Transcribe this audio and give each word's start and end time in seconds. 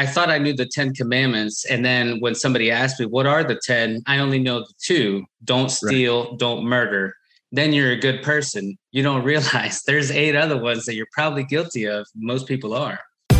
I 0.00 0.06
thought 0.06 0.30
I 0.30 0.38
knew 0.38 0.54
the 0.54 0.64
Ten 0.64 0.94
Commandments, 0.94 1.66
and 1.66 1.84
then 1.84 2.20
when 2.20 2.34
somebody 2.34 2.70
asked 2.70 2.98
me 2.98 3.04
what 3.04 3.26
are 3.26 3.44
the 3.44 3.60
ten, 3.62 4.00
I 4.06 4.16
only 4.16 4.38
know 4.38 4.60
the 4.60 4.72
two: 4.82 5.26
don't 5.44 5.70
steal, 5.70 6.30
right. 6.30 6.38
don't 6.38 6.64
murder. 6.64 7.14
Then 7.52 7.74
you're 7.74 7.90
a 7.90 7.98
good 7.98 8.22
person. 8.22 8.78
You 8.92 9.02
don't 9.02 9.22
realize 9.24 9.82
there's 9.82 10.10
eight 10.10 10.34
other 10.34 10.58
ones 10.58 10.86
that 10.86 10.94
you're 10.94 11.06
probably 11.12 11.44
guilty 11.44 11.84
of. 11.84 12.06
Most 12.16 12.48
people 12.48 12.72
are. 12.72 12.98
Two, 13.28 13.36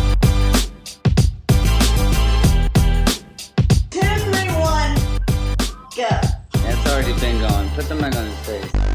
three, 3.99 4.51
one, 4.53 4.95
go. 5.95 6.09
It's 6.53 6.91
already 6.91 7.19
been 7.19 7.41
going. 7.41 7.69
Put 7.69 7.89
the 7.89 7.95
mic 7.95 8.15
on 8.15 8.27
his 8.27 8.39
face. 8.41 8.90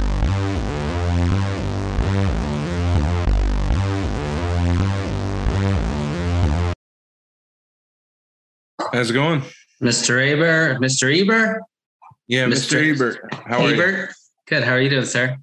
How's 8.93 9.11
it 9.11 9.15
going? 9.15 9.43
Mr. 9.83 10.33
Aber, 10.33 10.79
Mr. 10.81 11.15
Eber? 11.15 11.61
Yeah, 12.29 12.47
Mr. 12.47 12.81
Mr. 12.81 12.95
Ebert. 12.95 13.35
How 13.47 13.65
are 13.65 13.73
Ebert? 13.73 14.09
you? 14.09 14.15
Good. 14.49 14.65
How 14.65 14.73
are 14.73 14.81
you 14.81 14.91
doing, 14.91 15.05
sir? 15.05 15.37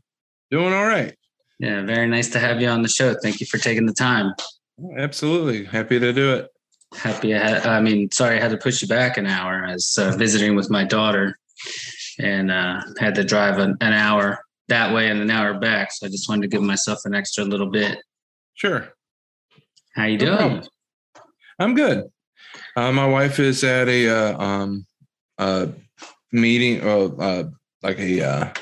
Doing 0.52 0.74
all 0.74 0.86
right. 0.86 1.16
Yeah, 1.60 1.84
very 1.84 2.08
nice 2.08 2.30
to 2.30 2.40
have 2.40 2.62
you 2.62 2.68
on 2.68 2.82
the 2.82 2.90
show. 2.90 3.16
Thank 3.22 3.40
you 3.40 3.46
for 3.46 3.58
taking 3.58 3.86
the 3.86 3.94
time. 3.94 4.34
Absolutely. 4.98 5.66
Happy 5.66 6.00
to 6.00 6.12
do 6.12 6.34
it. 6.34 6.50
Happy. 6.96 7.34
I, 7.34 7.40
had, 7.40 7.66
I 7.66 7.80
mean, 7.80 8.12
sorry, 8.12 8.38
I 8.38 8.42
had 8.42 8.52
to 8.52 8.58
push 8.58 8.82
you 8.82 8.88
back 8.88 9.18
an 9.18 9.28
hour. 9.28 9.66
I 9.66 9.74
was 9.74 9.98
uh, 9.98 10.12
visiting 10.18 10.56
with 10.56 10.70
my 10.70 10.84
daughter 10.84 11.38
and 12.20 12.52
uh, 12.52 12.82
had 13.00 13.16
to 13.16 13.24
drive 13.24 13.60
an, 13.60 13.78
an 13.82 13.94
hour 13.94 14.44
that 14.68 14.94
way 14.94 15.10
and 15.10 15.22
an 15.22 15.32
hour 15.32 15.54
back. 15.54 15.92
So 15.92 16.06
I 16.08 16.10
just 16.10 16.28
wanted 16.30 16.44
to 16.44 16.48
give 16.48 16.62
myself 16.62 17.00
an 17.06 17.14
extra 17.14 17.44
little 17.44 17.70
bit. 17.70 18.00
Sure. 18.56 18.90
How 19.96 20.06
you 20.06 20.18
doing? 20.18 20.66
I'm 21.60 21.76
good. 21.76 22.06
Uh, 22.76 22.92
my 22.92 23.08
wife 23.08 23.40
is 23.40 23.64
at 23.64 23.88
a 23.88 24.10
uh, 24.10 24.38
um, 24.38 24.86
uh, 25.38 25.68
meeting, 26.32 26.82
uh, 26.82 27.06
uh, 27.20 27.44
like 27.82 28.00
a 28.00 28.22
uh, 28.22 28.54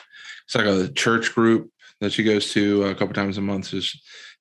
it's 0.45 0.55
like 0.55 0.65
a 0.65 0.91
church 0.93 1.33
group 1.33 1.71
that 2.01 2.11
she 2.11 2.23
goes 2.23 2.51
to 2.51 2.83
a 2.85 2.95
couple 2.95 3.13
times 3.13 3.37
a 3.37 3.41
month. 3.41 3.67
So, 3.67 3.79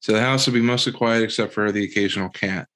so 0.01 0.12
the 0.12 0.20
house 0.20 0.47
will 0.47 0.55
be 0.55 0.61
mostly 0.61 0.92
quiet 0.92 1.23
except 1.23 1.53
for 1.53 1.70
the 1.70 1.84
occasional 1.84 2.29
cat. 2.31 2.67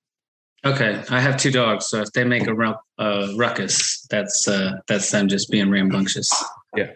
Okay, 0.64 1.02
I 1.10 1.20
have 1.20 1.36
two 1.36 1.50
dogs, 1.50 1.88
so 1.88 2.00
if 2.00 2.10
they 2.12 2.24
make 2.24 2.46
a 2.46 2.54
ru- 2.54 2.74
uh, 2.98 3.32
ruckus, 3.36 4.06
that's 4.08 4.48
uh, 4.48 4.72
that's 4.88 5.10
them 5.10 5.28
just 5.28 5.50
being 5.50 5.70
rambunctious. 5.70 6.30
Yeah. 6.74 6.90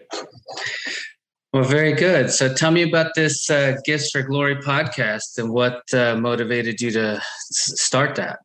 Well, 1.53 1.63
very 1.63 1.93
good. 1.93 2.31
So, 2.31 2.53
tell 2.53 2.71
me 2.71 2.83
about 2.83 3.13
this 3.15 3.49
uh, 3.49 3.75
Gifts 3.85 4.11
for 4.11 4.21
Glory 4.23 4.55
podcast 4.57 5.37
and 5.37 5.51
what 5.51 5.81
uh, 5.93 6.15
motivated 6.15 6.79
you 6.81 6.91
to 6.91 7.15
s- 7.17 7.73
start 7.81 8.15
that 8.15 8.39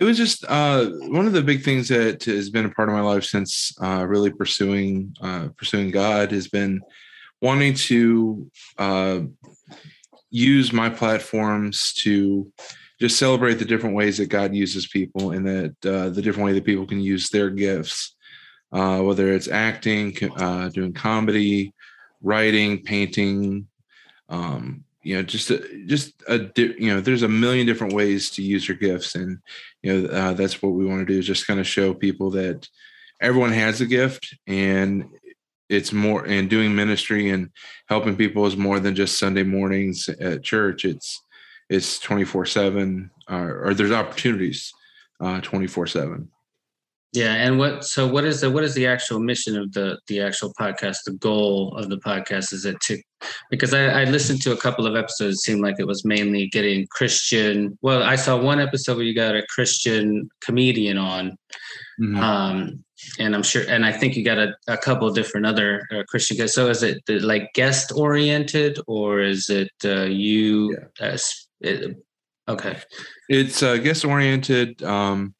it 0.00 0.04
was 0.04 0.16
just 0.16 0.44
uh, 0.48 0.86
one 0.86 1.26
of 1.26 1.32
the 1.32 1.42
big 1.42 1.62
things 1.62 1.88
that 1.88 2.24
has 2.24 2.50
been 2.50 2.64
a 2.64 2.70
part 2.70 2.88
of 2.88 2.94
my 2.94 3.00
life 3.00 3.24
since 3.24 3.76
uh, 3.82 4.04
really 4.06 4.30
pursuing 4.30 5.14
uh, 5.20 5.48
pursuing 5.56 5.90
God 5.90 6.32
has 6.32 6.48
been 6.48 6.80
wanting 7.40 7.74
to 7.74 8.50
uh, 8.78 9.20
use 10.30 10.72
my 10.72 10.88
platforms 10.88 11.92
to 11.94 12.50
just 13.00 13.18
celebrate 13.18 13.54
the 13.54 13.64
different 13.64 13.96
ways 13.96 14.18
that 14.18 14.28
God 14.28 14.54
uses 14.54 14.86
people 14.86 15.32
and 15.32 15.46
that 15.46 15.86
uh, 15.86 16.08
the 16.08 16.22
different 16.22 16.46
way 16.46 16.52
that 16.52 16.64
people 16.64 16.86
can 16.86 17.00
use 17.00 17.28
their 17.28 17.50
gifts, 17.50 18.16
uh, 18.72 19.00
whether 19.00 19.32
it's 19.32 19.48
acting, 19.48 20.12
doing 20.12 20.92
comedy, 20.94 21.74
writing, 22.22 22.82
painting, 22.82 23.66
um, 24.28 24.84
you 25.02 25.16
know 25.16 25.22
just 25.22 25.50
a, 25.50 25.84
just 25.86 26.22
a 26.28 26.50
you 26.56 26.94
know 26.94 27.00
there's 27.00 27.22
a 27.22 27.28
million 27.28 27.66
different 27.66 27.92
ways 27.92 28.30
to 28.30 28.42
use 28.42 28.66
your 28.66 28.76
gifts. 28.76 29.14
And 29.14 29.38
you 29.82 30.02
know 30.02 30.08
uh, 30.08 30.32
that's 30.34 30.62
what 30.62 30.70
we 30.70 30.86
want 30.86 31.06
to 31.06 31.12
do 31.12 31.18
is 31.18 31.26
just 31.26 31.46
kind 31.46 31.60
of 31.60 31.66
show 31.66 31.94
people 31.94 32.30
that 32.30 32.68
everyone 33.20 33.52
has 33.52 33.80
a 33.80 33.86
gift 33.86 34.36
and 34.46 35.08
it's 35.68 35.92
more 35.92 36.26
and 36.26 36.50
doing 36.50 36.74
ministry 36.74 37.30
and 37.30 37.50
helping 37.88 38.16
people 38.16 38.44
is 38.46 38.56
more 38.56 38.78
than 38.78 38.94
just 38.94 39.18
sunday 39.18 39.42
mornings 39.42 40.08
at 40.08 40.42
church. 40.42 40.84
It's 40.84 41.22
it's 41.68 41.98
24 42.00 42.46
7 42.46 43.10
uh, 43.30 43.34
or 43.34 43.74
there's 43.74 43.92
opportunities 43.92 44.72
uh 45.20 45.40
24 45.40 45.86
7 45.86 46.28
yeah, 47.12 47.34
and 47.34 47.58
what 47.58 47.84
so 47.84 48.06
what 48.06 48.24
is 48.24 48.40
the 48.40 48.50
what 48.50 48.64
is 48.64 48.74
the 48.74 48.86
actual 48.86 49.20
mission 49.20 49.58
of 49.58 49.70
the 49.72 49.98
the 50.06 50.22
actual 50.22 50.54
podcast? 50.58 50.98
The 51.04 51.12
goal 51.12 51.76
of 51.76 51.90
the 51.90 51.98
podcast 51.98 52.54
is 52.54 52.64
it 52.64 52.80
to 52.80 53.02
because 53.50 53.74
I, 53.74 54.02
I 54.02 54.04
listened 54.04 54.42
to 54.42 54.52
a 54.52 54.56
couple 54.56 54.86
of 54.86 54.96
episodes. 54.96 55.36
It 55.36 55.40
seemed 55.40 55.60
like 55.60 55.76
it 55.78 55.86
was 55.86 56.04
mainly 56.04 56.48
getting 56.48 56.86
Christian. 56.88 57.78
Well, 57.82 58.02
I 58.02 58.16
saw 58.16 58.36
one 58.36 58.60
episode 58.60 58.96
where 58.96 59.04
you 59.04 59.14
got 59.14 59.36
a 59.36 59.46
Christian 59.48 60.30
comedian 60.40 60.98
on, 60.98 61.36
mm-hmm. 62.00 62.16
um, 62.18 62.84
and 63.18 63.34
I'm 63.34 63.42
sure, 63.42 63.64
and 63.68 63.84
I 63.84 63.92
think 63.92 64.16
you 64.16 64.24
got 64.24 64.38
a, 64.38 64.54
a 64.68 64.76
couple 64.76 65.08
of 65.08 65.14
different 65.14 65.46
other 65.46 65.86
uh, 65.90 66.02
Christian 66.08 66.36
guys. 66.36 66.54
So 66.54 66.68
is 66.68 66.82
it 66.82 67.04
the, 67.06 67.18
like 67.20 67.52
guest 67.54 67.92
oriented 67.94 68.78
or 68.86 69.20
is 69.20 69.50
it 69.50 69.72
uh, 69.84 70.04
you? 70.04 70.76
Yeah. 71.00 71.08
As, 71.08 71.48
it, 71.60 71.96
okay, 72.48 72.78
it's 73.28 73.62
uh, 73.62 73.76
guest 73.76 74.04
oriented. 74.04 74.82
Um, 74.82 75.34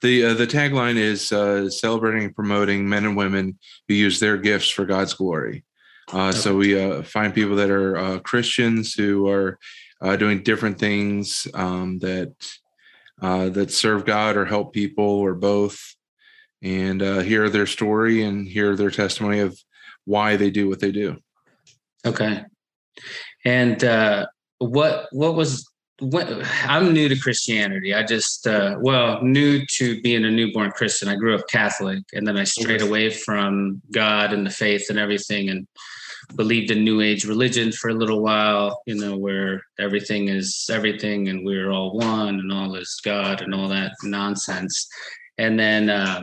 the 0.00 0.26
uh, 0.26 0.34
the 0.34 0.46
tagline 0.46 0.96
is 0.96 1.32
uh, 1.32 1.68
celebrating 1.70 2.24
and 2.24 2.34
promoting 2.34 2.88
men 2.88 3.04
and 3.04 3.16
women 3.16 3.58
who 3.88 3.94
use 3.94 4.20
their 4.20 4.36
gifts 4.36 4.68
for 4.68 4.84
God's 4.84 5.14
glory. 5.14 5.64
Uh, 6.12 6.32
so 6.32 6.56
we 6.56 6.78
uh, 6.78 7.02
find 7.02 7.34
people 7.34 7.56
that 7.56 7.70
are 7.70 7.96
uh, 7.96 8.18
Christians 8.20 8.94
who 8.94 9.28
are 9.28 9.58
uh, 10.00 10.16
doing 10.16 10.42
different 10.42 10.78
things 10.78 11.46
um, 11.54 11.98
that 11.98 12.34
that 13.20 13.70
serve 13.70 14.04
God 14.04 14.36
or 14.36 14.44
help 14.44 14.72
people 14.72 15.04
or 15.04 15.34
both, 15.34 15.96
and 16.62 17.00
hear 17.00 17.48
their 17.50 17.66
story 17.66 18.22
and 18.22 18.46
hear 18.46 18.76
their 18.76 18.90
testimony 18.90 19.40
of 19.40 19.58
why 20.04 20.36
they 20.36 20.50
do 20.50 20.68
what 20.68 20.80
they 20.80 20.92
do. 20.92 21.16
Okay, 22.06 22.42
and 23.44 23.82
what 24.58 25.08
what 25.12 25.34
was 25.34 25.68
I'm 26.00 26.92
new 26.92 27.08
to 27.08 27.18
Christianity. 27.18 27.92
I 27.92 28.04
just, 28.04 28.46
uh, 28.46 28.76
well, 28.80 29.20
new 29.20 29.66
to 29.66 30.00
being 30.00 30.24
a 30.24 30.30
newborn 30.30 30.70
Christian. 30.70 31.08
I 31.08 31.16
grew 31.16 31.34
up 31.34 31.48
Catholic 31.48 32.04
and 32.12 32.24
then 32.24 32.36
I 32.36 32.44
strayed 32.44 32.82
away 32.82 33.10
from 33.10 33.82
God 33.90 34.32
and 34.32 34.46
the 34.46 34.50
faith 34.50 34.90
and 34.90 34.98
everything 34.98 35.48
and 35.48 35.66
believed 36.36 36.70
in 36.70 36.84
New 36.84 37.00
Age 37.00 37.24
religion 37.24 37.72
for 37.72 37.88
a 37.88 37.94
little 37.94 38.22
while, 38.22 38.82
you 38.86 38.94
know, 38.94 39.16
where 39.16 39.62
everything 39.78 40.28
is 40.28 40.68
everything 40.70 41.28
and 41.28 41.44
we're 41.44 41.70
all 41.70 41.96
one 41.96 42.40
and 42.40 42.52
all 42.52 42.74
is 42.74 43.00
God 43.04 43.40
and 43.40 43.54
all 43.54 43.68
that 43.68 43.92
nonsense. 44.02 44.88
And 45.38 45.58
then 45.58 45.88
uh, 45.90 46.22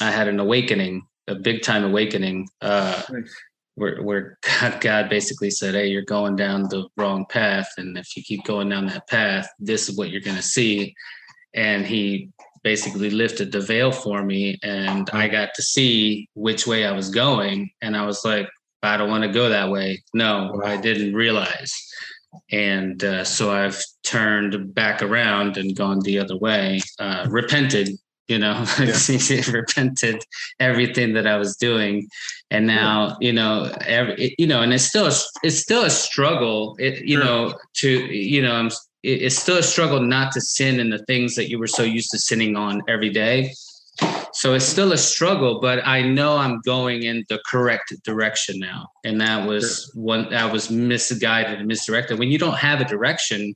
I 0.00 0.10
had 0.10 0.28
an 0.28 0.40
awakening, 0.40 1.02
a 1.28 1.34
big 1.34 1.62
time 1.62 1.84
awakening. 1.84 2.48
Uh, 2.60 3.02
nice 3.10 3.34
where 3.80 4.02
where 4.02 4.38
God, 4.60 4.80
God 4.80 5.08
basically 5.08 5.50
said, 5.50 5.74
"Hey, 5.74 5.88
you're 5.88 6.02
going 6.02 6.36
down 6.36 6.64
the 6.64 6.86
wrong 6.96 7.24
path, 7.28 7.68
and 7.78 7.96
if 7.96 8.16
you 8.16 8.22
keep 8.22 8.44
going 8.44 8.68
down 8.68 8.86
that 8.86 9.08
path, 9.08 9.48
this 9.58 9.88
is 9.88 9.96
what 9.96 10.10
you're 10.10 10.20
going 10.20 10.36
to 10.36 10.42
see." 10.42 10.94
And 11.54 11.86
He 11.86 12.30
basically 12.62 13.10
lifted 13.10 13.50
the 13.50 13.60
veil 13.60 13.90
for 13.90 14.22
me, 14.22 14.58
and 14.62 15.08
I 15.12 15.28
got 15.28 15.54
to 15.54 15.62
see 15.62 16.28
which 16.34 16.66
way 16.66 16.86
I 16.86 16.92
was 16.92 17.08
going, 17.08 17.70
and 17.80 17.96
I 17.96 18.04
was 18.04 18.24
like, 18.24 18.48
"I 18.82 18.96
don't 18.96 19.10
want 19.10 19.24
to 19.24 19.32
go 19.32 19.48
that 19.48 19.70
way." 19.70 20.02
No, 20.14 20.60
I 20.64 20.76
didn't 20.76 21.14
realize, 21.14 21.72
and 22.50 23.02
uh, 23.02 23.24
so 23.24 23.50
I've 23.52 23.80
turned 24.02 24.74
back 24.74 25.02
around 25.02 25.56
and 25.56 25.76
gone 25.76 26.00
the 26.00 26.18
other 26.18 26.36
way, 26.36 26.80
uh, 26.98 27.26
repented 27.28 27.98
you 28.30 28.38
know 28.38 28.64
yeah. 28.78 29.42
repented 29.52 30.24
everything 30.60 31.12
that 31.12 31.26
i 31.26 31.36
was 31.36 31.56
doing 31.56 32.08
and 32.50 32.66
now 32.66 33.08
yeah. 33.08 33.14
you 33.20 33.32
know 33.32 33.70
every 33.84 34.34
you 34.38 34.46
know 34.46 34.62
and 34.62 34.72
it's 34.72 34.84
still 34.84 35.06
it's 35.42 35.58
still 35.58 35.84
a 35.84 35.90
struggle 35.90 36.76
it, 36.78 37.04
you 37.04 37.16
sure. 37.16 37.24
know 37.24 37.54
to 37.74 37.90
you 37.90 38.40
know 38.40 38.54
I'm, 38.54 38.70
it's 39.02 39.36
still 39.36 39.56
a 39.56 39.62
struggle 39.62 40.00
not 40.00 40.30
to 40.32 40.40
sin 40.40 40.78
in 40.78 40.90
the 40.90 41.02
things 41.06 41.34
that 41.34 41.48
you 41.48 41.58
were 41.58 41.66
so 41.66 41.82
used 41.82 42.10
to 42.10 42.18
sinning 42.18 42.54
on 42.54 42.82
every 42.86 43.10
day 43.10 43.52
so 44.32 44.54
it's 44.54 44.64
still 44.64 44.92
a 44.92 44.98
struggle 44.98 45.60
but 45.60 45.86
i 45.86 46.02
know 46.02 46.36
i'm 46.36 46.60
going 46.60 47.02
in 47.02 47.24
the 47.28 47.40
correct 47.46 47.92
direction 48.04 48.58
now 48.58 48.88
and 49.04 49.20
that 49.20 49.46
was 49.46 49.90
sure. 49.92 50.02
one 50.02 50.30
that 50.30 50.52
was 50.52 50.70
misguided 50.70 51.58
and 51.58 51.66
misdirected 51.66 52.18
when 52.18 52.30
you 52.30 52.38
don't 52.38 52.56
have 52.56 52.80
a 52.80 52.84
direction 52.84 53.54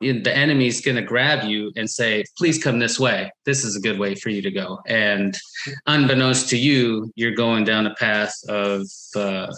the 0.00 0.34
enemy 0.34 0.66
is 0.66 0.80
going 0.80 0.96
to 0.96 1.02
grab 1.02 1.44
you 1.44 1.72
and 1.76 1.88
say, 1.88 2.24
please 2.38 2.62
come 2.62 2.78
this 2.78 2.98
way. 2.98 3.30
This 3.44 3.64
is 3.64 3.76
a 3.76 3.80
good 3.80 3.98
way 3.98 4.14
for 4.14 4.30
you 4.30 4.40
to 4.40 4.50
go. 4.50 4.78
And 4.86 5.36
unbeknownst 5.86 6.48
to 6.50 6.56
you, 6.56 7.12
you're 7.16 7.34
going 7.34 7.64
down 7.64 7.86
a 7.86 7.94
path 7.94 8.34
of 8.48 8.86
uh, 9.14 9.52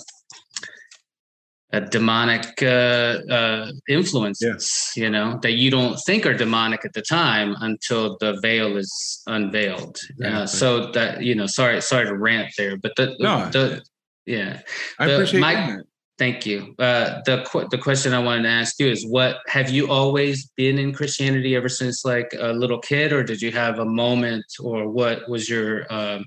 a 1.72 1.80
demonic 1.80 2.62
uh, 2.62 3.18
uh, 3.30 3.72
influences, 3.88 4.92
yeah. 4.94 5.04
you 5.04 5.10
know, 5.10 5.38
that 5.42 5.52
you 5.52 5.70
don't 5.70 5.96
think 6.06 6.26
are 6.26 6.34
demonic 6.34 6.84
at 6.84 6.92
the 6.92 7.02
time 7.02 7.56
until 7.60 8.16
the 8.20 8.38
veil 8.42 8.76
is 8.76 9.22
unveiled. 9.26 9.98
Exactly. 10.18 10.46
so 10.46 10.92
that, 10.92 11.22
you 11.22 11.34
know, 11.34 11.46
sorry, 11.46 11.80
sorry 11.80 12.06
to 12.06 12.16
rant 12.16 12.52
there, 12.58 12.76
but 12.76 12.92
the, 12.96 13.16
no, 13.18 13.48
the 13.50 13.82
yeah, 14.26 14.60
I 14.98 15.06
appreciate 15.06 15.40
my, 15.40 15.54
that 15.54 15.84
Thank 16.18 16.46
you. 16.46 16.74
Uh, 16.78 17.20
the 17.24 17.44
qu- 17.50 17.66
the 17.70 17.78
question 17.78 18.12
I 18.12 18.18
wanted 18.18 18.42
to 18.42 18.48
ask 18.50 18.78
you 18.78 18.86
is, 18.86 19.04
what 19.04 19.38
have 19.48 19.70
you 19.70 19.90
always 19.90 20.48
been 20.56 20.78
in 20.78 20.92
Christianity 20.92 21.56
ever 21.56 21.68
since 21.68 22.04
like 22.04 22.32
a 22.38 22.52
little 22.52 22.78
kid, 22.78 23.12
or 23.12 23.24
did 23.24 23.42
you 23.42 23.50
have 23.50 23.80
a 23.80 23.84
moment, 23.84 24.44
or 24.60 24.88
what 24.88 25.28
was 25.28 25.48
your 25.48 25.92
um, 25.92 26.24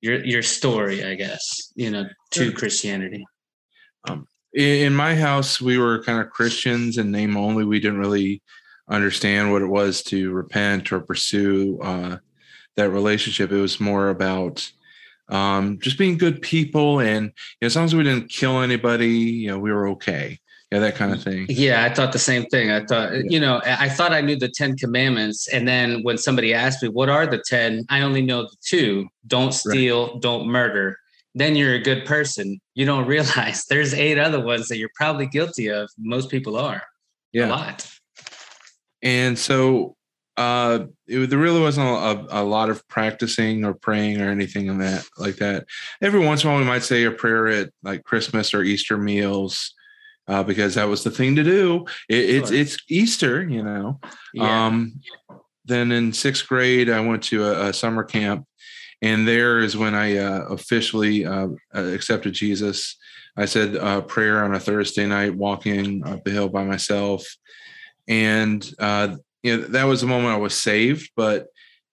your 0.00 0.24
your 0.24 0.42
story? 0.42 1.04
I 1.04 1.16
guess 1.16 1.72
you 1.74 1.90
know 1.90 2.04
to. 2.30 2.52
Christianity. 2.52 3.26
In, 4.08 4.26
in 4.54 4.94
my 4.94 5.14
house 5.14 5.60
we 5.60 5.78
were 5.78 6.02
kind 6.02 6.20
of 6.20 6.30
christians 6.30 6.98
in 6.98 7.10
name 7.10 7.36
only 7.36 7.64
we 7.64 7.80
didn't 7.80 7.98
really 7.98 8.42
understand 8.88 9.50
what 9.52 9.62
it 9.62 9.66
was 9.66 10.02
to 10.02 10.30
repent 10.32 10.92
or 10.92 11.00
pursue 11.00 11.78
uh, 11.82 12.16
that 12.76 12.90
relationship 12.90 13.50
it 13.52 13.60
was 13.60 13.80
more 13.80 14.08
about 14.08 14.70
um, 15.28 15.78
just 15.80 15.98
being 15.98 16.18
good 16.18 16.42
people 16.42 17.00
and 17.00 17.26
you 17.26 17.32
know, 17.62 17.66
as 17.66 17.76
long 17.76 17.84
as 17.86 17.94
we 17.94 18.02
didn't 18.02 18.28
kill 18.28 18.60
anybody 18.60 19.08
you 19.08 19.48
know 19.48 19.58
we 19.58 19.72
were 19.72 19.88
okay 19.88 20.38
yeah 20.70 20.78
that 20.80 20.94
kind 20.94 21.12
of 21.12 21.22
thing 21.22 21.46
Yeah, 21.48 21.84
I 21.84 21.92
thought 21.94 22.12
the 22.12 22.18
same 22.18 22.46
thing. 22.46 22.70
I 22.70 22.82
thought, 22.84 23.12
Yeah. 23.12 23.22
you 23.28 23.38
know, 23.38 23.60
I 23.64 23.90
thought 23.90 24.12
I 24.12 24.22
knew 24.22 24.36
the 24.36 24.48
Ten 24.48 24.74
Commandments. 24.76 25.46
And 25.48 25.68
then 25.68 26.02
when 26.02 26.16
somebody 26.16 26.54
asked 26.54 26.82
me, 26.82 26.88
what 26.88 27.10
are 27.10 27.26
the 27.26 27.42
10? 27.46 27.84
I 27.90 28.00
only 28.00 28.22
know 28.22 28.44
the 28.44 28.56
two 28.64 29.06
don't 29.26 29.52
steal, 29.52 30.18
don't 30.20 30.48
murder. 30.48 30.96
Then 31.34 31.56
you're 31.56 31.74
a 31.74 31.80
good 31.82 32.04
person. 32.04 32.60
You 32.74 32.84
don't 32.86 33.06
realize 33.16 33.64
there's 33.66 33.94
eight 33.94 34.18
other 34.18 34.40
ones 34.40 34.68
that 34.68 34.78
you're 34.78 34.90
probably 34.94 35.26
guilty 35.26 35.68
of. 35.68 35.90
Most 35.98 36.30
people 36.30 36.56
are. 36.56 36.82
Yeah. 37.32 37.46
A 37.46 37.50
lot. 37.50 37.88
and 39.02 39.38
so 39.38 39.96
uh 40.38 40.80
it, 41.06 41.28
there 41.28 41.38
really 41.38 41.60
wasn't 41.60 41.86
a, 41.86 42.40
a 42.40 42.42
lot 42.42 42.70
of 42.70 42.86
practicing 42.88 43.64
or 43.66 43.74
praying 43.74 44.20
or 44.20 44.30
anything 44.30 44.66
in 44.66 44.78
that 44.78 45.04
like 45.18 45.36
that 45.36 45.66
every 46.00 46.20
once 46.20 46.42
in 46.42 46.48
a 46.48 46.52
while 46.52 46.60
we 46.60 46.66
might 46.66 46.82
say 46.82 47.04
a 47.04 47.10
prayer 47.10 47.48
at 47.48 47.70
like 47.82 48.02
christmas 48.04 48.54
or 48.54 48.62
easter 48.62 48.96
meals 48.96 49.74
uh, 50.28 50.42
because 50.42 50.74
that 50.76 50.88
was 50.88 51.04
the 51.04 51.10
thing 51.10 51.36
to 51.36 51.42
do 51.42 51.84
it, 52.08 52.30
it's 52.30 52.48
Sure. 52.48 52.58
it's 52.58 52.76
easter 52.88 53.42
you 53.46 53.62
know 53.62 54.00
Yeah. 54.32 54.66
um 54.66 55.00
then 55.66 55.92
in 55.92 56.14
sixth 56.14 56.48
grade 56.48 56.88
i 56.88 57.00
went 57.00 57.22
to 57.24 57.44
a, 57.44 57.68
a 57.68 57.72
summer 57.74 58.02
camp 58.02 58.46
and 59.02 59.28
there 59.28 59.58
is 59.58 59.76
when 59.76 59.94
i 59.94 60.16
uh, 60.16 60.46
officially 60.50 61.26
uh, 61.26 61.48
uh, 61.74 61.84
accepted 61.84 62.32
jesus 62.32 62.96
i 63.36 63.44
said 63.44 63.76
uh, 63.76 64.00
prayer 64.00 64.42
on 64.44 64.54
a 64.54 64.60
thursday 64.60 65.06
night 65.06 65.34
walking 65.34 66.02
up 66.06 66.24
the 66.24 66.30
hill 66.30 66.48
by 66.48 66.64
myself 66.64 67.26
and 68.08 68.68
uh, 68.78 69.16
you 69.42 69.56
know 69.56 69.62
that 69.68 69.84
was 69.84 70.00
the 70.00 70.06
moment 70.06 70.34
I 70.34 70.38
was 70.38 70.54
saved, 70.54 71.10
but 71.16 71.48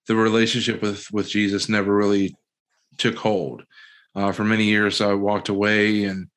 the 0.06 0.16
relationship 0.16 0.82
with 0.82 1.06
with 1.12 1.28
Jesus 1.28 1.68
never 1.68 1.94
really 1.94 2.36
took 2.98 3.16
hold. 3.16 3.64
Uh, 4.14 4.32
for 4.32 4.44
many 4.44 4.64
years, 4.64 5.00
I 5.00 5.14
walked 5.14 5.48
away, 5.48 6.04
and 6.04 6.28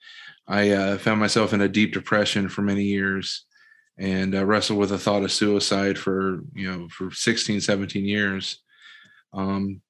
I 0.47 0.97
found 0.97 1.19
myself 1.19 1.53
in 1.53 1.61
a 1.61 1.69
deep 1.69 1.93
depression 1.93 2.49
for 2.49 2.61
many 2.61 2.83
years, 2.83 3.45
and 3.97 4.35
uh, 4.35 4.45
wrestled 4.45 4.79
with 4.79 4.89
the 4.89 4.99
thought 4.99 5.23
of 5.23 5.31
suicide 5.31 5.97
for 5.97 6.41
you 6.53 6.71
know 6.71 6.87
for 6.89 7.11
16, 7.11 7.61
17 7.61 8.05
years. 8.05 8.61
Um, 9.33 9.81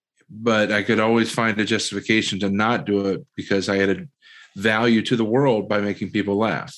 but 0.42 0.72
I 0.72 0.84
could 0.84 1.00
always 1.00 1.32
find 1.32 1.60
a 1.60 1.66
justification 1.66 2.40
to 2.40 2.50
not 2.50 2.86
do 2.86 3.08
it 3.08 3.26
because 3.36 3.70
I 3.70 3.78
had 3.78 3.90
a 3.90 4.08
value 4.56 5.02
to 5.04 5.16
the 5.16 5.26
world 5.26 5.70
by 5.70 5.80
making 5.80 6.12
people 6.12 6.38
laugh. 6.38 6.76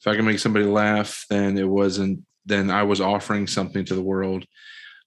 If 0.00 0.06
I 0.06 0.16
can 0.16 0.24
make 0.24 0.38
somebody 0.38 0.66
laugh, 0.66 1.24
then 1.28 1.58
it 1.58 1.68
wasn't 1.68 2.20
then 2.46 2.70
I 2.70 2.84
was 2.84 3.00
offering 3.00 3.48
something 3.48 3.84
to 3.86 3.94
the 3.94 4.02
world 4.02 4.46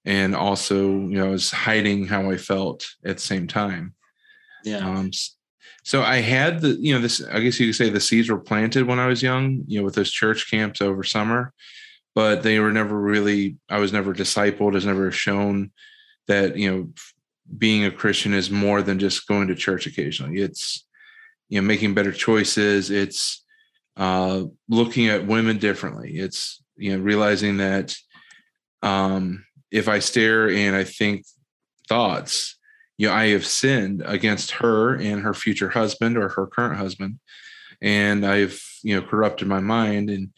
and 0.06 0.36
also, 0.36 0.88
you 0.88 1.18
know, 1.18 1.28
I 1.28 1.32
was 1.32 1.52
hiding 1.52 2.06
how 2.06 2.30
I 2.30 2.38
felt 2.38 2.86
at 3.06 3.18
the 3.18 3.22
same 3.22 3.48
time. 3.48 3.96
yeah. 4.64 4.80
Um, 4.80 5.12
so 5.84 6.04
I 6.04 6.18
had 6.18 6.62
the, 6.62 6.78
you 6.80 6.94
know, 6.94 7.00
this, 7.00 7.24
I 7.32 7.40
guess 7.40 7.60
you 7.60 7.68
could 7.68 7.76
say 7.76 7.90
the 7.90 8.00
seeds 8.00 8.30
were 8.30 8.40
planted 8.40 8.86
when 8.86 9.00
I 9.00 9.08
was 9.08 9.24
young, 9.24 9.64
you 9.68 9.80
know, 9.80 9.86
with 9.86 9.96
those 9.96 10.12
church 10.12 10.52
camps 10.52 10.82
over 10.82 11.04
summer, 11.04 11.54
but 12.14 12.44
they 12.44 12.60
were 12.60 12.72
never 12.72 13.00
really, 13.00 13.56
I 13.70 13.80
was 13.80 13.94
never 13.94 14.14
discipled, 14.14 14.74
was 14.74 14.86
never 14.86 15.12
shown 15.12 15.72
that, 16.28 16.58
you 16.58 16.72
know, 16.72 16.90
being 17.58 17.86
a 17.86 17.92
Christian 17.92 18.34
is 18.34 18.52
more 18.52 18.82
than 18.82 19.00
just 19.00 19.28
going 19.28 19.48
to 19.48 19.56
church 19.56 19.88
occasionally. 19.88 20.42
It's, 20.42 20.86
you 21.50 21.60
know, 21.60 21.68
making 21.68 21.94
better 21.94 22.12
choices. 22.12 22.92
It's 22.92 23.44
uh, 23.98 24.44
looking 24.68 25.08
at 25.08 25.28
women 25.28 25.58
differently. 25.58 26.18
It's, 26.18 26.64
you 26.78 26.96
know, 26.96 27.04
realizing 27.04 27.58
that 27.58 27.96
um, 28.82 29.46
if 29.72 29.88
I 29.88 30.00
stare 30.00 30.50
and 30.50 30.76
I 30.76 30.84
think 30.84 31.26
thoughts, 31.88 32.58
you 32.98 33.08
know, 33.08 33.14
I 33.14 33.28
have 33.30 33.46
sinned 33.46 34.04
against 34.06 34.52
her 34.52 34.96
and 34.96 35.22
her 35.22 35.34
future 35.34 35.70
husband 35.70 36.18
or 36.18 36.30
her 36.30 36.48
current 36.48 36.78
husband, 36.78 37.20
and 37.82 38.26
I've 38.26 38.62
you 38.84 38.96
know 38.96 39.02
corrupted 39.06 39.48
my 39.48 39.60
mind 39.60 40.10
and 40.10 40.30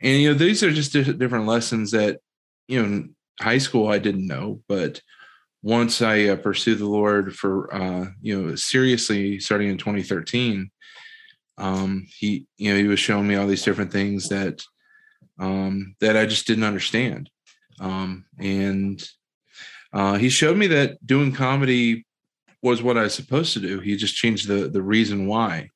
and 0.00 0.20
you 0.20 0.28
know 0.28 0.34
these 0.34 0.62
are 0.62 0.70
just 0.70 0.92
different 0.92 1.46
lessons 1.46 1.90
that 1.92 2.20
you 2.68 2.78
know 2.78 2.84
in 2.84 3.14
high 3.40 3.58
school 3.58 3.88
I 3.88 3.98
didn't 3.98 4.26
know, 4.26 4.60
but 4.68 5.00
once 5.62 6.02
I 6.02 6.24
uh, 6.24 6.36
pursued 6.36 6.78
the 6.78 6.88
Lord 6.88 7.34
for 7.34 7.72
uh, 7.74 8.06
you 8.20 8.40
know 8.40 8.54
seriously 8.56 9.38
starting 9.38 9.68
in 9.68 9.78
2013, 9.78 10.70
um, 11.58 12.06
he 12.08 12.46
you 12.56 12.72
know 12.72 12.78
he 12.78 12.88
was 12.88 13.00
showing 13.00 13.28
me 13.28 13.36
all 13.36 13.46
these 13.46 13.64
different 13.64 13.92
things 13.92 14.28
that 14.28 14.62
um, 15.38 15.94
that 16.00 16.16
I 16.16 16.26
just 16.26 16.46
didn't 16.46 16.64
understand, 16.64 17.30
um, 17.80 18.24
and 18.38 19.02
uh, 19.92 20.14
he 20.14 20.28
showed 20.28 20.56
me 20.56 20.66
that 20.68 21.04
doing 21.06 21.32
comedy 21.32 22.06
was 22.62 22.82
what 22.82 22.96
I 22.96 23.02
was 23.02 23.14
supposed 23.14 23.52
to 23.54 23.60
do. 23.60 23.80
He 23.80 23.96
just 23.96 24.16
changed 24.16 24.48
the 24.48 24.68
the 24.68 24.82
reason 24.82 25.26
why. 25.26 25.68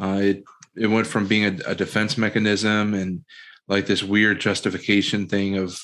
Uh, 0.00 0.18
it 0.20 0.44
it 0.76 0.86
went 0.86 1.06
from 1.06 1.26
being 1.26 1.44
a, 1.44 1.70
a 1.70 1.74
defense 1.74 2.18
mechanism 2.18 2.94
and 2.94 3.24
like 3.68 3.86
this 3.86 4.02
weird 4.02 4.40
justification 4.40 5.28
thing 5.28 5.56
of 5.56 5.78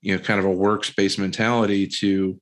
you 0.00 0.14
know 0.14 0.22
kind 0.22 0.38
of 0.38 0.46
a 0.46 0.54
workspace 0.54 1.18
mentality 1.18 1.86
to 1.86 2.40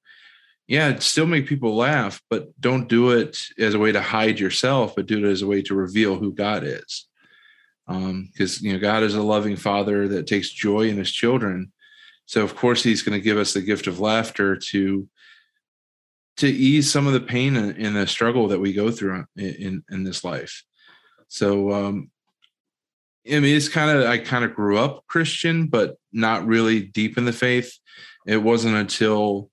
yeah 0.66 0.98
still 0.98 1.26
make 1.26 1.46
people 1.46 1.76
laugh 1.76 2.20
but 2.28 2.48
don't 2.60 2.88
do 2.88 3.10
it 3.10 3.38
as 3.58 3.74
a 3.74 3.78
way 3.78 3.92
to 3.92 4.02
hide 4.02 4.38
yourself 4.40 4.94
but 4.96 5.06
do 5.06 5.24
it 5.24 5.30
as 5.30 5.42
a 5.42 5.46
way 5.46 5.62
to 5.62 5.74
reveal 5.74 6.16
who 6.16 6.32
god 6.32 6.64
is. 6.64 7.06
Because 7.86 8.60
you 8.62 8.72
know 8.72 8.78
god 8.78 9.02
is 9.02 9.14
a 9.14 9.22
loving 9.22 9.56
father 9.56 10.08
that 10.08 10.26
takes 10.26 10.50
joy 10.50 10.88
in 10.88 10.96
his 10.96 11.12
children. 11.12 11.72
So 12.26 12.42
of 12.42 12.56
course 12.56 12.82
he's 12.82 13.02
going 13.02 13.18
to 13.18 13.24
give 13.24 13.38
us 13.38 13.52
the 13.54 13.60
gift 13.60 13.86
of 13.86 14.00
laughter 14.00 14.56
to 14.56 15.08
to 16.38 16.48
ease 16.48 16.90
some 16.90 17.06
of 17.06 17.14
the 17.14 17.20
pain 17.20 17.56
and, 17.56 17.76
and 17.78 17.96
the 17.96 18.06
struggle 18.06 18.48
that 18.48 18.60
we 18.60 18.72
go 18.72 18.90
through 18.90 19.24
in 19.36 19.44
in, 19.44 19.84
in 19.90 20.04
this 20.04 20.24
life. 20.24 20.64
So 21.28 21.72
um 21.72 22.10
I 23.28 23.40
mean, 23.40 23.56
it's 23.56 23.68
kind 23.68 23.90
of 23.90 24.06
I 24.06 24.18
kind 24.18 24.44
of 24.44 24.54
grew 24.54 24.78
up 24.78 25.04
Christian, 25.08 25.66
but 25.66 25.96
not 26.12 26.46
really 26.46 26.80
deep 26.80 27.18
in 27.18 27.24
the 27.24 27.32
faith. 27.32 27.76
It 28.26 28.36
wasn't 28.36 28.76
until 28.76 29.50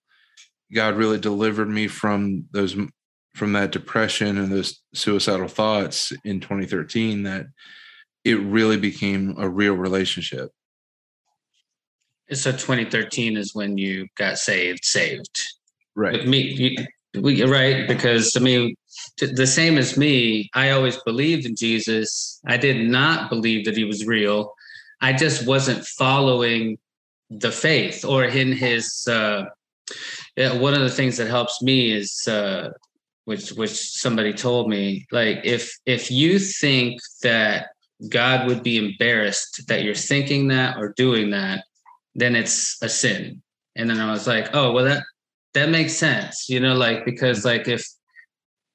God 0.73 0.95
really 0.95 1.19
delivered 1.19 1.69
me 1.69 1.87
from 1.87 2.45
those 2.51 2.75
from 3.35 3.53
that 3.53 3.71
depression 3.71 4.37
and 4.37 4.51
those 4.51 4.79
suicidal 4.93 5.47
thoughts 5.47 6.13
in 6.23 6.39
2013 6.39 7.23
that 7.23 7.47
it 8.23 8.35
really 8.35 8.77
became 8.77 9.35
a 9.39 9.49
real 9.49 9.73
relationship. 9.73 10.51
So 12.31 12.51
2013 12.51 13.37
is 13.37 13.53
when 13.53 13.77
you 13.77 14.07
got 14.17 14.37
saved, 14.37 14.85
saved. 14.85 15.41
Right. 15.95 16.13
With 16.13 16.27
me, 16.27 16.39
you, 16.41 17.21
we, 17.21 17.43
right? 17.43 17.87
Because 17.87 18.35
I 18.37 18.39
mean, 18.39 18.75
the 19.19 19.47
same 19.47 19.77
as 19.77 19.97
me, 19.97 20.49
I 20.53 20.71
always 20.71 20.97
believed 21.03 21.45
in 21.45 21.55
Jesus. 21.55 22.39
I 22.47 22.57
did 22.57 22.87
not 22.87 23.29
believe 23.29 23.65
that 23.65 23.77
he 23.77 23.83
was 23.83 24.05
real. 24.05 24.53
I 25.01 25.13
just 25.13 25.45
wasn't 25.45 25.85
following 25.85 26.77
the 27.29 27.51
faith 27.51 28.05
or 28.05 28.23
in 28.25 28.51
his. 28.51 29.07
Uh, 29.07 29.45
yeah, 30.35 30.57
one 30.57 30.73
of 30.73 30.81
the 30.81 30.89
things 30.89 31.17
that 31.17 31.27
helps 31.27 31.61
me 31.61 31.91
is, 31.91 32.27
uh, 32.27 32.71
which 33.25 33.51
which 33.51 33.71
somebody 33.71 34.33
told 34.33 34.69
me, 34.69 35.05
like 35.11 35.41
if 35.43 35.77
if 35.85 36.11
you 36.11 36.39
think 36.39 36.99
that 37.21 37.67
God 38.09 38.47
would 38.47 38.63
be 38.63 38.77
embarrassed 38.77 39.67
that 39.67 39.83
you're 39.83 39.95
thinking 39.95 40.49
that 40.49 40.77
or 40.77 40.93
doing 40.97 41.29
that, 41.31 41.63
then 42.15 42.35
it's 42.35 42.81
a 42.81 42.89
sin. 42.89 43.41
And 43.75 43.89
then 43.89 43.99
I 43.99 44.11
was 44.11 44.27
like, 44.27 44.53
oh 44.53 44.71
well, 44.71 44.85
that 44.85 45.03
that 45.53 45.69
makes 45.69 45.93
sense, 45.93 46.49
you 46.49 46.59
know, 46.59 46.75
like 46.75 47.05
because 47.05 47.45
like 47.45 47.67
if 47.67 47.87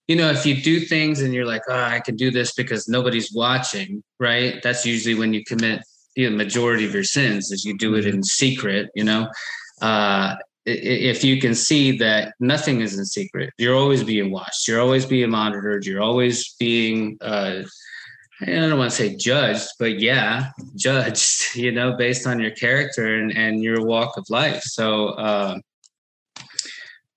you 0.06 0.16
know 0.16 0.30
if 0.30 0.46
you 0.46 0.62
do 0.62 0.80
things 0.80 1.20
and 1.20 1.34
you're 1.34 1.44
like, 1.44 1.62
oh, 1.68 1.82
I 1.82 2.00
can 2.00 2.16
do 2.16 2.30
this 2.30 2.52
because 2.54 2.88
nobody's 2.88 3.32
watching, 3.32 4.02
right? 4.18 4.62
That's 4.62 4.86
usually 4.86 5.14
when 5.14 5.34
you 5.34 5.44
commit 5.44 5.82
the 6.14 6.30
majority 6.30 6.86
of 6.86 6.94
your 6.94 7.04
sins, 7.04 7.52
is 7.52 7.64
you 7.64 7.76
do 7.76 7.94
it 7.96 8.06
in 8.06 8.22
secret, 8.22 8.90
you 8.94 9.04
know. 9.04 9.28
Uh, 9.82 10.36
if 10.68 11.24
you 11.24 11.40
can 11.40 11.54
see 11.54 11.96
that 11.98 12.34
nothing 12.40 12.80
is 12.80 12.98
in 12.98 13.04
secret, 13.04 13.52
you're 13.58 13.76
always 13.76 14.04
being 14.04 14.30
watched, 14.30 14.68
you're 14.68 14.80
always 14.80 15.06
being 15.06 15.30
monitored, 15.30 15.86
you're 15.86 16.02
always 16.02 16.54
being 16.58 17.16
uh, 17.20 17.62
I 18.40 18.46
don't 18.46 18.78
want 18.78 18.90
to 18.90 18.96
say 18.96 19.16
judged, 19.16 19.68
but 19.78 19.98
yeah, 19.98 20.50
judged, 20.76 21.56
you 21.56 21.72
know, 21.72 21.96
based 21.96 22.26
on 22.26 22.38
your 22.38 22.52
character 22.52 23.18
and, 23.18 23.36
and 23.36 23.62
your 23.62 23.84
walk 23.84 24.16
of 24.16 24.26
life. 24.30 24.62
So, 24.62 25.08
uh, 25.08 25.58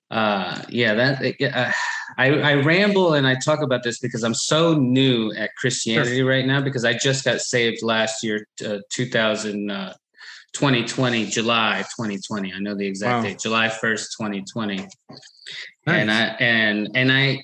uh, 0.09 0.61
yeah, 0.69 0.93
that, 0.95 1.41
uh, 1.53 1.71
I, 2.17 2.27
I 2.39 2.53
ramble 2.55 3.13
and 3.13 3.25
I 3.25 3.35
talk 3.35 3.61
about 3.61 3.83
this 3.83 3.99
because 3.99 4.23
I'm 4.23 4.33
so 4.33 4.73
new 4.73 5.31
at 5.33 5.51
Christianity 5.55 6.21
right 6.23 6.45
now 6.45 6.59
because 6.59 6.83
I 6.83 6.93
just 6.93 7.23
got 7.23 7.39
saved 7.39 7.81
last 7.81 8.23
year, 8.23 8.45
uh, 8.65 8.79
2000, 8.89 9.71
uh, 9.71 9.93
2020, 10.53 11.27
July 11.27 11.83
2020. 11.95 12.53
I 12.53 12.59
know 12.59 12.75
the 12.75 12.85
exact 12.85 13.23
Wow. 13.23 13.29
date, 13.29 13.39
July 13.39 13.69
1st, 13.69 14.09
2020. 14.17 14.77
Nice. 14.77 14.89
And 15.87 16.11
I 16.11 16.23
and 16.39 16.89
and 16.95 17.11
I 17.11 17.43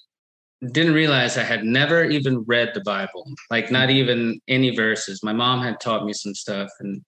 didn't 0.71 0.93
realize 0.93 1.37
I 1.37 1.43
had 1.43 1.63
never 1.63 2.03
even 2.05 2.43
read 2.47 2.71
the 2.73 2.81
Bible, 2.81 3.25
like 3.51 3.71
not 3.71 3.89
even 3.89 4.39
any 4.47 4.75
verses. 4.75 5.23
My 5.23 5.33
mom 5.33 5.61
had 5.61 5.79
taught 5.79 6.05
me 6.05 6.13
some 6.13 6.33
stuff, 6.33 6.69
and 6.79 7.01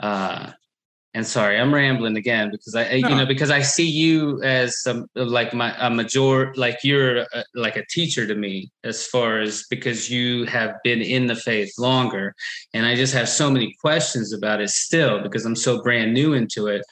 uh, 0.00 0.52
and 1.16 1.26
sorry, 1.26 1.58
I'm 1.58 1.72
rambling 1.72 2.18
again 2.18 2.50
because 2.50 2.74
I, 2.74 3.00
No. 3.00 3.08
you 3.08 3.14
know, 3.14 3.24
because 3.24 3.50
I 3.50 3.62
see 3.62 3.88
you 3.88 4.42
as 4.42 4.82
some 4.82 5.06
like 5.14 5.54
my 5.54 5.74
a 5.78 5.88
major, 5.88 6.52
like 6.56 6.80
you're 6.84 7.20
a, 7.20 7.42
like 7.54 7.76
a 7.76 7.86
teacher 7.88 8.26
to 8.26 8.34
me 8.34 8.70
as 8.84 9.06
far 9.06 9.40
as 9.40 9.64
because 9.70 10.10
you 10.10 10.44
have 10.44 10.74
been 10.84 11.00
in 11.00 11.26
the 11.26 11.34
faith 11.34 11.72
longer, 11.78 12.34
and 12.74 12.84
I 12.84 12.96
just 12.96 13.14
have 13.14 13.30
so 13.30 13.50
many 13.50 13.74
questions 13.80 14.34
about 14.34 14.60
it 14.60 14.68
still 14.68 15.22
because 15.22 15.46
I'm 15.46 15.56
so 15.56 15.82
brand 15.82 16.12
new 16.12 16.34
into 16.34 16.66
it 16.66 16.82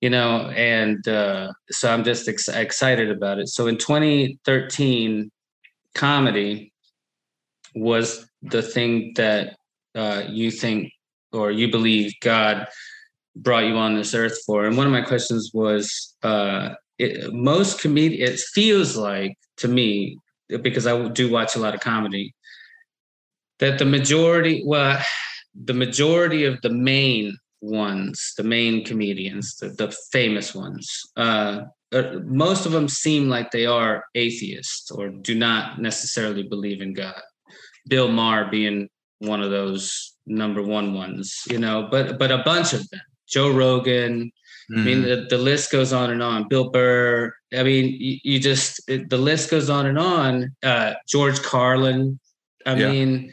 you 0.00 0.08
know 0.08 0.48
and 0.56 1.06
uh, 1.06 1.52
so 1.70 1.92
i'm 1.92 2.02
just 2.02 2.26
ex- 2.26 2.48
excited 2.48 3.10
about 3.10 3.38
it 3.38 3.48
so 3.48 3.66
in 3.66 3.76
2013 3.76 5.30
comedy 5.94 6.72
was 7.74 8.26
the 8.40 8.62
thing 8.62 9.12
that 9.16 9.56
uh, 9.94 10.22
you 10.26 10.50
think 10.50 10.90
or 11.34 11.50
you 11.50 11.70
believe 11.70 12.14
god 12.22 12.66
brought 13.36 13.64
you 13.64 13.76
on 13.76 13.94
this 13.94 14.14
earth 14.14 14.38
for 14.44 14.66
and 14.66 14.76
one 14.76 14.86
of 14.86 14.92
my 14.92 15.02
questions 15.02 15.50
was 15.54 16.16
uh, 16.22 16.70
it, 16.98 17.32
most 17.32 17.80
comedy 17.80 18.20
it 18.20 18.38
feels 18.38 18.96
like 18.96 19.36
to 19.56 19.68
me 19.68 20.16
because 20.62 20.86
i 20.86 21.08
do 21.08 21.30
watch 21.30 21.54
a 21.54 21.58
lot 21.58 21.74
of 21.74 21.80
comedy 21.80 22.34
that 23.58 23.78
the 23.78 23.84
majority 23.84 24.62
well 24.66 25.00
the 25.64 25.74
majority 25.74 26.44
of 26.44 26.60
the 26.62 26.70
main 26.70 27.36
ones, 27.60 28.34
the 28.36 28.44
main 28.44 28.84
comedians, 28.84 29.56
the, 29.56 29.68
the 29.70 29.94
famous 30.12 30.54
ones, 30.54 31.02
uh, 31.16 31.62
uh, 31.92 32.02
most 32.24 32.66
of 32.66 32.72
them 32.72 32.88
seem 32.88 33.28
like 33.28 33.50
they 33.50 33.66
are 33.66 34.04
atheists 34.14 34.90
or 34.90 35.08
do 35.08 35.34
not 35.34 35.80
necessarily 35.80 36.42
believe 36.42 36.80
in 36.80 36.94
God. 36.94 37.20
Bill 37.88 38.08
Maher 38.08 38.48
being 38.50 38.88
one 39.18 39.42
of 39.42 39.50
those 39.50 40.14
number 40.26 40.62
one 40.62 40.94
ones, 40.94 41.42
you 41.50 41.58
know, 41.58 41.88
but 41.90 42.18
but 42.18 42.30
a 42.30 42.42
bunch 42.44 42.72
of 42.72 42.88
them. 42.90 43.00
Joe 43.30 43.50
Rogan. 43.50 44.30
I 44.72 44.78
mean, 44.80 45.02
Mhm. 45.02 45.04
the, 45.28 45.36
the 45.36 45.42
list 45.42 45.72
goes 45.72 45.92
on 45.92 46.10
and 46.10 46.22
on. 46.22 46.46
Bill 46.48 46.70
Burr. 46.70 47.34
I 47.52 47.62
mean, 47.64 47.96
you, 47.98 48.18
you 48.22 48.38
just 48.38 48.80
it, 48.88 49.10
the 49.10 49.18
list 49.18 49.50
goes 49.50 49.68
on 49.68 49.86
and 49.86 49.98
on. 49.98 50.54
Uh, 50.62 50.94
George 51.08 51.40
Carlin. 51.42 52.20
I 52.66 52.76
Yeah. 52.76 52.92
mean, 52.92 53.32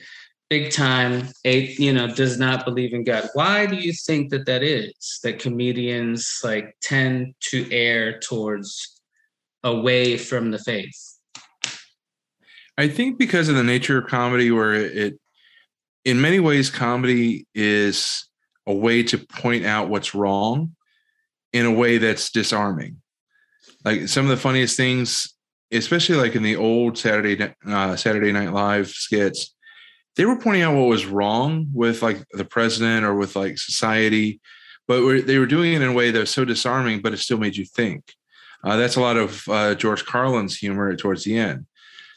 big 0.50 0.72
time. 0.72 1.28
Eight, 1.46 1.78
you 1.78 1.94
know, 1.94 2.08
does 2.08 2.40
not 2.40 2.66
believe 2.66 2.92
in 2.94 3.04
God. 3.04 3.30
Why 3.34 3.68
do 3.68 3.76
you 3.76 3.94
think 3.94 4.32
that 4.32 4.46
that 4.48 4.64
is? 4.64 5.20
That 5.24 5.38
comedians 5.38 6.40
like 6.44 6.76
tend 6.82 7.36
to 7.52 7.72
err 7.72 8.20
towards 8.20 9.00
away 9.64 10.18
from 10.18 10.50
the 10.52 10.58
faith. 10.60 11.18
I 12.80 12.88
think 12.88 13.18
because 13.20 13.50
of 13.50 13.56
the 13.56 13.64
nature 13.64 13.98
of 14.00 14.08
comedy, 14.08 14.50
where 14.52 14.74
it, 14.74 15.20
in 16.06 16.22
many 16.22 16.40
ways, 16.40 16.70
comedy 16.70 17.46
is 17.54 18.27
a 18.68 18.74
way 18.74 19.02
to 19.02 19.18
point 19.18 19.66
out 19.66 19.90
what's 19.90 20.14
wrong 20.14 20.76
in 21.54 21.66
a 21.66 21.72
way 21.72 21.98
that's 21.98 22.30
disarming. 22.30 23.02
Like 23.84 24.08
some 24.08 24.26
of 24.26 24.30
the 24.30 24.38
funniest 24.38 24.76
things, 24.76 25.34
especially 25.72 26.18
like 26.18 26.36
in 26.36 26.44
the 26.44 26.58
old 26.58 26.98
Saturday 26.98 27.54
uh, 27.66 27.96
Saturday 27.96 28.32
Night 28.32 28.54
Live 28.54 28.90
skits, 28.90 29.56
they 30.18 30.26
were 30.26 30.40
pointing 30.40 30.64
out 30.64 30.76
what 30.76 30.90
was 30.90 31.06
wrong 31.06 31.68
with 31.74 32.02
like 32.02 32.24
the 32.32 32.46
president 32.46 33.06
or 33.06 33.16
with 33.16 33.36
like 33.36 33.58
society, 33.58 34.42
but 34.88 35.26
they 35.26 35.38
were 35.38 35.46
doing 35.46 35.74
it 35.74 35.82
in 35.82 35.90
a 35.90 35.94
way 35.94 36.12
that 36.12 36.20
was 36.20 36.30
so 36.30 36.44
disarming, 36.44 37.02
but 37.02 37.14
it 37.14 37.18
still 37.18 37.38
made 37.38 37.56
you 37.56 37.66
think. 37.66 38.14
Uh, 38.64 38.76
that's 38.76 38.96
a 38.96 39.02
lot 39.02 39.16
of 39.16 39.48
uh, 39.48 39.76
George 39.76 40.06
Carlin's 40.06 40.58
humor 40.58 40.96
towards 40.96 41.24
the 41.24 41.38
end. 41.38 41.66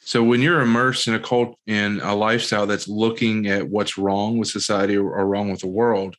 So 0.02 0.24
when 0.24 0.40
you're 0.40 0.62
immersed 0.62 1.06
in 1.06 1.14
a 1.14 1.20
cult 1.20 1.56
in 1.66 2.00
a 2.00 2.14
lifestyle 2.14 2.66
that's 2.66 2.88
looking 2.88 3.46
at 3.46 3.68
what's 3.68 3.98
wrong 3.98 4.38
with 4.38 4.48
society 4.48 4.96
or, 4.96 5.12
or 5.12 5.26
wrong 5.26 5.50
with 5.50 5.60
the 5.60 5.68
world, 5.68 6.16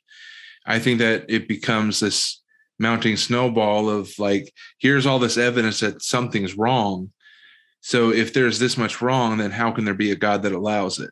I 0.65 0.79
think 0.79 0.99
that 0.99 1.25
it 1.27 1.47
becomes 1.47 1.99
this 1.99 2.41
mounting 2.79 3.17
snowball 3.17 3.89
of 3.89 4.11
like, 4.17 4.51
here's 4.79 5.05
all 5.05 5.19
this 5.19 5.37
evidence 5.37 5.79
that 5.79 6.01
something's 6.01 6.57
wrong. 6.57 7.11
So 7.81 8.11
if 8.11 8.33
there's 8.33 8.59
this 8.59 8.77
much 8.77 9.01
wrong, 9.01 9.37
then 9.37 9.51
how 9.51 9.71
can 9.71 9.85
there 9.85 9.93
be 9.93 10.11
a 10.11 10.15
God 10.15 10.43
that 10.43 10.51
allows 10.51 10.99
it? 10.99 11.11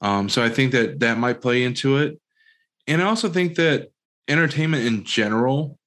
Um, 0.00 0.28
so 0.28 0.42
I 0.42 0.48
think 0.48 0.72
that 0.72 1.00
that 1.00 1.18
might 1.18 1.40
play 1.40 1.64
into 1.64 1.96
it, 1.96 2.20
and 2.86 3.02
I 3.02 3.06
also 3.06 3.28
think 3.28 3.56
that 3.56 3.90
entertainment 4.28 4.86
in 4.86 5.04
general, 5.04 5.78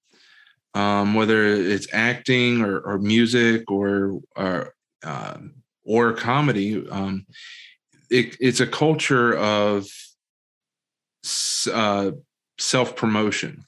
um, 0.73 1.13
whether 1.13 1.45
it's 1.45 1.87
acting 1.93 2.61
or, 2.61 2.79
or 2.79 2.99
music 2.99 3.71
or 3.71 4.19
or 4.35 4.73
um, 5.03 5.53
or 5.83 6.13
comedy, 6.13 6.87
um, 6.89 7.25
it, 8.09 8.35
it's 8.39 8.59
a 8.59 8.67
culture 8.67 9.33
of 9.35 9.87
uh, 11.71 12.11
self 12.61 12.95
promotion, 12.95 13.65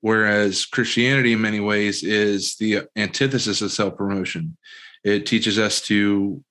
whereas 0.00 0.64
Christianity, 0.64 1.32
in 1.32 1.40
many 1.40 1.60
ways, 1.60 2.02
is 2.02 2.56
the 2.56 2.82
antithesis 2.96 3.60
of 3.62 3.72
self 3.72 3.96
promotion. 3.96 4.56
It 5.04 5.26
teaches 5.26 5.58
us 5.58 5.80
to, 5.82 6.42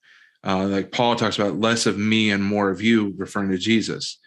uh, 0.45 0.65
like 0.65 0.91
Paul 0.91 1.15
talks 1.15 1.37
about, 1.37 1.59
less 1.59 1.85
of 1.85 1.97
me 1.97 2.31
and 2.31 2.43
more 2.43 2.69
of 2.69 2.81
you, 2.81 3.13
referring 3.17 3.51
to 3.51 3.57
Jesus. 3.57 4.19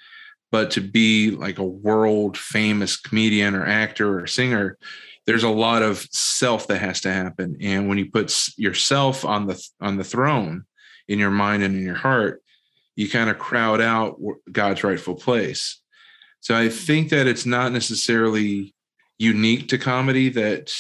But 0.51 0.71
to 0.73 0.81
be 0.81 1.31
like 1.31 1.59
a 1.59 1.65
world 1.65 2.39
famous 2.39 2.97
comedian 2.97 3.55
or 3.55 3.67
actor 3.67 4.19
or 4.19 4.27
singer, 4.27 4.79
there's 5.27 5.45
a 5.45 5.51
lot 5.51 5.83
of 5.83 5.99
self 6.11 6.67
that 6.69 6.79
has 6.79 7.03
to 7.03 7.13
happen. 7.13 7.59
And 7.61 7.87
when 7.87 7.99
you 7.99 8.11
put 8.11 8.35
yourself 8.57 9.27
on 9.27 9.47
the 9.47 9.63
on 9.79 9.99
the 9.99 10.05
throne 10.05 10.65
in 11.07 11.19
your 11.19 11.31
mind 11.31 11.63
and 11.63 11.77
in 11.77 11.83
your 11.83 11.95
heart, 11.95 12.43
you 12.97 13.11
kind 13.11 13.29
of 13.29 13.39
crowd 13.39 13.83
out 13.83 14.19
God's 14.51 14.83
rightful 14.83 15.17
place. 15.17 15.81
So 16.41 16.57
I 16.57 16.69
think 16.69 17.11
that 17.11 17.27
it's 17.27 17.47
not 17.47 17.73
necessarily 17.73 18.75
unique 19.19 19.69
to 19.69 19.79
comedy 19.79 20.29
that 20.31 20.73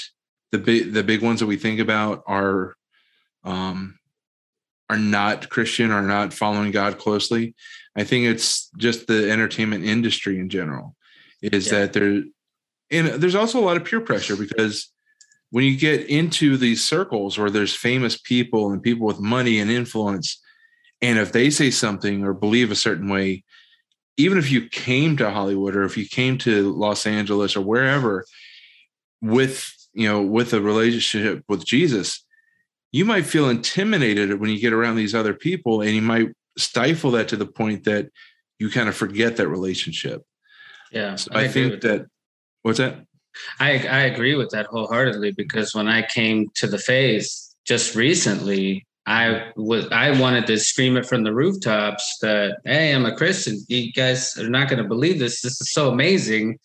the 0.52 0.58
big 0.58 0.92
the 0.92 1.02
big 1.02 1.22
ones 1.22 1.40
that 1.40 1.46
we 1.46 1.56
think 1.56 1.80
about 1.80 2.22
are 2.26 2.76
um, 3.44 3.98
are 4.88 4.98
not 4.98 5.50
Christian, 5.50 5.90
are 5.90 6.02
not 6.02 6.32
following 6.32 6.70
God 6.70 6.98
closely. 6.98 7.54
I 7.96 8.04
think 8.04 8.26
it's 8.26 8.70
just 8.78 9.06
the 9.06 9.30
entertainment 9.30 9.84
industry 9.84 10.38
in 10.38 10.48
general 10.48 10.96
is 11.42 11.66
Yeah. 11.66 11.80
that 11.80 11.92
there, 11.92 12.22
and 12.90 13.08
there's 13.20 13.34
also 13.34 13.58
a 13.58 13.64
lot 13.64 13.76
of 13.76 13.84
peer 13.84 14.00
pressure 14.00 14.36
because 14.36 14.90
when 15.50 15.64
you 15.64 15.76
get 15.76 16.06
into 16.08 16.56
these 16.56 16.84
circles 16.84 17.38
where 17.38 17.50
there's 17.50 17.74
famous 17.74 18.16
people 18.18 18.70
and 18.70 18.82
people 18.82 19.06
with 19.06 19.20
money 19.20 19.58
and 19.58 19.70
influence, 19.70 20.40
and 21.00 21.18
if 21.18 21.32
they 21.32 21.50
say 21.50 21.70
something 21.70 22.24
or 22.24 22.32
believe 22.34 22.70
a 22.70 22.76
certain 22.76 23.08
way, 23.08 23.44
even 24.18 24.36
if 24.36 24.50
you 24.50 24.68
came 24.68 25.16
to 25.16 25.30
Hollywood 25.30 25.76
or 25.76 25.84
if 25.84 25.96
you 25.96 26.06
came 26.06 26.36
to 26.38 26.72
Los 26.74 27.06
Angeles 27.06 27.56
or 27.56 27.62
wherever 27.62 28.26
with 29.22 29.72
you 29.94 30.06
know 30.06 30.20
with 30.20 30.52
a 30.52 30.60
relationship 30.60 31.44
with 31.48 31.64
Jesus, 31.64 32.24
you 32.92 33.04
might 33.04 33.24
feel 33.24 33.48
intimidated 33.48 34.40
when 34.40 34.50
you 34.50 34.60
get 34.60 34.72
around 34.72 34.96
these 34.96 35.14
other 35.14 35.32
people 35.32 35.80
and 35.80 35.92
you 35.92 36.02
might 36.02 36.28
stifle 36.58 37.12
that 37.12 37.28
to 37.28 37.36
the 37.36 37.46
point 37.46 37.84
that 37.84 38.10
you 38.58 38.68
kind 38.68 38.88
of 38.88 38.96
forget 38.96 39.36
that 39.36 39.48
relationship. 39.48 40.22
Yeah, 40.90 41.14
So 41.14 41.30
I, 41.32 41.42
agree 41.42 41.52
think 41.52 41.82
that 41.82 42.06
what's 42.62 42.78
that? 42.78 43.04
I 43.60 43.86
I 43.86 44.00
agree 44.00 44.34
with 44.34 44.50
that 44.50 44.66
wholeheartedly 44.66 45.32
because 45.32 45.74
when 45.74 45.86
I 45.86 46.02
came 46.02 46.48
to 46.56 46.66
the 46.66 46.78
faith 46.78 47.30
just 47.64 47.94
recently, 47.94 48.84
I 49.08 49.52
was 49.56 49.88
I 49.90 50.10
wanted 50.20 50.46
to 50.48 50.58
scream 50.58 50.98
it 50.98 51.06
from 51.06 51.24
the 51.24 51.34
rooftops 51.34 52.18
that 52.20 52.58
hey, 52.66 52.94
I'm 52.94 53.06
a 53.06 53.16
Christian. 53.16 53.58
You 53.68 53.90
guys 53.92 54.36
are 54.36 54.50
not 54.50 54.68
going 54.68 54.82
to 54.82 54.88
believe 54.88 55.18
this. 55.18 55.40
This 55.40 55.58
is 55.62 55.72
so 55.72 55.90
amazing. 55.90 56.58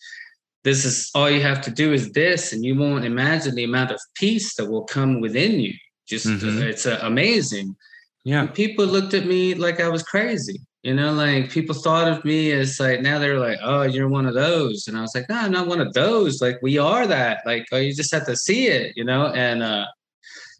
This 0.62 0.84
is 0.84 1.10
all 1.14 1.30
you 1.30 1.40
have 1.40 1.62
to 1.62 1.70
do 1.70 1.94
is 1.94 2.12
this, 2.12 2.52
and 2.52 2.62
you 2.62 2.74
won't 2.74 3.06
imagine 3.06 3.54
the 3.54 3.64
amount 3.64 3.92
of 3.92 4.00
peace 4.14 4.54
that 4.56 4.70
will 4.70 4.84
come 4.84 5.20
within 5.22 5.58
you. 5.58 5.72
Just 6.06 6.26
Mhm. 6.26 6.60
it's 6.62 6.84
uh, 6.84 6.98
amazing. 7.02 7.74
Yeah. 8.24 8.40
And 8.42 8.54
people 8.54 8.84
looked 8.86 9.14
at 9.14 9.24
me 9.26 9.54
like 9.54 9.80
I 9.80 9.88
was 9.88 10.02
crazy. 10.02 10.60
You 10.82 10.92
know, 10.92 11.14
like 11.14 11.50
people 11.50 11.74
thought 11.74 12.08
of 12.08 12.26
me 12.26 12.52
as 12.52 12.78
like 12.78 13.00
now 13.00 13.18
they're 13.18 13.40
like, 13.40 13.58
oh, 13.62 13.82
you're 13.82 14.08
one 14.18 14.26
of 14.26 14.34
those. 14.34 14.86
And 14.86 14.98
I 14.98 15.00
was 15.00 15.14
like, 15.14 15.30
no, 15.30 15.36
I'm 15.36 15.50
not 15.50 15.66
one 15.66 15.80
of 15.80 15.94
those. 15.94 16.42
Like 16.42 16.58
we 16.62 16.76
are 16.76 17.06
that. 17.06 17.38
Like, 17.46 17.64
oh, 17.72 17.78
you 17.78 17.94
just 17.94 18.12
have 18.12 18.26
to 18.26 18.36
see 18.36 18.66
it, 18.66 18.92
you 18.96 19.04
know? 19.04 19.28
And 19.28 19.62
uh 19.62 19.86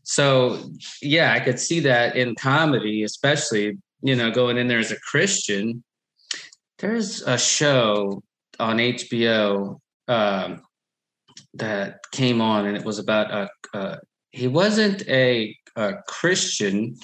so 0.04 0.70
yeah, 1.02 1.32
I 1.32 1.40
could 1.40 1.58
see 1.58 1.80
that 1.80 2.16
in 2.16 2.34
comedy, 2.36 3.02
especially, 3.02 3.78
you 4.02 4.14
know, 4.14 4.30
going 4.30 4.58
in 4.58 4.68
there 4.68 4.78
as 4.78 4.92
a 4.92 5.00
Christian. 5.00 5.82
There's 6.78 7.22
a 7.22 7.38
show 7.38 8.22
on 8.60 8.76
HBO 8.76 9.80
um 10.06 10.62
that 11.54 12.00
came 12.12 12.40
on 12.40 12.66
and 12.66 12.76
it 12.76 12.84
was 12.84 12.98
about 12.98 13.48
a 13.74 13.98
he 14.30 14.48
wasn't 14.48 15.08
a 15.08 15.56
a 15.76 15.94
Christian 16.06 16.96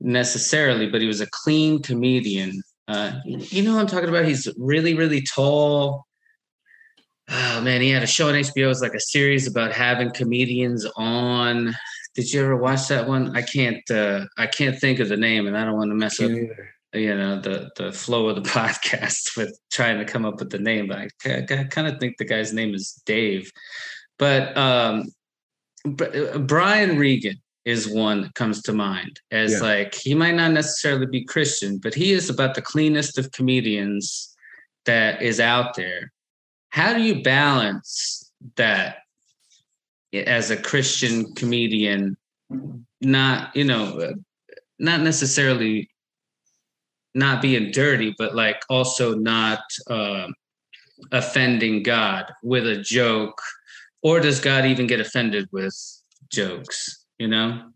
necessarily, 0.00 0.88
but 0.88 1.00
he 1.00 1.06
was 1.06 1.20
a 1.20 1.28
clean 1.30 1.82
comedian. 1.82 2.62
Uh, 2.88 3.12
you 3.24 3.62
know 3.62 3.74
what 3.74 3.80
I'm 3.80 3.86
talking 3.86 4.08
about? 4.08 4.24
He's 4.24 4.48
really, 4.56 4.94
really 4.94 5.22
tall. 5.22 6.06
Oh 7.28 7.60
man, 7.60 7.80
he 7.80 7.90
had 7.90 8.02
a 8.02 8.06
show 8.06 8.28
on 8.28 8.34
HBO. 8.34 8.64
It 8.64 8.66
was 8.66 8.82
like 8.82 8.94
a 8.94 9.00
series 9.00 9.46
about 9.46 9.72
having 9.72 10.10
comedians 10.12 10.86
on. 10.96 11.74
Did 12.14 12.32
you 12.32 12.42
ever 12.44 12.56
watch 12.56 12.88
that 12.88 13.08
one? 13.08 13.34
I 13.36 13.42
can't. 13.42 13.88
Uh, 13.90 14.26
I 14.36 14.46
can't 14.46 14.78
think 14.78 14.98
of 15.00 15.08
the 15.08 15.16
name, 15.16 15.46
and 15.46 15.56
I 15.56 15.64
don't 15.64 15.76
want 15.76 15.90
to 15.90 15.94
mess 15.94 16.20
up 16.20 16.30
you 16.94 17.14
know 17.16 17.40
the 17.40 17.70
the 17.76 17.92
flow 17.92 18.28
of 18.28 18.36
the 18.36 18.48
podcast 18.50 19.36
with 19.36 19.58
trying 19.70 19.98
to 19.98 20.04
come 20.04 20.24
up 20.24 20.38
with 20.38 20.50
the 20.50 20.58
name 20.58 20.88
but 20.88 20.98
i, 20.98 21.08
I 21.26 21.64
kind 21.64 21.86
of 21.88 21.98
think 21.98 22.16
the 22.18 22.24
guy's 22.24 22.52
name 22.52 22.74
is 22.74 23.00
dave 23.06 23.50
but 24.18 24.56
um 24.56 25.04
uh, 25.86 26.38
brian 26.38 26.98
regan 26.98 27.36
is 27.64 27.88
one 27.88 28.22
that 28.22 28.34
comes 28.34 28.60
to 28.62 28.72
mind 28.72 29.20
as 29.30 29.52
Yeah. 29.52 29.60
like 29.60 29.94
he 29.94 30.14
might 30.14 30.34
not 30.34 30.52
necessarily 30.52 31.06
be 31.06 31.24
christian 31.24 31.78
but 31.78 31.94
he 31.94 32.12
is 32.12 32.28
about 32.28 32.54
the 32.54 32.62
cleanest 32.62 33.18
of 33.18 33.32
comedians 33.32 34.34
that 34.84 35.22
is 35.22 35.40
out 35.40 35.74
there 35.76 36.12
how 36.70 36.92
do 36.92 37.00
you 37.02 37.22
balance 37.22 38.30
that 38.56 38.96
as 40.12 40.50
a 40.50 40.56
christian 40.56 41.32
comedian 41.34 42.16
not 43.00 43.54
you 43.56 43.64
know 43.64 43.98
uh, 43.98 44.12
not 44.78 45.00
necessarily 45.00 45.88
not 47.14 47.42
being 47.42 47.70
dirty, 47.70 48.14
but 48.18 48.34
like 48.34 48.62
also 48.68 49.14
not 49.14 49.60
um 49.88 50.34
offending 51.10 51.82
God 51.82 52.30
with 52.42 52.66
a 52.66 52.76
joke, 52.76 53.40
or 54.02 54.20
does 54.20 54.40
God 54.40 54.66
even 54.66 54.86
get 54.86 55.00
offended 55.00 55.48
with 55.52 55.74
jokes? 56.30 57.04
You 57.18 57.28
know, 57.28 57.70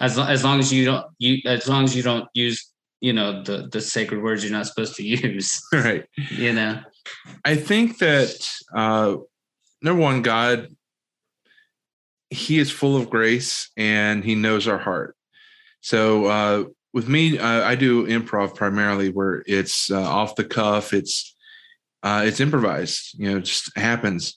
as 0.00 0.18
as 0.18 0.44
long 0.44 0.58
as 0.58 0.72
you 0.72 0.84
don't 0.84 1.06
you 1.18 1.38
as 1.46 1.68
long 1.68 1.84
as 1.84 1.94
you 1.94 2.02
don't 2.02 2.28
use 2.34 2.72
you 3.00 3.12
know 3.12 3.42
the 3.42 3.68
the 3.70 3.80
sacred 3.80 4.22
words 4.22 4.42
you're 4.42 4.52
not 4.52 4.66
supposed 4.66 4.96
to 4.96 5.04
use. 5.04 5.60
right. 5.72 6.04
You 6.30 6.52
know, 6.52 6.80
I 7.44 7.56
think 7.56 7.98
that 7.98 8.48
uh, 8.74 9.16
number 9.82 10.02
one, 10.02 10.22
God, 10.22 10.68
He 12.30 12.58
is 12.58 12.70
full 12.70 12.96
of 12.96 13.10
grace 13.10 13.70
and 13.76 14.24
He 14.24 14.34
knows 14.34 14.68
our 14.68 14.78
heart. 14.78 15.16
So 15.80 16.26
uh, 16.26 16.64
with 16.92 17.08
me, 17.08 17.38
uh, 17.38 17.62
I 17.62 17.74
do 17.74 18.06
improv 18.06 18.54
primarily, 18.54 19.10
where 19.10 19.42
it's 19.46 19.90
uh, 19.90 20.00
off 20.00 20.36
the 20.36 20.44
cuff. 20.44 20.92
It's 20.92 21.34
uh, 22.02 22.24
it's 22.26 22.40
improvised. 22.40 23.18
You 23.18 23.30
know, 23.30 23.36
it 23.38 23.44
just 23.44 23.76
happens. 23.76 24.36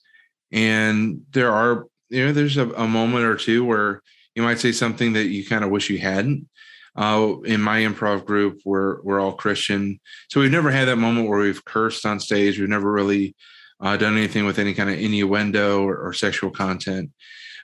And 0.52 1.22
there 1.32 1.52
are 1.52 1.86
you 2.10 2.26
know 2.26 2.34
there's 2.34 2.58
a, 2.58 2.70
a 2.72 2.88
moment 2.88 3.26
or 3.26 3.36
two 3.36 3.66
where 3.66 4.02
you 4.36 4.44
might 4.44 4.60
say 4.60 4.72
something 4.72 5.14
that 5.14 5.28
you 5.28 5.46
kind 5.46 5.64
of 5.64 5.70
wish 5.70 5.90
you 5.90 6.00
hadn't. 6.00 6.48
Uh, 6.96 7.38
in 7.46 7.60
my 7.60 7.80
improv 7.80 8.24
group, 8.24 8.62
we're 8.66 9.02
we're 9.02 9.20
all 9.20 9.34
Christian, 9.34 10.00
so 10.30 10.40
we've 10.40 10.52
never 10.52 10.70
had 10.70 10.88
that 10.88 10.98
moment 10.98 11.28
where 11.28 11.40
we've 11.40 11.66
cursed 11.66 12.06
on 12.06 12.20
stage. 12.20 12.60
We've 12.60 12.70
never 12.70 12.92
really 12.92 13.36
uh, 13.80 13.98
done 13.98 14.16
anything 14.16 14.46
with 14.46 14.60
any 14.60 14.76
kind 14.76 14.92
of 14.92 15.00
innuendo 15.00 15.84
or, 15.84 15.98
or 15.98 16.14
sexual 16.14 16.52
content. 16.52 17.10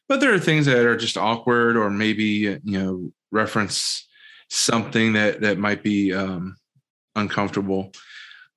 But 0.10 0.20
there 0.20 0.34
are 0.34 0.40
things 0.40 0.66
that 0.66 0.86
are 0.86 0.98
just 0.98 1.18
awkward, 1.18 1.78
or 1.78 1.90
maybe 1.90 2.24
you 2.24 2.60
know 2.64 3.12
reference 3.32 4.08
something 4.50 5.14
that 5.14 5.42
that 5.42 5.60
might 5.60 5.84
be 5.84 6.14
um, 6.14 6.58
uncomfortable. 7.16 7.94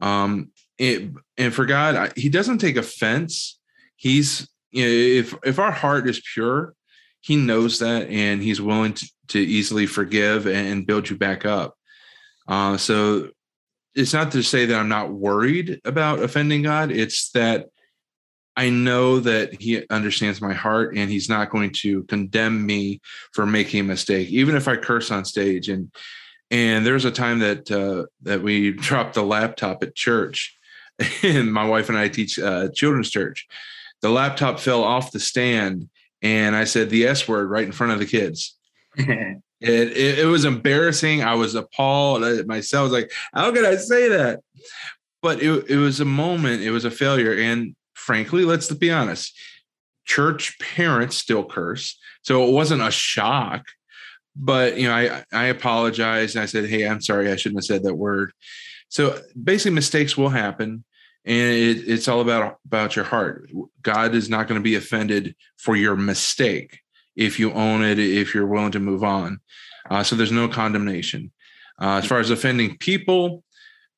Um, 0.00 0.50
it, 0.78 1.10
and 1.36 1.54
for 1.54 1.66
God, 1.66 1.94
I, 1.94 2.10
He 2.16 2.30
doesn't 2.30 2.58
take 2.58 2.76
offense. 2.76 3.60
He's 3.96 4.48
you 4.70 4.84
know, 4.84 4.90
if 4.90 5.34
if 5.44 5.58
our 5.58 5.70
heart 5.70 6.08
is 6.08 6.22
pure, 6.32 6.74
He 7.20 7.36
knows 7.36 7.78
that, 7.80 8.08
and 8.08 8.42
He's 8.42 8.60
willing 8.60 8.94
to, 8.94 9.10
to 9.28 9.38
easily 9.38 9.86
forgive 9.86 10.46
and 10.46 10.86
build 10.86 11.10
you 11.10 11.16
back 11.16 11.44
up. 11.44 11.76
Uh, 12.48 12.78
so 12.78 13.28
it's 13.94 14.14
not 14.14 14.32
to 14.32 14.42
say 14.42 14.64
that 14.66 14.78
I'm 14.78 14.88
not 14.88 15.12
worried 15.12 15.80
about 15.84 16.22
offending 16.22 16.62
God. 16.62 16.90
It's 16.90 17.30
that 17.32 17.66
I 18.56 18.70
know 18.70 19.20
that 19.20 19.60
He 19.60 19.86
understands 19.88 20.40
my 20.40 20.52
heart 20.52 20.96
and 20.96 21.10
He's 21.10 21.28
not 21.28 21.50
going 21.50 21.72
to 21.82 22.04
condemn 22.04 22.64
me 22.64 23.00
for 23.32 23.46
making 23.46 23.80
a 23.80 23.84
mistake, 23.84 24.28
even 24.28 24.56
if 24.56 24.68
I 24.68 24.76
curse 24.76 25.10
on 25.10 25.24
stage. 25.24 25.68
And 25.68 25.90
and 26.50 26.84
there 26.84 26.94
was 26.94 27.06
a 27.06 27.10
time 27.10 27.38
that 27.38 27.70
uh, 27.70 28.06
that 28.22 28.42
we 28.42 28.72
dropped 28.88 29.14
the 29.14 29.22
laptop 29.22 29.82
at 29.82 29.94
church, 29.94 30.56
and 31.22 31.52
my 31.52 31.64
wife 31.64 31.88
and 31.88 31.98
I 31.98 32.08
teach 32.08 32.38
uh, 32.38 32.68
children's 32.74 33.10
church. 33.10 33.46
The 34.02 34.10
laptop 34.10 34.60
fell 34.60 34.82
off 34.82 35.12
the 35.12 35.20
stand, 35.20 35.88
and 36.20 36.54
I 36.54 36.64
said 36.64 36.90
the 36.90 37.06
S 37.06 37.26
word 37.26 37.48
right 37.48 37.64
in 37.64 37.72
front 37.72 37.92
of 37.92 37.98
the 37.98 38.06
kids. 38.06 38.56
It, 39.62 39.96
it, 39.96 40.18
it 40.18 40.26
was 40.26 40.44
embarrassing. 40.44 41.22
I 41.22 41.36
was 41.36 41.54
appalled 41.54 42.24
at 42.24 42.48
myself. 42.48 42.80
I 42.80 42.82
was 42.82 42.92
like, 42.92 43.12
how 43.32 43.52
could 43.52 43.64
I 43.64 43.76
say 43.76 44.08
that? 44.08 44.40
But 45.22 45.40
it, 45.40 45.70
it 45.70 45.76
was 45.76 46.00
a 46.00 46.04
moment, 46.04 46.62
it 46.62 46.72
was 46.72 46.84
a 46.84 46.90
failure. 46.90 47.32
And 47.32 47.76
frankly, 48.02 48.44
let's 48.44 48.72
be 48.74 48.90
honest, 48.90 49.38
church 50.04 50.58
parents 50.58 51.16
still 51.16 51.44
curse. 51.44 51.98
So 52.22 52.48
it 52.48 52.52
wasn't 52.52 52.82
a 52.82 52.90
shock. 52.90 53.66
But 54.34 54.78
you 54.78 54.88
know, 54.88 54.94
I 54.94 55.24
I 55.32 55.44
apologized 55.46 56.36
and 56.36 56.42
I 56.42 56.46
said, 56.46 56.68
Hey, 56.68 56.86
I'm 56.86 57.00
sorry, 57.00 57.30
I 57.30 57.36
shouldn't 57.36 57.58
have 57.58 57.64
said 57.64 57.84
that 57.84 57.94
word. 57.94 58.32
So 58.88 59.20
basically 59.42 59.74
mistakes 59.74 60.16
will 60.16 60.30
happen. 60.30 60.84
And 61.24 61.54
it, 61.54 61.88
it's 61.88 62.08
all 62.08 62.20
about 62.20 62.58
about 62.66 62.96
your 62.96 63.04
heart. 63.04 63.50
God 63.82 64.14
is 64.14 64.28
not 64.28 64.48
going 64.48 64.60
to 64.60 64.64
be 64.64 64.74
offended 64.74 65.36
for 65.56 65.76
your 65.76 65.96
mistake 65.96 66.80
if 67.14 67.38
you 67.38 67.52
own 67.52 67.84
it, 67.84 67.98
if 67.98 68.34
you're 68.34 68.46
willing 68.46 68.72
to 68.72 68.80
move 68.80 69.04
on. 69.04 69.38
Uh, 69.90 70.02
so 70.02 70.16
there's 70.16 70.32
no 70.32 70.48
condemnation. 70.48 71.30
Uh, 71.80 71.98
as 71.98 72.06
far 72.06 72.18
as 72.18 72.30
offending 72.30 72.76
people, 72.78 73.44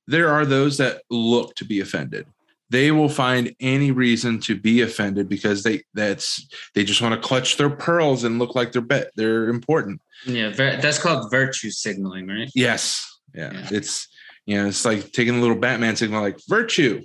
there 0.07 0.29
are 0.29 0.45
those 0.45 0.79
that 0.79 1.03
look 1.11 1.55
to 1.55 1.64
be 1.64 1.81
offended. 1.81 2.27
They 2.70 2.90
will 2.90 3.09
find 3.09 3.55
any 3.61 3.90
reason 3.90 4.40
to 4.40 4.59
be 4.59 4.81
offended 4.83 5.29
because 5.29 5.62
they 5.62 5.83
that's 5.94 6.46
they 6.74 6.83
just 6.85 7.00
want 7.03 7.14
to 7.14 7.20
clutch 7.27 7.57
their 7.57 7.70
pearls 7.70 8.24
and 8.24 8.38
look 8.38 8.55
like 8.55 8.72
they're 8.72 8.81
bet 8.83 9.11
they're 9.16 9.48
important. 9.48 10.00
yeah, 10.27 10.50
that's 10.50 10.98
called 10.98 11.31
virtue 11.31 11.70
signaling, 11.70 12.27
right? 12.27 12.50
Yes, 12.55 13.07
yeah, 13.35 13.53
Yeah. 13.53 13.68
it's 13.70 14.09
you 14.46 14.57
know 14.57 14.66
it's 14.68 14.85
like 14.85 15.12
taking 15.12 15.37
a 15.37 15.40
little 15.40 15.57
Batman 15.57 15.94
signal 15.96 16.22
like 16.22 16.38
virtue. 16.48 17.03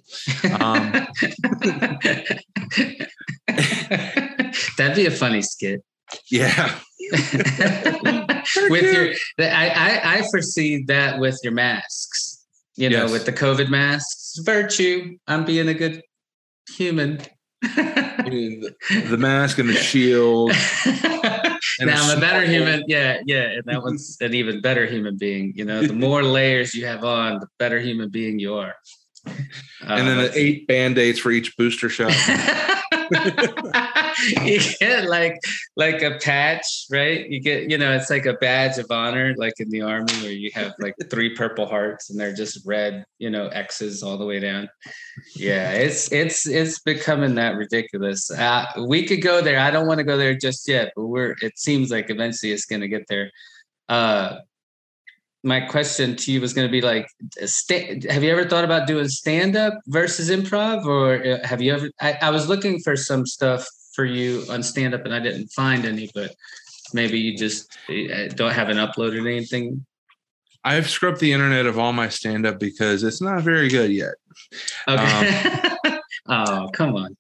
Um, 0.60 0.92
That'd 4.78 4.96
be 4.96 5.06
a 5.06 5.12
funny 5.12 5.42
skit. 5.42 5.84
Yeah, 6.32 6.76
with 7.12 8.82
your, 8.82 9.14
I, 9.40 9.70
I, 9.70 10.02
I 10.18 10.24
foresee 10.32 10.84
that 10.88 11.20
with 11.20 11.38
your 11.44 11.54
masks. 11.54 12.38
You 12.76 12.90
know, 12.90 13.04
Yes. 13.04 13.12
with 13.12 13.26
the 13.26 13.34
COVID 13.34 13.70
masks, 13.70 14.19
virtue. 14.38 15.18
I'm 15.28 15.46
being 15.46 15.68
a 15.68 15.74
good 15.74 16.02
human. 16.76 17.20
the, 17.62 18.74
the 19.10 19.18
mask 19.18 19.60
and 19.60 19.70
the 19.70 19.74
shield. 19.74 20.52
And 21.80 21.90
now 21.90 22.10
I'm 22.10 22.18
a 22.18 22.20
better 22.20 22.46
human. 22.46 22.84
Yeah, 22.88 23.20
yeah, 23.26 23.44
and 23.44 23.64
that 23.66 23.82
one's 23.82 24.18
an 24.20 24.34
even 24.34 24.60
better 24.60 24.86
human 24.86 25.18
being. 25.18 25.54
You 25.56 25.64
know, 25.66 25.82
the 25.82 25.94
more 25.94 26.24
layers 26.38 26.76
you 26.76 26.86
have 26.86 27.06
on, 27.06 27.40
the 27.40 27.48
better 27.58 27.80
human 27.80 28.10
being 28.10 28.38
you 28.38 28.56
are. 28.56 28.76
and 29.26 30.08
then 30.08 30.20
Uh, 30.20 30.24
the 30.24 30.32
eight 30.38 30.68
band-aids 30.68 31.20
for 31.20 31.32
each 31.32 31.56
booster 31.56 31.88
shot. 31.90 32.12
you 34.44 34.60
get 34.80 35.10
like 35.10 35.40
like 35.76 36.02
a 36.02 36.18
patch, 36.20 36.86
right? 36.90 37.30
You 37.30 37.40
get, 37.40 37.70
you 37.70 37.78
know, 37.78 37.94
it's 37.94 38.10
like 38.10 38.26
a 38.26 38.34
badge 38.34 38.78
of 38.78 38.88
honor, 38.90 39.34
like 39.38 39.54
in 39.60 39.70
the 39.70 39.82
army, 39.82 40.14
where 40.22 40.32
you 40.32 40.52
have 40.54 40.74
like 40.80 40.96
three 41.10 41.36
purple 41.36 41.66
hearts 41.66 42.10
and 42.10 42.20
they're 42.20 42.34
just 42.34 42.66
red, 42.66 43.06
you 43.18 43.30
know, 43.30 43.48
X's 43.48 44.04
all 44.04 44.18
the 44.18 44.26
way 44.26 44.40
down. 44.40 44.70
Yeah, 45.36 45.72
it's 45.72 46.12
it's 46.12 46.48
it's 46.48 46.80
becoming 46.80 47.36
that 47.36 47.56
ridiculous. 47.56 48.30
Uh, 48.32 48.66
we 48.88 49.06
could 49.06 49.22
go 49.22 49.42
there. 49.42 49.60
I 49.60 49.72
don't 49.72 49.88
want 49.88 50.00
to 50.00 50.04
go 50.04 50.18
there 50.18 50.36
just 50.36 50.68
yet, 50.68 50.94
but 50.96 51.08
we're. 51.08 51.36
It 51.42 51.58
seems 51.58 51.92
like 51.92 52.10
eventually 52.10 52.52
it's 52.52 52.66
going 52.66 52.82
to 52.82 52.88
get 52.88 53.06
there. 53.08 53.32
Uh, 53.88 54.40
my 55.44 55.62
question 55.62 56.16
to 56.16 56.32
you 56.32 56.42
was 56.42 56.54
going 56.54 56.68
to 56.68 56.72
be 56.72 56.82
like 56.82 57.08
sta- 57.46 58.02
have 58.10 58.24
you 58.24 58.32
ever 58.32 58.46
thought 58.46 58.66
about 58.66 58.88
doing 58.88 59.08
stand 59.08 59.56
up 59.56 59.74
versus 59.88 60.30
improv 60.30 60.86
or 60.86 61.26
uh, 61.26 61.48
have 61.48 61.62
you 61.62 61.74
ever 61.74 61.90
I, 62.02 62.18
I 62.22 62.30
was 62.30 62.50
looking 62.50 62.80
for 62.80 62.96
some 62.96 63.26
stuff 63.26 63.66
for 64.00 64.06
you 64.06 64.46
on 64.50 64.64
stand 64.64 64.94
up 64.94 65.04
and 65.04 65.14
I 65.14 65.20
didn't 65.20 65.50
find 65.50 65.84
any 65.84 66.10
but 66.16 66.34
maybe 66.94 67.20
you 67.20 67.38
just 67.38 67.78
uh, 67.90 68.30
don't 68.30 68.54
haven't 68.54 68.78
uploaded 68.78 69.28
anything 69.28 69.86
I've 70.64 70.90
scrubbed 70.90 71.20
the 71.20 71.34
internet 71.34 71.66
of 71.66 71.78
all 71.78 71.92
my 71.92 72.08
stand-up 72.08 72.62
because 72.62 73.04
it's 73.04 73.22
not 73.22 73.42
very 73.42 73.68
good 73.68 73.92
yet. 73.92 74.14
okay 74.88 75.52
oh 76.30 76.70
come 76.72 76.96
on 76.96 77.18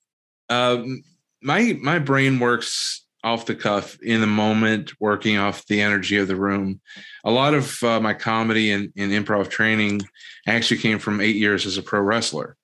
Um, 0.49 1.03
my 1.41 1.77
my 1.81 1.99
brain 1.99 2.39
works 2.39 3.05
off 3.25 3.45
the 3.45 3.55
cuff 3.55 3.99
in 4.01 4.21
the 4.21 4.27
moment, 4.27 4.93
working 5.01 5.37
off 5.37 5.65
the 5.65 5.81
energy 5.81 6.15
of 6.15 6.29
the 6.29 6.37
room. 6.37 6.79
A 7.25 7.31
lot 7.31 7.53
of 7.53 7.83
uh, 7.83 7.99
my 7.99 8.13
comedy 8.13 8.71
and, 8.71 8.93
and 8.95 9.11
improv 9.11 9.49
training 9.49 9.99
actually 10.47 10.79
came 10.79 10.99
from 10.99 11.19
eight 11.19 11.35
years 11.35 11.65
as 11.65 11.77
a 11.77 11.83
pro 11.83 11.99
wrestler, 11.99 12.55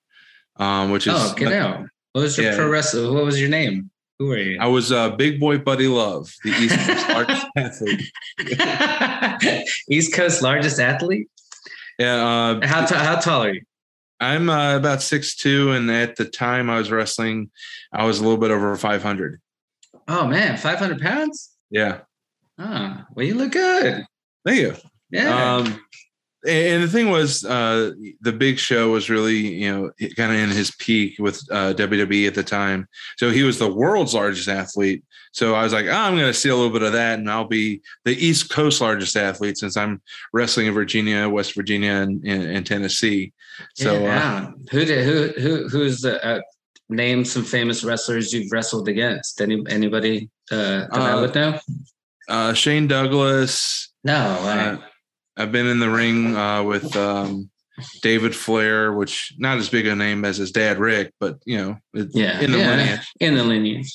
um, 0.56 0.90
which 0.90 1.06
is 1.06 1.12
oh 1.14 1.34
get 1.34 1.52
out 1.52 1.84
what 2.16 2.22
was 2.22 2.38
your 2.38 2.46
yeah. 2.46 2.56
pro 2.56 2.66
wrestler 2.66 3.12
what 3.12 3.26
was 3.26 3.38
your 3.38 3.50
name 3.50 3.90
Who 4.18 4.32
are 4.32 4.38
you? 4.38 4.58
I 4.60 4.66
was 4.66 4.92
uh, 4.92 5.10
Big 5.10 5.38
Boy 5.38 5.58
Buddy 5.58 5.88
Love, 5.88 6.32
the 6.42 6.50
East 6.50 6.76
Coast 6.78 7.08
largest 7.10 7.46
athlete. 7.56 8.10
East 9.90 10.14
Coast 10.14 10.42
largest 10.42 10.80
athlete. 10.80 11.28
Yeah, 11.98 12.26
uh, 12.26 12.66
How 12.66 12.84
t- 12.86 12.94
how 12.94 13.16
tall 13.16 13.44
are 13.44 13.52
you? 13.54 13.62
I'm 14.20 14.48
uh, 14.48 14.76
about 14.76 15.02
six 15.02 15.36
two, 15.36 15.72
and 15.72 15.90
at 15.90 16.16
the 16.16 16.24
time 16.24 16.70
I 16.70 16.78
was 16.78 16.90
wrestling, 16.90 17.50
I 17.92 18.04
was 18.06 18.18
a 18.18 18.22
little 18.22 18.38
bit 18.38 18.50
over 18.50 18.74
500. 18.76 19.40
Oh 20.08 20.26
man, 20.26 20.56
five 20.56 20.78
hundred 20.78 21.00
pounds. 21.00 21.50
Yeah, 21.70 22.00
Oh, 22.58 22.96
well, 23.14 23.26
you 23.26 23.34
look 23.34 23.52
good. 23.52 24.04
thank 24.46 24.60
you. 24.60 24.74
Yeah. 25.10 25.56
Um, 25.56 25.80
and 26.46 26.82
the 26.82 26.88
thing 26.88 27.10
was, 27.10 27.44
uh, 27.44 27.92
the 28.20 28.32
big 28.32 28.58
show 28.58 28.90
was 28.92 29.10
really, 29.10 29.36
you 29.36 29.70
know, 29.72 29.90
kind 30.16 30.32
of 30.32 30.38
in 30.38 30.50
his 30.50 30.70
peak 30.78 31.16
with 31.18 31.40
uh, 31.50 31.74
WWE 31.74 32.26
at 32.26 32.34
the 32.34 32.42
time. 32.44 32.88
So 33.16 33.30
he 33.30 33.42
was 33.42 33.58
the 33.58 33.72
world's 33.72 34.14
largest 34.14 34.48
athlete. 34.48 35.04
So 35.32 35.54
I 35.54 35.62
was 35.64 35.72
like, 35.72 35.86
oh, 35.86 35.90
I'm 35.92 36.14
going 36.14 36.26
to 36.26 36.34
see 36.34 36.48
a 36.48 36.56
little 36.56 36.72
bit 36.72 36.82
of 36.82 36.92
that, 36.94 37.18
and 37.18 37.30
I'll 37.30 37.46
be 37.46 37.82
the 38.04 38.14
East 38.16 38.50
Coast 38.50 38.80
largest 38.80 39.16
athlete 39.16 39.58
since 39.58 39.76
I'm 39.76 40.00
wrestling 40.32 40.66
in 40.66 40.74
Virginia, 40.74 41.28
West 41.28 41.54
Virginia, 41.54 41.92
and, 41.92 42.24
and, 42.24 42.42
and 42.44 42.66
Tennessee. 42.66 43.32
So 43.74 43.96
uh, 43.96 44.00
yeah. 44.00 44.50
who 44.70 44.84
did 44.84 45.04
who 45.04 45.40
who 45.40 45.68
who's 45.68 46.00
the 46.00 46.24
uh, 46.24 46.40
name 46.88 47.24
some 47.24 47.44
famous 47.44 47.84
wrestlers 47.84 48.32
you've 48.32 48.50
wrestled 48.52 48.88
against? 48.88 49.40
Any 49.40 49.62
anybody 49.68 50.30
uh, 50.50 50.56
that 50.56 50.88
I 50.92 51.12
Uh, 51.12 51.20
would 51.20 51.34
know? 51.34 51.58
uh, 52.28 52.52
Shane 52.54 52.86
Douglas. 52.86 53.92
No. 54.04 54.80
I've 55.36 55.52
been 55.52 55.66
in 55.66 55.78
the 55.78 55.90
ring 55.90 56.36
uh, 56.36 56.62
with 56.62 56.96
um, 56.96 57.50
David 58.02 58.34
Flair, 58.34 58.92
which 58.92 59.34
not 59.38 59.58
as 59.58 59.68
big 59.68 59.86
a 59.86 59.94
name 59.94 60.24
as 60.24 60.36
his 60.38 60.50
dad 60.50 60.78
Ric, 60.78 61.12
but 61.20 61.38
you 61.44 61.58
know, 61.58 61.76
yeah. 61.92 62.40
in 62.40 62.52
the 62.52 62.58
yeah, 62.58 62.70
lineage. 62.70 63.12
In 63.20 63.34
the 63.34 63.44
lineage. 63.44 63.92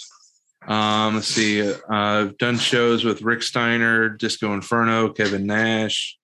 Um, 0.68 1.16
let's 1.16 1.28
see. 1.28 1.62
Uh, 1.62 1.78
I've 1.90 2.38
done 2.38 2.58
shows 2.58 3.04
with 3.04 3.24
Rick 3.24 3.42
Steiner, 3.44 4.10
Disco 4.10 4.54
Inferno, 4.54 5.10
Kevin 5.10 5.48
Nash. 5.48 6.18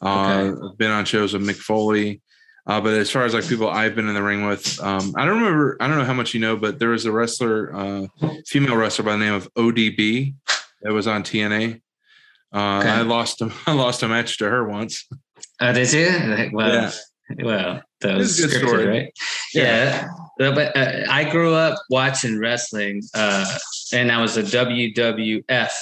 Uh, 0.00 0.52
Okay. 0.52 0.66
I've 0.66 0.78
been 0.78 0.90
on 0.90 1.04
shows 1.04 1.32
with 1.32 1.42
Mick 1.42 1.56
Foley. 1.56 2.20
Uh, 2.66 2.80
but 2.82 2.92
as 2.92 3.10
far 3.10 3.24
as 3.24 3.32
like 3.32 3.48
people 3.48 3.68
I've 3.68 3.94
been 3.94 4.08
in 4.08 4.14
the 4.14 4.22
ring 4.22 4.44
with, 4.46 4.78
um, 4.82 5.14
I 5.16 5.24
don't 5.24 5.38
remember. 5.38 5.78
I 5.80 5.88
don't 5.88 5.96
know 5.96 6.04
how 6.04 6.12
much 6.12 6.34
you 6.34 6.40
know, 6.40 6.54
but 6.54 6.78
there 6.78 6.90
was 6.90 7.06
a 7.06 7.12
wrestler, 7.12 7.74
uh, 7.74 8.06
female 8.46 8.76
wrestler 8.76 9.06
by 9.06 9.12
the 9.12 9.18
name 9.18 9.32
of 9.32 9.52
ODB 9.54 10.34
that 10.82 10.92
was 10.92 11.06
on 11.06 11.22
TNA. 11.22 11.80
Uh, 12.52 12.78
Okay. 12.80 12.90
I 12.90 13.02
lost 13.02 13.40
him. 13.40 13.52
I 13.66 13.72
lost 13.72 14.02
a 14.02 14.08
match 14.08 14.38
to 14.38 14.48
her 14.48 14.66
once. 14.68 15.06
Oh, 15.60 15.72
did 15.72 15.92
you? 15.92 16.50
Well, 16.52 16.72
Yeah. 16.72 17.44
well, 17.44 17.82
that 18.00 18.16
was 18.16 18.38
a 18.42 18.48
scripted, 18.48 18.66
story. 18.68 18.86
right? 18.86 19.12
Yeah. 19.54 20.08
Uh, 20.40 20.52
But 20.52 20.76
uh, 20.76 21.04
I 21.10 21.24
grew 21.28 21.52
up 21.54 21.78
watching 21.90 22.38
wrestling, 22.38 23.02
uh, 23.14 23.44
and 23.92 24.10
I 24.12 24.20
was 24.22 24.36
a 24.36 24.42
WWF 24.44 25.72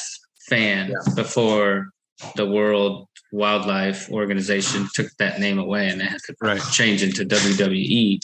fan 0.49 0.95
before 1.15 1.91
the 2.37 2.47
World 2.47 3.09
Wildlife 3.33 4.11
Organization 4.11 4.89
took 4.95 5.09
that 5.19 5.39
name 5.41 5.59
away, 5.59 5.89
and 5.89 6.01
they 6.01 6.07
had 6.07 6.21
to 6.27 6.35
Right. 6.41 6.61
change 6.73 7.03
into 7.03 7.25
WWE. 7.25 8.19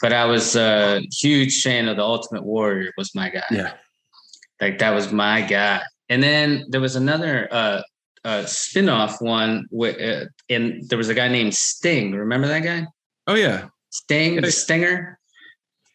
But 0.00 0.12
I 0.14 0.24
was 0.24 0.56
a 0.56 1.02
huge 1.20 1.60
fan 1.60 1.88
of 1.88 1.96
the 1.98 2.02
Ultimate 2.04 2.44
Warrior. 2.44 2.90
Was 2.96 3.14
my 3.14 3.28
guy. 3.28 3.42
Yeah. 3.50 3.74
Like 4.60 4.78
that 4.78 4.94
was 4.94 5.12
my 5.12 5.42
guy. 5.42 5.82
And 6.10 6.22
then 6.22 6.66
there 6.68 6.80
was 6.80 6.96
another 6.96 7.48
uh, 7.50 7.82
uh, 8.24 8.44
spin-off 8.44 9.22
one, 9.22 9.66
with, 9.70 9.96
uh, 10.00 10.26
and 10.50 10.86
there 10.88 10.98
was 10.98 11.08
a 11.08 11.14
guy 11.14 11.28
named 11.28 11.54
Sting. 11.54 12.12
Remember 12.12 12.48
that 12.48 12.62
guy? 12.64 12.86
Oh 13.26 13.34
yeah. 13.36 13.68
Sting, 13.90 14.34
Yeah. 14.34 14.50
Stinger, 14.50 15.18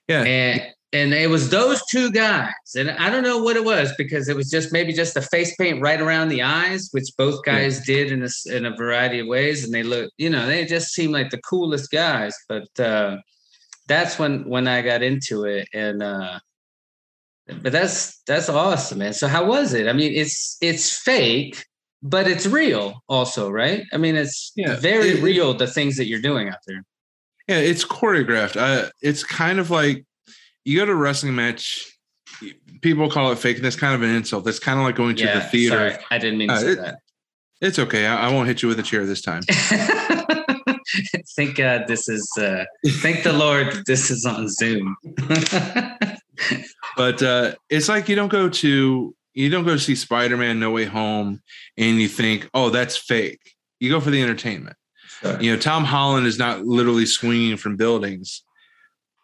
Yeah. 0.07 0.23
and 0.23 0.61
and 0.93 1.13
it 1.13 1.29
was 1.29 1.49
those 1.49 1.81
two 1.91 2.09
guys. 2.09 2.53
And 2.77 2.89
I 2.91 3.09
don't 3.09 3.23
know 3.23 3.39
what 3.43 3.57
it 3.57 3.65
was 3.65 3.93
because 3.97 4.29
it 4.29 4.35
was 4.35 4.49
just 4.49 4.71
maybe 4.71 4.93
just 4.93 5.13
the 5.13 5.21
face 5.21 5.53
paint 5.57 5.81
right 5.81 5.99
around 5.99 6.29
the 6.29 6.41
eyes, 6.41 6.87
which 6.93 7.09
both 7.17 7.43
guys 7.43 7.83
did 7.85 8.13
in 8.13 8.23
a 8.23 8.29
in 8.55 8.65
a 8.65 8.75
variety 8.75 9.19
of 9.19 9.27
ways, 9.27 9.65
and 9.65 9.73
they 9.73 9.83
look, 9.83 10.09
you 10.17 10.29
know, 10.29 10.45
they 10.47 10.63
just 10.65 10.93
seemed 10.93 11.11
like 11.11 11.29
the 11.31 11.41
coolest 11.41 11.91
guys. 11.91 12.33
But 12.47 12.79
uh, 12.79 13.17
that's 13.87 14.17
when 14.17 14.47
when 14.47 14.67
I 14.69 14.81
got 14.81 15.03
into 15.03 15.43
it, 15.43 15.67
and 15.73 16.01
uh, 16.01 16.39
but 17.47 17.71
that's 17.71 18.21
that's 18.27 18.49
awesome, 18.49 18.99
man. 18.99 19.13
So 19.13 19.27
how 19.27 19.45
was 19.45 19.73
it? 19.73 19.87
I 19.87 19.93
mean, 19.93 20.13
it's 20.13 20.57
it's 20.61 20.97
fake, 20.97 21.65
but 22.01 22.27
it's 22.27 22.45
real 22.45 23.01
also, 23.07 23.49
right? 23.49 23.83
I 23.93 23.97
mean, 23.97 24.15
it's 24.15 24.51
Yeah, 24.55 24.75
very 24.77 25.09
it- 25.09 25.23
real 25.23 25.53
the 25.53 25.67
things 25.67 25.97
that 25.97 26.05
you're 26.07 26.21
doing 26.21 26.49
out 26.49 26.59
there. 26.67 26.83
Yeah, 27.47 27.57
it's 27.59 27.85
choreographed. 27.85 28.55
Uh, 28.57 28.89
it's 29.01 29.23
kind 29.23 29.59
of 29.59 29.69
like 29.69 30.03
you 30.63 30.79
go 30.79 30.85
to 30.85 30.91
a 30.91 30.95
wrestling 30.95 31.35
match. 31.35 31.91
People 32.81 33.09
call 33.09 33.31
it 33.31 33.37
fake, 33.37 33.57
and 33.57 33.65
that's 33.65 33.75
kind 33.75 33.93
of 33.95 34.01
an 34.01 34.09
insult. 34.15 34.43
That's 34.45 34.59
kind 34.59 34.79
of 34.79 34.85
like 34.85 34.95
going 34.95 35.15
to 35.17 35.25
the 35.27 35.41
theater. 35.41 35.91
Sorry, 35.91 36.03
I 36.11 36.17
didn't 36.17 36.39
mean 36.39 36.47
to 36.49 36.53
Uh, 36.55 36.59
say 36.59 36.71
it- 36.71 36.95
It's 37.61 37.79
okay. 37.79 38.05
I, 38.07 38.27
I 38.27 38.33
won't 38.33 38.47
hit 38.47 38.61
you 38.63 38.67
with 38.69 38.79
a 38.79 38.83
chair 38.83 39.05
this 39.05 39.21
time. 39.21 39.43
thank 41.35 41.55
God 41.55 41.85
this 41.87 42.09
is. 42.09 42.29
Uh, 42.37 42.65
thank 43.01 43.23
the 43.23 43.31
Lord 43.33 43.83
this 43.85 44.09
is 44.11 44.25
on 44.25 44.49
Zoom. 44.49 44.95
But 46.97 47.21
uh, 47.21 47.55
it's 47.69 47.89
like 47.89 48.07
you 48.07 48.15
don't 48.15 48.31
go 48.31 48.49
to 48.49 49.15
you 49.33 49.49
don't 49.49 49.65
go 49.65 49.77
see 49.77 49.95
Spider 49.95 50.37
Man 50.37 50.59
No 50.59 50.71
Way 50.71 50.85
Home, 50.85 51.41
and 51.77 51.99
you 51.99 52.07
think, 52.07 52.49
oh, 52.53 52.69
that's 52.69 52.95
fake. 52.95 53.41
You 53.79 53.89
go 53.89 53.99
for 53.99 54.09
the 54.09 54.21
entertainment. 54.21 54.77
You 55.41 55.53
know, 55.53 55.59
Tom 55.59 55.83
Holland 55.83 56.27
is 56.27 56.37
not 56.37 56.65
literally 56.65 57.05
swinging 57.05 57.57
from 57.57 57.77
buildings, 57.77 58.43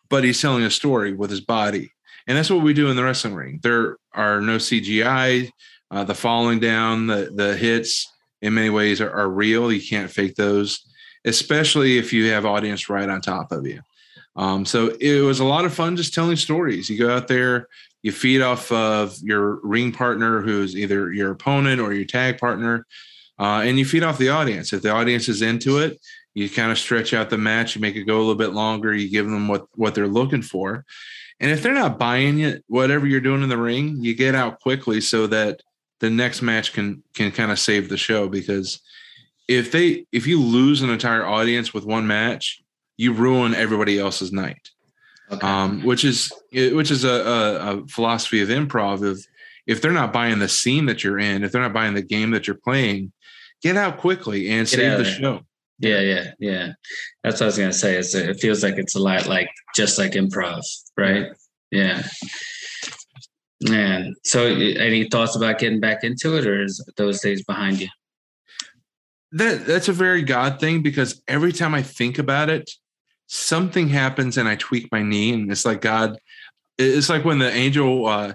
but 0.10 0.24
he's 0.24 0.41
telling 0.41 0.63
a 0.63 0.71
story 0.71 1.13
with 1.13 1.30
his 1.30 1.41
body. 1.41 1.91
And 2.28 2.38
that's 2.38 2.50
what 2.50 2.63
we 2.63 2.74
do 2.74 2.89
in 2.89 2.95
the 2.95 3.04
wrestling 3.04 3.36
ring. 3.36 3.60
There 3.62 3.97
are 4.13 4.41
no 4.41 4.58
CGI. 4.58 5.50
Uh, 5.89 6.04
the 6.04 6.15
falling 6.15 6.60
down, 6.60 7.08
the, 7.08 7.32
the 7.34 7.56
hits 7.56 8.12
in 8.41 8.54
many 8.54 8.69
ways 8.69 9.02
are, 9.02 9.12
are 9.12 9.30
real. 9.30 9.71
You 9.71 9.82
can't 9.86 10.10
fake 10.10 10.36
those, 10.36 10.80
especially 11.26 11.97
if 11.97 12.13
you 12.13 12.32
have 12.32 12.45
audience 12.45 12.89
right 12.89 13.10
on 13.10 13.21
top 13.21 13.52
of 13.52 13.67
you. 13.67 13.82
Um, 14.36 14.65
so 14.65 14.96
it 15.00 15.22
was 15.22 15.39
a 15.39 15.46
lot 15.46 15.65
of 15.65 15.74
fun 15.74 15.98
just 15.98 16.13
telling 16.13 16.38
stories. 16.38 16.89
You 16.89 16.98
go 16.98 17.13
out 17.13 17.28
there, 17.28 17.67
you 18.02 18.12
feed 18.12 18.41
off 18.41 18.72
of 18.72 19.17
your 19.22 19.60
ring 19.63 19.91
partner, 19.91 20.41
who's 20.41 20.76
either 20.76 21.12
your 21.12 21.32
opponent 21.32 21.82
or 21.82 21.94
your 21.94 22.06
tag 22.06 22.38
partner, 22.38 22.86
uh, 23.39 23.62
and 23.63 23.78
you 23.78 23.86
feed 23.86 24.04
off 24.04 24.17
the 24.17 24.30
audience. 24.30 24.74
If 24.74 24.82
the 24.82 24.91
audience 24.91 25.28
is 25.28 25.41
into 25.41 25.80
it, 25.80 26.00
you 26.34 26.50
kind 26.50 26.72
of 26.72 26.80
stretch 26.80 27.13
out 27.13 27.30
the 27.30 27.38
match, 27.38 27.76
you 27.76 27.82
make 27.82 27.96
it 27.96 28.04
go 28.06 28.17
a 28.17 28.20
little 28.20 28.36
bit 28.36 28.54
longer, 28.54 28.94
you 28.94 29.10
give 29.10 29.26
them 29.26 29.48
what 29.48 29.65
what 29.76 29.96
they're 29.96 30.08
looking 30.08 30.41
for. 30.41 30.86
And 31.39 31.52
if 31.52 31.63
they're 31.63 31.74
not 31.74 32.00
buying 32.00 32.39
it, 32.39 32.63
whatever 32.67 33.08
you're 33.08 33.20
doing 33.20 33.44
in 33.44 33.50
the 33.50 33.58
ring, 33.58 33.98
you 34.00 34.15
get 34.15 34.36
out 34.36 34.60
quickly 34.60 35.02
so 35.02 35.28
that 35.28 35.62
the 36.00 36.10
next 36.10 36.41
match 36.41 36.74
can 36.74 37.04
can 37.13 37.32
kind 37.32 37.52
of 37.52 37.60
save 37.60 37.89
the 37.89 37.98
show 37.98 38.30
because 38.30 38.80
if 39.48 39.72
they 39.72 40.06
if 40.12 40.28
you 40.28 40.41
lose 40.41 40.82
an 40.82 40.89
entire 40.89 41.26
audience 41.26 41.74
with 41.74 41.84
one 41.86 42.08
match, 42.08 42.62
you 43.02 43.14
ruin 43.14 43.56
everybody 43.56 43.98
else's 43.98 44.32
night. 44.32 44.70
Okay. 45.32 45.48
Um, 45.48 45.82
which 45.84 46.06
is 46.06 46.32
which 46.52 46.92
is 46.92 47.04
a, 47.04 47.10
a, 47.10 47.78
a 47.78 47.88
philosophy 47.88 48.42
of 48.42 48.50
improv 48.50 49.02
of 49.04 49.26
if 49.66 49.82
they're 49.82 49.92
not 49.92 50.14
buying 50.14 50.38
the 50.38 50.48
scene 50.48 50.86
that 50.86 51.04
you're 51.04 51.18
in, 51.18 51.44
if 51.44 51.52
they're 51.52 51.64
not 51.64 51.74
buying 51.74 51.96
the 51.96 52.04
game 52.04 52.30
that 52.32 52.46
you're 52.46 52.58
playing, 52.64 53.12
get 53.64 53.76
out 53.76 53.98
quickly 53.98 54.50
and 54.52 54.68
Get 54.68 54.76
save 54.78 54.98
the 55.00 55.04
there. 55.04 55.14
show. 55.14 55.40
yeah, 55.80 56.00
yeah, 56.02 56.32
yeah. 56.40 56.68
That's 57.24 57.40
what 57.40 57.46
I 57.46 57.46
was 57.48 57.58
gonna 57.58 57.74
say. 57.74 57.98
It 57.98 58.40
feels 58.40 58.62
like 58.62 58.76
it's 58.78 58.96
a 58.96 59.00
lot 59.00 59.26
like 59.28 59.50
just 59.76 59.98
like 59.98 60.12
improv, 60.12 60.62
right? 60.96 61.28
Yeah. 61.72 62.04
Man, 63.62 64.16
so 64.24 64.46
any 64.46 65.08
thoughts 65.10 65.36
about 65.36 65.58
getting 65.60 65.80
back 65.80 66.04
into 66.04 66.38
it, 66.38 66.46
or 66.46 66.62
is 66.64 66.84
those 66.98 67.20
days 67.22 67.44
behind 67.44 67.80
you? 67.82 67.88
That 69.32 69.66
that's 69.66 69.88
a 69.88 69.94
very 69.94 70.24
God 70.24 70.60
thing 70.60 70.84
because 70.84 71.22
every 71.28 71.52
time 71.54 71.74
I 71.74 71.82
think 71.84 72.20
about 72.20 72.50
it, 72.50 72.70
something 73.32 73.88
happens 73.88 74.38
and 74.38 74.48
I 74.48 74.56
tweak 74.56 74.91
my 74.91 75.02
knee, 75.02 75.34
and 75.34 75.50
it's 75.52 75.65
like 75.65 75.82
God. 75.82 76.17
It's 76.78 77.10
like 77.10 77.24
when 77.24 77.39
the 77.39 77.52
angel 77.52 78.06
uh, 78.06 78.34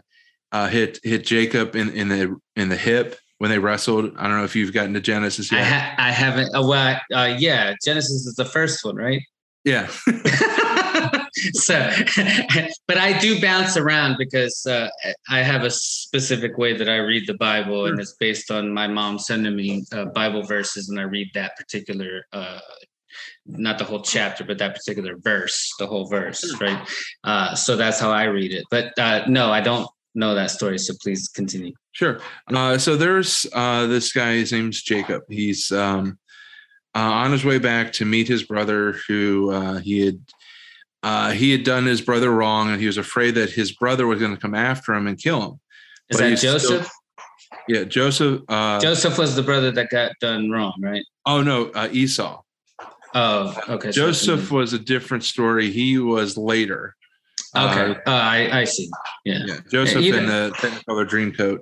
uh, 0.53 0.69
hit 0.69 0.99
hit 1.03 1.25
Jacob 1.25 1.77
in 1.77 1.91
in 1.91 2.09
the 2.09 2.37
in 2.57 2.69
the 2.71 2.77
hip 2.77 3.19
when 3.39 3.51
they 3.51 3.59
wrestled. 3.59 4.17
I 4.17 4.23
don't 4.25 4.39
know 4.39 4.45
if 4.45 4.57
you've 4.57 4.73
gotten 4.73 4.95
to 4.95 5.01
Genesis 5.01 5.53
I 5.53 5.63
ha- 5.63 5.95
I 5.99 6.11
haven't. 6.11 6.51
Oh, 6.55 6.67
well, 6.67 7.01
uh, 7.15 7.37
yeah, 7.39 7.75
Genesis 7.85 8.27
is 8.27 8.35
the 8.35 8.45
first 8.45 8.85
one, 8.85 8.97
right? 8.97 9.23
yeah, 9.67 9.89
so, 11.55 11.91
but 12.87 12.97
I 12.97 13.19
do 13.19 13.41
bounce 13.41 13.77
around 13.77 14.17
because 14.17 14.65
uh, 14.65 14.89
I 15.29 15.41
have 15.41 15.65
a 15.65 15.71
specific 15.71 16.57
way 16.57 16.77
that 16.77 16.89
I 16.89 16.97
read 16.99 17.27
the 17.27 17.35
Bible, 17.35 17.87
and 17.87 17.99
it's 18.01 18.15
based 18.15 18.51
on 18.51 18.73
my 18.73 18.87
mom 18.87 19.19
sending 19.19 19.57
me 19.57 19.85
uh, 19.93 20.07
Bible 20.07 20.45
verses, 20.45 20.89
and 20.89 21.01
I 21.01 21.03
read 21.03 21.31
that 21.35 21.57
particular, 21.57 22.25
uh, 22.33 22.61
not 23.49 23.79
the 23.79 23.85
whole 23.85 24.03
chapter, 24.03 24.45
but 24.45 24.59
that 24.59 24.75
particular 24.75 25.17
verse, 25.19 25.73
the 25.79 25.87
whole 25.87 26.07
verse, 26.07 26.59
right? 26.61 26.89
Uh, 27.25 27.55
so 27.55 27.77
that's 27.77 28.01
how 28.01 28.11
I 28.11 28.25
read 28.25 28.53
it. 28.53 28.65
But 28.71 28.99
uh, 28.99 29.25
no, 29.29 29.51
I 29.51 29.61
don't 29.61 29.89
know 30.15 30.35
that 30.35 30.51
story. 30.51 30.79
So 30.79 30.95
please 31.03 31.29
continue. 31.29 31.73
Sure. 31.93 32.21
Uh, 32.53 32.77
so 32.79 32.97
there's 32.97 33.47
uh, 33.53 33.87
this 33.87 34.13
guy. 34.13 34.35
His 34.35 34.53
name's 34.53 34.83
Jacob. 34.83 35.23
He's 35.29 35.71
um, 35.73 36.19
uh, 36.95 36.99
on 36.99 37.33
his 37.33 37.45
way 37.45 37.59
back 37.59 37.93
to 37.95 38.05
meet 38.05 38.29
his 38.29 38.43
brother, 38.43 38.97
who 39.07 39.51
uh, 39.53 39.79
he 39.79 40.05
had 40.07 40.21
uh, 41.03 41.31
he 41.31 41.53
had 41.53 41.63
done 41.65 41.87
his 41.87 42.01
brother 42.01 42.31
wrong, 42.31 42.71
and 42.71 42.81
he 42.81 42.87
was 42.87 42.99
afraid 42.99 43.35
that 43.37 43.51
his 43.51 43.73
brother 43.73 44.07
was 44.07 44.19
going 44.19 44.35
to 44.35 44.41
come 44.41 44.55
after 44.55 44.93
him 44.95 45.07
and 45.07 45.19
kill 45.19 45.43
him. 45.43 45.61
Is 46.09 46.17
But 46.17 46.25
that 46.25 46.31
he's 46.31 46.39
still- 46.41 46.53
Joseph? 46.59 46.91
Yeah, 47.69 47.85
Joseph. 47.85 48.43
Uh, 48.49 48.79
Joseph 48.81 49.19
was 49.19 49.35
the 49.35 49.43
brother 49.43 49.71
that 49.73 49.91
got 49.91 50.13
done 50.21 50.51
wrong, 50.51 50.75
right? 50.81 51.03
oh 51.27 51.43
no, 51.43 51.67
uh, 51.75 51.89
Esau. 51.91 52.41
Oh, 53.19 53.57
okay. 53.71 53.91
Joseph 53.93 54.51
was 54.51 54.73
a 54.75 54.79
different 54.79 55.25
story. 55.25 55.71
He 55.71 55.97
was 55.99 56.37
later. 56.37 56.95
Okay. 57.57 57.93
Uh, 58.07 58.11
Uh, 58.11 58.11
I, 58.11 58.61
I 58.61 58.65
see. 58.65 58.91
Yeah. 59.25 59.39
yeah, 59.47 59.57
Joseph 59.71 60.03
you- 60.03 60.15
in 60.17 60.27
the 60.27 60.53
Technicolor 60.59 61.09
Dreamcoat. 61.09 61.61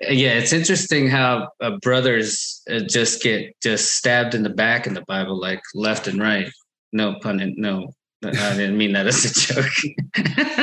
Yeah. 0.00 0.38
It's 0.38 0.54
interesting 0.54 1.08
how 1.08 1.50
uh, 1.60 1.76
brothers 1.82 2.62
uh, 2.70 2.80
just 2.88 3.22
get 3.22 3.54
just 3.62 3.92
stabbed 3.92 4.34
in 4.34 4.42
the 4.42 4.48
back 4.50 4.86
in 4.86 4.94
the 4.94 5.02
Bible, 5.06 5.38
like 5.38 5.60
left 5.74 6.08
and 6.08 6.18
right. 6.18 6.50
No 6.92 7.16
pun. 7.20 7.40
in- 7.40 7.56
No, 7.58 7.92
I 8.24 8.30
didn't 8.56 8.78
mean 8.78 8.92
that 8.92 9.06
as 9.06 9.24
a 9.26 9.52
joke. 9.54 9.72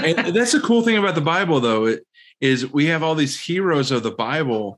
and 0.03 0.35
that's 0.35 0.53
the 0.53 0.59
cool 0.61 0.81
thing 0.81 0.97
about 0.97 1.13
the 1.15 1.21
Bible, 1.21 1.59
though, 1.59 1.85
it, 1.85 2.03
is 2.41 2.71
we 2.71 2.85
have 2.87 3.03
all 3.03 3.15
these 3.15 3.39
heroes 3.39 3.91
of 3.91 4.03
the 4.03 4.11
Bible, 4.11 4.77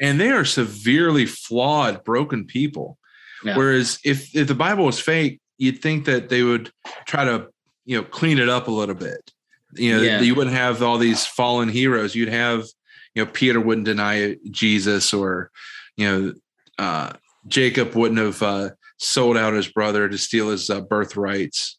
and 0.00 0.20
they 0.20 0.30
are 0.30 0.44
severely 0.44 1.24
flawed, 1.26 2.04
broken 2.04 2.44
people. 2.46 2.97
Yeah. 3.44 3.56
Whereas 3.56 3.98
if 4.04 4.34
if 4.34 4.48
the 4.48 4.54
Bible 4.54 4.84
was 4.84 4.98
fake, 5.00 5.40
you'd 5.58 5.80
think 5.82 6.04
that 6.06 6.28
they 6.28 6.42
would 6.42 6.70
try 7.06 7.24
to 7.24 7.48
you 7.84 7.96
know 7.98 8.04
clean 8.04 8.38
it 8.38 8.48
up 8.48 8.68
a 8.68 8.72
little 8.72 8.94
bit. 8.94 9.32
You 9.74 9.96
know, 9.96 10.02
Yeah. 10.02 10.20
you 10.20 10.34
wouldn't 10.34 10.56
have 10.56 10.82
all 10.82 10.98
these 10.98 11.26
fallen 11.26 11.68
heroes. 11.68 12.14
You'd 12.14 12.28
have 12.30 12.64
you 13.14 13.24
know 13.24 13.30
Peter 13.30 13.60
wouldn't 13.60 13.84
deny 13.86 14.36
Jesus, 14.50 15.12
or 15.14 15.50
you 15.96 16.06
know 16.06 16.32
uh, 16.78 17.12
Jacob 17.46 17.94
wouldn't 17.94 18.20
have 18.20 18.42
uh, 18.42 18.70
sold 18.98 19.36
out 19.36 19.52
his 19.54 19.68
brother 19.68 20.08
to 20.08 20.18
steal 20.18 20.50
his 20.50 20.70
uh, 20.70 20.80
birthrights. 20.80 21.78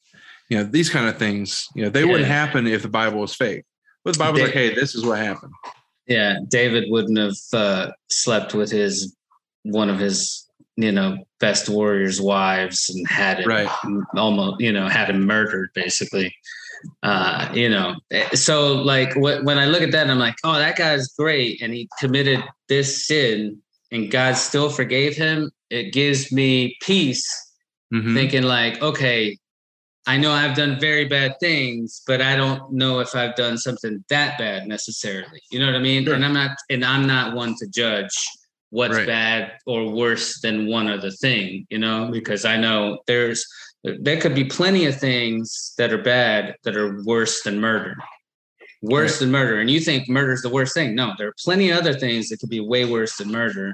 You 0.50 0.58
know 0.58 0.64
these 0.64 0.90
kind 0.90 1.08
of 1.08 1.18
things. 1.18 1.68
You 1.76 1.84
know 1.84 1.90
they 1.90 2.06
wouldn't 2.06 2.28
happen 2.30 2.68
if 2.68 2.82
the 2.82 2.90
Bible 2.90 3.20
was 3.20 3.36
fake. 3.36 3.66
But 4.06 4.14
the 4.14 4.20
Bible's 4.20 4.44
like, 4.44 4.54
hey, 4.54 4.74
this 4.74 4.96
is 4.96 5.06
what 5.06 5.20
happened. 5.20 5.52
yeah, 6.08 6.38
David 6.48 6.86
wouldn't 6.90 7.18
have 7.18 7.36
uh, 7.54 7.92
slept 8.10 8.54
with 8.54 8.72
his 8.72 9.16
one 9.64 9.90
of 9.90 10.00
his 10.00 10.49
you 10.82 10.92
know 10.92 11.18
best 11.40 11.68
warriors' 11.70 12.22
wives 12.22 12.90
and 12.90 13.08
had 13.08 13.40
him 13.40 13.48
Right. 13.50 13.70
almost 14.16 14.62
you 14.62 14.72
know 14.72 14.88
had 14.88 15.10
him 15.10 15.26
murdered 15.26 15.70
basically. 15.76 16.34
Uh, 17.04 17.52
you 17.54 17.68
know, 17.68 17.94
eh, 18.12 18.30
so 18.36 18.74
like 18.76 19.12
wh- 19.14 19.44
when 19.44 19.58
I 19.58 19.66
look 19.66 19.82
at 19.82 19.92
that, 19.92 20.10
I'm 20.10 20.18
like, 20.18 20.36
oh, 20.46 20.54
that 20.54 20.78
guy's 20.78 21.10
great, 21.10 21.62
and 21.62 21.74
he 21.74 21.90
committed 22.00 22.42
this 22.70 23.06
sin, 23.06 23.62
and 23.92 24.10
God 24.10 24.38
still 24.38 24.70
forgave 24.70 25.18
him. 25.18 25.52
It 25.70 25.92
gives 25.92 26.32
me 26.32 26.78
peace 26.82 27.28
Mhm. 27.94 28.14
thinking 28.14 28.44
like, 28.44 28.82
okay, 28.82 29.38
I 30.08 30.16
know 30.18 30.32
I've 30.32 30.56
done 30.56 30.80
very 30.80 31.06
bad 31.06 31.36
things, 31.42 32.02
but 32.08 32.22
I 32.22 32.38
don't 32.38 32.72
know 32.72 33.00
if 33.00 33.14
I've 33.14 33.36
done 33.36 33.58
something 33.58 34.04
that 34.10 34.38
bad 34.38 34.66
necessarily. 34.66 35.42
You 35.52 35.60
know 35.60 35.66
what 35.66 35.76
I 35.76 35.80
mean? 35.80 36.06
Sure. 36.06 36.14
And 36.14 36.24
I'm 36.24 36.34
not, 36.34 36.52
and 36.70 36.86
I'm 36.86 37.06
not 37.06 37.36
one 37.36 37.56
to 37.60 37.68
judge 37.68 38.16
what's 38.70 38.96
Right. 38.96 39.08
bad 39.08 39.52
or 39.66 39.90
worse 39.92 40.42
than 40.42 40.68
one 40.68 40.88
other 40.88 41.12
thing. 41.12 41.66
You 41.70 41.80
know, 41.80 42.10
because 42.12 42.46
I 42.46 42.58
know 42.58 43.00
there's 43.08 43.46
there 43.84 44.20
could 44.20 44.36
be 44.36 44.44
plenty 44.44 44.86
of 44.86 45.00
things 45.00 45.74
that 45.78 45.94
are 45.94 46.02
bad 46.02 46.56
that 46.64 46.76
are 46.76 47.02
worse 47.04 47.44
than 47.44 47.60
murder. 47.60 47.96
Worse 48.82 49.20
than 49.20 49.30
murder, 49.32 49.60
and 49.60 49.70
you 49.70 49.82
think 49.82 50.08
murder 50.08 50.32
is 50.32 50.42
the 50.42 50.50
worst 50.50 50.74
thing? 50.74 50.96
No, 50.96 51.12
there 51.18 51.28
are 51.28 51.36
plenty 51.44 51.70
of 51.70 51.80
other 51.80 51.94
things 51.94 52.30
that 52.30 52.40
could 52.40 52.50
be 52.50 52.62
way 52.62 52.86
worse 52.86 53.18
than 53.18 53.30
murder, 53.30 53.74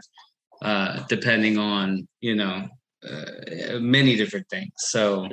uh, 0.63 1.03
depending 1.07 1.59
on 1.59 2.07
you 2.21 2.35
know 2.35 2.67
uh, 3.07 3.79
many 3.79 4.15
different 4.15 4.49
things. 4.49 4.71
So, 4.77 5.29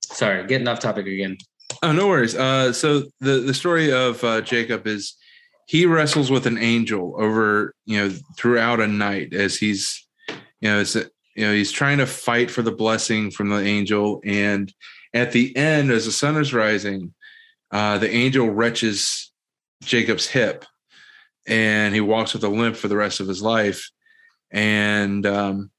sorry, 0.00 0.44
getting 0.48 0.66
off 0.66 0.80
topic 0.80 1.06
again. 1.06 1.36
Oh, 1.82 1.92
no 1.92 2.08
worries. 2.08 2.34
Uh, 2.34 2.72
so 2.72 3.04
the 3.20 3.38
the 3.40 3.54
story 3.54 3.92
of 3.92 4.22
uh, 4.24 4.40
Jacob 4.40 4.86
is 4.88 5.14
he 5.68 5.84
wrestles 5.84 6.30
with 6.30 6.46
an 6.46 6.56
angel 6.56 7.14
over 7.18 7.74
you 7.84 7.98
know 7.98 8.14
throughout 8.38 8.80
a 8.80 8.88
night 8.88 9.34
as 9.34 9.58
he's 9.58 10.06
you 10.28 10.36
know 10.62 10.80
it's 10.80 10.94
you 10.94 11.46
know 11.46 11.52
he's 11.52 11.70
trying 11.70 11.98
to 11.98 12.06
fight 12.06 12.50
for 12.50 12.62
the 12.62 12.72
blessing 12.72 13.30
from 13.30 13.50
the 13.50 13.60
angel, 13.60 14.20
and 14.24 14.72
at 15.14 15.30
the 15.32 15.54
end, 15.56 15.90
as 15.90 16.06
the 16.06 16.12
sun 16.12 16.36
is 16.36 16.52
rising, 16.54 17.14
uh, 17.70 17.98
the 17.98 18.10
angel 18.10 18.50
wrenches 18.50 19.30
Jacob's 19.82 20.26
hip, 20.26 20.64
and 21.46 21.94
he 21.94 22.00
walks 22.00 22.32
with 22.32 22.42
a 22.44 22.48
limp 22.48 22.74
for 22.74 22.88
the 22.88 22.96
rest 22.96 23.20
of 23.20 23.28
his 23.28 23.42
life, 23.42 23.90
and 24.50 25.26
um, 25.26 25.70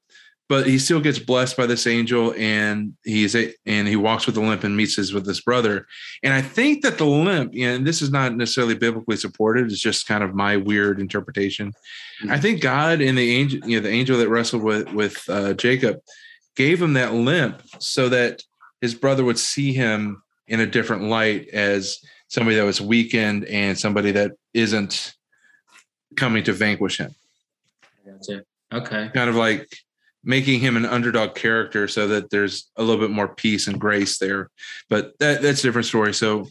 but 0.50 0.66
he 0.66 0.80
still 0.80 1.00
gets 1.00 1.20
blessed 1.20 1.56
by 1.56 1.64
this 1.64 1.86
angel 1.86 2.34
and 2.36 2.92
he's 3.04 3.36
a, 3.36 3.54
and 3.66 3.86
he 3.86 3.94
walks 3.94 4.26
with 4.26 4.34
the 4.34 4.40
limp 4.40 4.64
and 4.64 4.76
meets 4.76 4.96
his 4.96 5.14
with 5.14 5.24
his 5.26 5.40
brother 5.40 5.86
and 6.22 6.34
i 6.34 6.42
think 6.42 6.82
that 6.82 6.98
the 6.98 7.06
limp 7.06 7.54
and 7.56 7.86
this 7.86 8.02
is 8.02 8.10
not 8.10 8.36
necessarily 8.36 8.74
biblically 8.74 9.16
supported 9.16 9.70
it's 9.70 9.80
just 9.80 10.06
kind 10.06 10.22
of 10.22 10.34
my 10.34 10.56
weird 10.56 11.00
interpretation 11.00 11.72
i 12.28 12.38
think 12.38 12.60
god 12.60 13.00
and 13.00 13.16
the 13.16 13.30
angel 13.30 13.60
you 13.66 13.80
know 13.80 13.88
the 13.88 13.94
angel 13.94 14.18
that 14.18 14.28
wrestled 14.28 14.62
with 14.62 14.92
with 14.92 15.22
uh, 15.30 15.54
jacob 15.54 16.00
gave 16.56 16.82
him 16.82 16.92
that 16.94 17.14
limp 17.14 17.62
so 17.78 18.08
that 18.08 18.42
his 18.80 18.94
brother 18.94 19.24
would 19.24 19.38
see 19.38 19.72
him 19.72 20.20
in 20.48 20.60
a 20.60 20.66
different 20.66 21.04
light 21.04 21.48
as 21.52 22.00
somebody 22.26 22.56
that 22.56 22.64
was 22.64 22.80
weakened 22.80 23.44
and 23.44 23.78
somebody 23.78 24.10
that 24.10 24.32
isn't 24.52 25.14
coming 26.16 26.42
to 26.42 26.52
vanquish 26.52 26.98
him 26.98 27.14
Gotcha. 28.04 28.42
Okay. 28.72 29.10
kind 29.14 29.30
of 29.30 29.36
like 29.36 29.68
making 30.22 30.60
him 30.60 30.76
an 30.76 30.84
underdog 30.84 31.34
character 31.34 31.88
so 31.88 32.06
that 32.08 32.30
there's 32.30 32.70
a 32.76 32.82
little 32.82 33.00
bit 33.00 33.10
more 33.10 33.34
peace 33.34 33.66
and 33.66 33.80
grace 33.80 34.18
there. 34.18 34.50
But 34.88 35.18
that 35.18 35.42
that's 35.42 35.60
a 35.60 35.62
different 35.62 35.86
story. 35.86 36.12
So 36.14 36.48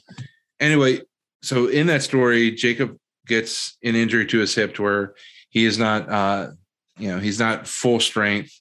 anyway, 0.59 1.01
so 1.41 1.67
in 1.67 1.87
that 1.87 2.01
story, 2.01 2.51
Jacob 2.51 2.97
gets 3.27 3.77
an 3.83 3.95
injury 3.95 4.25
to 4.25 4.39
his 4.39 4.55
hip 4.55 4.75
to 4.75 4.83
where 4.83 5.13
he 5.49 5.65
is 5.65 5.77
not 5.77 6.09
uh 6.09 6.51
you 6.97 7.09
know, 7.09 7.19
he's 7.19 7.39
not 7.39 7.67
full 7.67 7.99
strength. 7.99 8.59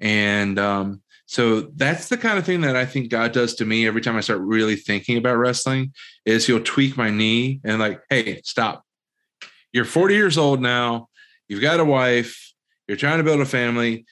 And 0.00 0.58
um 0.58 1.02
so 1.26 1.62
that's 1.74 2.08
the 2.08 2.16
kind 2.16 2.38
of 2.38 2.46
thing 2.46 2.60
that 2.60 2.76
I 2.76 2.86
think 2.86 3.10
God 3.10 3.32
does 3.32 3.56
to 3.56 3.64
me 3.64 3.86
every 3.86 4.00
time 4.00 4.16
I 4.16 4.20
start 4.20 4.40
really 4.40 4.76
thinking 4.76 5.18
about 5.18 5.36
wrestling 5.36 5.92
is 6.24 6.46
he'll 6.46 6.62
tweak 6.62 6.96
my 6.96 7.10
knee 7.10 7.60
and 7.64 7.80
like, 7.80 8.00
hey, 8.08 8.40
stop. 8.44 8.84
You're 9.72 9.84
40 9.84 10.14
years 10.14 10.38
old 10.38 10.62
now. 10.62 11.08
You've 11.48 11.60
got 11.60 11.80
a 11.80 11.84
wife. 11.84 12.52
You're 12.86 12.96
trying 12.96 13.18
to 13.18 13.24
build 13.24 13.40
a 13.40 13.44
family, 13.44 14.06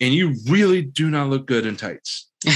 and 0.00 0.14
you 0.14 0.34
really 0.48 0.82
do 0.82 1.10
not 1.10 1.28
look 1.28 1.46
good 1.46 1.66
in 1.66 1.76
tights. 1.76 2.26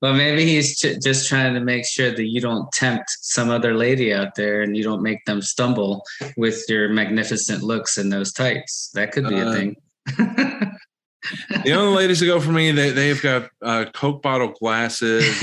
well, 0.00 0.14
maybe 0.14 0.44
he's 0.44 0.78
j- 0.78 0.98
just 1.02 1.28
trying 1.28 1.54
to 1.54 1.60
make 1.60 1.86
sure 1.86 2.10
that 2.10 2.24
you 2.24 2.40
don't 2.40 2.70
tempt 2.72 3.10
some 3.20 3.50
other 3.50 3.74
lady 3.74 4.12
out 4.12 4.34
there 4.36 4.62
and 4.62 4.76
you 4.76 4.82
don't 4.82 5.02
make 5.02 5.24
them 5.24 5.42
stumble 5.42 6.02
with 6.36 6.62
your 6.68 6.88
magnificent 6.88 7.62
looks 7.62 7.98
in 7.98 8.10
those 8.10 8.32
tights. 8.32 8.90
That 8.94 9.12
could 9.12 9.28
be 9.28 9.38
a 9.38 9.46
Uh, 9.48 9.52
thing. 9.54 9.76
The 11.64 11.72
only 11.72 11.96
ladies 11.96 12.20
that 12.20 12.26
go 12.26 12.38
for 12.40 12.52
me, 12.52 12.70
they 12.70 12.90
they've 12.90 13.20
got 13.20 13.50
uh, 13.60 13.86
Coke 13.92 14.22
bottle 14.22 14.52
glasses. 14.60 15.24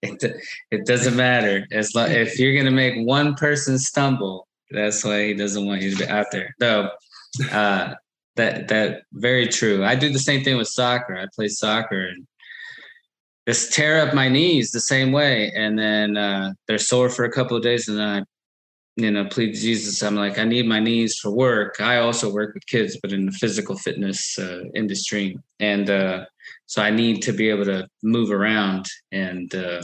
It, 0.00 0.22
it 0.70 0.86
doesn't 0.86 1.16
matter 1.16 1.66
as 1.72 1.92
long 1.92 2.08
if 2.12 2.38
you're 2.38 2.54
gonna 2.56 2.70
make 2.70 3.04
one 3.04 3.34
person 3.34 3.80
stumble 3.80 4.46
that's 4.70 5.02
why 5.02 5.24
he 5.26 5.34
doesn't 5.34 5.66
want 5.66 5.82
you 5.82 5.90
to 5.90 5.96
be 6.04 6.08
out 6.08 6.26
there 6.30 6.54
though 6.60 6.88
uh 7.52 7.94
that 8.36 8.68
that 8.68 9.02
very 9.12 9.48
true. 9.48 9.84
I 9.84 9.94
do 9.94 10.10
the 10.10 10.18
same 10.18 10.44
thing 10.44 10.56
with 10.56 10.68
soccer. 10.68 11.16
I 11.16 11.26
play 11.34 11.48
soccer 11.48 12.06
and 12.06 12.26
just 13.48 13.72
tear 13.72 14.00
up 14.00 14.14
my 14.14 14.28
knees 14.28 14.70
the 14.70 14.80
same 14.80 15.12
way. 15.12 15.52
And 15.54 15.78
then 15.78 16.16
uh 16.16 16.52
they're 16.66 16.78
sore 16.78 17.10
for 17.10 17.24
a 17.24 17.32
couple 17.32 17.56
of 17.56 17.62
days 17.62 17.88
and 17.88 17.98
then 17.98 18.08
i 18.08 18.22
you 18.96 19.10
know 19.10 19.26
plead 19.26 19.54
jesus. 19.54 20.02
I'm 20.02 20.16
like 20.16 20.38
i 20.38 20.44
need 20.44 20.66
my 20.66 20.80
knees 20.80 21.18
for 21.18 21.30
work. 21.30 21.80
I 21.80 21.98
also 21.98 22.32
work 22.32 22.54
with 22.54 22.66
kids 22.66 22.98
but 23.02 23.12
in 23.12 23.26
the 23.26 23.32
physical 23.32 23.76
fitness 23.76 24.38
uh, 24.38 24.64
industry. 24.74 25.36
And 25.60 25.90
uh 25.90 26.24
so 26.66 26.82
I 26.82 26.90
need 26.90 27.22
to 27.22 27.32
be 27.32 27.48
able 27.48 27.64
to 27.64 27.88
move 28.02 28.30
around. 28.30 28.86
And 29.10 29.52
uh, 29.54 29.82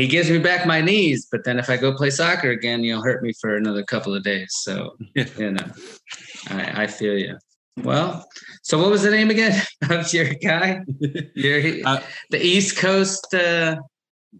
he 0.00 0.08
gives 0.08 0.30
me 0.30 0.38
back 0.38 0.66
my 0.66 0.80
knees, 0.80 1.28
but 1.30 1.44
then 1.44 1.58
if 1.58 1.68
I 1.68 1.76
go 1.76 1.94
play 1.94 2.10
soccer 2.10 2.50
again, 2.50 2.82
you'll 2.82 3.02
hurt 3.02 3.22
me 3.22 3.32
for 3.40 3.56
another 3.56 3.82
couple 3.84 4.14
of 4.14 4.22
days. 4.22 4.48
So 4.62 4.96
you 5.14 5.52
know, 5.52 5.66
I, 6.48 6.82
I 6.82 6.86
feel 6.86 7.16
you. 7.18 7.36
Well, 7.82 8.26
so 8.62 8.78
what 8.78 8.90
was 8.90 9.02
the 9.02 9.10
name 9.10 9.30
again 9.30 9.60
of 9.90 10.12
your 10.12 10.32
guy? 10.34 10.80
Your 11.34 11.86
Uh, 11.86 12.00
the 12.30 12.44
East 12.44 12.76
Coast. 12.76 13.32
Uh, 13.32 13.76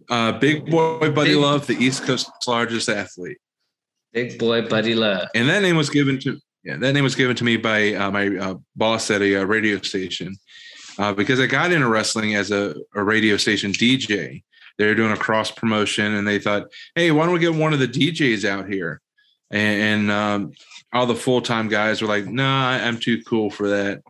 uh, 0.09 0.31
big 0.39 0.65
boy 0.69 1.11
Buddy 1.11 1.31
Big- 1.31 1.37
Love, 1.37 1.67
the 1.67 1.75
East 1.75 2.03
Coast's 2.03 2.47
largest 2.47 2.87
athlete, 2.89 3.37
Big 4.13 4.39
boy, 4.39 4.67
Buddy 4.67 4.95
Love. 4.95 5.27
and 5.35 5.49
that 5.49 5.61
name 5.61 5.75
was 5.75 5.89
given 5.89 6.17
to 6.19 6.39
yeah 6.63 6.77
that 6.77 6.93
name 6.93 7.03
was 7.03 7.15
given 7.15 7.35
to 7.35 7.43
me 7.43 7.57
by 7.57 7.93
uh, 7.93 8.09
my 8.11 8.27
uh, 8.37 8.55
boss 8.75 9.11
at 9.11 9.21
a 9.21 9.41
uh, 9.41 9.43
radio 9.43 9.79
station 9.81 10.35
uh, 10.97 11.13
because 11.13 11.39
I 11.39 11.45
got 11.47 11.71
into 11.71 11.87
wrestling 11.89 12.35
as 12.35 12.51
a, 12.51 12.75
a 12.95 13.03
radio 13.03 13.35
station 13.37 13.71
DJ. 13.73 14.43
They 14.81 14.87
were 14.87 14.95
doing 14.95 15.11
a 15.11 15.17
cross 15.17 15.51
promotion, 15.51 16.15
and 16.15 16.27
they 16.27 16.39
thought, 16.39 16.71
"Hey, 16.95 17.11
why 17.11 17.25
don't 17.25 17.33
we 17.33 17.39
get 17.39 17.53
one 17.53 17.71
of 17.71 17.79
the 17.79 17.87
DJs 17.87 18.45
out 18.45 18.67
here?" 18.67 18.99
And, 19.51 20.09
and 20.09 20.11
um, 20.11 20.51
all 20.91 21.05
the 21.05 21.15
full 21.15 21.41
time 21.41 21.67
guys 21.67 22.01
were 22.01 22.07
like, 22.07 22.25
"No, 22.25 22.47
I, 22.47 22.79
I'm 22.83 22.99
too 22.99 23.21
cool 23.23 23.51
for 23.51 23.69
that." 23.69 24.01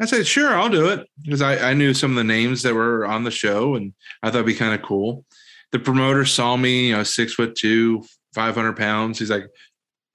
I 0.00 0.04
said, 0.04 0.26
sure, 0.26 0.52
I'll 0.54 0.68
do 0.68 0.88
it 0.88 1.08
because 1.22 1.42
I, 1.42 1.70
I 1.70 1.74
knew 1.74 1.94
some 1.94 2.10
of 2.10 2.16
the 2.16 2.24
names 2.24 2.62
that 2.62 2.74
were 2.74 3.06
on 3.06 3.22
the 3.22 3.30
show 3.30 3.76
and 3.76 3.92
I 4.20 4.28
thought 4.28 4.38
it'd 4.38 4.46
be 4.46 4.54
kind 4.54 4.74
of 4.74 4.82
cool. 4.82 5.24
The 5.70 5.78
promoter 5.78 6.24
saw 6.24 6.56
me, 6.56 6.88
you 6.88 6.96
know, 6.96 7.04
six 7.04 7.34
foot 7.34 7.54
two, 7.54 8.02
500 8.34 8.76
pounds. 8.76 9.20
He's 9.20 9.30
like, 9.30 9.46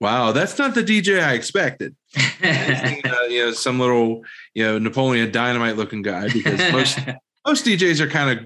wow, 0.02 0.34
that's 0.34 0.60
not 0.60 0.76
the 0.76 0.84
DJ 0.84 1.24
I 1.24 1.34
expected. 1.34 1.96
uh, 2.44 3.24
you 3.30 3.46
know, 3.46 3.52
some 3.52 3.80
little, 3.80 4.24
you 4.54 4.66
know, 4.66 4.78
Napoleon 4.78 5.32
Dynamite 5.32 5.78
looking 5.78 6.02
guy 6.02 6.28
because 6.30 6.60
most 6.72 7.00
most 7.48 7.66
DJs 7.66 8.02
are 8.02 8.10
kind 8.10 8.38
of 8.38 8.46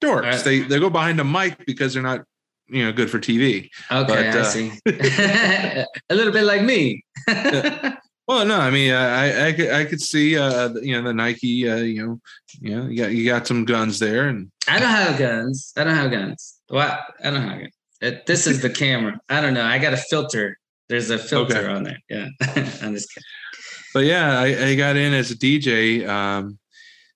dorks. 0.00 0.40
Uh, 0.40 0.42
they 0.42 0.60
they 0.60 0.78
go 0.78 0.90
behind 0.90 1.20
a 1.20 1.24
mic 1.24 1.64
because 1.66 1.94
they're 1.94 2.02
not, 2.02 2.24
you 2.68 2.84
know, 2.84 2.92
good 2.92 3.10
for 3.10 3.18
TV. 3.18 3.68
okay, 3.90 4.06
but, 4.06 4.18
I 4.18 4.40
uh, 4.40 4.44
see. 4.44 4.72
a 4.86 6.14
little 6.14 6.32
bit 6.32 6.44
like 6.44 6.62
me. 6.62 7.02
Well, 8.28 8.44
no, 8.44 8.60
I 8.60 8.70
mean, 8.70 8.92
I 8.92 9.48
I 9.48 9.52
could 9.54 9.70
I 9.70 9.84
could 9.86 10.02
see, 10.02 10.36
uh, 10.36 10.68
you 10.82 10.92
know, 10.92 11.02
the 11.02 11.14
Nike, 11.14 11.66
uh, 11.66 11.76
you 11.76 12.06
know, 12.06 12.20
you 12.60 12.76
know, 12.76 12.86
you 12.86 12.96
got 12.98 13.10
you 13.12 13.24
got 13.24 13.46
some 13.46 13.64
guns 13.64 13.98
there, 13.98 14.28
and 14.28 14.50
I 14.68 14.78
don't 14.78 14.90
have 14.90 15.18
guns. 15.18 15.72
I 15.78 15.84
don't 15.84 15.94
have 15.94 16.10
guns. 16.10 16.60
What? 16.68 17.00
I 17.24 17.30
don't 17.30 17.40
have 17.42 17.58
guns. 17.60 17.74
It, 18.02 18.26
this 18.26 18.46
is 18.46 18.60
the 18.60 18.68
camera. 18.68 19.18
I 19.30 19.40
don't 19.40 19.54
know. 19.54 19.64
I 19.64 19.78
got 19.78 19.94
a 19.94 19.96
filter. 19.96 20.58
There's 20.90 21.08
a 21.08 21.18
filter 21.18 21.56
Okay. 21.56 21.66
on 21.66 21.82
there. 21.84 21.98
Yeah. 22.10 22.28
I'm 22.82 22.94
just 22.94 23.12
kidding. 23.12 23.24
but 23.94 24.04
yeah, 24.04 24.38
I, 24.38 24.68
I 24.68 24.74
got 24.74 24.96
in 24.96 25.14
as 25.14 25.30
a 25.30 25.34
DJ. 25.34 26.06
Um, 26.06 26.58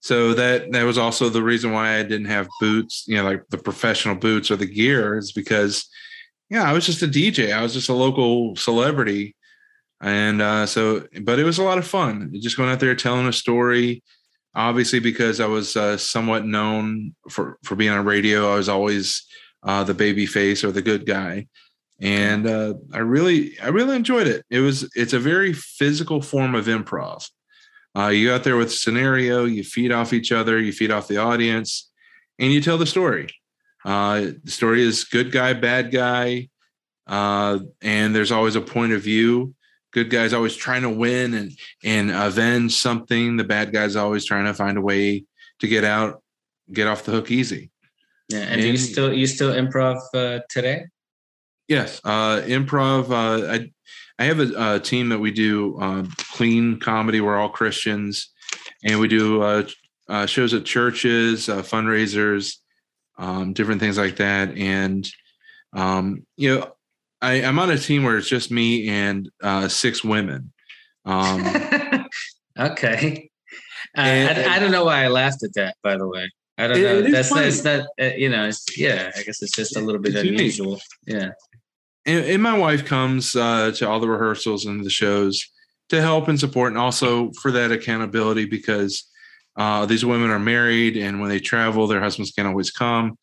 so 0.03 0.35
that 0.35 0.73
that 0.73 0.85
was 0.85 0.99
also 0.99 1.29
the 1.29 1.43
reason 1.43 1.73
why 1.73 1.97
I 1.97 2.03
didn't 2.03 2.27
have 2.27 2.49
boots, 2.61 3.05
you 3.07 3.17
know, 3.17 3.25
like 3.25 3.49
the 3.49 3.59
professional 3.59 4.15
boots 4.15 4.51
or 4.51 4.57
the 4.57 4.67
gear, 4.67 5.17
is 5.17 5.33
because 5.33 5.89
yeah, 6.51 6.65
I 6.65 6.73
was 6.73 6.85
just 6.85 7.03
a 7.03 7.07
DJ. 7.07 7.53
I 7.53 7.63
was 7.63 7.73
just 7.73 7.89
a 7.89 7.95
local 7.95 8.55
celebrity, 8.57 9.37
and 10.01 10.43
uh, 10.43 10.67
so 10.67 11.07
but 11.23 11.39
it 11.39 11.45
was 11.45 11.59
a 11.59 11.63
lot 11.63 11.79
of 11.79 11.87
fun. 11.87 12.33
Just 12.41 12.57
going 12.57 12.71
out 12.71 12.81
there 12.81 12.95
telling 12.95 13.27
a 13.27 13.33
story. 13.33 14.03
Obviously, 14.55 15.01
because 15.01 15.41
I 15.41 15.47
was 15.47 15.77
uh, 15.77 15.97
somewhat 15.97 16.45
known 16.45 17.15
for 17.31 17.59
for 17.65 17.75
being 17.75 17.93
on 17.93 18.05
radio, 18.05 18.53
I 18.53 18.57
was 18.57 18.69
always 18.69 19.25
uh, 19.63 19.85
the 19.85 19.95
baby 19.95 20.27
face 20.27 20.63
or 20.63 20.73
the 20.73 20.83
good 20.83 21.07
guy 21.07 21.47
and 22.03 22.49
uh, 22.49 22.75
I 22.93 22.99
really, 22.99 23.59
I 23.61 23.69
really 23.69 23.95
enjoyed 23.95 24.27
it. 24.27 24.45
It 24.51 24.59
was, 24.59 24.91
it's 24.97 25.13
a 25.13 25.21
very 25.21 25.53
physical 25.53 26.21
form 26.21 26.57
of 26.57 26.67
improv. 26.67 27.31
Uh, 27.97 28.09
you 28.09 28.29
go 28.29 28.35
out 28.35 28.45
there 28.45 28.57
with 28.57 28.73
scenario, 28.73 29.45
you 29.45 29.63
feed 29.63 29.93
off 29.93 30.13
each 30.13 30.33
other, 30.33 30.59
you 30.59 30.73
feed 30.73 30.91
off 30.91 31.09
the 31.09 31.19
audience, 31.19 31.91
and 32.39 32.53
you 32.53 32.61
tell 32.61 32.79
the 32.79 32.87
story. 32.87 33.29
Uh, 33.85 34.29
the 34.43 34.51
story 34.51 34.83
is 34.83 35.05
good 35.05 35.33
guy, 35.33 35.53
bad 35.53 35.91
guy, 35.91 36.49
uh, 37.07 37.59
and 37.83 38.15
there's 38.15 38.33
always 38.33 38.57
a 38.57 38.61
point 38.61 38.93
of 38.93 39.03
view. 39.03 39.55
Good 39.93 40.09
guy's 40.09 40.33
always 40.33 40.57
trying 40.57 40.83
to 40.83 40.91
win 40.91 41.35
and 41.35 41.53
and 41.85 42.11
avenge 42.11 42.75
something. 42.75 43.37
The 43.37 43.45
bad 43.45 43.73
guy's 43.73 43.97
always 43.97 44.25
trying 44.25 44.47
to 44.47 44.55
find 44.55 44.79
a 44.79 44.81
way 44.81 45.25
to 45.59 45.69
get 45.69 45.85
out, 45.85 46.23
get 46.73 46.87
off 46.87 47.05
the 47.05 47.13
hook 47.13 47.31
easy. 47.31 47.71
Yeah. 48.29 48.39
And 48.39 48.61
do 48.63 48.69
you 48.69 48.77
still 48.79 49.13
you 49.13 49.27
still 49.27 49.53
improv 49.53 50.01
uh, 50.15 50.41
today? 50.49 50.87
Yes, 51.69 52.01
uh, 52.05 52.41
improv. 52.45 53.11
Uh, 53.11 53.53
I 53.53 53.71
I 54.23 54.27
have 54.27 54.39
a, 54.39 54.75
a 54.75 54.79
team 54.79 55.09
that 55.09 55.19
we 55.19 55.33
do 55.33 55.77
uh, 55.81 56.05
clean 56.17 56.79
comedy. 56.79 57.21
We're 57.21 57.37
all 57.37 57.49
Christians, 57.49 58.31
and 58.85 59.01
we 59.01 59.09
do 59.09 59.43
uh, 59.43 59.65
uh, 60.09 60.27
shows 60.27 60.55
at 60.55 60.65
churches, 60.65 61.49
uh, 61.49 61.63
fundraisers, 61.63 62.59
um, 63.19 63.53
different 63.53 63.81
things 63.81 63.99
like 63.99 64.19
that. 64.19 64.57
And 64.57 65.05
um, 65.73 66.25
you 66.37 66.55
know, 66.55 66.73
I, 67.21 67.43
I'm 67.43 67.59
on 67.59 67.73
a 67.73 67.77
team 67.79 68.05
where 68.05 68.17
it's 68.17 68.29
just 68.29 68.53
me 68.53 68.89
and 68.89 69.29
uh, 69.43 69.67
six 69.67 70.05
women. 70.05 70.53
Um, 71.05 71.45
okay. 72.57 73.29
Uh, 73.99 74.01
And- 74.03 74.39
I, 74.39 74.55
I 74.55 74.59
don't 74.61 74.71
know 74.71 74.85
why 74.85 75.03
I 75.03 75.09
laughed 75.09 75.43
at 75.43 75.55
that. 75.55 75.75
By 75.83 75.97
the 75.97 76.07
way, 76.07 76.31
I 76.59 76.69
don't 76.69 76.81
know. 76.81 77.11
that's 77.11 77.35
that's 77.35 77.65
not. 77.65 77.87
Uh, 78.01 78.15
you 78.17 78.29
know. 78.29 78.47
It's, 78.47 78.79
yeah. 78.79 79.11
I 79.17 79.23
guess 79.25 79.43
it's 79.43 79.57
just 79.57 79.77
a 79.77 79.81
little 79.81 80.01
bit 80.01 80.15
unusual. 80.15 80.79
Yeah. 81.09 81.31
And, 82.07 82.25
and 82.25 82.43
my 82.43 82.57
wife 82.57 82.85
comes 82.85 83.35
uh, 83.37 83.73
to 83.77 83.89
all 83.89 84.01
the 84.01 84.09
rehearsals 84.09 84.67
and 84.67 84.85
the 84.85 84.91
shows 84.91 85.45
to 85.89 86.01
help 86.01 86.29
and 86.29 86.39
support, 86.39 86.73
and 86.73 86.79
also 86.79 87.31
for 87.41 87.51
that 87.53 87.73
accountability 87.73 88.47
because 88.47 89.05
uh, 89.57 89.85
these 89.87 90.05
women 90.05 90.31
are 90.31 90.39
married, 90.39 90.97
and 90.97 91.21
when 91.21 91.29
they 91.29 91.41
travel, 91.41 91.87
their 91.87 92.01
husbands 92.01 92.33
can't 92.33 92.49
always 92.49 92.71
come. 92.71 93.19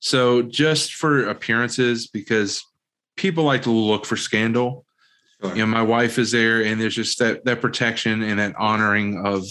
So 0.00 0.42
just 0.42 0.94
for 0.94 1.28
appearances, 1.28 2.06
because 2.06 2.62
people 3.16 3.44
like 3.44 3.62
to 3.62 3.70
look 3.70 4.06
for 4.06 4.16
scandal. 4.16 4.84
Sure. 5.42 5.54
You 5.54 5.60
know, 5.60 5.66
my 5.66 5.82
wife 5.82 6.18
is 6.18 6.32
there, 6.32 6.62
and 6.64 6.80
there's 6.80 6.94
just 6.94 7.18
that 7.18 7.44
that 7.44 7.60
protection 7.60 8.22
and 8.22 8.38
that 8.38 8.54
honoring 8.56 9.24
of 9.24 9.44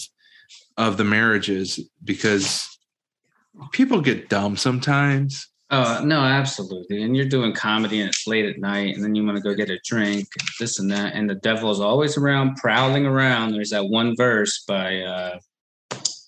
of 0.77 0.97
the 0.97 1.03
marriages 1.03 1.79
because 2.03 2.67
people 3.71 4.01
get 4.01 4.29
dumb 4.29 4.55
sometimes. 4.55 5.48
Oh 5.71 6.01
no, 6.03 6.21
absolutely. 6.21 7.03
And 7.03 7.15
you're 7.15 7.27
doing 7.27 7.53
comedy 7.53 7.99
and 7.99 8.09
it's 8.09 8.25
late 8.25 8.45
at 8.45 8.57
night, 8.57 8.95
and 8.95 9.03
then 9.03 9.13
you 9.13 9.23
want 9.23 9.37
to 9.37 9.43
go 9.43 9.53
get 9.53 9.69
a 9.69 9.79
drink, 9.85 10.27
this 10.59 10.79
and 10.79 10.89
that, 10.89 11.13
and 11.13 11.29
the 11.29 11.35
devil 11.35 11.69
is 11.69 11.79
always 11.79 12.17
around, 12.17 12.55
prowling 12.55 13.05
around. 13.05 13.51
There's 13.51 13.69
that 13.69 13.85
one 13.85 14.15
verse 14.15 14.63
by 14.67 15.01
uh 15.01 15.39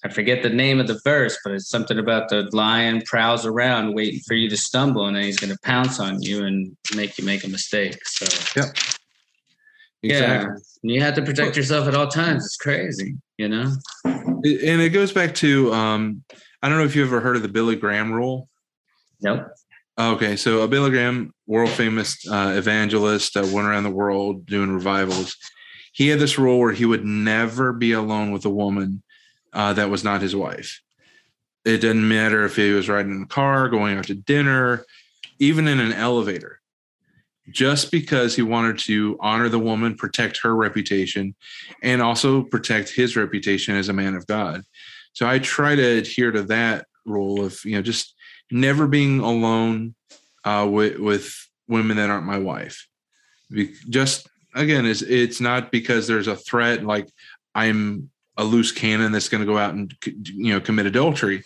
I 0.03 0.09
forget 0.09 0.41
the 0.41 0.49
name 0.49 0.79
of 0.79 0.87
the 0.87 0.99
verse, 1.03 1.37
but 1.43 1.53
it's 1.53 1.69
something 1.69 1.99
about 1.99 2.29
the 2.29 2.49
lion 2.53 3.01
prowls 3.05 3.45
around 3.45 3.93
waiting 3.93 4.19
for 4.27 4.33
you 4.33 4.49
to 4.49 4.57
stumble, 4.57 5.07
and 5.07 5.15
then 5.15 5.23
he's 5.23 5.39
gonna 5.39 5.57
pounce 5.63 5.99
on 5.99 6.21
you 6.21 6.45
and 6.45 6.75
make 6.95 7.17
you 7.17 7.25
make 7.25 7.43
a 7.43 7.47
mistake. 7.47 7.97
So 8.05 8.61
yep. 8.61 8.75
yeah, 10.03 10.45
you 10.83 11.01
have 11.01 11.15
to 11.15 11.23
protect 11.23 11.57
yourself 11.57 11.87
at 11.87 11.95
all 11.95 12.07
times. 12.07 12.45
It's 12.45 12.57
crazy, 12.57 13.15
you 13.39 13.49
know. 13.49 13.73
And 14.05 14.81
it 14.81 14.89
goes 14.89 15.11
back 15.11 15.33
to 15.35 15.73
um, 15.73 16.23
I 16.61 16.69
don't 16.69 16.77
know 16.77 16.85
if 16.85 16.95
you 16.95 17.03
ever 17.03 17.21
heard 17.21 17.35
of 17.35 17.41
the 17.41 17.49
Billy 17.49 17.75
Graham 17.75 18.11
rule. 18.11 18.49
Nope. 19.21 19.47
Okay, 19.99 20.35
so 20.35 20.65
Billy 20.67 20.89
Graham, 20.89 21.33
world 21.45 21.69
famous 21.69 22.25
uh, 22.27 22.53
evangelist, 22.55 23.37
uh, 23.37 23.47
went 23.51 23.67
around 23.67 23.83
the 23.83 23.89
world 23.89 24.45
doing 24.45 24.71
revivals. 24.71 25.35
He 25.93 26.07
had 26.07 26.19
this 26.19 26.39
rule 26.39 26.59
where 26.59 26.71
he 26.71 26.85
would 26.85 27.05
never 27.05 27.73
be 27.73 27.91
alone 27.91 28.31
with 28.31 28.45
a 28.45 28.49
woman 28.49 29.03
uh, 29.53 29.73
that 29.73 29.89
was 29.89 30.03
not 30.03 30.21
his 30.21 30.35
wife. 30.35 30.81
It 31.65 31.79
didn't 31.79 32.07
matter 32.07 32.45
if 32.45 32.55
he 32.55 32.71
was 32.71 32.89
riding 32.89 33.11
in 33.11 33.23
a 33.23 33.27
car, 33.27 33.69
going 33.69 33.97
out 33.97 34.05
to 34.05 34.15
dinner, 34.15 34.85
even 35.39 35.67
in 35.67 35.79
an 35.79 35.93
elevator. 35.93 36.59
Just 37.49 37.91
because 37.91 38.35
he 38.35 38.41
wanted 38.41 38.79
to 38.79 39.17
honor 39.19 39.49
the 39.49 39.59
woman, 39.59 39.95
protect 39.95 40.39
her 40.41 40.55
reputation, 40.55 41.35
and 41.83 42.01
also 42.01 42.43
protect 42.43 42.89
his 42.89 43.17
reputation 43.17 43.75
as 43.75 43.89
a 43.89 43.93
man 43.93 44.15
of 44.15 44.25
God. 44.25 44.63
So 45.13 45.27
I 45.27 45.39
try 45.39 45.75
to 45.75 45.83
adhere 45.83 46.31
to 46.31 46.43
that 46.43 46.85
rule 47.05 47.43
of 47.43 47.59
you 47.65 47.75
know 47.75 47.81
just 47.81 48.15
never 48.51 48.87
being 48.87 49.19
alone 49.19 49.95
uh, 50.43 50.67
with 50.69 50.99
with 50.99 51.47
women 51.67 51.97
that 51.97 52.09
aren't 52.09 52.25
my 52.25 52.37
wife. 52.37 52.87
Be- 53.49 53.73
just 53.89 54.27
again, 54.55 54.85
it's 54.85 55.01
it's 55.01 55.41
not 55.41 55.71
because 55.71 56.07
there's 56.07 56.27
a 56.27 56.35
threat 56.35 56.83
like 56.83 57.09
I'm 57.55 58.09
a 58.37 58.43
loose 58.43 58.71
cannon 58.71 59.11
that's 59.11 59.29
going 59.29 59.41
to 59.41 59.51
go 59.51 59.57
out 59.57 59.73
and 59.73 59.93
you 60.03 60.53
know 60.53 60.59
commit 60.59 60.85
adultery, 60.85 61.43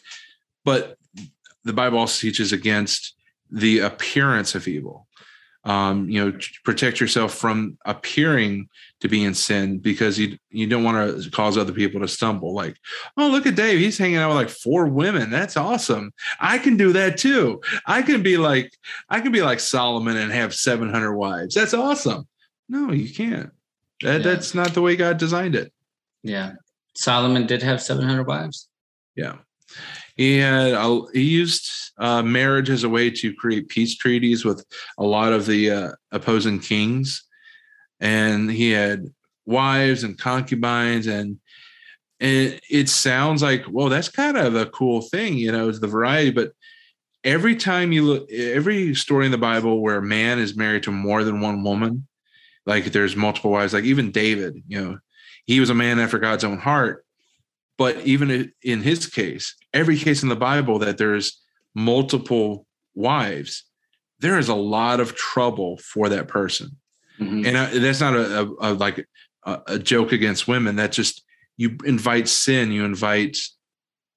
but 0.64 0.98
the 1.64 1.74
Bible 1.74 1.98
also 1.98 2.22
teaches 2.22 2.54
against 2.54 3.16
the 3.52 3.80
appearance 3.80 4.56
of 4.56 4.68
evil. 4.68 5.08
Um, 5.66 6.08
you 6.08 6.24
know, 6.24 6.38
protect 6.64 7.00
yourself 7.00 7.34
from 7.34 7.78
appearing 7.86 8.70
to 9.02 9.08
be 9.08 9.24
in 9.24 9.34
sin 9.34 9.80
because 9.80 10.20
you 10.20 10.38
you 10.52 10.68
don't 10.68 10.84
want 10.84 11.24
to 11.24 11.32
cause 11.32 11.58
other 11.58 11.74
people 11.74 12.02
to 12.02 12.08
stumble. 12.08 12.54
Like, 12.54 12.78
oh, 13.18 13.28
look 13.28 13.48
at 13.48 13.56
Dave, 13.56 13.80
he's 13.80 13.98
hanging 13.98 14.18
out 14.18 14.30
with 14.30 14.38
like 14.38 14.50
four 14.50 14.86
women. 14.88 15.32
That's 15.32 15.58
awesome. 15.58 16.14
I 16.40 16.60
can 16.60 16.78
do 16.78 16.94
that 16.94 17.18
too. 17.18 17.62
I 17.86 18.04
can 18.04 18.22
be 18.22 18.38
like 18.38 18.72
I 19.10 19.22
can 19.22 19.32
be 19.32 19.42
like 19.42 19.60
Solomon 19.60 20.18
and 20.18 20.32
have 20.32 20.54
700 20.54 21.16
wives. 21.16 21.56
That's 21.56 21.74
awesome. 21.74 22.28
No, 22.70 22.92
you 22.92 23.14
can't. 23.14 23.52
That, 24.02 24.18
Yeah. 24.18 24.18
That's 24.20 24.54
not 24.54 24.74
the 24.74 24.82
way 24.82 24.96
God 24.96 25.18
designed 25.18 25.56
it. 25.56 25.72
Yeah. 26.24 26.54
Solomon 26.96 27.46
did 27.46 27.62
have 27.64 27.82
700 27.82 28.26
wives. 28.26 28.70
Yeah. 29.16 29.38
He 30.16 30.38
had 30.38 30.74
a, 30.74 31.02
he 31.14 31.24
used 31.24 31.70
uh, 31.98 32.24
marriage 32.24 32.70
as 32.70 32.84
a 32.84 32.90
way 32.90 33.10
to 33.10 33.34
create 33.34 33.68
peace 33.68 33.98
treaties 33.98 34.46
with 34.46 34.66
a 34.98 35.04
lot 35.04 35.34
of 35.34 35.46
the 35.46 35.72
uh, 35.72 35.92
opposing 36.12 36.60
kings, 36.60 37.24
and 38.00 38.50
he 38.50 38.72
had 38.72 39.08
wives 39.46 40.04
and 40.04 40.18
concubines, 40.18 41.08
and 41.08 41.40
it, 42.20 42.64
it 42.70 42.90
sounds 42.90 43.44
like 43.44 43.66
well, 43.70 43.90
that's 43.90 44.10
kind 44.10 44.38
of 44.38 44.56
a 44.56 44.68
cool 44.68 45.02
thing, 45.02 45.38
you 45.38 45.52
know, 45.52 45.68
is 45.68 45.82
the 45.82 45.88
variety. 45.88 46.32
But 46.32 46.54
every 47.26 47.58
time 47.58 47.92
you 47.92 48.06
look, 48.06 48.32
every 48.32 48.96
story 48.96 49.26
in 49.26 49.34
the 49.34 49.38
Bible 49.38 49.82
where 49.82 49.98
a 49.98 50.02
man 50.02 50.40
is 50.40 50.56
married 50.56 50.84
to 50.84 50.92
more 50.92 51.26
than 51.26 51.42
one 51.42 51.62
woman, 51.62 52.08
like 52.66 52.86
there's 52.86 53.18
multiple 53.18 53.52
wives, 53.52 53.74
like 53.74 53.84
even 53.84 54.12
David, 54.12 54.64
you 54.68 54.82
know, 54.82 54.98
he 55.46 55.60
was 55.60 55.70
a 55.70 55.76
man 55.76 56.00
after 56.00 56.20
God's 56.20 56.46
own 56.46 56.58
heart 56.58 57.05
but 57.78 57.98
even 58.06 58.52
in 58.64 58.82
his 58.82 59.08
case 59.08 59.56
every 59.74 59.98
case 59.98 60.24
in 60.24 60.30
the 60.30 60.36
bible 60.36 60.80
that 60.80 60.98
there's 60.98 61.42
multiple 61.74 62.66
wives 62.96 63.64
there 64.20 64.40
is 64.40 64.48
a 64.50 64.56
lot 64.56 65.00
of 65.00 65.16
trouble 65.16 65.78
for 65.78 66.10
that 66.10 66.28
person 66.28 66.70
Mhm. 67.20 67.46
and 67.48 67.58
I, 67.58 67.66
that's 67.80 68.02
not 68.02 68.14
a, 68.14 68.42
a, 68.42 68.46
a 68.60 68.70
like 68.74 69.06
a, 69.46 69.62
a 69.68 69.80
joke 69.80 70.12
against 70.12 70.48
women 70.50 70.76
That 70.76 70.92
just 70.92 71.24
you 71.56 71.78
invite 71.86 72.28
sin, 72.28 72.72
you 72.74 72.84
invite 72.84 73.38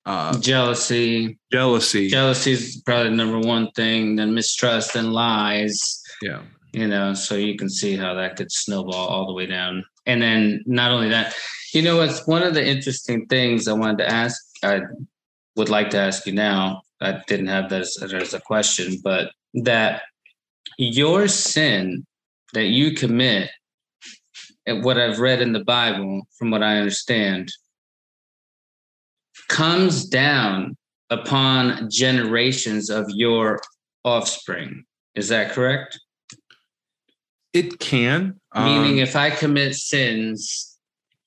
uh, 0.04 0.36
jealousy. 0.40 1.38
jealousy. 1.52 2.08
Jealousy 2.08 2.52
is 2.52 2.82
probably 2.84 3.10
the 3.10 3.16
number 3.16 3.38
one 3.38 3.70
thing. 3.76 4.16
Then 4.16 4.34
mistrust 4.34 4.96
and 4.96 5.12
lies. 5.12 5.78
yeah. 6.22 6.42
You 6.72 6.88
know, 6.88 7.14
so 7.14 7.36
you 7.36 7.56
can 7.56 7.68
see 7.70 7.94
how 7.96 8.14
that 8.14 8.34
could 8.36 8.50
snowball 8.50 9.06
all 9.06 9.26
the 9.28 9.32
way 9.32 9.46
down. 9.46 9.84
And 10.08 10.20
then 10.20 10.64
not 10.66 10.90
only 10.90 11.10
that, 11.10 11.34
you 11.72 11.82
know, 11.82 12.00
it's 12.00 12.26
one 12.26 12.42
of 12.42 12.54
the 12.54 12.66
interesting 12.66 13.26
things 13.26 13.68
I 13.68 13.74
wanted 13.74 13.98
to 13.98 14.10
ask. 14.10 14.42
I 14.64 14.80
would 15.54 15.68
like 15.68 15.90
to 15.90 15.98
ask 15.98 16.26
you 16.26 16.32
now. 16.32 16.82
I 17.00 17.20
didn't 17.28 17.46
have 17.46 17.70
that 17.70 17.82
as, 17.82 17.96
as 18.02 18.34
a 18.34 18.40
question, 18.40 18.96
but 19.04 19.30
that 19.54 20.02
your 20.78 21.28
sin 21.28 22.06
that 22.54 22.66
you 22.66 22.94
commit, 22.94 23.50
and 24.66 24.82
what 24.82 24.98
I've 24.98 25.20
read 25.20 25.42
in 25.42 25.52
the 25.52 25.64
Bible, 25.64 26.22
from 26.38 26.50
what 26.50 26.62
I 26.62 26.78
understand, 26.78 27.52
comes 29.48 30.06
down 30.06 30.76
upon 31.10 31.90
generations 31.90 32.90
of 32.90 33.06
your 33.10 33.60
offspring. 34.04 34.84
Is 35.14 35.28
that 35.28 35.52
correct? 35.52 36.00
It 37.52 37.78
can. 37.78 38.37
Meaning, 38.54 38.92
um, 38.92 38.98
if 38.98 39.14
I 39.14 39.30
commit 39.30 39.74
sins 39.74 40.78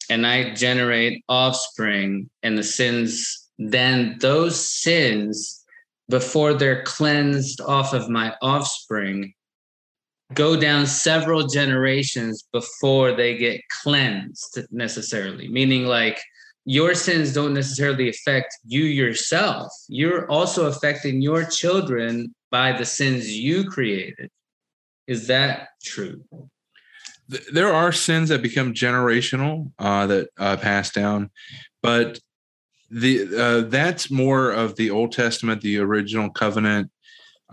and 0.10 0.26
I 0.26 0.54
generate 0.54 1.24
offspring, 1.30 2.30
and 2.44 2.58
the 2.58 2.64
sins, 2.64 3.50
then 3.58 4.18
those 4.20 4.60
sins, 4.68 5.64
before 6.10 6.54
they're 6.54 6.84
cleansed 6.84 7.62
off 7.62 7.94
of 7.94 8.10
my 8.10 8.34
offspring, 8.42 9.34
go 10.34 10.60
down 10.60 10.88
several 10.88 11.48
generations 11.48 12.44
before 12.52 13.14
they 13.14 13.38
get 13.38 13.62
cleansed 13.84 14.60
necessarily. 14.72 15.48
Meaning, 15.48 15.86
like, 15.86 16.20
your 16.66 16.94
sins 16.94 17.34
don't 17.34 17.54
necessarily 17.54 18.10
affect 18.10 18.58
you 18.66 18.84
yourself. 18.84 19.72
You're 19.88 20.30
also 20.30 20.68
affecting 20.68 21.22
your 21.22 21.44
children 21.46 22.34
by 22.50 22.72
the 22.72 22.86
sins 22.86 23.30
you 23.30 23.66
created. 23.66 24.30
Is 25.08 25.28
that 25.28 25.70
true? 25.84 26.24
Th- 27.32 27.48
there 27.52 27.74
are 27.74 27.92
sins 27.92 28.30
that 28.30 28.42
become 28.42 28.74
generational 28.74 29.72
uh, 29.80 30.08
that 30.08 30.30
uh, 30.38 30.58
pass 30.58 30.92
down, 30.92 31.32
but 31.82 32.20
the 32.90 33.26
uh, 33.36 33.62
that's 33.70 34.12
more 34.12 34.52
of 34.52 34.76
the 34.76 34.92
Old 34.92 35.14
Testament, 35.14 35.62
the 35.62 35.80
original 35.80 36.30
covenant, 36.30 36.92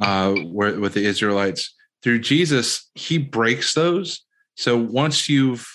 uh, 0.00 0.32
where 0.32 0.78
with 0.78 0.94
the 0.94 1.06
Israelites. 1.06 1.74
Through 2.02 2.20
Jesus, 2.20 2.90
He 2.94 3.18
breaks 3.18 3.74
those. 3.74 4.24
So 4.56 4.76
once 4.76 5.28
you've 5.28 5.66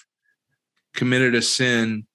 committed 0.93 1.35
a 1.35 1.41
sin 1.41 2.05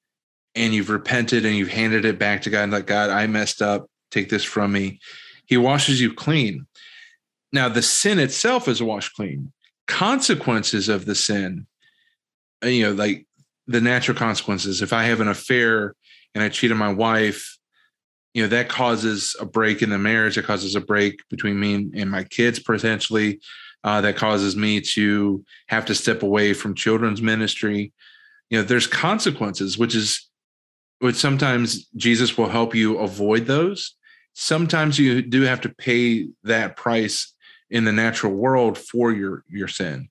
and 0.54 0.74
you've 0.74 0.90
repented 0.90 1.44
and 1.44 1.56
you've 1.56 1.68
handed 1.68 2.04
it 2.04 2.18
back 2.18 2.42
to 2.42 2.50
God, 2.50 2.64
and 2.64 2.72
like 2.72 2.86
God, 2.86 3.10
I 3.10 3.26
messed 3.26 3.62
up, 3.62 3.86
take 4.10 4.28
this 4.28 4.44
from 4.44 4.72
me. 4.72 5.00
He 5.46 5.56
washes 5.56 6.00
you 6.00 6.12
clean. 6.12 6.66
Now 7.52 7.68
the 7.68 7.82
sin 7.82 8.18
itself 8.18 8.68
is 8.68 8.82
washed 8.82 9.14
clean. 9.14 9.52
Consequences 9.86 10.90
of 10.90 11.06
the 11.06 11.14
sin 11.14 11.66
you 12.62 12.84
know, 12.84 12.92
like 12.92 13.26
the 13.66 13.80
natural 13.80 14.16
consequences. 14.16 14.82
If 14.82 14.92
I 14.92 15.04
have 15.04 15.20
an 15.20 15.28
affair 15.28 15.94
and 16.34 16.42
I 16.42 16.48
cheat 16.48 16.72
on 16.72 16.78
my 16.78 16.92
wife, 16.92 17.58
you 18.34 18.42
know, 18.42 18.48
that 18.48 18.68
causes 18.68 19.36
a 19.40 19.46
break 19.46 19.82
in 19.82 19.90
the 19.90 19.98
marriage. 19.98 20.38
It 20.38 20.44
causes 20.44 20.74
a 20.74 20.80
break 20.80 21.20
between 21.28 21.58
me 21.58 21.90
and, 21.94 22.10
my 22.10 22.24
kids 22.24 22.58
potentially. 22.58 23.40
Uh, 23.84 24.00
that 24.00 24.16
causes 24.16 24.56
me 24.56 24.80
to 24.80 25.44
have 25.68 25.86
to 25.86 25.94
step 25.94 26.22
away 26.22 26.52
from 26.52 26.74
children's 26.74 27.22
ministry. 27.22 27.92
You 28.50 28.58
know, 28.58 28.64
there's 28.64 28.88
consequences, 28.88 29.78
which 29.78 29.94
is 29.94 30.28
which 30.98 31.14
sometimes 31.14 31.86
Jesus 31.96 32.36
will 32.36 32.48
help 32.48 32.74
you 32.74 32.98
avoid 32.98 33.46
those. 33.46 33.94
Sometimes 34.34 34.98
you 34.98 35.22
do 35.22 35.42
have 35.42 35.60
to 35.60 35.68
pay 35.68 36.26
that 36.42 36.76
price 36.76 37.32
in 37.70 37.84
the 37.84 37.92
natural 37.92 38.32
world 38.32 38.76
for 38.76 39.12
your 39.12 39.44
your 39.48 39.68
sin. 39.68 40.08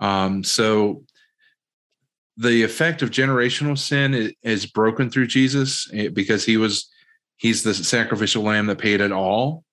Um, 0.00 0.42
so 0.42 1.04
the 2.36 2.62
effect 2.62 3.02
of 3.02 3.10
generational 3.10 3.78
sin 3.78 4.32
is, 4.42 4.66
broken 4.66 5.10
through 5.10 5.26
Jesus 5.26 5.88
eh, 5.92 6.08
because 6.08 6.44
he 6.44 6.56
was 6.56 6.90
he's 7.36 7.62
the 7.62 7.74
sacrificial 7.74 8.42
lamb 8.42 8.66
that 8.66 8.78
paid 8.78 9.00
it 9.00 9.12
all 9.12 9.64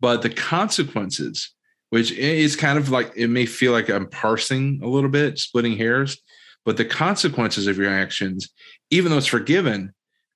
but 0.00 0.22
the 0.22 0.30
consequences 0.30 1.52
which 1.90 2.12
is 2.12 2.56
kind 2.56 2.78
of 2.78 2.90
like 2.90 3.12
it 3.16 3.28
may 3.28 3.46
feel 3.46 3.72
like 3.72 3.88
I'm 3.88 4.08
parsing 4.08 4.80
a 4.82 4.88
little 4.88 5.10
bit 5.10 5.38
splitting 5.38 5.76
hairs 5.76 6.18
but 6.64 6.76
the 6.76 6.84
consequences 6.84 7.66
of 7.66 7.78
your 7.78 7.90
actions 7.90 8.48
even 8.90 9.10
though 9.10 9.18
it's 9.18 9.26
forgiven 9.26 9.92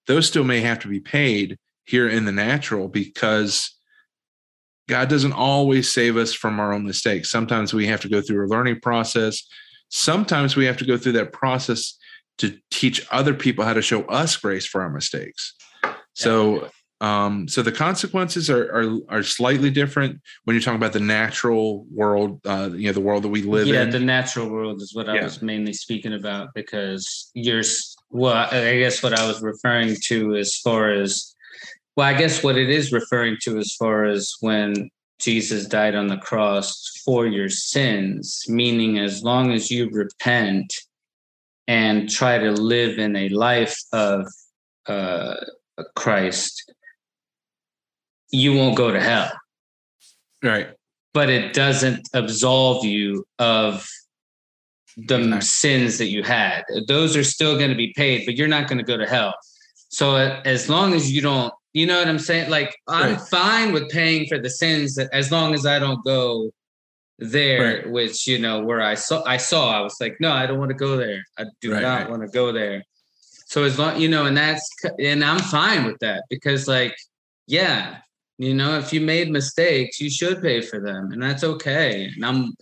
those 0.07 0.27
still 0.27 0.45
may 0.45 0.61
have 0.61 0.81
to 0.81 0.89
be 0.89 1.01
paid 1.01 1.59
here 1.85 2.09
in 2.09 2.25
the 2.25 2.33
natural 2.33 2.89
because 2.89 3.71
God 4.89 5.09
doesn't 5.09 5.33
always 5.33 5.91
save 5.91 6.17
us 6.17 6.35
from 6.35 6.61
our 6.61 6.73
own 6.73 6.85
mistakes. 6.85 7.31
Sometimes 7.31 7.73
we 7.73 7.87
have 7.87 8.03
to 8.03 8.09
go 8.09 8.21
through 8.21 8.47
a 8.47 8.49
learning 8.49 8.81
process 8.81 9.43
sometimes 9.95 10.57
we 10.57 10.65
have 10.65 10.77
to 10.77 10.85
go 10.85 10.99
through 10.99 11.13
that 11.13 11.33
process 11.33 11.97
to 12.37 12.59
teach 12.73 13.07
other 13.13 13.33
people 13.33 13.65
how 13.65 13.73
to 13.73 13.81
show 13.81 14.03
us 14.07 14.37
grace 14.37 14.67
for 14.67 14.83
our 14.83 14.91
mistakes. 14.91 15.55
So, 16.15 16.69
um, 17.01 17.47
so 17.47 17.63
the 17.63 17.71
consequences 17.71 18.51
are, 18.51 18.65
are 18.73 18.99
are 19.09 19.23
slightly 19.23 19.71
different 19.71 20.21
when 20.45 20.55
you're 20.55 20.63
talking 20.63 20.77
about 20.77 20.95
the 20.95 21.01
natural 21.01 21.87
world, 21.93 22.41
uh, 22.45 22.71
you 22.73 22.87
know, 22.87 22.93
the 22.93 23.01
world 23.01 23.23
that 23.23 23.29
we 23.29 23.43
live 23.43 23.69
yeah, 23.69 23.83
in. 23.83 23.87
Yeah, 23.87 23.99
the 23.99 24.05
natural 24.05 24.49
world 24.49 24.83
is 24.83 24.95
what 24.95 25.09
I 25.09 25.17
Yeah. 25.17 25.25
was 25.25 25.43
mainly 25.43 25.73
speaking 25.73 26.15
about 26.15 26.49
because 26.55 27.31
you're 27.35 27.63
well, 28.11 28.49
I 28.51 28.79
guess 28.79 29.03
what 29.03 29.13
I 29.13 29.27
was 29.27 29.43
referring 29.43 29.97
to 30.07 30.35
as 30.35 30.57
far 30.57 30.91
as 30.91 31.35
well, 31.97 32.09
I 32.09 32.15
guess 32.15 32.43
what 32.43 32.57
it 32.57 32.71
is 32.71 32.93
referring 32.93 33.37
to 33.43 33.59
as 33.59 33.75
far 33.75 34.05
as 34.05 34.35
when 34.41 34.91
Jesus 35.21 35.67
died 35.67 35.95
on 35.95 36.09
the 36.09 36.19
cross 36.19 36.94
for 37.05 37.27
your 37.27 37.49
sins, 37.49 38.45
meaning 38.49 38.99
as 38.99 39.23
long 39.23 39.53
as 39.53 39.71
you 39.71 39.91
repent 39.91 40.73
and 41.69 42.09
try 42.11 42.39
to 42.39 42.51
live 42.51 42.99
in 42.99 43.17
a 43.17 43.29
life 43.31 43.77
of 43.93 44.27
uh, 44.87 45.35
Christ, 45.97 46.73
you 48.31 48.55
won't 48.55 48.77
go 48.77 48.91
to 48.91 49.01
hell 49.01 49.31
right. 50.43 50.69
but 51.13 51.31
it 51.31 51.53
doesn't 51.55 52.09
absolve 52.15 52.85
you 52.85 53.25
of 53.39 53.87
the 54.97 55.17
Exactly. 55.17 55.41
sins 55.41 55.99
that 55.99 56.09
you 56.09 56.23
had. 56.23 56.63
Those 56.89 57.17
are 57.17 57.25
still 57.25 57.57
going 57.57 57.71
to 57.71 57.77
be 57.77 57.93
paid, 57.97 58.25
but 58.27 58.37
you're 58.37 58.49
not 58.49 58.69
going 58.69 58.79
to 58.79 58.85
go 58.85 58.97
to 58.97 59.07
hell. 59.07 59.35
So 59.89 60.17
uh, 60.17 60.41
as 60.45 60.69
long 60.69 60.95
as 60.95 61.11
you 61.13 61.21
don't, 61.21 61.53
you 61.73 61.87
know 61.87 61.99
what 61.99 62.09
I'm 62.09 62.19
saying? 62.19 62.51
Like 62.51 62.75
I'm 62.89 63.13
Right. 63.15 63.21
fine 63.29 63.73
with 63.73 63.89
paying 63.91 64.27
for 64.27 64.39
the 64.39 64.51
sins 64.51 64.95
that- 64.97 65.09
as 65.13 65.31
long 65.33 65.55
as 65.55 65.67
I 65.67 65.79
don't 65.79 66.05
go 66.05 66.51
there, 67.19 67.77
Right. 67.77 67.91
which 67.91 68.27
you 68.27 68.39
know 68.39 68.61
where 68.65 68.83
I 68.83 68.95
saw 68.95 69.23
I 69.25 69.37
saw 69.37 69.71
I 69.71 69.81
was 69.81 69.97
like, 70.01 70.17
no, 70.21 70.33
I 70.33 70.47
don't 70.47 70.59
want 70.59 70.71
to 70.71 70.77
go 70.77 70.97
there. 70.97 71.23
I 71.39 71.45
do 71.61 71.73
Right, 71.73 71.83
not 71.83 72.01
right. 72.03 72.11
want 72.11 72.23
to 72.23 72.29
go 72.29 72.53
there. 72.53 72.83
So 73.47 73.63
as 73.65 73.79
long 73.79 74.01
you 74.01 74.09
know, 74.09 74.27
and 74.27 74.37
that's 74.37 74.69
and 74.99 75.25
I'm 75.25 75.39
fine 75.41 75.85
with 75.85 75.99
that 76.01 76.25
because 76.29 76.67
like, 76.67 76.97
yeah, 77.47 77.99
you 78.39 78.55
know, 78.55 78.79
if 78.79 78.93
you 78.93 79.01
made 79.01 79.31
mistakes, 79.31 80.01
you 80.01 80.11
should 80.11 80.43
pay 80.43 80.61
for 80.61 80.81
them, 80.81 81.13
and 81.13 81.23
that's 81.23 81.45
okay. 81.45 82.11
And 82.15 82.25
I'm 82.27 82.55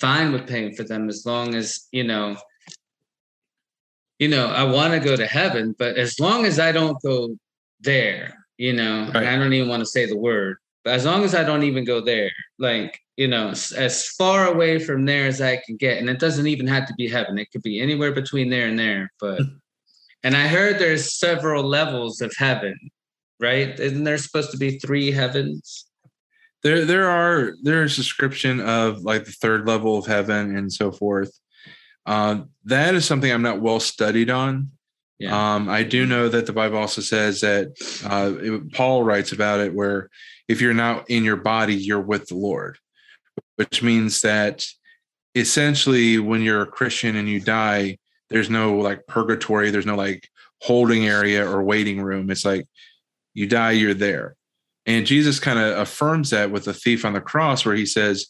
fine 0.00 0.32
with 0.32 0.46
paying 0.46 0.74
for 0.74 0.84
them 0.84 1.08
as 1.08 1.26
long 1.26 1.54
as 1.54 1.86
you 1.92 2.04
know. 2.04 2.36
You 4.18 4.28
know, 4.28 4.48
I 4.48 4.64
want 4.64 4.94
to 4.94 5.00
go 5.00 5.14
to 5.14 5.26
heaven, 5.26 5.76
but 5.78 5.96
as 5.96 6.18
long 6.18 6.44
as 6.44 6.58
I 6.58 6.72
don't 6.72 7.00
go 7.02 7.36
there, 7.80 8.46
you 8.56 8.72
know, 8.72 9.10
Right. 9.14 9.28
I 9.28 9.36
don't 9.36 9.52
even 9.52 9.68
want 9.68 9.80
to 9.80 9.86
say 9.86 10.06
the 10.06 10.16
word, 10.16 10.56
but 10.88 10.94
as 10.94 11.04
long 11.04 11.22
as 11.22 11.34
I 11.34 11.44
don't 11.44 11.64
even 11.64 11.84
go 11.84 12.00
there, 12.00 12.30
like 12.58 12.98
you 13.18 13.28
know, 13.28 13.50
as 13.50 14.08
far 14.16 14.46
away 14.46 14.78
from 14.78 15.04
there 15.04 15.26
as 15.26 15.38
I 15.38 15.58
can 15.66 15.76
get, 15.76 15.98
and 15.98 16.08
it 16.08 16.18
doesn't 16.18 16.46
even 16.46 16.66
have 16.66 16.86
to 16.86 16.94
be 16.94 17.06
heaven; 17.06 17.36
it 17.36 17.50
could 17.52 17.60
be 17.60 17.78
anywhere 17.78 18.10
between 18.10 18.48
there 18.48 18.66
and 18.66 18.78
there. 18.78 19.12
But 19.20 19.42
and 20.22 20.34
I 20.34 20.48
heard 20.48 20.78
there's 20.78 21.18
several 21.18 21.62
levels 21.62 22.22
of 22.22 22.32
heaven, 22.38 22.74
right? 23.38 23.78
Isn't 23.78 24.04
there 24.04 24.16
supposed 24.16 24.50
to 24.52 24.56
be 24.56 24.78
three 24.78 25.10
heavens? 25.10 25.84
There, 26.62 26.86
there 26.86 27.10
are 27.10 27.52
there's 27.62 27.92
a 27.92 27.96
description 27.96 28.58
of 28.58 29.02
like 29.02 29.26
the 29.26 29.32
third 29.32 29.66
level 29.66 29.98
of 29.98 30.06
heaven 30.06 30.56
and 30.56 30.72
so 30.72 30.90
forth. 30.90 31.38
Uh, 32.06 32.44
that 32.64 32.94
is 32.94 33.04
something 33.04 33.30
I'm 33.30 33.42
not 33.42 33.60
well 33.60 33.78
studied 33.78 34.30
on. 34.30 34.70
Yeah. 35.18 35.56
Um, 35.56 35.68
I 35.68 35.82
do 35.82 36.06
know 36.06 36.30
that 36.30 36.46
the 36.46 36.52
Bible 36.54 36.78
also 36.78 37.02
says 37.02 37.42
that 37.42 37.72
uh, 38.08 38.32
it- 38.40 38.72
Paul 38.72 39.02
writes 39.02 39.32
about 39.32 39.60
it 39.60 39.74
where 39.74 40.08
if 40.48 40.60
you're 40.60 40.74
not 40.74 41.08
in 41.10 41.24
your 41.24 41.36
body, 41.36 41.74
you're 41.74 42.00
with 42.00 42.28
the 42.28 42.36
Lord, 42.36 42.78
which 43.56 43.82
means 43.82 44.22
that 44.22 44.66
essentially 45.34 46.18
when 46.18 46.42
you're 46.42 46.62
a 46.62 46.66
Christian 46.66 47.16
and 47.16 47.28
you 47.28 47.40
die, 47.40 47.98
there's 48.30 48.50
no 48.50 48.76
like 48.76 49.06
purgatory, 49.06 49.70
there's 49.70 49.86
no 49.86 49.96
like 49.96 50.28
holding 50.62 51.06
area 51.06 51.48
or 51.48 51.62
waiting 51.62 52.00
room. 52.00 52.30
It's 52.30 52.44
like 52.44 52.66
you 53.34 53.46
die, 53.46 53.72
you're 53.72 53.94
there. 53.94 54.36
And 54.86 55.06
Jesus 55.06 55.38
kind 55.38 55.58
of 55.58 55.78
affirms 55.78 56.30
that 56.30 56.50
with 56.50 56.64
the 56.64 56.72
thief 56.72 57.04
on 57.04 57.12
the 57.12 57.20
cross, 57.20 57.64
where 57.64 57.76
he 57.76 57.86
says, 57.86 58.26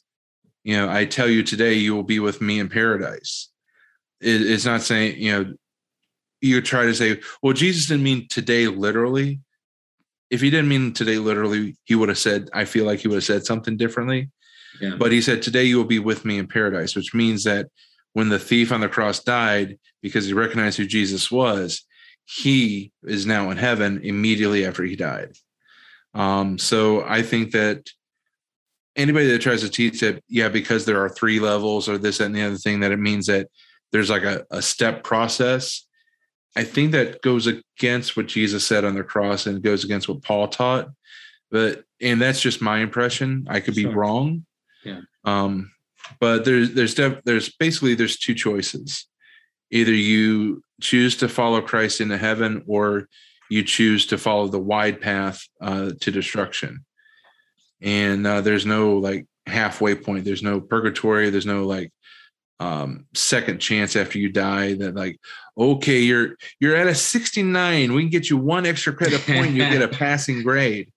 You 0.65 0.77
know, 0.77 0.91
I 0.91 1.05
tell 1.05 1.29
you 1.29 1.43
today, 1.43 1.75
you 1.75 1.95
will 1.95 2.03
be 2.03 2.19
with 2.19 2.41
me 2.41 2.59
in 2.59 2.69
paradise. 2.69 3.49
It- 4.21 4.43
it's 4.43 4.65
not 4.65 4.83
saying, 4.83 5.21
you 5.21 5.33
know, 5.33 5.55
you 6.41 6.61
try 6.61 6.85
to 6.85 6.95
say, 6.95 7.21
well, 7.43 7.53
Jesus 7.53 7.87
didn't 7.87 8.05
mean 8.05 8.29
today 8.29 8.69
literally. 8.69 9.41
If 10.31 10.41
he 10.41 10.51
didn't 10.51 10.69
mean 10.69 10.93
today 10.93 11.19
literally, 11.19 11.77
he 11.85 11.95
would 11.95 12.09
have 12.09 12.19
said, 12.19 12.49
I 12.53 12.65
feel 12.65 12.85
like 12.85 13.01
he 13.01 13.09
would 13.09 13.17
have 13.17 13.25
said 13.25 13.47
something 13.47 13.77
differently. 13.77 14.31
Yeah. 14.81 14.97
But 14.97 15.13
he 15.13 15.23
said, 15.23 15.43
Today 15.43 15.65
you 15.65 15.77
will 15.77 15.85
be 15.85 15.99
with 15.99 16.25
me 16.25 16.39
in 16.39 16.47
paradise, 16.47 16.95
which 16.95 17.15
means 17.15 17.45
that 17.45 17.69
when 18.13 18.29
the 18.29 18.39
thief 18.39 18.73
on 18.73 18.81
the 18.81 18.89
cross 18.89 19.23
died, 19.23 19.79
because 20.03 20.27
he 20.27 20.33
recognized 20.33 20.77
who 20.77 20.87
Jesus 20.87 21.31
was, 21.31 21.85
he 22.25 22.93
is 23.05 23.27
now 23.27 23.51
in 23.51 23.57
heaven 23.57 24.01
immediately 24.03 24.67
after 24.67 24.85
he 24.85 24.97
died. 24.97 25.33
Um, 26.15 26.59
so 26.59 27.05
I 27.07 27.23
think 27.23 27.53
that 27.53 27.89
anybody 28.97 29.29
that 29.29 29.41
tries 29.41 29.63
to 29.63 29.71
teach 29.71 30.01
that, 30.01 30.23
yeah, 30.29 30.49
because 30.49 30.85
there 30.85 31.03
are 31.03 31.09
three 31.09 31.41
levels 31.41 31.89
or 31.89 31.97
this, 31.97 32.19
that, 32.19 32.27
and 32.27 32.35
the 32.35 32.43
other 32.43 32.57
thing, 32.57 32.81
that 32.81 32.93
it 32.93 32.99
means 32.99 33.27
that 33.27 33.49
there's 33.93 34.11
like 34.11 34.25
a, 34.25 34.45
a 34.51 34.61
step 34.61 35.05
process. 35.05 35.87
I 36.57 36.65
think 36.65 36.93
that 36.93 37.23
goes 37.23 37.47
against 37.47 38.17
what 38.17 38.27
Jesus 38.27 38.67
said 38.67 38.85
on 38.85 38.95
the 38.95 39.05
cross 39.05 39.47
and 39.47 39.63
goes 39.63 39.85
against 39.85 40.09
what 40.09 40.23
Paul 40.23 40.49
taught. 40.49 40.89
But 41.51 41.85
and 42.01 42.21
that's 42.21 42.41
just 42.41 42.61
my 42.61 42.79
impression. 42.79 43.47
I 43.49 43.61
could 43.61 43.75
be 43.75 43.83
Sure. 43.83 43.95
wrong. 43.95 44.45
Yeah. 44.85 45.01
Um, 45.25 45.73
but 46.21 46.45
there's 46.45 46.73
there's 46.73 46.95
def- 46.95 47.23
there's 47.25 47.51
basically 47.51 47.95
there's 47.95 48.19
two 48.19 48.35
choices. 48.35 49.07
Either 49.71 49.93
you 49.93 50.63
choose 50.81 51.17
to 51.19 51.29
follow 51.29 51.61
Christ 51.61 52.01
into 52.01 52.17
heaven, 52.17 52.63
or 52.67 53.09
you 53.51 53.63
choose 53.63 54.07
to 54.07 54.19
follow 54.19 54.49
the 54.49 54.59
wide 54.59 55.01
path 55.01 55.43
uh, 55.61 55.91
to 56.01 56.11
destruction. 56.11 56.85
And 57.81 58.27
uh, 58.27 58.41
there's 58.41 58.67
no 58.67 58.97
like 58.97 59.27
halfway 59.47 59.95
point. 59.95 60.25
There's 60.25 60.43
no 60.43 60.61
purgatory. 60.61 61.31
There's 61.31 61.47
no 61.47 61.65
like 61.67 61.93
um 62.61 63.07
second 63.15 63.59
chance 63.61 63.95
after 63.95 64.19
you 64.19 64.29
die 64.29 64.75
that 64.75 64.95
like 64.95 65.21
okay 65.57 66.01
you're 66.01 66.37
you're 66.59 66.75
at 66.75 66.89
a 66.89 66.95
69 66.95 67.93
we 67.93 68.03
can 68.03 68.11
get 68.11 68.29
you 68.29 68.37
one 68.37 68.67
extra 68.67 68.93
credit 68.93 69.21
point 69.27 69.53
you 69.53 69.59
get 69.59 69.83
a 69.83 69.89
passing 69.89 70.43
grade. 70.43 70.93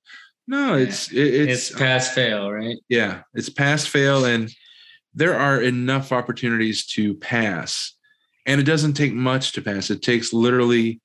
No 0.47 0.75
it's 0.75 1.11
it, 1.11 1.49
It's, 1.49 1.69
it's, 1.69 1.79
pass 1.79 2.13
fail, 2.13 2.51
right? 2.51 2.77
yeah 2.89 3.21
it's 3.33 3.49
pass 3.49 3.85
fail 3.85 4.25
and 4.25 4.51
there 5.13 5.37
are 5.37 5.61
enough 5.61 6.11
opportunities 6.11 6.85
to 6.87 7.13
pass 7.15 7.93
and 8.45 8.59
it 8.59 8.63
doesn't 8.63 8.93
take 8.93 9.13
much 9.13 9.51
to 9.53 9.61
pass. 9.61 9.89
It 9.89 10.01
takes 10.01 10.33
literally 10.33 10.99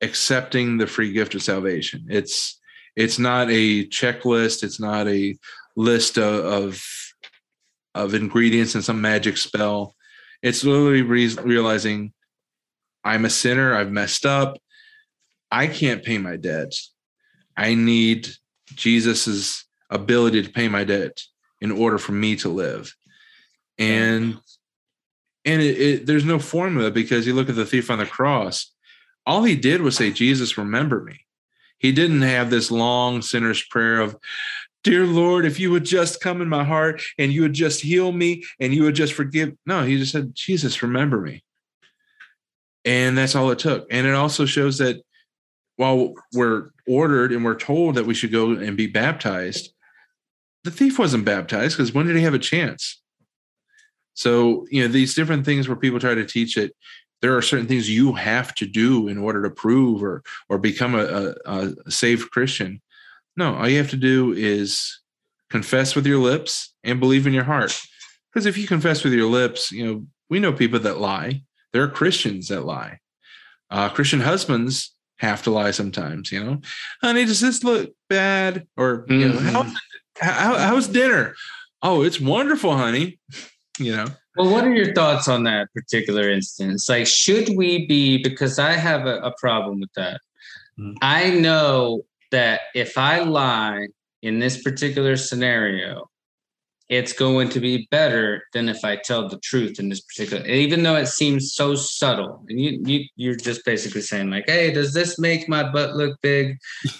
accepting 0.00 0.78
the 0.78 0.86
free 0.86 1.12
gift 1.12 1.34
of 1.34 1.42
salvation. 1.42 2.06
It's 2.08 2.60
it's 2.94 3.18
not 3.18 3.48
a 3.50 3.86
checklist 3.88 4.62
it's 4.62 4.80
not 4.80 5.08
a 5.08 5.36
list 5.76 6.18
of 6.18 6.44
of, 6.44 6.84
of 7.98 8.14
ingredients 8.14 8.74
and 8.74 8.84
some 8.84 9.00
magic 9.00 9.36
spell. 9.36 9.94
It's 10.42 10.64
literally 10.64 11.02
re- 11.02 11.34
realizing 11.42 12.12
i'm 13.04 13.24
a 13.24 13.30
sinner 13.30 13.74
i've 13.74 13.90
messed 13.90 14.26
up. 14.26 14.58
I 15.50 15.66
can't 15.66 16.04
pay 16.04 16.18
my 16.18 16.36
debt. 16.36 16.72
I 17.56 17.74
need 17.74 18.28
jesus's 18.74 19.64
ability 19.90 20.42
to 20.42 20.50
pay 20.50 20.68
my 20.68 20.84
debt 20.84 21.22
in 21.60 21.70
order 21.72 21.98
for 21.98 22.12
me 22.12 22.36
to 22.36 22.48
live. 22.48 22.94
And 23.78 24.38
and 25.44 25.62
it, 25.62 25.80
it, 25.80 26.06
there's 26.06 26.24
no 26.24 26.38
formula 26.38 26.90
because 26.90 27.26
you 27.26 27.34
look 27.34 27.48
at 27.48 27.56
the 27.56 27.64
thief 27.64 27.90
on 27.90 27.98
the 27.98 28.06
cross. 28.06 28.72
All 29.24 29.42
he 29.42 29.56
did 29.56 29.80
was 29.80 29.96
say 29.96 30.12
jesus 30.12 30.58
remember 30.58 31.02
me. 31.02 31.24
He 31.78 31.92
didn't 31.92 32.22
have 32.22 32.50
this 32.50 32.70
long 32.70 33.22
sinner's 33.22 33.62
prayer 33.62 34.00
of 34.00 34.16
dear 34.84 35.06
lord 35.06 35.44
if 35.44 35.58
you 35.58 35.70
would 35.70 35.84
just 35.84 36.20
come 36.20 36.40
in 36.40 36.48
my 36.48 36.64
heart 36.64 37.02
and 37.18 37.32
you 37.32 37.42
would 37.42 37.52
just 37.52 37.80
heal 37.80 38.12
me 38.12 38.44
and 38.60 38.72
you 38.72 38.82
would 38.82 38.94
just 38.94 39.12
forgive 39.12 39.52
no 39.66 39.82
he 39.82 39.98
just 39.98 40.12
said 40.12 40.34
jesus 40.34 40.82
remember 40.82 41.20
me. 41.20 41.42
And 42.84 43.18
that's 43.18 43.34
all 43.34 43.50
it 43.50 43.58
took. 43.58 43.86
And 43.90 44.06
it 44.06 44.14
also 44.14 44.46
shows 44.46 44.78
that 44.78 45.02
while 45.76 46.14
we're 46.32 46.70
ordered 46.86 47.32
and 47.32 47.44
we're 47.44 47.54
told 47.54 47.96
that 47.96 48.06
we 48.06 48.14
should 48.14 48.32
go 48.32 48.52
and 48.52 48.78
be 48.78 48.86
baptized 48.86 49.74
the 50.64 50.70
thief 50.70 50.98
wasn't 50.98 51.24
baptized 51.24 51.76
because 51.76 51.92
when 51.92 52.06
did 52.06 52.16
he 52.16 52.22
have 52.22 52.34
a 52.34 52.38
chance? 52.38 53.00
So, 54.14 54.66
you 54.70 54.82
know, 54.82 54.88
these 54.88 55.14
different 55.14 55.44
things 55.44 55.68
where 55.68 55.76
people 55.76 56.00
try 56.00 56.14
to 56.14 56.26
teach 56.26 56.56
it, 56.56 56.74
there 57.22 57.36
are 57.36 57.42
certain 57.42 57.66
things 57.66 57.88
you 57.88 58.12
have 58.12 58.54
to 58.56 58.66
do 58.66 59.08
in 59.08 59.18
order 59.18 59.42
to 59.42 59.50
prove 59.50 60.02
or 60.02 60.22
or 60.48 60.58
become 60.58 60.94
a, 60.94 61.34
a, 61.46 61.72
a 61.86 61.90
saved 61.90 62.30
Christian. 62.30 62.80
No, 63.38 63.54
all 63.54 63.68
you 63.68 63.78
have 63.78 63.90
to 63.90 63.96
do 63.96 64.32
is 64.32 65.00
confess 65.48 65.94
with 65.94 66.04
your 66.04 66.18
lips 66.18 66.74
and 66.82 66.98
believe 66.98 67.24
in 67.24 67.32
your 67.32 67.44
heart. 67.44 67.80
Because 68.32 68.46
if 68.46 68.58
you 68.58 68.66
confess 68.66 69.04
with 69.04 69.12
your 69.12 69.30
lips, 69.30 69.70
you 69.70 69.86
know, 69.86 70.06
we 70.28 70.40
know 70.40 70.52
people 70.52 70.80
that 70.80 70.98
lie. 70.98 71.42
There 71.72 71.84
are 71.84 71.88
Christians 71.88 72.48
that 72.48 72.64
lie. 72.66 72.98
Uh, 73.70 73.90
Christian 73.90 74.18
husbands 74.20 74.92
have 75.18 75.44
to 75.44 75.52
lie 75.52 75.70
sometimes, 75.70 76.32
you 76.32 76.42
know. 76.42 76.60
Honey, 77.00 77.24
does 77.26 77.40
this 77.40 77.62
look 77.62 77.92
bad? 78.08 78.66
Or 78.76 79.06
you 79.08 79.28
know, 79.28 79.34
Mhm. 79.36 79.52
how's, 79.52 79.72
how, 80.20 80.58
how's 80.58 80.88
dinner? 80.88 81.36
Oh, 81.80 82.02
it's 82.02 82.20
wonderful, 82.20 82.76
honey. 82.76 83.20
You 83.78 83.94
know, 83.94 84.06
Well, 84.36 84.50
what 84.50 84.64
are 84.64 84.74
your 84.74 84.92
thoughts 84.94 85.28
on 85.28 85.44
that 85.44 85.68
particular 85.72 86.28
instance? 86.28 86.88
Like, 86.88 87.06
should 87.06 87.56
we 87.56 87.86
be, 87.86 88.20
because 88.20 88.58
I 88.58 88.72
have 88.72 89.06
a, 89.06 89.20
a 89.20 89.32
problem 89.38 89.78
with 89.78 89.92
that. 89.94 90.20
Mhm. 90.76 90.94
I 91.02 91.30
know 91.30 92.02
that 92.30 92.60
if 92.74 92.98
I 92.98 93.20
lie 93.20 93.88
in 94.22 94.38
this 94.38 94.62
particular 94.62 95.16
scenario, 95.16 96.08
it's 96.88 97.12
going 97.12 97.50
to 97.50 97.60
be 97.60 97.86
better 97.90 98.42
than 98.54 98.68
if 98.68 98.82
I 98.82 98.96
tell 98.96 99.28
the 99.28 99.38
truth 99.40 99.78
in 99.78 99.90
this 99.90 100.00
particular, 100.00 100.46
even 100.46 100.82
though 100.82 100.96
it 100.96 101.06
seems 101.06 101.52
so 101.52 101.74
subtle. 101.74 102.44
And 102.48 102.58
you, 102.58 102.80
you 102.84 103.04
you're 103.16 103.36
just 103.36 103.64
basically 103.64 104.00
saying, 104.00 104.30
like, 104.30 104.44
hey, 104.46 104.72
does 104.72 104.94
this 104.94 105.18
make 105.18 105.48
my 105.48 105.70
butt 105.70 105.96
look 105.96 106.18
big? 106.22 106.56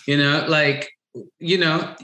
You 0.07 0.19
know, 0.19 0.45
like, 0.47 0.91
you 1.39 1.57
know, 1.57 1.97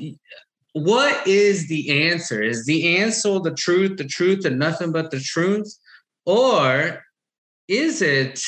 what 0.73 1.27
is 1.27 1.69
the 1.69 2.09
answer? 2.09 2.43
Is 2.43 2.65
the 2.65 2.97
answer 2.97 3.39
the 3.39 3.55
truth, 3.55 3.99
the 3.99 4.05
truth, 4.07 4.47
and 4.47 4.59
nothing 4.59 4.91
but 4.91 5.11
the 5.11 5.21
truth? 5.21 5.71
Or 6.25 7.05
is 7.69 8.01
it, 8.01 8.43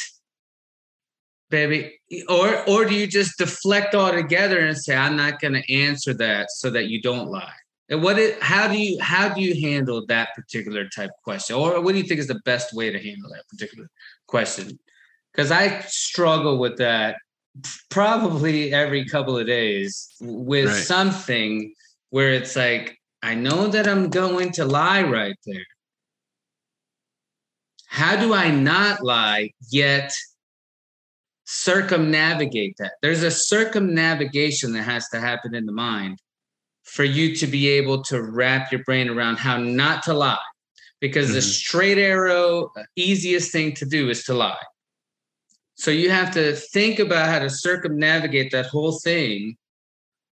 baby, 1.51 1.99
or 2.29 2.69
or 2.69 2.85
do 2.85 2.95
you 2.95 3.07
just 3.07 3.39
deflect 3.39 3.95
altogether 3.95 4.59
and 4.59 4.77
say, 4.77 4.97
I'm 4.97 5.17
not 5.17 5.41
gonna 5.41 5.63
answer 5.69 6.15
that 6.15 6.51
so 6.51 6.71
that 6.71 6.89
you 6.89 7.01
don't 7.01 7.29
lie? 7.29 7.53
And 7.89 8.03
what 8.03 8.19
it 8.19 8.43
how 8.43 8.69
do 8.69 8.79
you 8.79 9.01
how 9.01 9.33
do 9.33 9.41
you 9.41 9.61
handle 9.61 10.05
that 10.07 10.31
particular 10.35 10.89
type 10.89 11.11
of 11.11 11.23
question? 11.23 11.57
Or 11.57 11.81
what 11.81 11.93
do 11.93 11.99
you 11.99 12.05
think 12.05 12.21
is 12.21 12.27
the 12.27 12.41
best 12.45 12.75
way 12.75 12.91
to 12.91 12.99
handle 12.99 13.31
that 13.31 13.49
particular 13.49 13.89
question? 14.27 14.79
Because 15.33 15.51
I 15.51 15.81
struggle 15.83 16.59
with 16.59 16.79
that 16.79 17.17
probably 17.91 18.73
every 18.73 19.05
couple 19.05 19.39
of 19.39 19.47
days 19.47 20.09
with 20.21 20.67
Right. 20.67 20.75
something 20.75 21.73
where 22.11 22.33
it's 22.33 22.57
like, 22.57 22.99
I 23.23 23.35
know 23.35 23.69
that 23.69 23.87
I'm 23.87 24.11
going 24.11 24.53
to 24.53 24.65
lie 24.65 25.03
right 25.03 25.37
there. 25.45 25.65
How 27.87 28.17
do 28.17 28.35
I 28.35 28.51
not 28.51 29.03
lie 29.03 29.51
yet 29.71 30.13
circumnavigate 31.47 32.77
that? 32.79 32.93
There's 33.03 33.23
a 33.23 33.31
circumnavigation 33.31 34.73
that 34.73 34.83
has 34.83 35.09
to 35.11 35.21
happen 35.21 35.55
in 35.55 35.65
the 35.65 35.73
mind 35.73 36.19
for 36.85 37.05
you 37.05 37.35
to 37.37 37.47
be 37.47 37.69
able 37.69 38.03
to 38.05 38.23
wrap 38.23 38.71
your 38.71 38.85
brain 38.85 39.09
around 39.09 39.39
how 39.39 39.57
not 39.57 40.03
to 40.05 40.15
lie. 40.15 40.39
Because 41.01 41.33
the 41.33 41.41
Mhm. 41.41 41.43
straight 41.43 41.99
arrow, 41.99 42.73
easiest 42.97 43.53
thing 43.53 43.75
to 43.75 43.85
do 43.85 44.09
is 44.09 44.25
to 44.25 44.35
lie. 44.35 44.57
So 45.75 45.91
you 45.91 46.11
have 46.11 46.33
to 46.33 46.55
think 46.55 46.99
about 46.99 47.29
how 47.29 47.39
to 47.39 47.51
circumnavigate 47.51 48.51
that 48.53 48.67
whole 48.67 48.99
thing. 48.99 49.57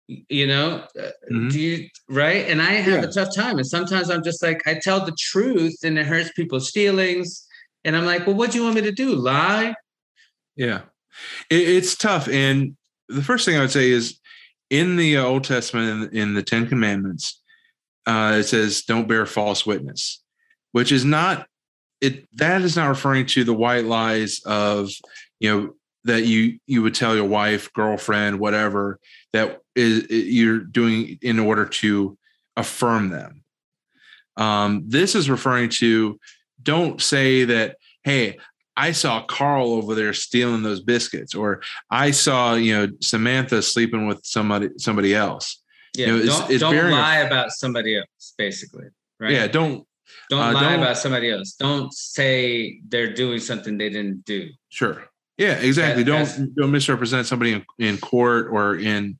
You 0.06 0.46
know, 0.46 0.86
Uh, 0.98 1.10
Mhm. 1.30 1.50
do 1.50 1.60
you 1.60 1.88
right? 2.08 2.48
And 2.48 2.60
I 2.60 2.72
have 2.72 3.02
Yeah. 3.02 3.08
a 3.08 3.12
tough 3.12 3.34
time. 3.34 3.56
And 3.56 3.66
sometimes 3.66 4.10
I'm 4.10 4.22
just 4.22 4.42
like, 4.42 4.60
I 4.66 4.74
tell 4.74 5.04
the 5.04 5.16
truth 5.18 5.78
and 5.82 5.98
it 5.98 6.06
hurts 6.06 6.30
people's 6.32 6.70
feelings. 6.70 7.46
And 7.84 7.96
I'm 7.96 8.04
like, 8.04 8.26
well, 8.26 8.36
what 8.36 8.50
do 8.50 8.58
you 8.58 8.64
want 8.64 8.74
me 8.74 8.82
to 8.82 8.92
do? 8.92 9.14
Lie? 9.14 9.74
Yeah, 10.56 10.82
it, 11.48 11.68
it's 11.68 11.96
tough. 11.96 12.28
And 12.28 12.76
the 13.08 13.22
first 13.22 13.44
thing 13.44 13.56
I 13.56 13.60
would 13.60 13.70
say 13.70 13.90
is 13.90 14.18
in 14.68 14.96
the 14.96 15.16
uh, 15.16 15.24
Old 15.24 15.44
Testament, 15.44 16.12
in, 16.12 16.18
in 16.18 16.34
the 16.34 16.42
Ten 16.42 16.68
Commandments, 16.68 17.40
uh, 18.06 18.36
it 18.38 18.44
says, 18.44 18.82
"Don't 18.82 19.08
bear 19.08 19.26
false 19.26 19.66
witness," 19.66 20.22
which 20.72 20.92
is 20.92 21.04
not 21.04 21.46
it. 22.00 22.28
That 22.36 22.62
is 22.62 22.76
not 22.76 22.88
referring 22.88 23.26
to 23.26 23.44
the 23.44 23.54
white 23.54 23.84
lies 23.84 24.40
of 24.44 24.90
you 25.38 25.50
know 25.50 25.74
that 26.04 26.24
you 26.24 26.58
you 26.66 26.82
would 26.82 26.94
tell 26.94 27.14
your 27.14 27.28
wife, 27.28 27.72
girlfriend, 27.72 28.40
whatever 28.40 28.98
that 29.32 29.60
is 29.74 30.06
you're 30.10 30.60
doing 30.60 31.18
in 31.22 31.38
order 31.38 31.66
to 31.66 32.16
affirm 32.56 33.10
them. 33.10 33.44
Um, 34.36 34.84
this 34.86 35.14
is 35.14 35.28
referring 35.28 35.70
to 35.70 36.18
don't 36.62 37.00
say 37.00 37.44
that, 37.44 37.76
hey, 38.04 38.38
I 38.76 38.92
saw 38.92 39.22
Carl 39.24 39.72
over 39.72 39.94
there 39.94 40.12
stealing 40.12 40.62
those 40.62 40.80
biscuits, 40.80 41.34
or 41.34 41.62
I 41.90 42.12
saw, 42.12 42.54
you 42.54 42.74
know, 42.76 42.88
Samantha 43.00 43.62
sleeping 43.62 44.06
with 44.06 44.20
somebody 44.24 44.68
somebody 44.78 45.14
else. 45.14 45.62
Yeah. 45.96 46.06
You 46.06 46.12
know, 46.12 46.18
it's- 46.22 46.38
don't 46.38 46.50
it's 46.50 46.60
don't 46.60 46.76
a- 46.76 46.90
lie 46.90 47.18
about 47.18 47.50
somebody 47.50 47.96
else, 47.96 48.34
basically. 48.38 48.86
Right. 49.18 49.32
Yeah, 49.32 49.46
don't 49.48 49.86
Don't 50.30 50.40
uh, 50.42 50.52
lie 50.52 50.70
don't- 50.70 50.82
about 50.82 50.96
somebody 50.98 51.30
else. 51.30 51.52
Don't 51.52 51.92
say 51.92 52.80
they're 52.88 53.12
doing 53.12 53.40
something 53.40 53.76
they 53.78 53.90
didn't 53.90 54.24
do. 54.24 54.48
sure. 54.68 55.06
Yeah, 55.36 55.54
exactly. 55.54 56.02
That- 56.02 56.34
don't 56.36 56.54
don't 56.54 56.70
misrepresent 56.70 57.26
somebody 57.26 57.52
in, 57.52 57.64
in 57.78 57.98
court 57.98 58.48
or 58.50 58.76
in 58.76 59.18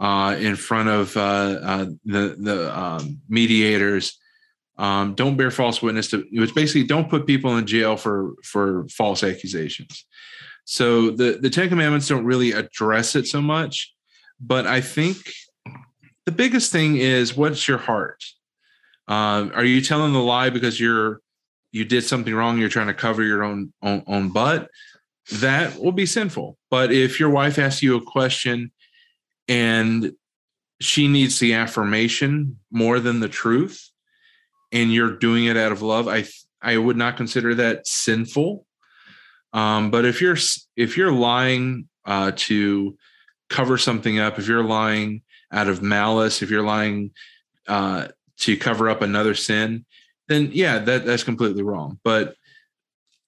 uh, 0.00 0.36
in 0.38 0.54
front 0.56 0.88
of 0.88 1.16
uh, 1.16 1.20
uh, 1.62 1.86
the 2.04 2.36
the 2.38 2.78
um, 2.78 3.20
mediators. 3.28 4.18
Um, 4.78 5.14
don't 5.14 5.36
bear 5.36 5.50
false 5.50 5.82
witness 5.82 6.08
to. 6.10 6.24
Which 6.32 6.54
basically 6.54 6.84
don't 6.84 7.10
put 7.10 7.26
people 7.26 7.56
in 7.56 7.66
jail 7.66 7.96
for 7.96 8.34
for 8.44 8.86
false 8.88 9.22
accusations. 9.22 10.06
So 10.64 11.10
the 11.10 11.38
the 11.40 11.50
Ten 11.50 11.68
Commandments 11.68 12.08
don't 12.08 12.24
really 12.24 12.52
address 12.52 13.16
it 13.16 13.26
so 13.26 13.42
much, 13.42 13.92
but 14.40 14.66
I 14.66 14.80
think 14.80 15.16
the 16.26 16.32
biggest 16.32 16.70
thing 16.70 16.96
is 16.96 17.36
what's 17.36 17.66
your 17.66 17.78
heart. 17.78 18.22
Um, 19.08 19.52
are 19.54 19.64
you 19.64 19.80
telling 19.80 20.12
the 20.12 20.20
lie 20.20 20.50
because 20.50 20.78
you're 20.78 21.20
you 21.72 21.84
did 21.84 22.04
something 22.04 22.34
wrong? 22.34 22.58
You're 22.58 22.68
trying 22.68 22.86
to 22.86 22.94
cover 22.94 23.22
your 23.22 23.42
own 23.42 23.72
own, 23.82 24.04
own 24.06 24.28
butt 24.30 24.68
that 25.30 25.78
will 25.78 25.92
be 25.92 26.06
sinful. 26.06 26.56
But 26.70 26.92
if 26.92 27.20
your 27.20 27.30
wife 27.30 27.58
asks 27.58 27.82
you 27.82 27.96
a 27.96 28.02
question 28.02 28.72
and 29.46 30.12
she 30.80 31.08
needs 31.08 31.38
the 31.38 31.54
affirmation 31.54 32.58
more 32.70 33.00
than 33.00 33.20
the 33.20 33.28
truth, 33.28 33.90
and 34.72 34.92
you're 34.92 35.16
doing 35.16 35.46
it 35.46 35.56
out 35.56 35.72
of 35.72 35.82
love, 35.82 36.08
I 36.08 36.24
I 36.60 36.76
would 36.76 36.96
not 36.96 37.16
consider 37.16 37.54
that 37.56 37.86
sinful. 37.86 38.66
Um, 39.52 39.90
but 39.90 40.04
if 40.04 40.20
you're 40.20 40.36
if 40.76 40.96
you're 40.96 41.12
lying 41.12 41.88
uh, 42.04 42.32
to 42.36 42.96
cover 43.48 43.78
something 43.78 44.18
up, 44.18 44.38
if 44.38 44.46
you're 44.46 44.64
lying 44.64 45.22
out 45.52 45.68
of 45.68 45.82
malice, 45.82 46.42
if 46.42 46.50
you're 46.50 46.62
lying 46.62 47.12
uh, 47.66 48.08
to 48.38 48.56
cover 48.56 48.88
up 48.88 49.02
another 49.02 49.34
sin, 49.34 49.84
then 50.28 50.50
yeah, 50.52 50.78
that 50.78 51.06
that's 51.06 51.24
completely 51.24 51.62
wrong. 51.62 51.98
But 52.04 52.34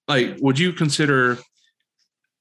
like, 0.07 0.37
would 0.39 0.59
you 0.59 0.73
consider 0.73 1.37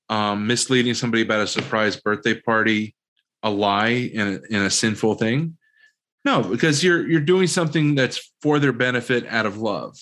um, 0.08 0.46
misleading 0.46 0.94
somebody 0.94 1.22
about 1.22 1.40
a 1.40 1.46
surprise 1.46 1.96
birthday 1.96 2.38
party 2.38 2.94
a 3.42 3.50
lie 3.50 4.10
and 4.14 4.34
a, 4.34 4.54
and 4.54 4.66
a 4.66 4.70
sinful 4.70 5.14
thing? 5.14 5.56
No, 6.24 6.42
because 6.42 6.84
you're 6.84 7.08
you're 7.08 7.20
doing 7.20 7.46
something 7.46 7.94
that's 7.94 8.32
for 8.42 8.58
their 8.58 8.72
benefit 8.72 9.26
out 9.26 9.46
of 9.46 9.58
love. 9.58 9.96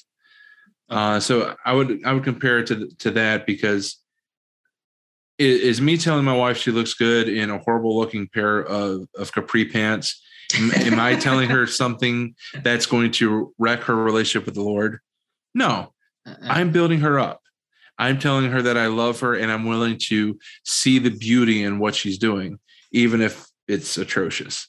Uh, 0.90 1.20
so 1.20 1.54
I 1.64 1.72
would 1.72 2.04
I 2.04 2.12
would 2.12 2.24
compare 2.24 2.58
it 2.58 2.66
to 2.68 2.88
to 2.98 3.10
that 3.12 3.46
because 3.46 3.98
i- 5.40 5.44
is 5.44 5.80
me 5.80 5.96
telling 5.96 6.24
my 6.24 6.36
wife 6.36 6.56
she 6.56 6.70
looks 6.70 6.94
good 6.94 7.28
in 7.28 7.50
a 7.50 7.58
horrible 7.58 7.96
looking 7.98 8.26
pair 8.28 8.60
of, 8.64 9.06
of 9.16 9.32
capri 9.32 9.64
pants. 9.64 10.20
Am, 10.56 10.70
am 10.72 10.98
I 10.98 11.14
telling 11.14 11.50
her 11.50 11.66
something 11.66 12.34
that's 12.62 12.86
going 12.86 13.10
to 13.12 13.52
wreck 13.58 13.80
her 13.82 13.94
relationship 13.96 14.46
with 14.46 14.54
the 14.54 14.62
Lord? 14.62 14.98
No, 15.54 15.92
I'm 16.42 16.72
building 16.72 17.00
her 17.00 17.18
up. 17.20 17.42
I'm 17.98 18.18
telling 18.18 18.50
her 18.50 18.62
that 18.62 18.78
I 18.78 18.86
love 18.86 19.20
her 19.20 19.34
and 19.34 19.50
I'm 19.52 19.66
willing 19.66 19.98
to 20.06 20.38
see 20.64 20.98
the 20.98 21.10
beauty 21.10 21.62
in 21.64 21.78
what 21.80 21.94
she's 21.94 22.16
doing, 22.18 22.58
even 22.92 23.20
if 23.20 23.46
it's 23.66 23.98
atrocious. 23.98 24.68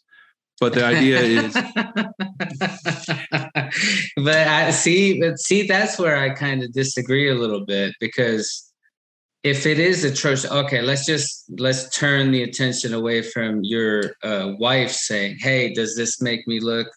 But 0.60 0.74
the 0.74 0.86
idea 0.86 1.22
is, 1.22 1.54
but 4.18 4.48
I 4.48 4.72
see, 4.72 5.22
but 5.22 5.40
see, 5.40 5.66
that's 5.66 5.98
where 5.98 6.18
I 6.18 6.32
kind 6.32 6.62
of 6.64 6.74
disagree 6.74 7.30
a 7.30 7.36
little 7.36 7.66
bit 7.66 7.96
because 8.00 8.70
if 9.44 9.66
it 9.66 9.80
is 9.80 10.04
atrocious, 10.04 10.52
okay, 10.52 10.82
let's 10.82 11.06
just 11.06 11.46
let's 11.60 11.90
turn 11.98 12.32
the 12.32 12.44
attention 12.44 12.94
away 12.94 13.22
from 13.22 13.64
your 13.64 14.16
uh, 14.24 14.54
wife 14.60 14.92
saying, 14.92 15.38
"Hey, 15.40 15.74
does 15.74 15.96
this 15.96 16.22
make 16.22 16.46
me 16.48 16.60
look?" 16.60 16.88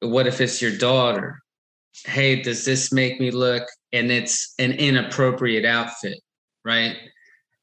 What 0.00 0.26
if 0.26 0.40
it's 0.40 0.60
your 0.60 0.76
daughter? 0.76 1.40
Hey, 2.06 2.42
does 2.42 2.64
this 2.64 2.92
make 2.92 3.20
me 3.20 3.30
look? 3.30 3.68
And 3.92 4.10
it's 4.10 4.54
an 4.58 4.72
inappropriate 4.72 5.64
outfit, 5.64 6.18
right? 6.64 6.96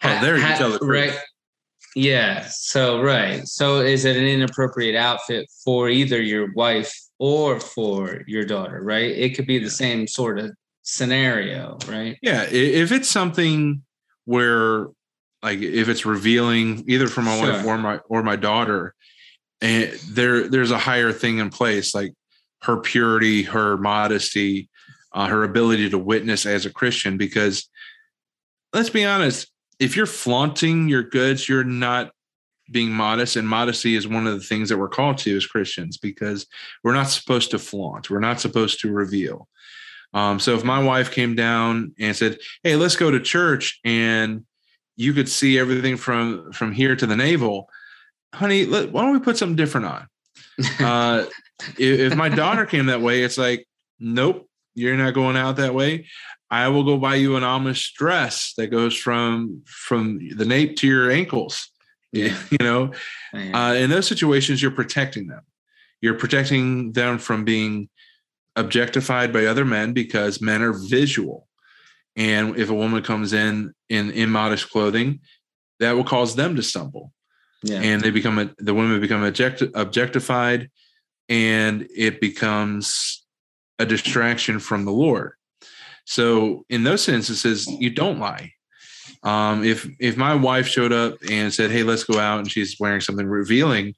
Oh, 0.04 0.20
there 0.22 0.38
you 0.38 0.44
tell 0.56 0.72
the 0.72 0.80
truth. 0.80 0.90
right. 0.90 1.20
Yeah. 1.98 2.48
So 2.52 3.02
right. 3.02 3.48
So 3.48 3.80
is 3.80 4.06
it 4.06 4.16
an 4.16 4.26
inappropriate 4.26 4.96
outfit 4.96 5.50
for 5.66 5.90
either 5.90 6.22
your 6.22 6.54
wife 6.54 6.94
or 7.18 7.60
for 7.60 8.22
your 8.28 8.46
daughter? 8.46 8.84
Right. 8.84 9.10
It 9.10 9.36
could 9.36 9.48
be 9.48 9.58
the 9.58 9.72
same 9.72 10.06
sort 10.06 10.38
of 10.38 10.52
scenario, 10.84 11.80
right? 11.88 12.18
yeah, 12.22 12.44
if 12.50 12.92
it's 12.92 13.10
something 13.10 13.82
where, 14.26 14.88
like, 15.42 15.60
if 15.60 15.90
it's 15.90 16.06
revealing 16.06 16.84
either 16.88 17.08
for 17.08 17.24
my 17.24 17.40
wife 17.40 17.66
or 17.66 17.78
my 17.80 17.98
or 18.10 18.22
my 18.22 18.36
daughter, 18.36 18.94
and 19.62 19.92
there 20.10 20.48
there's 20.48 20.72
a 20.72 20.78
higher 20.78 21.12
thing 21.12 21.40
in 21.40 21.50
place, 21.50 21.96
like 21.96 22.14
her 22.62 22.78
purity, 22.78 23.42
her 23.42 23.76
modesty, 23.78 24.70
uh, 25.14 25.26
her 25.26 25.44
ability 25.44 25.90
to 25.90 25.98
witness 25.98 26.46
as 26.46 26.68
a 26.68 26.72
Christian. 26.72 27.18
Because 27.18 27.68
let's 28.72 28.92
be 28.92 29.04
honest, 29.04 29.52
if 29.80 29.96
you're 29.96 30.06
flaunting 30.06 30.90
your 30.90 31.04
goods, 31.04 31.48
you're 31.48 31.64
not 31.64 32.12
being 32.72 32.92
modest 32.92 33.36
and 33.36 33.48
modesty 33.48 33.96
is 33.96 34.08
one 34.08 34.28
of 34.28 34.34
the 34.34 34.46
things 34.46 34.70
that 34.70 34.78
we're 34.78 34.90
called 34.90 35.18
to 35.18 35.36
as 35.36 35.46
christians 35.46 35.98
because 35.98 36.46
we're 36.84 36.94
not 36.94 37.10
supposed 37.10 37.52
to 37.52 37.60
flaunt 37.60 38.10
we're 38.10 38.20
not 38.20 38.40
supposed 38.40 38.80
to 38.80 38.92
reveal. 38.92 39.48
Um, 40.14 40.40
so 40.40 40.56
if 40.56 40.64
my 40.64 40.82
wife 40.82 41.12
came 41.12 41.36
down 41.36 41.94
and 42.00 42.16
said 42.16 42.40
hey 42.64 42.76
let's 42.76 42.96
go 42.96 43.12
to 43.12 43.20
church 43.20 43.80
and 43.84 44.46
you 44.96 45.14
could 45.14 45.30
see 45.30 45.60
everything 45.60 45.98
from 45.98 46.52
from 46.52 46.72
here 46.72 46.96
to 46.96 47.06
the 47.06 47.16
navel 47.16 47.70
honey 48.34 48.66
let, 48.66 48.92
why 48.92 49.04
don't 49.04 49.14
we 49.14 49.20
put 49.20 49.38
something 49.38 49.56
different 49.56 49.88
on? 49.88 50.08
Uh, 50.80 51.26
if, 51.78 52.00
if 52.00 52.16
my 52.16 52.30
daughter 52.30 52.66
came 52.66 52.88
that 52.88 53.02
way 53.02 53.22
it's 53.22 53.38
like 53.38 53.68
nope 54.00 54.50
you're 54.74 54.98
not 54.98 55.14
going 55.14 55.36
out 55.36 55.58
that 55.58 55.74
way 55.74 56.08
i 56.50 56.68
will 56.68 56.84
go 56.84 56.98
buy 56.98 57.16
you 57.16 57.36
an 57.36 57.44
amish 57.44 57.94
dress 57.94 58.54
that 58.58 58.68
goes 58.68 58.96
from 58.96 59.62
from 59.66 60.20
the 60.36 60.46
nape 60.46 60.76
to 60.78 60.88
your 60.88 61.12
ankles 61.12 61.70
Yeah. 62.12 62.38
you 62.52 62.58
know? 62.60 62.94
Uh, 63.34 63.76
in 63.78 63.90
those 63.90 64.08
situations 64.08 64.62
you're 64.62 64.72
protecting 64.72 65.28
them. 65.28 65.42
You're 66.02 66.14
protecting 66.18 66.94
them 66.94 67.18
from 67.18 67.44
being 67.44 67.90
objectified 68.56 69.34
by 69.34 69.46
other 69.46 69.66
men 69.66 69.94
because 69.94 70.42
men 70.42 70.62
are 70.62 70.74
visual. 70.74 71.48
And 72.16 72.58
if 72.58 72.70
a 72.70 72.74
woman 72.74 73.04
comes 73.04 73.34
in 73.34 73.74
in 73.90 74.12
immodest 74.12 74.70
clothing 74.70 75.20
that 75.80 75.92
will 75.94 76.04
cause 76.04 76.36
them 76.36 76.56
to 76.56 76.64
stumble. 76.64 77.12
Yeah. 77.64 77.82
and 77.82 78.02
they 78.02 78.12
become 78.12 78.54
the 78.60 78.74
women 78.74 79.02
become 79.02 79.24
object, 79.24 79.64
objectified 79.74 80.70
and 81.28 81.88
it 81.96 82.22
becomes 82.22 83.26
a 83.80 83.86
distraction 83.86 84.60
from 84.60 84.86
the 84.86 84.92
lord 84.92 85.34
so 86.10 86.66
in 86.70 86.84
those 86.86 87.10
instances 87.10 87.68
you 87.68 87.90
don't 87.90 88.18
lie. 88.18 88.54
Um, 89.24 89.66
if 89.66 89.86
if 90.00 90.16
my 90.16 90.34
wife 90.36 90.66
showed 90.66 90.94
up 90.94 91.16
and 91.30 91.54
said 91.54 91.70
hey 91.70 91.84
let's 91.84 92.06
go 92.06 92.18
out 92.18 92.40
and 92.40 92.50
she's 92.50 92.80
wearing 92.80 93.02
something 93.02 93.28
revealing 93.28 93.94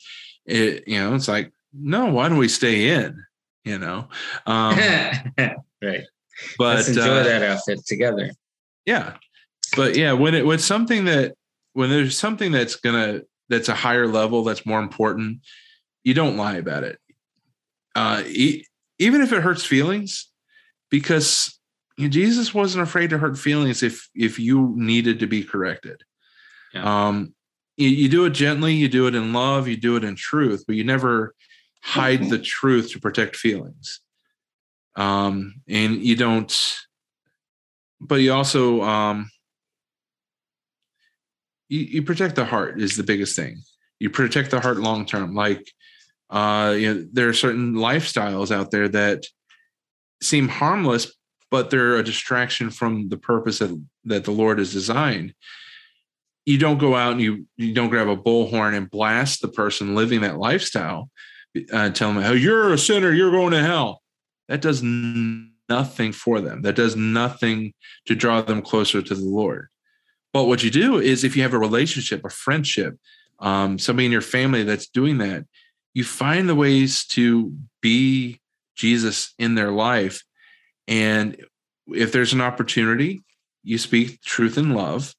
it 0.46 0.88
you 0.88 1.00
know 1.00 1.14
it's 1.14 1.28
like 1.28 1.54
no 1.72 2.08
why 2.08 2.28
don't 2.28 2.40
we 2.40 2.48
stay 2.48 2.90
in? 2.90 3.24
You 3.64 3.78
know? 3.78 4.08
Um, 4.48 4.76
right. 5.38 6.04
but 6.58 6.76
Let's 6.78 6.88
enjoy 6.88 7.02
uh, 7.02 7.24
that 7.24 7.44
outfit 7.44 7.86
together. 7.86 8.32
yeah. 8.86 9.18
But 9.76 9.96
yeah 9.96 10.14
when 10.14 10.34
it 10.34 10.48
when 10.48 10.58
something 10.58 11.06
that 11.06 11.36
when 11.74 11.92
there's 11.92 12.18
something 12.18 12.52
that's 12.52 12.76
gonna 12.76 13.22
that's 13.50 13.70
a 13.70 13.76
higher 13.76 14.08
level 14.08 14.44
that's 14.44 14.66
more 14.66 14.80
important 14.80 15.42
you 16.04 16.16
don't 16.16 16.38
lie 16.38 16.56
about 16.56 16.84
it. 16.84 16.98
Uh 17.94 18.24
e- 18.26 18.66
even 18.98 19.22
if 19.22 19.32
it 19.32 19.44
hurts 19.44 19.64
feelings 19.64 20.28
because 20.90 21.59
jesus 22.08 22.54
wasn't 22.54 22.82
afraid 22.82 23.10
to 23.10 23.18
hurt 23.18 23.38
feelings 23.38 23.84
if 23.84 24.08
if 24.16 24.40
you 24.40 24.74
needed 24.76 25.20
to 25.20 25.28
be 25.28 25.44
corrected. 25.44 26.02
Um 26.74 27.34
you, 27.76 27.90
you 27.90 28.10
do 28.10 28.26
it 28.26 28.32
gently 28.32 28.74
you 28.74 28.88
do 28.88 29.08
it 29.08 29.16
in 29.16 29.34
love 29.34 29.68
you 29.68 29.76
do 29.76 29.96
it 29.96 30.04
in 30.04 30.16
truth 30.16 30.64
but 30.66 30.76
you 30.76 30.84
never 30.84 31.34
hide 31.82 32.30
the 32.30 32.40
truth 32.40 32.92
to 32.92 33.00
protect 33.00 33.36
feelings. 33.36 34.02
Um 34.96 35.62
and 35.68 35.98
you 35.98 36.16
don't 36.16 36.78
but 38.00 38.16
you 38.16 38.34
also 38.34 38.82
um 38.82 39.30
you, 41.68 41.82
you 41.82 42.04
protect 42.04 42.36
the 42.36 42.46
heart 42.46 42.80
is 42.82 42.96
the 42.98 43.04
biggest 43.04 43.36
thing. 43.36 43.62
You 44.00 44.10
protect 44.10 44.52
the 44.52 44.60
heart 44.60 44.78
long 44.78 45.06
term. 45.06 45.36
Like 45.36 45.70
uh 46.30 46.76
you 46.78 46.94
know 46.94 47.08
there 47.12 47.28
are 47.28 47.34
certain 47.34 47.74
lifestyles 47.74 48.52
out 48.52 48.72
there 48.72 48.88
that 48.88 49.26
seem 50.22 50.48
harmless 50.48 51.12
but 51.52 51.70
they're 51.70 51.96
a 51.96 52.04
distraction 52.04 52.70
from 52.70 53.10
the 53.10 53.18
purpose 53.18 53.60
that 53.60 53.82
that 54.06 54.26
the 54.26 54.32
lord 54.32 54.60
has 54.60 54.74
designed. 54.74 55.34
You 56.46 56.58
don't 56.58 56.80
go 56.80 56.96
out 56.96 57.14
and 57.14 57.22
you 57.22 57.46
you 57.58 57.74
don't 57.74 57.90
grab 57.90 58.08
a 58.08 58.18
bullhorn 58.18 58.76
and 58.76 58.90
blast 58.90 59.42
the 59.42 59.48
person 59.48 59.96
living 59.96 60.22
that 60.22 60.38
lifestyle 60.38 61.10
uh, 61.72 61.90
tell 61.90 62.14
them 62.14 62.24
oh 62.24 62.34
you're 62.34 62.74
a 62.74 62.78
sinner 62.78 63.12
you're 63.12 63.32
going 63.32 63.52
to 63.52 63.62
hell. 63.62 64.02
That 64.48 64.62
does 64.62 64.82
nothing 64.82 66.12
for 66.12 66.42
them. 66.42 66.64
That 66.64 66.76
does 66.76 66.96
nothing 66.96 67.74
to 68.08 68.16
draw 68.16 68.42
them 68.42 68.64
closer 68.64 69.02
to 69.02 69.16
the 69.16 69.26
lord. 69.26 69.68
But 70.34 70.46
what 70.46 70.64
you 70.64 70.72
do 70.72 71.00
is 71.00 71.24
if 71.24 71.36
you 71.36 71.44
have 71.44 71.54
a 71.54 71.60
relationship 71.60 72.24
a 72.26 72.30
friendship 72.30 72.98
um, 73.40 73.80
somebody 73.80 74.06
in 74.06 74.12
your 74.12 74.22
family 74.22 74.64
that's 74.64 74.88
doing 74.88 75.20
that 75.20 75.46
you 75.94 76.04
find 76.04 76.48
the 76.48 76.56
ways 76.56 77.06
to 77.06 77.54
be 77.82 78.40
jesus 78.76 79.34
in 79.40 79.56
their 79.56 79.72
life 79.72 80.24
and 80.90 81.38
if 81.88 82.12
there's 82.12 82.34
an 82.34 82.42
opportunity 82.42 83.22
you 83.64 83.78
speak 83.78 84.22
truth 84.22 84.58
in 84.58 84.74
love 84.74 85.16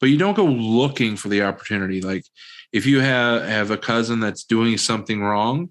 but 0.00 0.08
you 0.08 0.16
don't 0.16 0.34
go 0.34 0.46
looking 0.46 1.14
for 1.16 1.28
the 1.28 1.42
opportunity. 1.42 2.00
Like 2.00 2.24
if 2.72 2.86
you 2.86 3.00
have 3.00 3.42
have 3.44 3.70
a 3.70 3.76
cousin 3.76 4.18
that's 4.18 4.44
doing 4.44 4.78
something 4.78 5.22
wrong, 5.22 5.70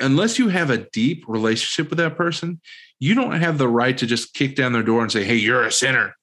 unless 0.00 0.38
you 0.38 0.48
have 0.48 0.70
a 0.70 0.88
deep 0.92 1.24
relationship 1.28 1.90
with 1.90 1.98
that 1.98 2.16
person, 2.16 2.60
you 2.98 3.14
don't 3.14 3.40
have 3.40 3.58
the 3.58 3.68
right 3.68 3.96
to 3.98 4.06
just 4.06 4.34
kick 4.34 4.56
down 4.56 4.72
their 4.72 4.82
door 4.82 5.02
and 5.02 5.12
say, 5.12 5.24
"Hey, 5.24 5.36
you're 5.36 5.64
a 5.64 5.72
sinner." 5.72 6.16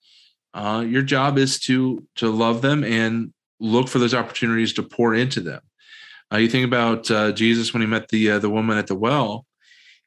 Uh, 0.53 0.83
your 0.85 1.03
job 1.03 1.37
is 1.37 1.59
to 1.61 2.05
to 2.15 2.29
love 2.29 2.61
them 2.61 2.83
and 2.83 3.31
look 3.59 3.87
for 3.87 3.99
those 3.99 4.13
opportunities 4.13 4.73
to 4.73 4.83
pour 4.83 5.13
into 5.13 5.39
them. 5.39 5.61
Uh, 6.33 6.37
you 6.37 6.49
think 6.49 6.65
about 6.65 7.11
uh, 7.11 7.31
Jesus 7.31 7.73
when 7.73 7.81
he 7.81 7.87
met 7.87 8.09
the 8.09 8.31
uh, 8.31 8.39
the 8.39 8.49
woman 8.49 8.77
at 8.77 8.87
the 8.87 8.95
well. 8.95 9.45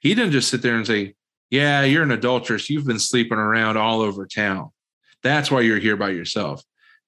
He 0.04 0.14
didn't 0.14 0.32
just 0.32 0.50
sit 0.50 0.62
there 0.62 0.76
and 0.76 0.86
say, 0.86 1.14
"Yeah, 1.50 1.82
you're 1.82 2.04
an 2.04 2.12
adulteress. 2.12 2.70
You've 2.70 2.86
been 2.86 3.00
sleeping 3.00 3.38
around 3.38 3.76
all 3.76 4.00
over 4.02 4.26
town. 4.26 4.68
That's 5.22 5.50
why 5.50 5.62
you're 5.62 5.80
here 5.80 5.96
by 5.96 6.10
yourself." 6.10 6.62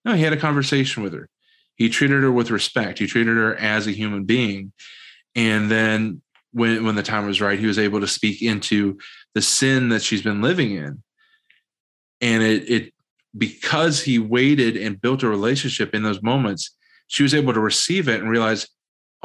No, 0.04 0.14
he 0.14 0.22
had 0.22 0.32
a 0.32 0.38
conversation 0.38 1.04
with 1.04 1.12
her. 1.12 1.28
He 1.76 1.88
treated 1.90 2.22
her 2.22 2.32
with 2.32 2.50
respect. 2.50 2.98
He 2.98 3.06
treated 3.06 3.36
her 3.36 3.54
as 3.54 3.86
a 3.86 3.92
human 3.92 4.24
being, 4.24 4.72
and 5.34 5.70
then 5.70 6.22
when 6.52 6.84
when 6.84 6.94
the 6.96 7.02
time 7.02 7.26
was 7.26 7.40
right, 7.40 7.58
he 7.58 7.66
was 7.66 7.78
able 7.78 8.00
to 8.00 8.08
speak 8.08 8.40
into 8.42 8.98
the 9.34 9.42
sin 9.42 9.90
that 9.90 10.02
she's 10.02 10.22
been 10.22 10.40
living 10.40 10.72
in, 10.72 11.02
and 12.20 12.42
it 12.42 12.70
it 12.70 12.94
because 13.36 14.02
he 14.02 14.18
waited 14.18 14.78
and 14.78 15.00
built 15.00 15.22
a 15.22 15.28
relationship 15.28 15.94
in 15.94 16.02
those 16.02 16.22
moments, 16.22 16.74
she 17.08 17.22
was 17.22 17.34
able 17.34 17.52
to 17.52 17.60
receive 17.60 18.08
it 18.08 18.20
and 18.20 18.30
realize, 18.30 18.66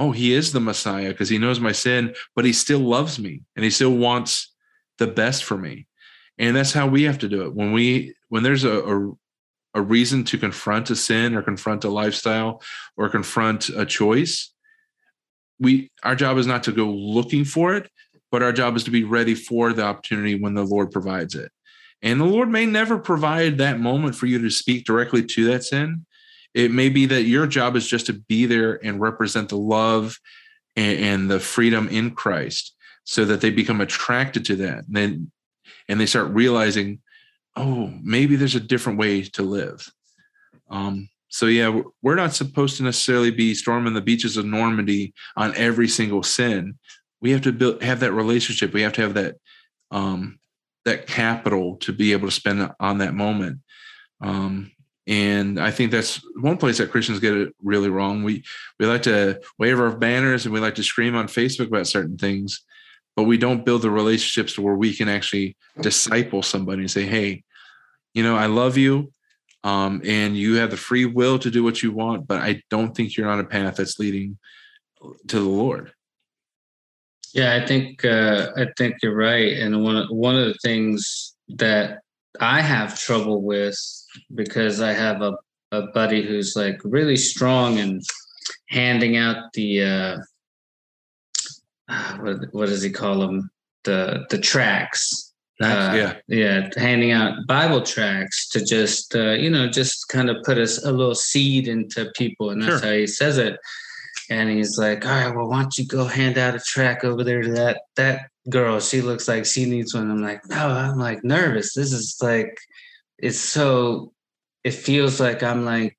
oh, 0.02 0.12
he 0.12 0.34
is 0.34 0.52
the 0.52 0.60
Messiah 0.60 1.10
because 1.10 1.30
he 1.30 1.38
knows 1.38 1.60
my 1.60 1.72
sin, 1.72 2.16
but 2.36 2.44
he 2.44 2.52
still 2.52 2.80
loves 2.80 3.20
me 3.20 3.44
and 3.56 3.64
he 3.64 3.70
still 3.70 3.96
wants 3.96 4.52
the 4.98 5.06
best 5.06 5.44
for 5.44 5.58
me. 5.58 5.86
And 6.40 6.56
that's 6.56 6.74
how 6.74 6.88
we 6.88 7.04
have 7.04 7.20
to 7.20 7.30
do 7.30 7.44
it. 7.44 7.54
When 7.54 7.72
we 7.72 8.16
when 8.30 8.42
there's 8.42 8.64
a, 8.64 8.80
a, 8.80 9.12
a 9.76 9.82
reason 9.82 10.24
to 10.26 10.40
confront 10.40 10.90
a 10.90 10.96
sin 10.96 11.36
or 11.36 11.44
confront 11.44 11.84
a 11.84 11.90
lifestyle 11.90 12.64
or 12.98 13.10
confront 13.10 13.70
a 13.70 13.86
choice, 13.86 14.52
we 15.60 15.92
our 16.04 16.16
job 16.16 16.38
is 16.40 16.48
not 16.48 16.64
to 16.64 16.72
go 16.72 16.88
looking 16.90 17.46
for 17.46 17.76
it, 17.76 17.88
but 18.32 18.42
our 18.42 18.52
job 18.52 18.76
is 18.76 18.84
to 18.86 18.92
be 18.92 19.04
ready 19.04 19.36
for 19.36 19.72
the 19.72 19.84
opportunity 19.84 20.34
when 20.34 20.56
the 20.56 20.64
Lord 20.64 20.92
provides 20.92 21.36
it. 21.36 21.52
And 22.02 22.20
the 22.20 22.26
Lord 22.26 22.50
may 22.50 22.66
never 22.66 22.98
provide 22.98 23.60
that 23.60 23.80
moment 23.80 24.16
for 24.16 24.26
you 24.26 24.42
to 24.42 24.50
speak 24.50 24.86
directly 24.86 25.24
to 25.24 25.46
that 25.46 25.64
sin. 25.64 26.08
It 26.54 26.72
may 26.72 26.90
be 26.90 27.06
that 27.08 27.24
your 27.24 27.48
job 27.48 27.76
is 27.76 27.88
just 27.88 28.08
to 28.08 28.14
be 28.14 28.46
there 28.46 28.84
and 28.86 29.00
represent 29.00 29.50
the 29.50 29.58
love 29.58 30.20
and, 30.76 31.00
and 31.00 31.32
the 31.32 31.40
freedom 31.40 31.88
in 31.88 32.12
Christ 32.12 32.76
so 33.04 33.26
that 33.26 33.42
they 33.42 33.50
become 33.50 33.82
attracted 33.82 34.46
to 34.46 34.56
that. 34.58 34.86
And 34.88 34.96
then 34.96 35.32
and 35.88 36.00
they 36.00 36.06
start 36.06 36.30
realizing, 36.30 37.00
oh, 37.56 37.94
maybe 38.02 38.36
there's 38.36 38.56
a 38.56 38.60
different 38.60 39.00
way 39.00 39.24
to 39.24 39.44
live. 39.44 39.90
Um, 40.70 41.10
so 41.28 41.46
yeah, 41.46 41.82
we're 42.02 42.16
not 42.16 42.34
supposed 42.34 42.78
to 42.78 42.84
necessarily 42.84 43.32
be 43.32 43.54
storming 43.54 43.94
the 43.94 44.02
beaches 44.02 44.38
of 44.38 44.46
Normandy 44.46 45.14
on 45.36 45.56
every 45.56 45.88
single 45.88 46.24
sin. 46.24 46.78
We 47.22 47.32
have 47.32 47.42
to 47.42 47.52
build 47.52 47.82
have 47.84 48.02
that 48.02 48.14
relationship. 48.14 48.74
We 48.74 48.82
have 48.82 48.94
to 48.94 49.02
have 49.02 49.14
that 49.14 49.36
um, 49.92 50.40
that 50.86 51.08
capital 51.08 51.78
to 51.78 51.94
be 51.94 52.12
able 52.12 52.28
to 52.28 52.34
spend 52.34 52.70
on 52.80 52.98
that 52.98 53.14
moment. 53.14 53.60
Um, 54.22 54.72
and 55.08 55.60
I 55.60 55.72
think 55.72 55.92
that's 55.92 56.22
one 56.36 56.58
place 56.58 56.78
that 56.78 56.92
Christians 56.92 57.20
get 57.20 57.34
it 57.34 57.56
really 57.64 57.90
wrong. 57.90 58.24
We 58.24 58.44
we 58.80 58.86
like 58.86 59.04
to 59.04 59.42
wave 59.58 59.80
our 59.80 59.96
banners 59.96 60.46
and 60.46 60.54
we 60.54 60.60
like 60.60 60.76
to 60.76 60.84
scream 60.84 61.16
on 61.16 61.28
Facebook 61.28 61.68
about 61.68 61.88
certain 61.88 62.18
things, 62.18 62.64
but 63.16 63.24
we 63.24 63.38
don't 63.38 63.66
build 63.66 63.82
the 63.82 63.90
relationships 63.90 64.60
where 64.60 64.76
we 64.76 64.94
can 64.94 65.10
actually 65.10 65.58
disciple 65.82 66.44
somebody 66.44 66.82
and 66.82 66.92
say, 66.92 67.06
"Hey, 67.06 67.44
you 68.14 68.24
know, 68.24 68.36
I 68.36 68.46
love 68.46 68.78
you, 68.78 69.12
um, 69.64 70.02
and 70.06 70.38
you 70.38 70.56
have 70.56 70.70
the 70.70 70.78
free 70.78 71.06
will 71.06 71.40
to 71.40 71.50
do 71.50 71.64
what 71.64 71.82
you 71.82 71.92
want, 71.92 72.28
but 72.28 72.42
I 72.42 72.62
don't 72.70 72.96
think 72.96 73.18
you're 73.18 73.30
on 73.30 73.40
a 73.40 73.46
path 73.46 73.78
that's 73.78 73.98
leading 73.98 74.38
to 75.28 75.40
the 75.40 75.50
Lord." 75.50 75.94
Yeah, 77.34 77.56
I 77.56 77.66
think 77.66 78.06
uh, 78.06 78.52
I 78.56 78.68
think 78.78 78.98
you're 79.02 79.16
right, 79.16 79.54
and 79.54 79.84
one 79.84 80.06
one 80.10 80.38
of 80.38 80.46
the 80.46 80.60
things 80.62 81.34
that 81.50 82.02
I 82.40 82.62
have 82.62 83.00
trouble 83.00 83.42
with 83.42 83.78
because 84.36 84.82
I 84.82 84.94
have 84.94 85.22
a, 85.22 85.38
a 85.72 85.88
buddy 85.88 86.22
who's 86.22 86.56
like 86.56 86.80
really 86.84 87.18
strong 87.18 87.80
and 87.80 88.02
handing 88.70 89.18
out 89.18 89.52
the 89.54 89.84
uh, 89.84 90.18
what 92.22 92.38
what 92.52 92.66
does 92.68 92.82
he 92.82 92.90
call 92.90 93.20
them 93.20 93.50
the 93.84 94.26
the 94.30 94.38
tracts 94.38 95.32
uh, 95.62 95.94
yeah, 95.96 96.14
yeah, 96.28 96.70
handing 96.76 97.12
out 97.12 97.46
Bible 97.48 97.84
tracts 97.84 98.50
to 98.50 98.66
just 98.66 99.16
uh, 99.16 99.32
you 99.34 99.50
know 99.50 99.68
just 99.70 100.08
kind 100.10 100.30
of 100.30 100.38
put 100.44 100.58
us 100.58 100.84
a 100.84 100.92
little 100.92 101.14
seed 101.14 101.68
into 101.68 102.12
people, 102.16 102.50
and 102.50 102.62
that's 102.62 102.80
Sure. 102.82 102.90
how 102.90 102.96
he 102.96 103.06
says 103.06 103.38
it. 103.38 103.60
And 104.32 104.50
he's 104.50 104.78
like, 104.80 105.06
"All 105.06 105.12
right, 105.12 105.36
well, 105.36 105.50
why 105.50 105.62
don't 105.62 105.78
you 105.78 105.86
go 105.86 106.06
hand 106.06 106.38
out 106.38 106.56
a 106.56 106.60
tract 106.60 107.04
over 107.04 107.24
there 107.24 107.42
to 107.42 107.52
that 107.52 107.82
that 107.96 108.30
girl? 108.50 108.80
She 108.80 109.02
looks 109.02 109.28
like 109.28 109.46
she 109.46 109.66
needs 109.66 109.94
one." 109.94 110.10
I'm 110.10 110.24
like, 110.24 110.42
"No, 110.50 110.68
I'm 110.68 110.98
like 110.98 111.24
nervous. 111.24 111.76
This 111.76 111.94
is 111.94 112.18
like, 112.22 112.58
it's 113.22 113.40
so, 113.40 114.14
it 114.64 114.74
feels 114.74 115.20
like 115.20 115.44
I'm 115.44 115.66
like 115.66 115.98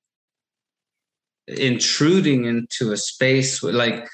intruding 1.49 2.45
into 2.45 2.93
a 2.93 2.97
space 2.97 3.63
like 3.65 4.09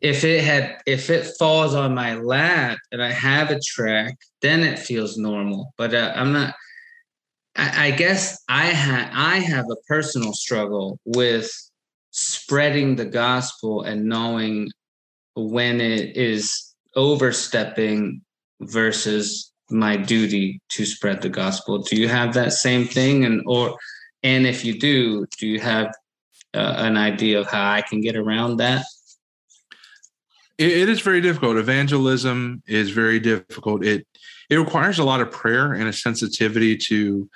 if 0.00 0.24
it 0.24 0.42
had 0.42 0.78
if 0.84 1.10
it 1.10 1.32
falls 1.38 1.76
on 1.76 1.94
my 1.94 2.16
lap 2.16 2.76
and 2.90 3.00
i 3.00 3.10
have 3.10 3.50
a 3.50 3.60
tract 3.64 4.26
then 4.40 4.64
it 4.64 4.78
feels 4.78 5.16
normal. 5.16 5.72
But 5.78 5.94
uh, 5.94 6.12
i'm 6.16 6.32
not 6.32 6.54
I, 7.54 7.86
I 7.86 7.90
guess 7.92 8.42
i 8.48 8.66
had 8.66 9.10
i 9.14 9.36
have 9.36 9.66
a 9.70 9.76
personal 9.86 10.32
struggle 10.32 10.98
with 11.04 11.52
spreading 12.10 12.96
the 12.96 13.04
gospel 13.04 13.82
and 13.82 14.06
knowing 14.06 14.68
when 15.34 15.80
it 15.80 16.16
is 16.16 16.74
overstepping 16.96 18.22
versus 18.60 19.51
my 19.70 19.96
duty 19.96 20.60
to 20.68 20.84
spread 20.84 21.22
the 21.22 21.28
gospel 21.28 21.78
do 21.78 21.96
you 21.96 22.08
have 22.08 22.34
that 22.34 22.52
same 22.52 22.86
thing 22.86 23.24
and 23.24 23.42
or 23.46 23.76
and 24.22 24.46
if 24.46 24.64
you 24.64 24.78
do 24.78 25.26
do 25.38 25.46
you 25.46 25.58
have 25.60 25.86
uh, 26.54 26.74
an 26.78 26.96
idea 26.96 27.38
of 27.40 27.46
how 27.46 27.70
i 27.70 27.80
can 27.80 28.00
get 28.00 28.16
around 28.16 28.56
that 28.56 28.84
it, 30.58 30.70
it 30.70 30.88
is 30.88 31.00
very 31.00 31.20
difficult. 31.20 31.56
Evangelism 31.56 32.62
is 32.66 32.90
very 32.90 33.18
difficult. 33.18 33.84
It 33.84 34.06
it 34.48 34.56
requires 34.56 34.98
a 34.98 35.04
lot 35.04 35.20
of 35.20 35.30
prayer 35.30 35.72
and 35.72 35.88
a 35.88 35.92
sensitivity 35.92 36.76
to 36.76 37.28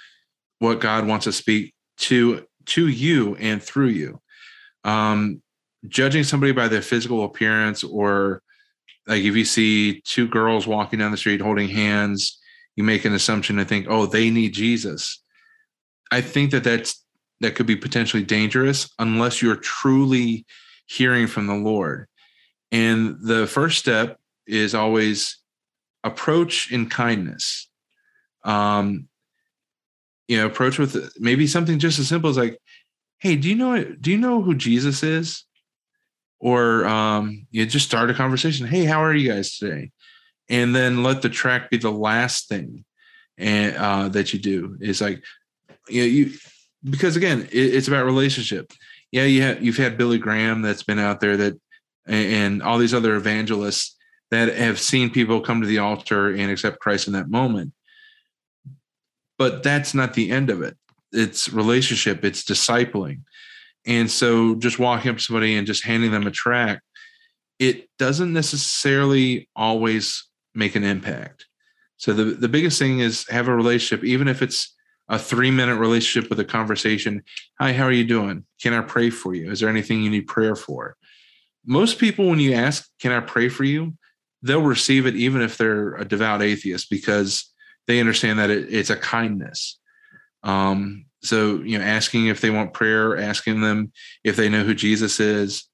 what 0.58 0.80
God 0.80 1.06
wants 1.06 1.24
to 1.24 1.32
speak 1.32 1.74
to 1.98 2.46
to 2.66 2.88
you 2.88 3.36
and 3.36 3.62
through 3.62 3.88
you. 3.88 4.20
Um, 4.84 5.42
judging 5.88 6.24
somebody 6.24 6.52
by 6.52 6.68
their 6.68 6.82
physical 6.82 7.24
appearance, 7.24 7.82
or 7.82 8.42
like 9.06 9.22
if 9.22 9.36
you 9.36 9.44
see 9.44 10.00
two 10.04 10.26
girls 10.28 10.66
walking 10.66 10.98
down 10.98 11.10
the 11.10 11.16
street 11.16 11.40
holding 11.40 11.68
hands, 11.68 12.38
you 12.74 12.84
make 12.84 13.04
an 13.04 13.14
assumption 13.14 13.58
and 13.58 13.68
think, 13.68 13.86
oh, 13.88 14.06
they 14.06 14.30
need 14.30 14.52
Jesus. 14.52 15.22
I 16.10 16.20
think 16.20 16.50
that 16.50 16.64
that's 16.64 17.04
that 17.40 17.54
could 17.54 17.66
be 17.66 17.76
potentially 17.76 18.22
dangerous 18.22 18.88
unless 18.98 19.42
you're 19.42 19.56
truly 19.56 20.46
hearing 20.86 21.26
from 21.26 21.46
the 21.46 21.54
Lord. 21.54 22.06
And 22.72 23.16
the 23.20 23.46
first 23.46 23.78
step 23.78 24.18
is 24.46 24.74
always 24.74 25.38
approach 26.02 26.72
in 26.72 26.88
kindness. 26.88 27.68
Um, 28.44 29.08
you 30.28 30.38
know, 30.38 30.46
approach 30.46 30.78
with 30.78 31.12
maybe 31.18 31.46
something 31.46 31.78
just 31.78 31.98
as 31.98 32.08
simple 32.08 32.30
as 32.30 32.36
like, 32.36 32.58
"Hey, 33.18 33.36
do 33.36 33.48
you 33.48 33.54
know 33.54 33.84
do 33.84 34.10
you 34.10 34.18
know 34.18 34.42
who 34.42 34.54
Jesus 34.54 35.02
is?" 35.02 35.44
Or 36.38 36.84
um, 36.86 37.46
you 37.50 37.64
just 37.66 37.86
start 37.86 38.10
a 38.10 38.14
conversation. 38.14 38.66
Hey, 38.66 38.84
how 38.84 39.02
are 39.02 39.14
you 39.14 39.32
guys 39.32 39.58
today? 39.58 39.90
And 40.48 40.74
then 40.74 41.02
let 41.02 41.22
the 41.22 41.28
tract 41.28 41.70
be 41.70 41.78
the 41.78 41.90
last 41.90 42.48
thing 42.48 42.84
and 43.38 43.76
uh, 43.76 44.08
that 44.10 44.32
you 44.32 44.38
do. 44.38 44.76
Is 44.80 45.00
like, 45.00 45.22
you 45.88 46.02
know, 46.02 46.06
you 46.06 46.32
because 46.88 47.16
again, 47.16 47.48
it, 47.50 47.74
it's 47.74 47.88
about 47.88 48.04
relationship. 48.04 48.72
Yeah, 49.10 49.24
you 49.24 49.42
have 49.42 49.62
you've 49.62 49.76
had 49.76 49.98
Billy 49.98 50.18
Graham 50.18 50.62
that's 50.62 50.82
been 50.82 50.98
out 50.98 51.20
there 51.20 51.36
that 51.36 51.54
and, 52.06 52.32
and 52.32 52.62
all 52.62 52.78
these 52.78 52.94
other 52.94 53.16
evangelists 53.16 53.96
that 54.30 54.54
have 54.54 54.80
seen 54.80 55.10
people 55.10 55.40
come 55.40 55.60
to 55.60 55.66
the 55.66 55.78
altar 55.78 56.34
and 56.34 56.50
accept 56.50 56.80
Christ 56.80 57.06
in 57.06 57.12
that 57.12 57.30
moment. 57.30 57.72
But 59.38 59.62
that's 59.62 59.94
not 59.94 60.14
the 60.14 60.30
end 60.30 60.50
of 60.50 60.62
it. 60.62 60.76
It's 61.12 61.52
relationship, 61.52 62.24
it's 62.24 62.44
discipling. 62.44 63.20
And 63.86 64.10
so 64.10 64.56
just 64.56 64.78
walking 64.78 65.10
up 65.10 65.18
to 65.18 65.22
somebody 65.22 65.56
and 65.56 65.66
just 65.66 65.84
handing 65.84 66.10
them 66.10 66.26
a 66.26 66.30
tract, 66.30 66.82
it 67.58 67.88
doesn't 67.98 68.32
necessarily 68.32 69.48
always 69.54 70.26
make 70.54 70.74
an 70.74 70.84
impact. 70.84 71.46
So 71.96 72.12
the, 72.12 72.24
the 72.24 72.48
biggest 72.48 72.78
thing 72.78 73.00
is 73.00 73.26
have 73.28 73.48
a 73.48 73.54
relationship, 73.54 74.04
even 74.04 74.28
if 74.28 74.42
it's 74.42 74.74
a 75.08 75.18
three 75.18 75.50
minute 75.50 75.76
relationship 75.76 76.28
with 76.28 76.40
a 76.40 76.44
conversation. 76.44 77.22
Hi, 77.60 77.72
how 77.72 77.84
are 77.84 77.92
you 77.92 78.04
doing? 78.04 78.44
Can 78.60 78.74
I 78.74 78.80
pray 78.80 79.10
for 79.10 79.34
you? 79.34 79.50
Is 79.50 79.60
there 79.60 79.68
anything 79.68 80.02
you 80.02 80.10
need 80.10 80.26
prayer 80.26 80.56
for? 80.56 80.96
Most 81.64 81.98
people, 81.98 82.28
when 82.28 82.40
you 82.40 82.52
ask, 82.54 82.88
Can 83.00 83.12
I 83.12 83.20
pray 83.20 83.48
for 83.48 83.64
you? 83.64 83.94
they'll 84.42 84.62
receive 84.62 85.06
it 85.06 85.16
even 85.16 85.42
if 85.42 85.56
they're 85.56 85.94
a 85.96 86.04
devout 86.04 86.42
atheist 86.42 86.88
because 86.90 87.52
they 87.86 88.00
understand 88.00 88.38
that 88.38 88.50
it, 88.50 88.72
it's 88.72 88.90
a 88.90 88.96
kindness. 88.96 89.78
Um, 90.42 91.05
so 91.22 91.56
you 91.62 91.78
know, 91.78 91.84
asking 91.84 92.26
if 92.26 92.40
they 92.40 92.50
want 92.50 92.72
prayer, 92.72 93.16
asking 93.16 93.60
them 93.60 93.92
if 94.24 94.36
they 94.36 94.48
know 94.48 94.62
who 94.64 94.74
Jesus 94.74 95.20
is. 95.20 95.68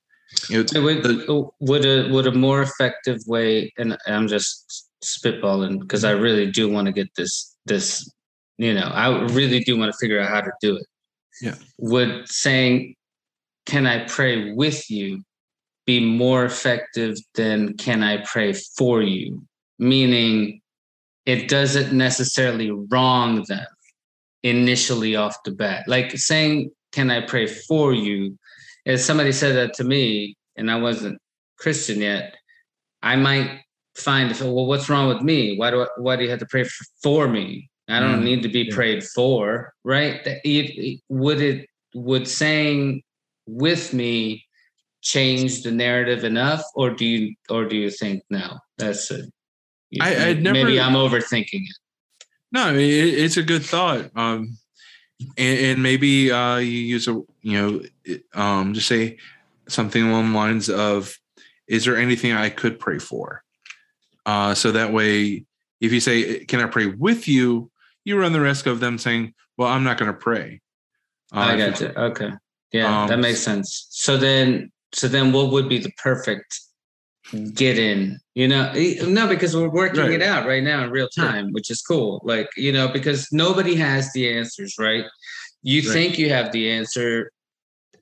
You 0.49 0.65
know, 0.73 0.83
Would, 0.83 1.03
the- 1.03 1.51
would 1.61 1.85
a 1.85 2.09
would 2.11 2.27
a 2.27 2.33
more 2.33 2.63
effective 2.63 3.19
way, 3.27 3.73
and 3.77 3.99
I'm 4.07 4.29
just 4.29 4.89
spitballing 5.05 5.81
because 5.81 6.05
I 6.05 6.13
really 6.13 6.51
do 6.51 6.71
want 6.71 6.87
to 6.87 6.93
get 6.93 7.09
this 7.17 7.55
this, 7.67 8.11
you 8.57 8.73
know, 8.73 8.87
I 8.87 9.25
really 9.27 9.61
do 9.61 9.77
want 9.77 9.93
to 9.93 9.99
figure 9.99 10.21
out 10.21 10.31
how 10.31 10.41
to 10.41 10.51
do 10.61 10.77
it. 10.77 10.87
Yeah. 11.43 11.57
Would 11.79 12.29
saying, 12.29 12.95
"Can 13.67 13.87
I 13.87 14.07
pray 14.07 14.53
with 14.55 14.91
you?" 14.91 15.23
be 15.85 15.99
more 15.99 16.45
effective 16.45 17.17
than 17.35 17.77
"Can 17.77 18.03
I 18.03 18.25
pray 18.25 18.53
for 18.53 19.03
you?" 19.03 19.45
Meaning, 19.79 20.61
it 21.27 21.49
doesn't 21.49 21.93
necessarily 21.93 22.71
wrong 22.71 23.45
them 23.49 23.67
initially 24.43 25.17
off 25.17 25.37
the 25.45 25.53
bat. 25.53 25.85
Like 25.87 26.17
saying, 26.17 26.71
"Can 26.93 27.11
I 27.11 27.21
pray 27.21 27.47
for 27.47 27.93
you?" 27.95 28.39
If 28.85 29.01
somebody 29.01 29.33
said 29.33 29.55
that 29.57 29.75
to 29.75 29.85
me 29.85 30.37
and 30.57 30.71
I 30.71 30.77
wasn't 30.77 31.19
Christian 31.59 32.01
yet, 32.01 32.35
I 33.03 33.17
might 33.17 33.61
find, 33.97 34.31
well, 34.41 34.67
what's 34.67 34.89
wrong 34.89 35.09
with 35.09 35.23
me? 35.23 35.57
Why 35.57 35.71
do 35.71 35.83
I, 35.83 35.87
why 35.99 36.17
do 36.17 36.25
you 36.25 36.31
have 36.31 36.41
to 36.41 36.47
pray 36.47 36.65
for, 36.65 36.85
for 37.03 37.29
me? 37.29 37.69
I 37.89 38.01
don't 38.01 38.21
Mm, 38.21 38.25
need 38.25 38.43
to 38.43 38.49
be 38.49 38.63
yeah. 38.63 38.75
prayed 38.75 39.05
for, 39.05 39.73
right? 39.85 40.21
It- 40.27 40.41
it- 40.45 41.01
Would 41.09 41.41
it 41.41 41.69
would 41.95 42.27
saying 42.27 43.03
with 43.47 43.93
me 43.93 44.45
change 45.03 45.63
the 45.63 45.71
narrative 45.71 46.25
enough, 46.25 46.63
or 46.75 46.91
do 46.91 47.05
you 47.05 47.35
or 47.51 47.65
do 47.67 47.77
you 47.77 47.91
think 47.91 48.23
no? 48.31 48.59
That's 48.79 49.11
it. 49.11 49.27
You 49.91 50.01
I- 50.03 50.29
I'd 50.29 50.43
never- 50.43 50.55
maybe 50.65 50.81
I'm 50.81 50.95
overthinking 50.95 51.63
it. 51.71 51.77
No, 52.53 52.75
it, 52.75 52.81
it's 52.81 53.37
a 53.37 53.43
good 53.43 53.65
thought. 53.65 54.11
Um, 54.15 54.57
and, 55.39 55.59
and 55.59 55.83
maybe 55.83 56.31
uh, 56.31 56.57
you 56.57 56.71
use 56.71 57.09
a, 57.09 57.13
you 57.43 57.61
know, 57.61 57.83
it- 58.05 58.25
um, 58.35 58.75
just 58.75 58.89
say 58.89 59.19
something 59.69 60.03
along 60.03 60.33
the 60.33 60.37
lines 60.39 60.69
of, 60.69 61.17
"Is 61.67 61.85
there 61.85 61.97
anything 61.97 62.33
I 62.33 62.51
could 62.51 62.79
pray 62.79 62.99
for?" 62.99 63.43
Uh, 64.27 64.55
so 64.55 64.73
that 64.73 64.93
way, 64.93 65.45
if 65.81 65.93
you 65.93 66.01
say, 66.01 66.45
"Can 66.45 66.61
I 66.61 66.67
pray 66.67 66.87
with 66.87 67.27
you?" 67.29 67.71
you 68.05 68.19
run 68.19 68.33
the 68.33 68.41
risk 68.41 68.67
of 68.67 68.81
them 68.81 68.99
saying, 68.99 69.33
"Well, 69.57 69.69
I'm 69.69 69.85
not 69.85 69.97
going 69.97 70.11
to 70.13 70.19
pray." 70.19 70.61
Uh, 71.33 71.39
I 71.39 71.57
got 71.57 71.81
you. 71.81 71.87
Okay. 71.89 72.31
Yeah, 72.73 73.03
Um, 73.03 73.09
that 73.09 73.19
makes 73.21 73.41
sense. 73.41 73.87
So 73.91 74.17
then, 74.17 74.73
so 74.93 75.07
then, 75.09 75.33
what 75.33 75.53
would 75.53 75.69
be 75.69 75.79
the 75.79 75.93
perfect 76.03 76.59
get 77.55 77.79
in? 77.79 78.19
You 78.35 78.49
know, 78.49 78.73
no, 79.07 79.27
because 79.27 79.55
we're 79.55 79.69
working 79.71 80.01
Right. 80.01 80.13
it 80.13 80.23
out 80.23 80.47
right 80.47 80.63
now 80.63 80.85
in 80.85 80.91
real 80.91 81.09
time, 81.09 81.53
which 81.53 81.71
is 81.71 81.83
cool. 81.83 82.21
Like, 82.25 82.49
you 82.57 82.73
know, 82.73 82.89
because 82.89 83.29
nobody 83.33 83.75
has 83.75 84.13
the 84.13 84.33
answers, 84.33 84.77
right? 84.79 85.05
You 85.63 85.83
Right. 85.83 85.93
think 85.93 86.19
you 86.19 86.31
have 86.31 86.51
the 86.53 86.71
answer, 86.71 87.31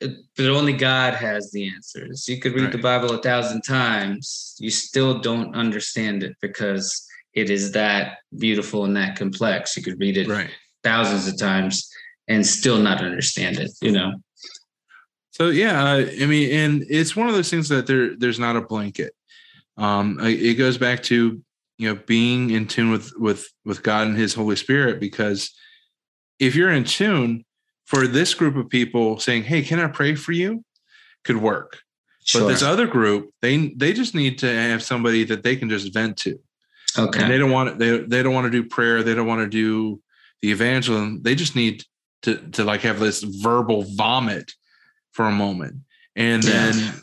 eh, 0.01 0.09
but 0.37 0.47
only 0.47 0.73
God 0.73 1.15
has 1.15 1.51
the 1.53 1.69
answers. 1.69 2.29
You 2.29 2.39
could 2.39 2.55
read 2.55 2.73
the 2.73 2.79
Bible 2.79 3.13
a 3.13 3.23
thousand 3.23 3.63
times, 3.63 4.55
you 4.59 4.71
still 4.71 5.19
don't 5.19 5.55
understand 5.55 6.23
it 6.23 6.37
because 6.41 7.07
it 7.35 7.51
is 7.51 7.73
that 7.73 8.19
beautiful 8.39 8.85
and 8.85 8.97
that 8.97 9.17
complex. 9.17 9.77
You 9.77 9.83
could 9.83 9.99
read 10.01 10.17
it 10.17 10.29
Right. 10.29 10.51
thousands 10.83 11.27
of 11.29 11.39
times 11.39 11.89
and 12.29 12.47
still 12.47 12.79
not 12.79 13.03
understand 13.03 13.59
it, 13.59 13.71
you 13.81 13.93
know? 13.93 14.13
So 15.41 15.49
yeah, 15.49 15.83
I 15.85 16.27
mean, 16.27 16.53
and 16.53 16.85
it's 16.91 17.17
one 17.17 17.27
of 17.27 17.35
those 17.35 17.49
things 17.49 17.71
that 17.71 17.87
there 17.87 18.15
there's 18.15 18.39
not 18.39 18.57
a 18.57 18.61
blanket. 18.61 19.15
Um, 19.79 20.19
it 20.21 20.59
goes 20.59 20.77
back 20.77 21.03
to 21.05 21.41
you 21.79 21.89
know 21.89 21.99
being 22.07 22.51
in 22.51 22.67
tune 22.67 22.91
with 22.91 23.11
with 23.17 23.49
with 23.65 23.83
God 23.83 24.07
and 24.07 24.19
His 24.19 24.35
Holy 24.35 24.57
Spirit 24.57 25.01
because 25.01 25.51
if 26.39 26.55
you're 26.55 26.71
in 26.71 26.85
tune 26.85 27.47
for 27.87 28.07
this 28.07 28.35
group 28.35 28.55
of 28.55 28.69
people 28.69 29.19
saying, 29.19 29.45
"Hey, 29.45 29.63
can 29.63 29.81
I 29.81 29.87
pray 29.87 30.15
for 30.15 30.33
you?" 30.33 30.63
could 31.25 31.39
work. 31.39 31.81
But 32.35 32.49
this 32.49 32.63
other 32.63 32.87
group, 32.87 33.31
they 33.41 33.69
they 33.69 33.95
just 33.95 34.15
need 34.15 34.41
to 34.41 34.47
have 34.47 34.83
somebody 34.83 35.25
that 35.25 35.43
they 35.43 35.57
can 35.57 35.71
just 35.71 35.95
vent 35.95 36.19
to. 36.19 36.39
okay. 36.99 37.23
And 37.23 37.31
they 37.31 37.39
don't 37.39 37.51
want 37.51 37.79
they 37.79 38.01
they 38.01 38.23
don't 38.23 38.35
want 38.35 38.45
to 38.45 38.51
do 38.51 38.69
prayer. 38.69 39.03
They 39.03 39.15
don't 39.15 39.27
want 39.27 39.41
to 39.41 39.49
do 39.49 40.03
the 40.43 40.51
evangelism. 40.51 41.23
They 41.23 41.35
just 41.35 41.57
need 41.57 41.85
to 42.25 42.37
to 42.51 42.63
like 42.63 42.83
have 42.83 43.01
this 43.01 43.23
verbal 43.23 43.87
vomit 43.97 44.53
for 45.13 45.27
a 45.27 45.33
moment, 45.33 45.77
and 46.17 46.45
Yeah. 46.45 46.71
then 46.73 47.03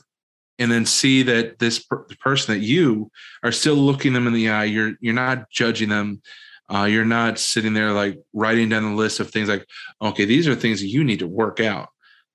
and 0.60 0.72
then 0.72 0.86
see 0.86 1.22
that 1.22 1.60
this 1.60 1.78
per- 1.80 2.08
person 2.20 2.56
that 2.56 2.66
you 2.66 3.12
are 3.44 3.52
still 3.52 3.76
looking 3.76 4.14
them 4.14 4.26
in 4.26 4.34
the 4.34 4.50
eye. 4.50 4.64
You're 4.66 4.94
you're 5.02 5.14
not 5.14 5.50
judging 5.52 5.90
them. 5.90 6.22
Uh, 6.70 6.84
you're 6.84 7.06
not 7.06 7.40
sitting 7.40 7.74
there 7.74 7.94
like 7.94 8.20
writing 8.34 8.68
down 8.70 8.84
the 8.84 8.96
list 8.96 9.20
of 9.22 9.32
things 9.32 9.48
like, 9.48 9.66
okay, 10.02 10.26
these 10.26 10.48
are 10.48 10.56
things 10.56 10.82
that 10.82 10.88
you 10.88 11.04
need 11.04 11.20
to 11.20 11.28
work 11.28 11.60
out. 11.62 11.90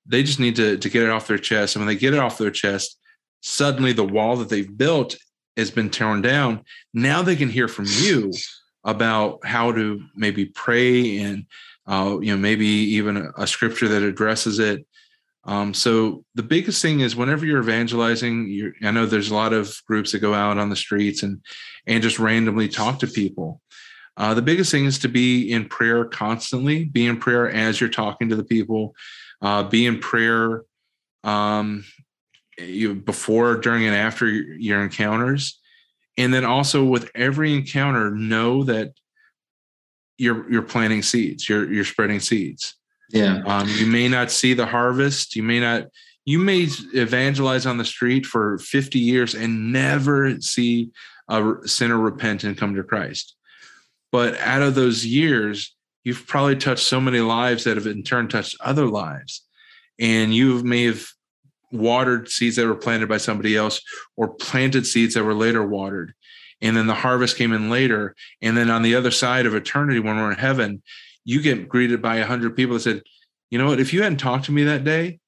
They 0.05 0.23
just 0.23 0.39
need 0.39 0.55
to 0.55 0.77
to 0.77 0.89
get 0.89 1.03
it 1.03 1.09
off 1.09 1.27
their 1.27 1.37
chest, 1.37 1.75
and 1.75 1.85
when 1.85 1.93
they 1.93 1.99
get 1.99 2.13
it 2.13 2.19
off 2.19 2.37
their 2.37 2.51
chest, 2.51 2.97
suddenly 3.41 3.93
the 3.93 4.03
wall 4.05 4.37
that 4.37 4.49
they've 4.49 4.77
built 4.77 5.15
has 5.57 5.69
been 5.69 5.89
torn 5.89 6.21
down 6.21 6.63
now 6.95 7.21
they 7.21 7.35
can 7.35 7.49
hear 7.49 7.67
from 7.67 7.85
you 7.87 8.31
about 8.85 9.45
how 9.45 9.71
to 9.71 10.01
maybe 10.15 10.45
pray 10.45 11.19
and 11.19 11.45
uh, 11.87 12.17
you 12.21 12.31
know 12.33 12.37
maybe 12.37 12.65
even 12.65 13.17
a, 13.17 13.29
a 13.37 13.45
scripture 13.45 13.87
that 13.87 14.01
addresses 14.01 14.57
it 14.59 14.85
um, 15.45 15.73
so 15.73 16.23
the 16.35 16.43
biggest 16.43 16.81
thing 16.81 17.01
is 17.01 17.15
whenever 17.15 17.45
you're 17.45 17.61
evangelizing 17.61 18.49
you're, 18.49 18.73
i 18.83 18.91
know 18.91 19.05
there's 19.05 19.31
a 19.31 19.35
lot 19.35 19.53
of 19.53 19.75
groups 19.87 20.11
that 20.11 20.19
go 20.19 20.33
out 20.33 20.57
on 20.57 20.69
the 20.69 20.75
streets 20.75 21.23
and 21.23 21.41
and 21.87 22.03
just 22.03 22.19
randomly 22.19 22.67
talk 22.67 22.99
to 22.99 23.07
people. 23.07 23.61
Uh, 24.15 24.33
the 24.33 24.41
biggest 24.41 24.71
thing 24.71 24.85
is 24.85 24.99
to 24.99 25.07
be 25.07 25.51
in 25.51 25.67
prayer 25.67 26.05
constantly 26.05 26.85
be 26.85 27.07
in 27.07 27.17
prayer 27.17 27.49
as 27.49 27.81
you're 27.81 27.89
talking 27.89 28.29
to 28.29 28.35
the 28.35 28.43
people 28.43 28.93
uh, 29.41 29.63
be 29.63 29.85
in 29.85 29.99
prayer 29.99 30.63
um, 31.23 31.83
you 32.57 32.93
before 32.93 33.55
during 33.55 33.85
and 33.85 33.95
after 33.95 34.27
your, 34.27 34.83
encounters. 34.83 35.59
And 36.17 36.33
then 36.33 36.45
also 36.45 36.83
with 36.83 37.09
every 37.15 37.53
encounter 37.53 38.11
know 38.11 38.63
that 38.65 38.93
you're 40.19 40.49
you're 40.51 40.61
planting 40.61 41.01
seeds 41.01 41.49
you're 41.49 41.73
you're 41.73 41.83
spreading 41.83 42.19
seeds 42.19 42.75
yeah. 43.13 43.41
um, 43.45 43.67
you 43.69 43.85
may 43.85 44.07
not 44.07 44.31
see 44.31 44.53
the 44.53 44.65
harvest. 44.65 45.35
You 45.35 45.43
may 45.43 45.59
not 45.59 45.85
you 46.25 46.39
may 46.39 46.67
evangelize 46.93 47.65
on 47.65 47.77
the 47.77 47.85
street 47.85 48.25
for 48.25 48.57
50 48.57 48.97
years 48.97 49.35
and 49.35 49.73
never 49.73 50.39
see 50.39 50.89
a 51.27 51.55
sinner 51.65 51.97
repent 51.97 52.43
and 52.43 52.57
come 52.57 52.75
to 52.75 52.83
christ. 52.83 53.35
But 54.11 54.39
out 54.39 54.61
of 54.61 54.75
those 54.75 55.05
years 55.05 55.75
you've 56.03 56.25
probably 56.27 56.55
touched 56.55 56.85
so 56.85 57.01
many 57.01 57.19
lives 57.19 57.63
that 57.63 57.77
have 57.77 57.87
in 57.87 58.03
turn 58.03 58.27
touched 58.27 58.55
other 58.61 58.87
lives. 58.87 59.45
And 59.99 60.33
you 60.33 60.63
may 60.63 60.85
have 60.85 61.05
watered 61.71 62.29
seeds 62.29 62.55
that 62.55 62.67
were 62.67 62.75
planted 62.75 63.09
by 63.09 63.17
somebody 63.17 63.55
else 63.55 63.81
or 64.15 64.29
planted 64.29 64.85
seeds 64.85 65.13
that 65.13 65.23
were 65.23 65.33
later 65.33 65.65
watered. 65.65 66.13
And 66.61 66.77
then 66.77 66.87
the 66.87 66.93
harvest 66.93 67.37
came 67.37 67.51
in 67.51 67.69
later. 67.69 68.15
And 68.41 68.55
then 68.55 68.69
on 68.69 68.81
the 68.81 68.95
other 68.95 69.11
side 69.11 69.45
of 69.45 69.55
eternity 69.55 69.99
when 69.99 70.15
we're 70.15 70.31
in 70.31 70.37
heaven 70.37 70.81
you 71.25 71.41
get 71.41 71.69
greeted 71.69 72.01
by 72.01 72.17
a 72.17 72.25
hundred 72.25 72.55
people 72.55 72.73
that 72.75 72.81
said 72.81 73.01
you 73.49 73.57
know 73.57 73.67
what 73.67 73.79
if 73.79 73.93
you 73.93 74.01
hadn't 74.03 74.19
talked 74.19 74.45
to 74.45 74.51
me 74.51 74.63
that 74.63 74.83
day 74.83 75.19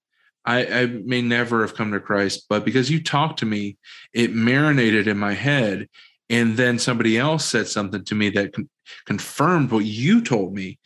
I, 0.45 0.65
I 0.65 0.85
may 0.85 1.21
never 1.21 1.61
have 1.61 1.75
come 1.75 1.91
to 1.91 1.99
christ 1.99 2.45
but 2.49 2.65
because 2.65 2.89
you 2.91 3.01
talked 3.03 3.39
to 3.39 3.45
me 3.45 3.77
it 4.13 4.33
marinated 4.33 5.07
in 5.07 5.17
my 5.17 5.33
head 5.33 5.87
and 6.29 6.57
then 6.57 6.79
somebody 6.79 7.17
else 7.17 7.45
said 7.45 7.67
something 7.67 8.03
to 8.05 8.15
me 8.15 8.29
that 8.31 8.53
con- 8.53 8.69
confirmed 9.05 9.71
what 9.71 9.85
you 9.85 10.21
told 10.21 10.53
me 10.53 10.79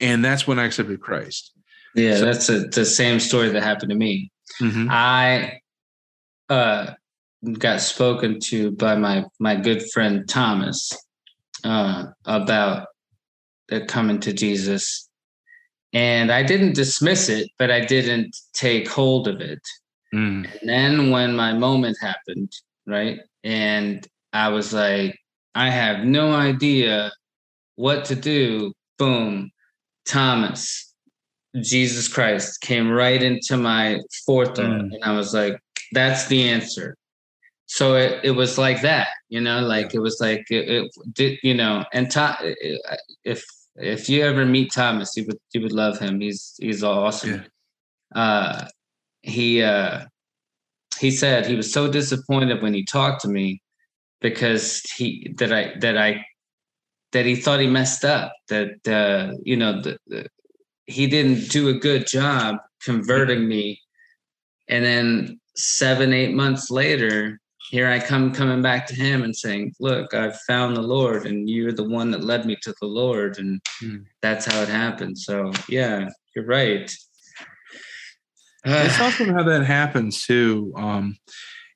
and 0.00 0.24
that's 0.24 0.46
when 0.46 0.58
i 0.58 0.64
accepted 0.64 1.00
christ 1.00 1.52
Yeah. 1.94 2.16
So- 2.16 2.24
that's 2.24 2.48
a, 2.48 2.58
the 2.68 2.84
same 2.84 3.18
story 3.20 3.48
that 3.50 3.62
happened 3.62 3.90
to 3.90 3.96
me. 3.96 4.30
Mhm. 4.60 4.88
I 4.90 5.60
uh, 6.48 6.94
got 7.58 7.80
spoken 7.80 8.40
to 8.40 8.70
by 8.72 8.94
my 8.96 9.24
my 9.38 9.54
good 9.56 9.82
friend 9.92 10.28
Thomas 10.28 10.92
uh, 11.64 12.04
about 12.24 12.86
uh, 13.72 13.80
coming 13.86 14.20
to 14.20 14.32
Jesus, 14.32 15.08
and 15.92 16.30
I 16.30 16.42
didn't 16.42 16.74
dismiss 16.74 17.28
it, 17.28 17.50
but 17.58 17.70
I 17.70 17.84
didn't 17.84 18.36
take 18.52 18.88
hold 18.88 19.28
of 19.28 19.40
it. 19.40 19.60
Mm. 20.14 20.48
And 20.60 20.68
then 20.68 21.10
when 21.10 21.34
my 21.36 21.52
moment 21.52 21.96
happened, 22.00 22.52
right, 22.86 23.20
and 23.44 24.06
I 24.32 24.48
was 24.48 24.72
like, 24.72 25.18
I 25.54 25.70
have 25.70 26.04
no 26.04 26.32
idea 26.32 27.10
what 27.76 28.04
to 28.06 28.14
do. 28.14 28.72
Boom, 28.98 29.50
Thomas. 30.06 30.84
Jesus 31.62 32.08
Christ 32.08 32.60
came 32.60 32.90
right 32.90 33.22
into 33.22 33.56
my 33.56 33.98
forethought, 34.26 34.66
Mm. 34.66 34.94
and 34.94 35.04
I 35.04 35.12
was 35.16 35.32
like, 35.32 35.58
"That's 35.92 36.26
the 36.26 36.48
answer." 36.48 36.96
So 37.66 37.96
it, 37.96 38.20
it 38.24 38.30
was 38.32 38.56
like 38.58 38.80
that, 38.82 39.08
you 39.28 39.40
know, 39.40 39.60
like 39.60 39.94
it 39.94 39.98
was 39.98 40.18
like 40.20 40.46
it, 40.50 40.68
it 40.68 40.90
did, 41.12 41.38
you 41.42 41.54
know. 41.54 41.84
And 41.92 42.10
Tom, 42.10 42.34
if 43.24 43.44
if 43.80 44.08
you 44.08 44.22
ever 44.24 44.44
meet 44.44 44.72
Thomas, 44.72 45.16
you 45.16 45.24
would 45.26 45.38
you 45.52 45.62
would 45.62 45.72
love 45.72 45.98
him. 45.98 46.20
He's 46.20 46.54
he's 46.58 46.82
awesome. 46.82 47.44
Uh, 48.14 48.66
he 49.22 49.62
uh, 49.62 50.06
he 50.98 51.10
said 51.10 51.46
he 51.46 51.56
was 51.56 51.72
so 51.72 51.90
disappointed 51.90 52.62
when 52.62 52.74
he 52.74 52.84
talked 52.84 53.22
to 53.22 53.28
me 53.28 53.62
because 54.20 54.80
he 54.96 55.32
that 55.36 55.52
I 55.52 55.74
that 55.80 55.98
I 55.98 56.24
that 57.12 57.26
he 57.26 57.36
thought 57.36 57.60
he 57.60 57.66
messed 57.66 58.04
up 58.04 58.32
that 58.48 58.88
uh, 58.88 59.34
you 59.42 59.56
know 59.56 59.80
the, 59.80 59.98
the 60.06 60.28
he 60.88 61.06
didn't 61.06 61.50
do 61.50 61.68
a 61.68 61.74
good 61.74 62.06
job 62.06 62.56
converting 62.82 63.46
me. 63.46 63.80
And 64.68 64.84
then 64.84 65.40
seven, 65.54 66.12
eight 66.12 66.34
months 66.34 66.70
later, 66.70 67.38
here 67.70 67.88
I 67.88 67.98
come 67.98 68.32
coming 68.32 68.62
back 68.62 68.86
to 68.86 68.94
him 68.94 69.22
and 69.22 69.36
saying, 69.36 69.74
Look, 69.78 70.14
I've 70.14 70.38
found 70.42 70.76
the 70.76 70.82
Lord, 70.82 71.26
and 71.26 71.48
you're 71.48 71.72
the 71.72 71.88
one 71.88 72.10
that 72.12 72.24
led 72.24 72.46
me 72.46 72.56
to 72.62 72.74
the 72.80 72.86
Lord. 72.86 73.38
And 73.38 73.60
Mm. 73.82 74.04
that's 74.22 74.46
how 74.46 74.60
it 74.62 74.68
happened. 74.68 75.18
So, 75.18 75.52
yeah, 75.68 76.08
you're 76.34 76.46
right. 76.46 76.90
it's 78.64 79.00
awesome 79.00 79.28
how 79.34 79.42
that 79.44 79.64
happens 79.64 80.24
too. 80.24 80.72
Um, 80.76 81.16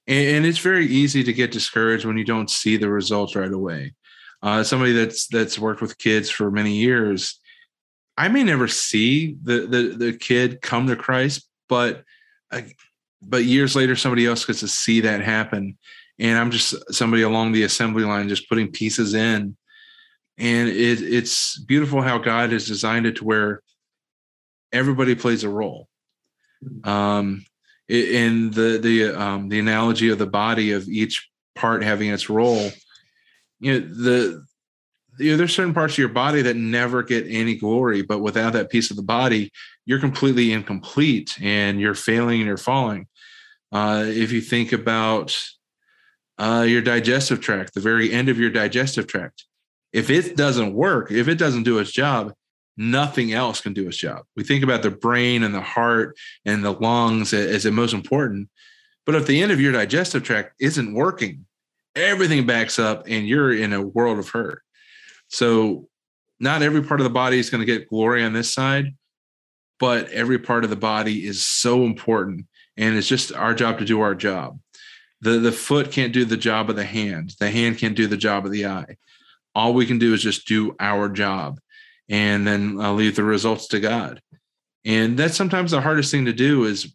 and, 0.07 0.37
and 0.37 0.47
it's 0.47 0.59
very 0.59 0.87
easy 0.87 1.23
to 1.25 1.33
get 1.33 1.53
discouraged 1.53 2.05
when 2.05 2.17
you 2.19 2.25
don't 2.25 2.51
see 2.51 2.77
the 2.77 2.89
results 2.89 3.37
right 3.37 3.53
away. 3.53 3.95
Uh, 4.43 4.65
somebody 4.65 4.93
that's 4.93 5.29
that's 5.29 5.59
worked 5.59 5.81
with 5.81 5.99
kids 5.99 6.29
for 6.29 6.51
many 6.51 6.75
years, 6.75 7.39
I 8.17 8.29
may 8.29 8.43
never 8.43 8.67
see 8.67 9.37
the 9.43 9.67
the, 9.67 9.95
the 9.97 10.13
kid 10.15 10.61
come 10.61 10.87
to 10.89 10.97
Christ, 10.97 11.47
but 11.69 12.03
uh, 12.51 12.63
but 13.23 13.45
years 13.45 13.77
later, 13.77 13.97
somebody 13.97 14.27
else 14.27 14.45
gets 14.45 14.61
to 14.61 14.69
see 14.69 15.01
that 15.03 15.23
happen, 15.23 15.79
and 16.19 16.39
I'm 16.39 16.51
just 16.51 16.75
somebody 16.93 17.23
along 17.23 17.53
the 17.53 17.63
assembly 17.63 18.05
line 18.05 18.29
just 18.29 18.49
putting 18.49 18.71
pieces 18.71 19.15
in, 19.15 19.57
and 20.39 20.69
it, 20.69 21.03
it's 21.03 21.59
beautiful 21.59 22.03
how 22.03 22.19
God 22.19 22.53
has 22.53 22.67
designed 22.67 23.07
it 23.07 23.17
to 23.17 23.25
where 23.25 23.63
everybody 24.73 25.15
plays 25.15 25.45
a 25.45 25.49
role 25.49 25.89
um, 26.85 27.45
in 27.89 28.51
the 28.51 28.79
the 28.83 29.21
um, 29.21 29.49
the 29.49 29.59
analogy 29.59 30.09
of 30.11 30.19
the 30.19 30.27
body 30.27 30.73
of 30.73 30.89
each 30.89 31.29
part 31.55 31.83
having 31.83 32.11
its 32.11 32.29
role. 32.29 32.71
You 33.61 33.81
know, 33.81 33.87
the 33.87 34.47
you 35.19 35.33
know, 35.33 35.37
there's 35.37 35.55
certain 35.55 35.75
parts 35.75 35.95
of 35.95 35.99
your 35.99 36.09
body 36.09 36.43
that 36.43 36.57
never 36.57 37.03
get 37.03 37.27
any 37.29 37.55
glory, 37.55 38.03
but 38.03 38.21
without 38.21 38.55
that 38.55 38.71
piece 38.71 38.91
of 38.91 38.97
the 38.97 39.03
body, 39.03 39.53
you're 39.85 39.99
completely 39.99 40.53
incomplete 40.53 41.37
and 41.41 41.81
you're 41.81 41.95
failing 41.95 42.41
and 42.41 42.47
you're 42.47 42.57
falling. 42.57 43.07
Uh, 43.73 44.05
if 44.07 44.31
you 44.33 44.41
think 44.41 44.73
about 44.73 45.37
uh, 46.39 46.65
your 46.69 46.83
digestive 46.83 47.41
tract, 47.41 47.75
the 47.75 47.81
very 47.81 48.13
end 48.13 48.29
of 48.29 48.39
your 48.39 48.51
digestive 48.51 49.07
tract, 49.07 49.45
if 49.93 50.11
it 50.11 50.37
doesn't 50.37 50.75
work, 50.75 51.11
if 51.11 51.29
it 51.29 51.37
doesn't 51.37 51.63
do 51.63 51.79
its 51.79 51.91
job, 51.91 52.33
nothing 52.77 53.33
else 53.33 53.61
can 53.61 53.73
do 53.73 53.89
its 53.89 53.97
job. 53.97 54.25
We 54.37 54.45
think 54.45 54.63
about 54.65 54.83
the 54.83 54.91
brain 54.91 55.43
and 55.43 55.55
the 55.55 55.61
heart 55.61 56.17
and 56.45 56.65
the 56.65 56.73
lungs 56.73 57.33
as 57.33 57.63
the 57.63 57.73
most 57.73 57.95
important. 57.95 58.49
But 59.05 59.15
if 59.15 59.27
the 59.27 59.43
end 59.43 59.53
of 59.53 59.61
your 59.61 59.73
digestive 59.73 60.23
tract 60.23 60.55
isn't 60.61 60.95
working, 60.95 61.47
everything 61.97 62.47
backs 62.47 62.79
up 62.79 63.05
and 63.09 63.27
you're 63.27 63.55
in 63.55 63.73
a 63.73 63.83
world 63.83 64.19
of 64.19 64.29
hurt. 64.29 64.63
So, 65.29 65.89
not 66.41 66.63
every 66.63 66.83
part 66.83 67.01
of 67.01 67.05
the 67.05 67.11
body 67.11 67.39
is 67.39 67.51
going 67.51 67.61
to 67.61 67.67
get 67.67 67.89
glory 67.89 68.25
on 68.25 68.33
this 68.33 68.53
side, 68.53 68.97
but 69.79 70.11
every 70.11 70.39
part 70.39 70.65
of 70.65 70.71
the 70.71 70.77
body 70.77 71.25
is 71.25 71.47
so 71.47 71.85
important. 71.85 72.47
And 72.77 72.97
it's 72.97 73.09
just 73.09 73.33
our 73.33 73.55
job 73.55 73.79
to 73.79 73.85
do 73.85 74.01
our 74.01 74.15
job. 74.15 74.59
The, 75.21 75.39
the 75.39 75.53
foot 75.53 75.93
can't 75.93 76.13
do 76.13 76.25
the 76.25 76.37
job 76.37 76.69
of 76.69 76.77
the 76.77 76.85
hand, 76.85 77.35
the 77.39 77.51
hand 77.51 77.79
can't 77.79 77.97
do 77.97 78.07
the 78.07 78.17
job 78.17 78.45
of 78.45 78.53
the 78.53 78.67
eye. 78.67 78.97
All 79.55 79.75
we 79.75 79.87
can 79.87 79.99
do 79.99 80.15
is 80.15 80.23
just 80.23 80.49
do 80.49 80.75
our 80.81 81.09
job 81.09 81.61
and 82.09 82.47
then 82.47 82.81
uh, 82.81 82.93
leave 82.93 83.17
the 83.17 83.25
results 83.25 83.69
to 83.69 83.81
God. 83.81 84.21
And 84.85 85.17
that's 85.19 85.37
sometimes 85.37 85.71
the 85.71 85.81
hardest 85.81 86.11
thing 86.11 86.25
to 86.25 86.33
do 86.33 86.65
is, 86.65 86.93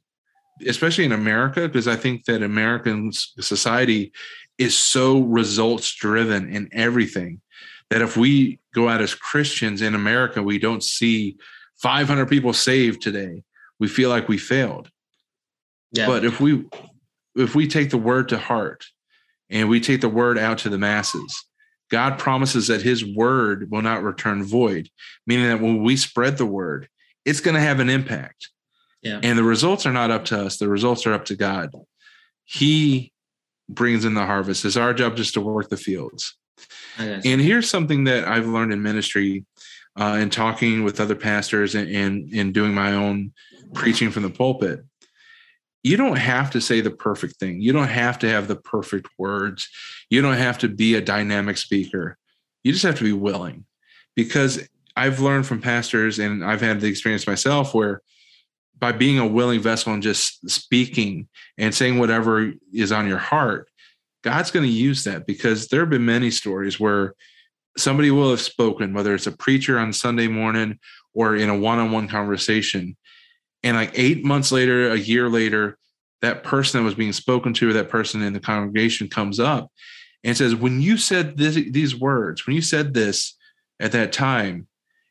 especially 0.65 1.05
in 1.05 1.11
America, 1.13 1.67
because 1.67 1.87
I 1.87 1.95
think 1.95 2.25
that 2.25 2.43
American 2.43 3.11
society 3.13 4.11
is 4.57 4.75
so 4.75 5.21
results 5.21 5.93
driven 5.95 6.49
in 6.53 6.67
everything 6.73 7.41
that 7.89 8.01
if 8.01 8.17
we 8.17 8.59
go 8.73 8.89
out 8.89 9.01
as 9.01 9.15
Christians 9.15 9.81
in 9.81 9.95
America, 9.95 10.43
we 10.43 10.59
don't 10.59 10.83
see 10.83 11.37
500 11.77 12.27
people 12.27 12.53
saved 12.53 13.01
today, 13.01 13.43
we 13.79 13.87
feel 13.87 14.09
like 14.09 14.27
we 14.27 14.37
failed. 14.37 14.89
Yeah. 15.91 16.07
But 16.07 16.25
if 16.25 16.39
we 16.39 16.65
if 17.35 17.55
we 17.55 17.67
take 17.67 17.89
the 17.89 17.97
word 17.97 18.29
to 18.29 18.37
heart 18.37 18.85
and 19.49 19.69
we 19.69 19.79
take 19.79 20.01
the 20.01 20.09
word 20.09 20.37
out 20.37 20.59
to 20.59 20.69
the 20.69 20.77
masses, 20.77 21.45
God 21.89 22.19
promises 22.19 22.67
that 22.67 22.81
his 22.81 23.05
word 23.05 23.71
will 23.71 23.81
not 23.81 24.03
return 24.03 24.43
void, 24.43 24.89
meaning 25.25 25.47
that 25.47 25.61
when 25.61 25.83
we 25.83 25.95
spread 25.95 26.37
the 26.37 26.45
word, 26.45 26.89
it's 27.25 27.39
going 27.39 27.55
to 27.55 27.61
have 27.61 27.79
an 27.79 27.89
impact. 27.89 28.49
Yeah. 29.01 29.19
And 29.23 29.37
the 29.37 29.43
results 29.43 29.85
are 29.85 29.93
not 29.93 30.11
up 30.11 30.25
to 30.25 30.41
us, 30.45 30.57
the 30.57 30.69
results 30.69 31.05
are 31.05 31.13
up 31.13 31.25
to 31.25 31.35
God. 31.35 31.71
He 32.43 33.13
brings 33.69 34.05
in 34.05 34.13
the 34.13 34.25
harvest. 34.25 34.65
It's 34.65 34.77
our 34.77 34.93
job 34.93 35.15
just 35.15 35.33
to 35.35 35.41
work 35.41 35.69
the 35.69 35.77
fields. 35.77 36.35
I 36.97 37.07
got 37.07 37.25
you. 37.25 37.31
And 37.31 37.41
here's 37.41 37.69
something 37.69 38.05
that 38.05 38.27
I've 38.27 38.47
learned 38.47 38.73
in 38.73 38.81
ministry 38.81 39.45
uh, 39.97 40.17
and 40.19 40.31
talking 40.31 40.83
with 40.83 40.99
other 40.99 41.15
pastors 41.15 41.75
and, 41.75 41.89
and, 41.89 42.33
and 42.33 42.53
doing 42.53 42.73
my 42.73 42.93
own 42.93 43.33
preaching 43.73 44.11
from 44.11 44.23
the 44.23 44.29
pulpit. 44.29 44.83
You 45.87 45.95
don't 45.95 46.17
have 46.17 46.51
to 46.51 46.59
say 46.59 46.81
the 46.81 46.91
perfect 46.91 47.37
thing. 47.37 47.61
You 47.61 47.71
don't 47.71 47.87
have 47.87 48.19
to 48.19 48.29
have 48.29 48.49
the 48.49 48.57
perfect 48.57 49.07
words. 49.17 49.69
You 50.09 50.21
don't 50.21 50.33
have 50.35 50.57
to 50.57 50.67
be 50.67 50.95
a 50.95 51.01
dynamic 51.01 51.55
speaker. 51.55 52.17
You 52.61 52.73
just 52.73 52.83
have 52.83 52.97
to 52.97 53.05
be 53.05 53.13
willing. 53.13 53.63
Because 54.13 54.67
I've 54.97 55.21
learned 55.21 55.45
from 55.45 55.61
pastors 55.61 56.19
and 56.19 56.43
I've 56.43 56.59
had 56.59 56.81
the 56.81 56.87
experience 56.87 57.25
myself 57.25 57.73
where 57.73 58.01
by 58.77 58.91
being 58.91 59.17
a 59.17 59.25
willing 59.25 59.61
vessel 59.61 59.93
and 59.93 60.03
just 60.03 60.49
speaking 60.49 61.29
and 61.57 61.73
saying 61.73 61.99
whatever 61.99 62.51
is 62.73 62.91
on 62.91 63.07
your 63.07 63.17
heart, 63.17 63.69
God's 64.25 64.51
going 64.51 64.65
to 64.65 64.71
use 64.71 65.05
that 65.05 65.25
because 65.25 65.69
there 65.69 65.79
have 65.79 65.89
been 65.89 66.05
many 66.05 66.31
stories 66.31 66.81
where 66.81 67.13
somebody 67.77 68.11
will 68.11 68.31
have 68.31 68.41
spoken, 68.41 68.93
whether 68.93 69.15
it's 69.15 69.27
a 69.27 69.31
preacher 69.31 69.79
on 69.79 69.93
Sunday 69.93 70.27
morning 70.27 70.79
or 71.13 71.37
in 71.37 71.49
a 71.49 71.57
one 71.57 71.79
on 71.79 71.93
one 71.93 72.09
conversation. 72.09 72.97
And 73.63 73.75
like 73.75 73.91
eight 73.95 74.23
months 74.23 74.51
later, 74.51 74.91
a 74.91 74.97
year 74.97 75.29
later, 75.29 75.77
that 76.21 76.43
person 76.43 76.79
that 76.79 76.85
was 76.85 76.95
being 76.95 77.13
spoken 77.13 77.53
to, 77.53 77.69
or 77.69 77.73
that 77.73 77.89
person 77.89 78.21
in 78.21 78.33
the 78.33 78.39
congregation 78.39 79.07
comes 79.07 79.39
up 79.39 79.71
and 80.23 80.35
says, 80.35 80.55
When 80.55 80.81
you 80.81 80.97
said 80.97 81.37
this, 81.37 81.55
these 81.55 81.95
words, 81.95 82.45
when 82.45 82.55
you 82.55 82.61
said 82.61 82.93
this 82.93 83.35
at 83.79 83.91
that 83.91 84.11
time, 84.11 84.67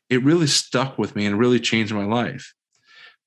it 0.09 0.23
really 0.23 0.47
stuck 0.47 0.97
with 0.97 1.15
me 1.15 1.25
and 1.25 1.39
really 1.39 1.59
changed 1.59 1.93
my 1.93 2.05
life. 2.05 2.53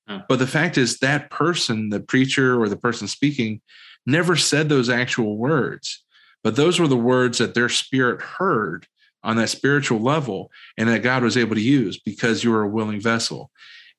Huh. 0.07 0.21
But 0.27 0.39
the 0.39 0.47
fact 0.47 0.77
is, 0.77 0.99
that 0.99 1.29
person, 1.29 1.89
the 1.89 1.99
preacher 1.99 2.59
or 2.59 2.69
the 2.69 2.77
person 2.77 3.07
speaking, 3.07 3.61
never 4.05 4.35
said 4.35 4.67
those 4.67 4.89
actual 4.89 5.37
words, 5.37 6.03
but 6.43 6.55
those 6.55 6.79
were 6.79 6.87
the 6.87 6.97
words 6.97 7.37
that 7.37 7.53
their 7.53 7.69
spirit 7.69 8.21
heard 8.21 8.87
on 9.23 9.35
that 9.37 9.49
spiritual 9.49 9.99
level 9.99 10.51
and 10.77 10.89
that 10.89 11.03
God 11.03 11.23
was 11.23 11.37
able 11.37 11.55
to 11.55 11.61
use 11.61 11.99
because 11.99 12.43
you 12.43 12.51
were 12.51 12.63
a 12.63 12.69
willing 12.69 12.99
vessel. 12.99 13.51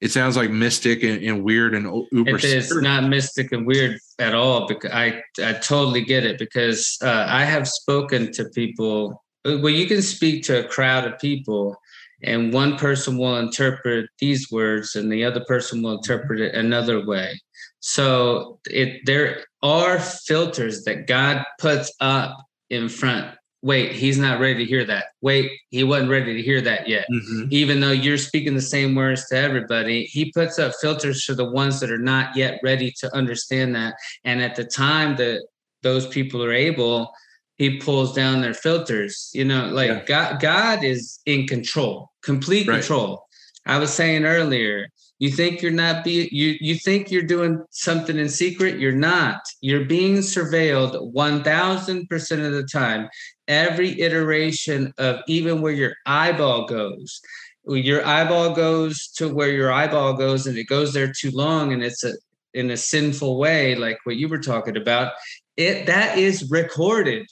It 0.02 0.10
sounds 0.10 0.36
like 0.36 0.50
mystic 0.50 1.04
and, 1.04 1.22
and 1.22 1.44
weird 1.44 1.76
and 1.76 1.86
uber. 2.10 2.34
It 2.34 2.42
is 2.42 2.74
not 2.74 3.04
mystic 3.04 3.52
and 3.52 3.64
weird 3.64 4.00
at 4.18 4.34
all 4.34 4.66
because 4.66 4.90
I 4.90 5.22
I 5.40 5.52
totally 5.52 6.04
get 6.04 6.24
it 6.24 6.40
because 6.40 6.98
uh, 7.02 7.26
I 7.28 7.44
have 7.44 7.68
spoken 7.68 8.32
to 8.32 8.46
people. 8.46 9.22
Well, 9.44 9.68
you 9.68 9.86
can 9.86 10.02
speak 10.02 10.42
to 10.44 10.64
a 10.64 10.68
crowd 10.68 11.06
of 11.06 11.20
people, 11.20 11.76
and 12.24 12.52
one 12.52 12.76
person 12.78 13.16
will 13.16 13.38
interpret 13.38 14.10
these 14.18 14.50
words, 14.50 14.96
and 14.96 15.10
the 15.10 15.24
other 15.24 15.44
person 15.46 15.82
will 15.82 15.98
interpret 15.98 16.40
it 16.40 16.56
another 16.56 17.06
way. 17.06 17.40
So 17.78 18.58
it 18.66 19.06
there 19.06 19.44
are 19.62 20.00
filters 20.00 20.82
that 20.82 21.06
God 21.06 21.44
puts 21.60 21.92
up 22.00 22.36
in 22.70 22.88
front. 22.88 23.36
Wait, 23.62 23.92
he's 23.92 24.18
not 24.18 24.40
ready 24.40 24.64
to 24.64 24.64
hear 24.64 24.84
that. 24.84 25.06
Wait, 25.20 25.48
he 25.70 25.84
wasn't 25.84 26.10
ready 26.10 26.34
to 26.34 26.42
hear 26.42 26.60
that 26.60 26.88
yet 26.88 27.06
Mhm. 27.10 27.46
even 27.52 27.78
though 27.78 27.92
you're 27.92 28.18
speaking 28.18 28.54
the 28.54 28.60
same 28.60 28.94
words 28.96 29.28
to 29.28 29.36
everybody, 29.36 30.04
he 30.04 30.32
puts 30.32 30.58
up 30.58 30.72
filters 30.80 31.24
for 31.24 31.34
the 31.34 31.44
ones 31.44 31.78
that 31.78 31.90
are 31.90 31.98
not 31.98 32.36
yet 32.36 32.58
ready 32.64 32.90
to 32.98 33.14
understand 33.14 33.74
that. 33.76 33.94
And 34.24 34.42
at 34.42 34.56
the 34.56 34.64
time 34.64 35.16
that 35.16 35.42
those 35.82 36.06
people 36.08 36.42
are 36.42 36.52
able, 36.52 37.12
he 37.56 37.78
pulls 37.78 38.12
down 38.14 38.40
their 38.40 38.54
filters. 38.54 39.30
You 39.32 39.44
know, 39.44 39.68
like 39.68 39.88
Yeah. 39.90 40.04
God, 40.06 40.40
God 40.40 40.84
is 40.84 41.20
in 41.26 41.46
control, 41.46 42.10
complete 42.22 42.66
Right. 42.66 42.78
control. 42.80 43.22
I 43.64 43.78
was 43.78 43.92
saying 43.94 44.24
earlier, 44.24 44.88
you 45.20 45.30
think 45.30 45.62
you're 45.62 45.70
not 45.70 46.02
be 46.02 46.28
you 46.32 46.56
you 46.60 46.74
think 46.74 47.12
you're 47.12 47.22
doing 47.22 47.62
something 47.70 48.18
in 48.18 48.28
secret, 48.28 48.80
you're 48.80 48.90
not. 49.12 49.40
You're 49.60 49.84
being 49.84 50.16
surveilled 50.18 51.12
1000% 51.12 52.44
of 52.44 52.52
the 52.52 52.64
time 52.64 53.08
every 53.48 54.00
iteration 54.00 54.92
of 54.98 55.20
even 55.26 55.60
where 55.60 55.72
your 55.72 55.94
eyeball 56.06 56.66
goes. 56.66 57.20
Your 57.66 58.04
eyeball 58.04 58.54
goes 58.54 59.08
to 59.16 59.32
where 59.32 59.50
your 59.50 59.70
eyeball 59.72 60.14
goes 60.14 60.46
and 60.46 60.58
it 60.58 60.64
goes 60.64 60.92
there 60.92 61.12
too 61.12 61.30
long 61.32 61.72
and 61.72 61.82
it's 61.82 62.02
a 62.04 62.12
in 62.54 62.70
a 62.70 62.76
sinful 62.76 63.38
way 63.38 63.74
like 63.76 63.98
what 64.04 64.16
you 64.16 64.28
were 64.28 64.38
talking 64.38 64.76
about 64.76 65.12
it 65.56 65.86
that 65.86 66.18
is 66.18 66.50
recorded. 66.50 67.26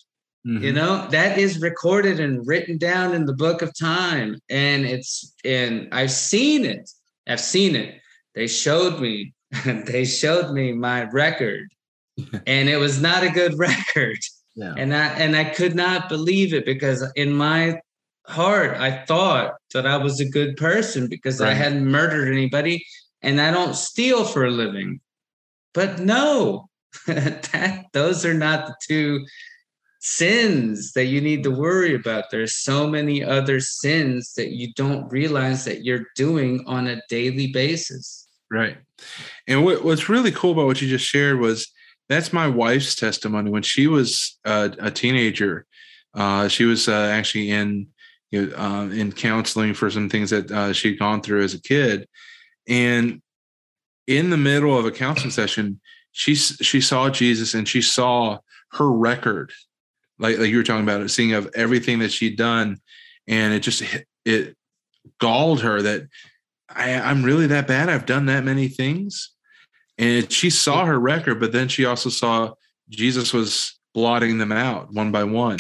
You 0.45 0.73
Mhm. 0.73 0.75
know 0.75 1.09
that 1.11 1.37
is 1.37 1.61
recorded 1.61 2.19
and 2.21 2.47
written 2.47 2.79
down 2.79 3.15
in 3.15 3.27
the 3.27 3.35
book 3.35 3.61
of 3.61 3.77
time. 3.79 4.39
And 4.49 4.87
it's 4.87 5.35
and 5.45 5.89
i've 5.93 6.11
seen 6.13 6.65
it. 6.65 6.89
I've 7.27 7.41
seen 7.41 7.77
it. 7.77 8.01
They 8.35 8.47
showed 8.47 9.01
me. 9.01 9.35
They 9.93 10.05
showed 10.05 10.53
me 10.55 10.73
my 10.73 11.03
record. 11.11 11.69
And 12.47 12.69
it 12.69 12.77
was 12.79 13.01
not 13.03 13.23
a 13.25 13.31
good 13.31 13.59
record 13.69 14.19
Yeah. 14.61 14.75
and 14.77 14.95
I 14.95 15.07
and 15.15 15.35
I 15.35 15.45
could 15.45 15.75
not 15.75 16.11
believe 16.11 16.53
it 16.53 16.67
because 16.67 17.03
in 17.17 17.33
my 17.33 17.81
heart, 18.27 18.77
I 18.77 19.05
thought 19.07 19.55
that 19.73 19.87
I 19.87 19.97
was 19.97 20.21
a 20.21 20.29
good 20.29 20.57
person 20.57 21.09
because 21.09 21.41
I 21.41 21.55
hadn't 21.55 21.87
murdered 21.87 22.31
anybody 22.31 22.85
and 23.23 23.41
I 23.41 23.51
don't 23.51 23.75
steal 23.75 24.25
for 24.25 24.45
a 24.45 24.51
living. 24.51 25.01
But 25.73 25.99
no, 25.99 26.69
that 27.07 27.87
those 27.93 28.25
are 28.27 28.35
not 28.35 28.67
the 28.67 28.75
two 28.87 29.25
sins 30.01 30.93
that 30.93 31.07
you 31.07 31.21
need 31.21 31.43
to 31.45 31.51
worry 31.51 31.95
about. 31.95 32.25
There's 32.31 32.57
so 32.57 32.87
many 32.87 33.25
other 33.25 33.61
sins 33.61 34.35
that 34.35 34.51
you 34.51 34.73
don't 34.75 35.11
realize 35.11 35.65
that 35.65 35.85
you're 35.85 36.07
doing 36.17 36.65
on 36.67 36.87
a 36.87 37.01
daily 37.09 37.49
basis. 37.49 38.27
Right. 38.51 38.77
And 39.47 39.65
what, 39.65 39.85
what's 39.85 40.09
really 40.09 40.33
cool 40.33 40.53
about 40.53 40.67
what 40.67 40.83
you 40.83 40.89
just 40.89 41.07
shared 41.07 41.39
was 41.39 41.71
that's 42.11 42.33
my 42.33 42.49
wife's 42.49 42.97
testimony. 42.97 43.51
When 43.51 43.63
she 43.63 43.87
was 43.87 44.39
uh, 44.45 44.71
a 44.81 44.91
teenager, 44.91 45.65
uh, 46.13 46.49
she 46.49 46.65
was 46.65 46.89
uh, 46.89 47.09
actually 47.13 47.53
in 47.53 47.87
you 48.33 48.47
know, 48.47 48.57
uh, 48.57 48.89
in 48.89 49.13
counseling 49.13 49.75
for 49.75 49.89
some 49.91 50.09
things 50.09 50.31
that 50.31 50.51
uh, 50.51 50.73
she'd 50.73 50.99
gone 50.99 51.23
through 51.23 51.45
as 51.45 51.55
a 51.55 51.63
kid, 51.63 52.09
and 52.69 53.23
in 54.09 54.29
the 54.29 54.37
middle 54.37 54.77
of 54.77 54.85
a 54.85 54.91
counseling 54.91 55.31
session, 55.31 55.81
she 56.11 56.35
she 56.35 56.81
saw 56.81 57.09
Jesus 57.09 57.55
and 57.55 57.67
she 57.69 57.81
saw 57.81 58.39
her 58.73 58.91
record, 58.91 59.53
like 60.19 60.37
like 60.39 60.51
you 60.51 60.57
were 60.57 60.65
talking 60.65 60.83
about 60.83 61.01
it, 61.01 61.09
seeing 61.11 61.33
of 61.33 61.49
everything 61.55 62.01
that 62.01 62.11
she'd 62.11 62.37
done, 62.37 62.79
and 63.29 63.55
it 63.55 63.61
just 63.61 63.83
hit- 63.83 64.09
it 64.25 64.57
galled 65.21 65.61
her 65.61 65.81
that 65.81 66.09
I, 66.69 66.95
I'm 66.95 67.23
really 67.23 67.47
that 67.47 67.69
bad. 67.69 67.89
I've 67.89 68.07
done 68.07 68.27
that 68.27 68.45
many 68.45 68.67
things. 68.67 69.31
And 70.01 70.33
she 70.33 70.51
saw 70.51 70.87
her 70.87 70.99
record, 70.99 71.39
but 71.41 71.53
then 71.53 71.69
she 71.69 71.85
also 71.85 72.09
saw 72.09 72.55
Jesus 72.89 73.33
was 73.33 73.79
blotting 73.95 74.39
them 74.39 74.51
out 74.51 74.93
one 74.93 75.13
by 75.13 75.25
one. 75.25 75.59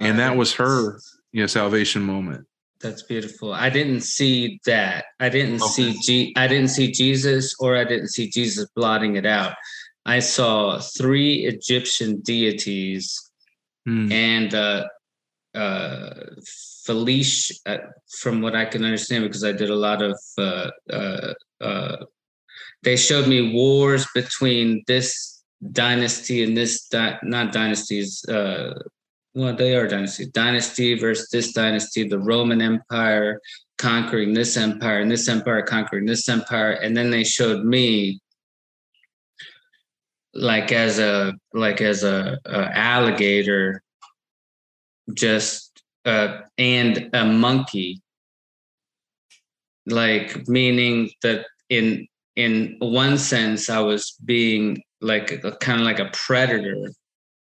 And 0.00 0.18
that 0.18 0.36
was 0.36 0.54
her, 0.54 0.98
you 1.30 1.42
know, 1.42 1.46
salvation 1.46 2.02
moment. 2.02 2.46
That's 2.80 3.02
beautiful. 3.02 3.52
I 3.52 3.70
didn't 3.70 4.00
see 4.00 4.58
that. 4.66 5.04
I 5.20 5.28
didn't 5.28 5.62
Okay. 5.62 5.92
see 5.92 6.00
G 6.02 6.34
I 6.36 6.48
didn't 6.48 6.68
see 6.70 6.90
Jesus 6.90 7.54
or 7.60 7.76
I 7.76 7.84
didn't 7.84 8.08
see 8.08 8.28
Jesus 8.28 8.66
blotting 8.74 9.14
it 9.16 9.26
out. 9.26 9.54
I 10.04 10.18
saw 10.18 10.80
three 10.80 11.46
Egyptian 11.46 12.20
deities 12.22 13.20
Hmm. 13.86 14.10
and 14.12 14.54
uh 14.54 14.84
uh 15.54 16.10
Felicia 16.86 17.54
uh, 17.66 17.78
from 18.20 18.40
what 18.42 18.54
I 18.56 18.64
can 18.64 18.84
understand 18.84 19.24
because 19.24 19.44
I 19.44 19.52
did 19.52 19.70
a 19.70 19.76
lot 19.76 20.02
of 20.02 20.18
uh 20.38 20.70
uh 20.90 21.34
uh 21.60 21.96
they 22.82 22.96
showed 22.96 23.28
me 23.28 23.52
wars 23.52 24.06
between 24.14 24.82
this 24.86 25.42
dynasty 25.72 26.42
and 26.42 26.56
this 26.56 26.88
di- 26.88 27.18
not 27.22 27.52
dynasties 27.52 28.24
uh 28.28 28.74
well 29.34 29.54
they 29.54 29.76
are 29.76 29.86
dynasty 29.86 30.26
dynasty 30.26 30.98
versus 30.98 31.28
this 31.30 31.52
dynasty 31.52 32.08
the 32.08 32.18
roman 32.18 32.60
empire 32.60 33.40
conquering 33.82 34.32
this 34.32 34.56
empire 34.56 35.00
and 35.00 35.10
this 35.10 35.28
empire 35.28 35.60
conquering 35.60 36.06
this 36.06 36.28
empire. 36.28 36.70
And 36.70 36.96
then 36.96 37.10
they 37.10 37.24
showed 37.24 37.64
me 37.64 38.20
like 40.32 40.70
as 40.70 41.00
a 41.00 41.34
like 41.52 41.80
as 41.80 42.04
a, 42.04 42.38
a 42.46 42.78
alligator 42.78 43.82
just 45.12 45.82
uh 46.04 46.42
and 46.56 47.10
a 47.12 47.24
monkey. 47.24 48.00
Like 49.86 50.46
meaning 50.46 51.10
that 51.22 51.46
in 51.68 52.06
in 52.36 52.76
one 52.80 53.18
sense 53.18 53.68
i 53.68 53.78
was 53.80 54.16
being 54.24 54.82
like 55.00 55.32
a, 55.44 55.52
kind 55.56 55.80
of 55.80 55.84
like 55.86 55.98
a 55.98 56.10
predator. 56.12 56.90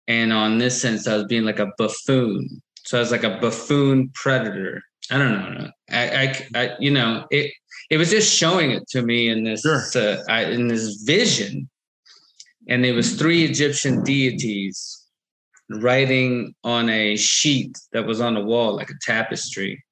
And 0.09 0.33
on 0.33 0.59
this 0.59 0.81
sense 0.81 1.07
i 1.07 1.17
was 1.17 1.25
being 1.27 1.45
like 1.45 1.59
a 1.59 1.73
buffoon. 1.79 2.63
So 2.85 2.99
i 2.99 3.01
was 3.01 3.11
like 3.11 3.25
a 3.25 3.39
buffoon 3.41 4.11
predator. 4.15 4.83
I 5.11 5.19
don't 5.19 5.33
know. 5.33 5.71
I 5.91 6.11
i, 6.23 6.47
I 6.55 6.71
you 6.81 6.91
know 6.91 7.27
it 7.31 7.53
it 7.91 7.99
was 7.99 8.11
just 8.11 8.35
showing 8.37 8.73
it 8.73 8.87
to 8.89 9.03
me 9.03 9.29
in 9.29 9.45
this 9.45 9.63
Sure. 9.63 9.83
uh, 9.95 10.23
I, 10.29 10.45
in 10.47 10.69
this 10.69 11.03
vision. 11.03 11.69
And 12.69 12.85
it 12.85 12.93
was 12.93 13.15
three 13.15 13.45
egyptian 13.45 14.03
deities 14.03 15.05
writing 15.71 16.55
on 16.65 16.89
a 16.89 17.17
sheet 17.17 17.77
that 17.93 18.07
was 18.07 18.21
on 18.21 18.35
the 18.35 18.41
wall 18.41 18.77
like 18.77 18.91
a 18.91 18.99
tapestry 19.03 19.83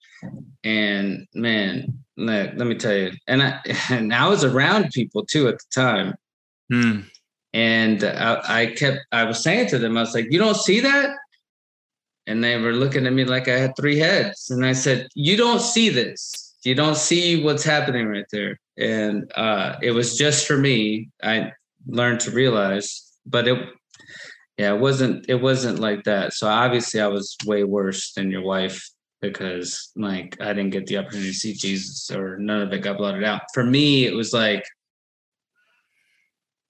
and 0.65 1.27
man 1.35 1.99
let, 2.17 2.57
let 2.57 2.67
me 2.67 2.75
tell 2.75 2.95
you 2.95 3.13
and 3.27 3.43
i 3.43 3.61
and 3.91 4.13
i 4.13 4.29
was 4.29 4.45
around 4.45 4.91
people 4.91 5.25
too 5.25 5.49
at 5.49 5.59
the 5.59 5.65
time. 5.75 6.15
Hmm. 6.73 7.01
and 7.53 8.03
I, 8.03 8.61
I 8.63 8.67
kept 8.67 9.01
i 9.13 9.25
was 9.25 9.43
saying 9.43 9.69
to 9.69 9.79
them 9.79 9.97
i 9.97 10.01
was 10.01 10.15
like 10.15 10.27
you 10.31 10.39
don't 10.39 10.57
see 10.57 10.81
that? 10.81 11.17
And 12.27 12.43
they 12.43 12.59
were 12.59 12.73
looking 12.73 13.07
at 13.07 13.13
me 13.13 13.27
like 13.27 13.49
i 13.49 13.59
had 13.59 13.77
three 13.77 13.99
heads. 13.99 14.51
And 14.51 14.65
i 14.65 14.73
said 14.73 15.09
you 15.15 15.37
don't 15.37 15.61
see 15.61 15.91
this. 15.91 16.55
You 16.65 16.75
don't 16.75 16.97
see 16.97 17.45
what's 17.45 17.65
happening 17.65 18.07
right 18.07 18.25
there. 18.33 18.59
And 18.79 19.31
uh 19.37 19.77
it 19.83 19.91
was 19.91 20.17
just 20.17 20.47
for 20.47 20.57
me 20.57 21.11
i 21.23 21.53
learned 21.87 22.21
to 22.21 22.31
realize 22.31 23.13
but 23.27 23.47
it 23.47 23.59
yeah 24.57 24.73
it 24.73 24.81
wasn't 24.81 25.27
it 25.29 25.43
wasn't 25.43 25.81
like 25.81 26.05
that. 26.05 26.33
So 26.33 26.49
obviously 26.49 27.01
i 27.03 27.09
was 27.09 27.37
way 27.45 27.65
worse 27.65 28.15
than 28.15 28.31
your 28.31 28.43
wife 28.43 28.94
because 29.33 29.91
like 29.97 30.37
i 30.41 30.53
didn't 30.53 30.71
get 30.71 30.87
the 30.87 30.97
opportunity 30.99 31.31
to 31.31 31.35
see 31.37 31.53
jesus 31.53 32.11
or 32.11 32.39
none 32.39 32.63
of 32.63 32.73
it 32.73 32.81
got 32.81 32.97
blotted 32.99 33.25
out 33.25 33.43
for 33.53 33.65
me 33.65 34.05
it 34.07 34.15
was 34.15 34.33
like 34.33 34.65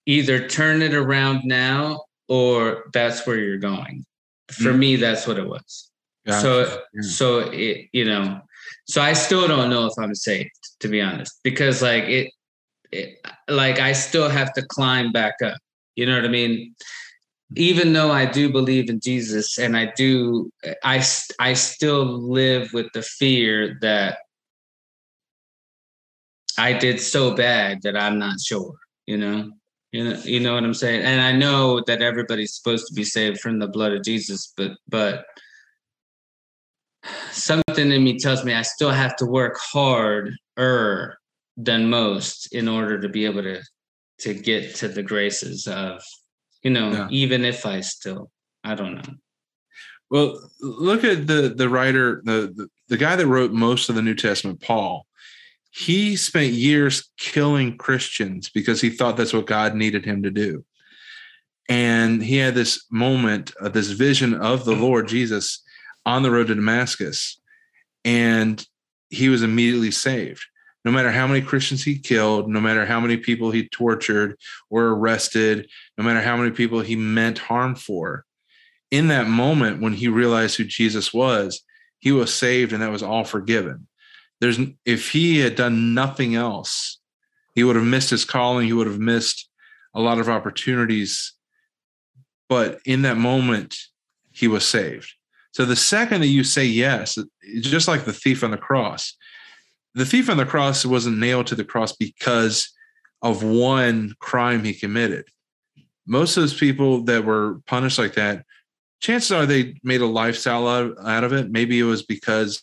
either 0.07 0.47
turn 0.49 0.83
it 0.83 0.95
around 0.95 1.43
now 1.45 2.05
or 2.29 2.85
that's 2.93 3.27
where 3.27 3.39
you're 3.39 3.59
going 3.59 4.05
for 4.51 4.73
Mm. 4.73 4.79
me 4.79 4.97
that's 4.97 5.27
what 5.27 5.39
it 5.39 5.47
was 5.49 5.91
Gotcha. 6.27 6.41
so 6.41 6.83
Yeah. 6.95 7.03
so 7.03 7.39
it 7.51 7.89
you 7.93 8.05
know 8.05 8.41
so 8.87 9.01
i 9.03 9.13
still 9.15 9.49
don't 9.49 9.71
know 9.71 9.87
if 9.87 9.95
i'm 9.99 10.15
saved 10.15 10.51
to 10.81 10.89
be 10.89 11.01
honest 11.01 11.41
because 11.43 11.81
like 11.83 12.05
it, 12.05 12.33
it 12.93 13.19
like 13.49 13.79
i 13.81 13.93
still 13.93 14.29
have 14.29 14.53
to 14.55 14.63
climb 14.67 15.13
back 15.13 15.35
up 15.43 15.57
you 15.97 16.05
know 16.07 16.15
what 16.17 16.25
i 16.25 16.29
mean 16.29 16.75
even 17.57 17.93
though 17.93 18.11
i 18.11 18.25
do 18.25 18.51
believe 18.51 18.89
in 18.89 19.01
jesus 19.01 19.59
and 19.59 19.77
i 19.77 19.93
do 19.97 20.51
I, 20.83 21.05
I 21.39 21.55
still 21.55 22.05
live 22.05 22.73
with 22.73 22.87
the 22.95 23.03
fear 23.03 23.79
that 23.81 24.19
i 26.59 26.73
did 26.73 27.01
so 27.01 27.35
bad 27.35 27.83
that 27.83 27.97
i'm 27.97 28.19
not 28.19 28.41
sure 28.41 28.75
you 29.07 29.19
know? 29.19 29.53
You 29.93 30.05
know 30.05 30.21
you 30.25 30.41
know 30.41 30.55
what 30.55 30.65
i'm 30.65 30.75
saying? 30.75 31.03
And 31.03 31.21
i 31.21 31.33
know 31.33 31.83
that 31.87 32.03
everybody's 32.03 32.57
supposed 32.57 32.89
to 32.89 32.95
be 32.95 33.05
saved 33.05 33.41
from 33.41 33.59
the 33.59 33.69
blood 33.69 33.93
of 33.93 34.03
jesus 34.03 34.53
but 34.57 34.73
but 34.89 35.25
something 37.31 37.91
in 37.91 38.05
me 38.05 38.19
tells 38.19 38.45
me 38.45 38.55
I 38.55 38.63
still 38.63 38.91
have 38.91 39.17
to 39.17 39.27
work 39.27 39.59
harder 39.59 41.19
than 41.57 41.91
most 41.91 42.53
in 42.53 42.69
order 42.69 43.01
to 43.01 43.09
be 43.09 43.25
able 43.25 43.43
to 43.43 43.63
to 44.21 44.35
get 44.35 44.77
to 44.77 44.89
the 44.89 45.03
graces 45.03 45.67
of 45.67 46.03
you 46.65 46.71
know 46.71 46.91
Yeah. 46.91 47.09
even 47.11 47.45
if 47.45 47.65
I 47.67 47.81
still 47.83 48.31
I 48.65 48.75
don't 48.75 48.95
know 48.97 49.15
Well, 50.11 50.39
look 50.61 51.03
at 51.05 51.27
the 51.27 51.55
the 51.57 51.69
writer, 51.69 52.23
the, 52.25 52.53
the 52.55 52.69
the 52.89 52.97
guy 52.97 53.17
that 53.17 53.27
wrote 53.27 53.53
most 53.53 53.89
of 53.89 53.95
the 53.95 54.03
New 54.03 54.15
Testament, 54.15 54.61
Paul. 54.61 55.07
He 55.71 56.15
spent 56.17 56.53
years 56.53 57.11
killing 57.19 57.77
Christians 57.79 58.49
because 58.49 58.81
he 58.81 58.91
thought 58.91 59.17
that's 59.17 59.33
what 59.33 59.47
God 59.47 59.75
needed 59.75 60.05
him 60.05 60.23
to 60.23 60.31
do. 60.31 60.65
And 61.69 62.23
he 62.23 62.37
had 62.37 62.55
this 62.55 62.85
moment, 62.91 63.53
uh, 63.61 63.71
this 63.71 63.91
vision 63.91 64.35
of 64.35 64.65
the 64.65 64.77
Lord 64.77 65.09
Jesus 65.09 65.65
on 66.07 66.23
the 66.23 66.31
road 66.31 66.47
to 66.49 66.55
Damascus, 66.55 67.41
and 68.05 68.65
he 69.09 69.29
was 69.29 69.43
immediately 69.43 69.91
saved. 69.91 70.45
No 70.85 70.93
matter 70.93 71.11
how 71.11 71.27
many 71.27 71.41
Christians 71.41 71.83
he 71.83 71.99
killed, 71.99 72.49
no 72.49 72.61
matter 72.61 72.85
how 72.85 73.01
many 73.01 73.17
people 73.17 73.51
he 73.51 73.69
tortured 73.69 74.37
or 74.69 74.89
arrested, 74.89 75.69
no 75.97 76.05
matter 76.05 76.21
how 76.21 76.37
many 76.37 76.51
people 76.51 76.81
he 76.81 76.97
meant 76.97 77.39
harm 77.39 77.75
for, 77.75 78.25
in 78.91 79.09
that 79.09 79.27
moment 79.27 79.81
when 79.81 79.95
he 79.95 80.09
realized 80.09 80.57
who 80.57 80.65
Jesus 80.65 81.13
was, 81.13 81.63
he 81.99 82.13
was 82.13 82.33
saved 82.33 82.73
and 82.73 82.83
that 82.83 82.93
was 82.93 83.03
all 83.03 83.25
forgiven. 83.25 83.87
There's 84.41 84.59
if 84.85 85.11
he 85.11 85.39
had 85.39 85.57
done 85.57 85.95
nothing 85.95 86.35
else, 86.35 87.01
he 87.55 87.65
would 87.65 87.77
have 87.77 87.85
missed 87.85 88.11
his 88.11 88.25
calling, 88.25 88.67
he 88.67 88.73
would 88.73 88.87
have 88.87 88.99
missed 88.99 89.49
a 89.95 90.01
lot 90.01 90.19
of 90.19 90.29
opportunities. 90.29 91.33
But 92.49 92.81
in 92.85 93.03
that 93.03 93.17
moment, 93.17 93.77
he 94.33 94.49
was 94.49 94.67
saved. 94.67 95.11
So 95.53 95.65
the 95.65 95.77
second 95.77 96.21
that 96.21 96.27
you 96.27 96.45
say 96.45 96.65
yes, 96.65 97.17
just 97.61 97.89
like 97.89 98.05
the 98.05 98.13
thief 98.13 98.45
on 98.45 98.51
the 98.51 98.59
cross, 98.59 99.17
the 99.95 100.07
thief 100.07 100.29
on 100.29 100.37
the 100.37 100.47
cross 100.47 100.85
wasn't 100.85 101.19
nailed 101.19 101.47
to 101.49 101.55
the 101.55 101.65
cross 101.65 101.93
because 101.93 102.71
of 103.23 103.43
one 103.43 104.15
crime 104.19 104.65
he 104.65 104.75
committed. 104.75 105.25
Most 106.07 106.37
of 106.37 106.43
those 106.43 106.59
people 106.59 107.03
that 107.05 107.25
were 107.25 107.61
punished 107.67 107.99
like 107.99 108.15
that 108.15 108.45
chances 109.05 109.33
are 109.33 109.45
they 109.45 109.75
made 109.83 110.01
a 110.01 110.07
lifestyle 110.07 110.67
out, 110.67 111.25
of 111.25 111.33
it. 111.33 111.51
Maybe 111.51 111.79
it 111.79 111.85
was 111.85 112.03
because 112.03 112.63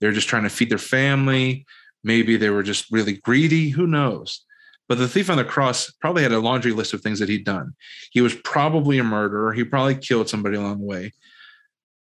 they're 0.00 0.12
just 0.12 0.28
trying 0.28 0.44
to 0.44 0.48
feed 0.48 0.70
their 0.70 0.78
family. 0.78 1.66
Maybe 2.04 2.36
they 2.36 2.50
were 2.50 2.62
just 2.62 2.90
really 2.90 3.14
greedy. 3.14 3.70
Who 3.70 3.86
knows? 3.86 4.44
But 4.88 4.98
the 4.98 5.08
thief 5.08 5.28
on 5.28 5.36
the 5.36 5.44
cross 5.44 5.90
probably 6.00 6.22
had 6.22 6.32
a 6.32 6.38
laundry 6.38 6.72
list 6.72 6.94
of 6.94 7.00
things 7.00 7.18
that 7.18 7.28
he'd 7.28 7.44
done. 7.44 7.74
He 8.12 8.20
was 8.20 8.34
probably 8.34 8.98
a 8.98 9.04
murderer. 9.04 9.52
He 9.52 9.64
probably 9.64 9.96
killed 9.96 10.28
somebody 10.28 10.56
along 10.56 10.78
the 10.78 10.86
way. 10.86 11.12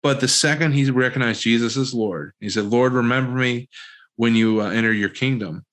But 0.01 0.21
the 0.21 0.27
second 0.27 0.73
he 0.73 0.89
recognized 0.89 1.41
Jesus 1.41 1.77
as 1.77 1.93
Lord, 1.93 2.33
he 2.39 2.49
said, 2.49 2.65
Lord, 2.65 2.93
remember 2.93 3.31
me 3.31 3.69
when 4.15 4.35
you 4.35 4.61
uh, 4.61 4.69
enter 4.69 4.93
your 4.93 5.09
kingdom. 5.09 5.65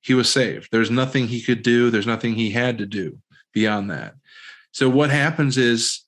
He 0.00 0.14
was 0.14 0.30
saved. 0.32 0.68
There's 0.70 0.90
nothing 0.90 1.26
he 1.28 1.42
could 1.42 1.62
do, 1.62 1.90
there's 1.90 2.06
nothing 2.06 2.34
he 2.34 2.50
had 2.50 2.78
to 2.78 2.86
do 2.86 3.18
beyond 3.52 3.90
that. 3.90 4.14
So 4.72 4.88
what 4.88 5.10
happens 5.10 5.58
is 5.58 6.02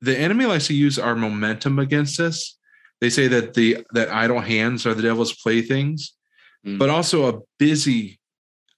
the 0.00 0.16
enemy 0.16 0.46
likes 0.46 0.68
to 0.68 0.74
use 0.74 0.98
our 0.98 1.16
momentum 1.16 1.78
against 1.78 2.20
us. 2.20 2.56
They 3.00 3.10
say 3.10 3.28
that 3.28 3.54
the 3.54 3.84
that 3.92 4.08
idle 4.08 4.40
hands 4.40 4.86
are 4.86 4.94
the 4.94 5.02
devil's 5.02 5.34
playthings, 5.34 6.12
Mm. 6.66 6.78
but 6.78 6.90
also 6.90 7.28
a 7.28 7.40
busy 7.58 8.18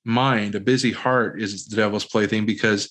mind, 0.05 0.55
a 0.55 0.61
busy 0.61 0.93
heart 0.93 1.41
is 1.41 1.67
the 1.67 1.77
devil's 1.77 2.05
plaything 2.05 2.45
because 2.45 2.91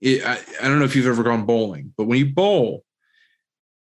it, 0.00 0.24
I, 0.24 0.38
I 0.62 0.68
don't 0.68 0.78
know 0.78 0.84
if 0.84 0.96
you've 0.96 1.06
ever 1.06 1.22
gone 1.22 1.46
bowling, 1.46 1.92
but 1.96 2.04
when 2.04 2.18
you 2.18 2.26
bowl, 2.32 2.84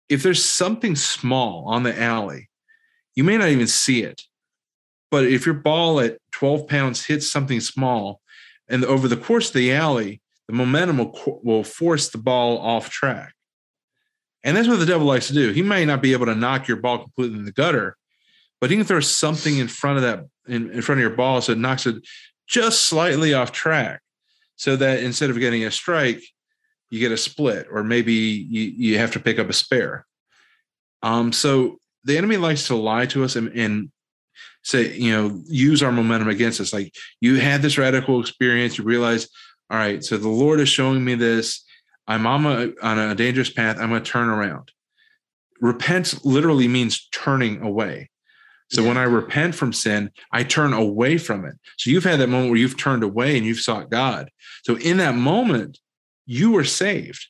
if 0.09 0.23
there's 0.23 0.45
something 0.45 0.97
small 0.97 1.65
on 1.69 1.83
the 1.83 2.01
alley, 2.01 2.49
you 3.19 3.24
may 3.24 3.36
not 3.36 3.49
even 3.49 3.66
see 3.66 4.05
it. 4.05 4.23
But 5.11 5.27
if 5.27 5.45
your 5.45 5.57
ball 5.57 5.99
at 5.99 6.19
12 6.31 6.69
pounds 6.69 7.05
hits 7.05 7.28
something 7.28 7.59
small, 7.59 8.20
and 8.69 8.85
over 8.85 9.09
the 9.09 9.16
course 9.16 9.49
of 9.49 9.55
the 9.55 9.73
alley, 9.73 10.20
the 10.47 10.53
momentum 10.55 10.99
will, 10.99 11.40
will 11.43 11.65
force 11.65 12.11
the 12.11 12.19
ball 12.19 12.59
off 12.59 12.90
track. 12.90 13.35
And 14.45 14.57
that's 14.57 14.69
what 14.69 14.78
the 14.78 14.86
devil 14.86 15.05
likes 15.05 15.27
to 15.27 15.32
do. 15.32 15.51
He 15.51 15.62
may 15.62 15.85
not 15.85 16.01
be 16.01 16.12
able 16.12 16.27
to 16.27 16.36
knock 16.36 16.69
your 16.69 16.77
ball 16.77 16.99
completely 16.99 17.40
in 17.40 17.45
the 17.45 17.51
gutter, 17.51 17.97
but 18.61 18.70
he 18.70 18.77
can 18.77 18.86
throw 18.86 19.01
something 19.01 19.59
in 19.59 19.66
front 19.66 19.97
of 19.97 20.03
that 20.05 20.24
in, 20.47 20.70
in 20.70 20.81
front 20.81 21.01
of 21.01 21.03
your 21.03 21.16
ball 21.16 21.40
so 21.40 21.51
it 21.51 21.59
knocks 21.59 21.86
it 21.86 21.97
just 22.47 22.85
slightly 22.85 23.35
off 23.35 23.51
track. 23.51 24.01
So 24.55 24.77
that 24.77 25.03
instead 25.03 25.31
of 25.31 25.40
getting 25.40 25.65
a 25.65 25.73
strike, 25.73 26.23
you 26.89 27.01
get 27.01 27.11
a 27.11 27.16
split, 27.16 27.66
or 27.69 27.82
maybe 27.82 28.12
you, 28.12 28.62
you 28.62 28.99
have 28.99 29.11
to 29.15 29.20
pick 29.20 29.40
up 29.40 29.51
a 29.51 29.53
spare. 29.53 30.07
Um, 31.03 31.32
so 31.32 31.81
the 32.09 32.17
enemy 32.17 32.39
likes 32.39 32.67
to 32.69 32.75
lie 32.75 33.05
to 33.07 33.23
us 33.23 33.37
and, 33.37 33.49
and 33.49 33.91
say, 34.65 34.97
you 34.97 35.13
know, 35.13 35.43
use 35.47 35.83
our 35.83 35.93
momentum 35.93 36.29
against 36.29 36.59
us. 36.59 36.73
Like 36.73 36.95
you 37.21 37.39
had 37.39 37.61
this 37.61 37.77
radical 37.77 38.19
experience, 38.19 38.79
you 38.79 38.85
realize, 38.85 39.29
all 39.71 39.77
right, 39.77 40.03
so 40.03 40.17
the 40.17 40.29
Lord 40.29 40.59
is 40.59 40.71
showing 40.71 41.05
me 41.05 41.15
this. 41.15 41.65
I'm 42.07 42.27
on 42.27 42.47
a, 42.47 42.73
on 42.83 42.99
a 42.99 43.15
dangerous 43.15 43.51
path. 43.51 43.77
I'm 43.79 43.91
going 43.91 44.03
to 44.03 44.11
turn 44.11 44.31
around. 44.31 44.73
Repent 45.61 46.25
literally 46.25 46.67
means 46.67 47.09
turning 47.13 47.61
away. 47.61 48.09
So 48.71 48.83
when 48.83 48.97
I 48.97 49.03
repent 49.03 49.55
from 49.55 49.75
sin, 49.75 50.11
I 50.33 50.45
turn 50.45 50.73
away 50.73 51.19
from 51.19 51.45
it. 51.45 51.57
So 51.77 51.91
you've 51.91 52.05
had 52.05 52.21
that 52.21 52.29
moment 52.29 52.51
where 52.51 52.59
you've 52.59 52.79
turned 52.79 53.03
away 53.03 53.37
and 53.37 53.45
you've 53.45 53.61
sought 53.61 53.91
God. 53.91 54.31
So 54.63 54.77
in 54.77 54.97
that 54.99 55.15
moment, 55.15 55.79
you 56.25 56.53
were 56.53 56.65
saved. 56.65 57.27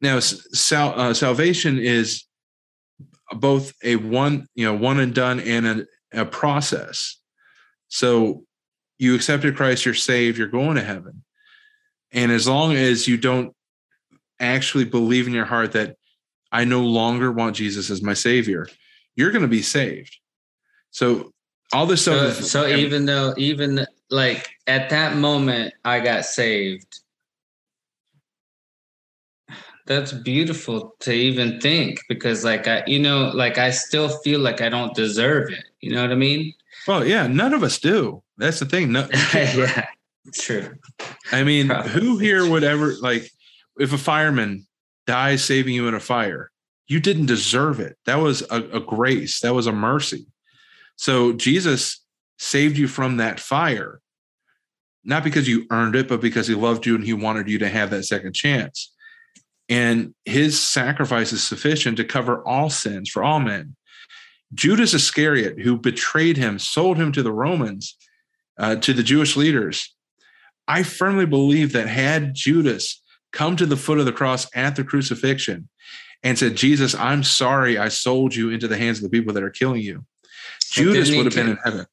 Now, 0.00 0.20
sal- 0.20 0.98
uh, 0.98 1.12
salvation 1.12 1.78
is 1.78 2.24
both 3.34 3.72
a 3.84 3.96
one, 3.96 4.46
you 4.54 4.64
know, 4.64 4.74
one 4.74 5.00
and 5.00 5.14
done 5.14 5.40
and 5.40 5.66
a, 5.66 5.86
a 6.12 6.24
process. 6.24 7.16
So 7.88 8.44
you 8.98 9.14
accepted 9.14 9.56
Christ, 9.56 9.84
you're 9.84 9.94
saved, 9.94 10.38
you're 10.38 10.48
going 10.48 10.76
to 10.76 10.82
heaven. 10.82 11.24
And 12.12 12.32
as 12.32 12.48
long 12.48 12.72
as 12.74 13.06
you 13.06 13.16
don't 13.16 13.54
actually 14.40 14.84
believe 14.84 15.26
in 15.26 15.32
your 15.32 15.44
heart 15.44 15.72
that 15.72 15.96
I 16.52 16.64
no 16.64 16.80
longer 16.82 17.30
want 17.30 17.56
Jesus 17.56 17.90
as 17.90 18.02
my 18.02 18.14
savior, 18.14 18.66
you're 19.14 19.30
going 19.30 19.42
to 19.42 19.48
be 19.48 19.62
saved. 19.62 20.16
So 20.90 21.32
all 21.72 21.86
this 21.86 22.02
stuff. 22.02 22.34
So, 22.34 22.40
is- 22.42 22.50
so 22.50 22.66
even 22.66 23.06
though, 23.06 23.34
even 23.36 23.86
like 24.10 24.48
at 24.66 24.90
that 24.90 25.16
moment, 25.16 25.74
I 25.84 26.00
got 26.00 26.24
saved. 26.24 27.00
That's 29.90 30.12
beautiful 30.12 30.94
to 31.00 31.12
even 31.12 31.58
think 31.58 31.98
because, 32.08 32.44
like, 32.44 32.68
I, 32.68 32.84
you 32.86 33.00
know, 33.00 33.32
like 33.34 33.58
I 33.58 33.70
still 33.70 34.08
feel 34.08 34.38
like 34.38 34.60
I 34.60 34.68
don't 34.68 34.94
deserve 34.94 35.50
it. 35.50 35.64
You 35.80 35.92
know 35.92 36.02
what 36.02 36.12
I 36.12 36.14
mean? 36.14 36.54
well, 36.86 37.04
yeah, 37.04 37.26
none 37.26 37.52
of 37.52 37.64
us 37.64 37.80
do. 37.80 38.22
That's 38.38 38.60
the 38.60 38.66
thing. 38.66 38.92
No, 38.92 39.08
yeah, 39.34 39.88
true. 40.32 40.76
I 41.32 41.42
mean, 41.42 41.66
Probably. 41.66 41.90
who 41.90 42.18
here 42.18 42.48
would 42.48 42.62
ever 42.62 42.94
like 43.00 43.32
if 43.80 43.92
a 43.92 43.98
fireman 43.98 44.64
dies 45.08 45.42
saving 45.44 45.74
you 45.74 45.88
in 45.88 45.94
a 45.94 45.98
fire, 45.98 46.52
you 46.86 47.00
didn't 47.00 47.26
deserve 47.26 47.80
it. 47.80 47.96
That 48.06 48.20
was 48.20 48.42
a, 48.42 48.62
a 48.72 48.78
grace. 48.78 49.40
That 49.40 49.54
was 49.54 49.66
a 49.66 49.72
mercy. 49.72 50.24
So 50.94 51.32
Jesus 51.32 52.00
saved 52.38 52.78
you 52.78 52.86
from 52.86 53.16
that 53.16 53.40
fire, 53.40 54.00
not 55.02 55.24
because 55.24 55.48
you 55.48 55.66
earned 55.72 55.96
it, 55.96 56.06
but 56.06 56.20
because 56.20 56.46
he 56.46 56.54
loved 56.54 56.86
you 56.86 56.94
and 56.94 57.02
he 57.02 57.12
wanted 57.12 57.48
you 57.48 57.58
to 57.58 57.68
have 57.68 57.90
that 57.90 58.04
second 58.04 58.34
chance. 58.36 58.92
And 59.70 60.14
his 60.24 60.60
sacrifice 60.60 61.32
is 61.32 61.42
sufficient 61.42 61.96
to 61.96 62.04
cover 62.04 62.46
all 62.46 62.68
sins 62.68 63.08
for 63.08 63.22
all 63.22 63.40
men. 63.40 63.76
Judas 64.52 64.92
Iscariot, 64.92 65.60
who 65.60 65.78
betrayed 65.78 66.36
him, 66.36 66.58
sold 66.58 66.96
him 66.96 67.12
to 67.12 67.22
the 67.22 67.32
Romans, 67.32 67.96
uh, 68.58 68.76
to 68.76 68.92
the 68.92 69.04
Jewish 69.04 69.36
leaders. 69.36 69.94
I 70.66 70.82
firmly 70.82 71.24
believe 71.24 71.72
that 71.72 71.86
had 71.86 72.34
Judas 72.34 73.00
come 73.32 73.54
to 73.56 73.66
the 73.66 73.76
foot 73.76 74.00
of 74.00 74.06
the 74.06 74.12
cross 74.12 74.48
at 74.56 74.74
the 74.74 74.82
crucifixion 74.82 75.68
and 76.22 76.36
said, 76.36 76.56
Jesus, 76.56 76.94
I'm 76.96 77.22
sorry 77.22 77.78
I 77.78 77.88
sold 77.88 78.34
you 78.34 78.50
into 78.50 78.68
the 78.68 78.76
hands 78.76 78.98
of 78.98 79.04
the 79.04 79.08
people 79.08 79.32
that 79.34 79.42
are 79.42 79.50
killing 79.50 79.82
you, 79.82 80.04
Judas 80.70 81.10
would 81.14 81.26
have 81.26 81.34
been 81.34 81.48
in 81.48 81.58
heaven. 81.64 81.86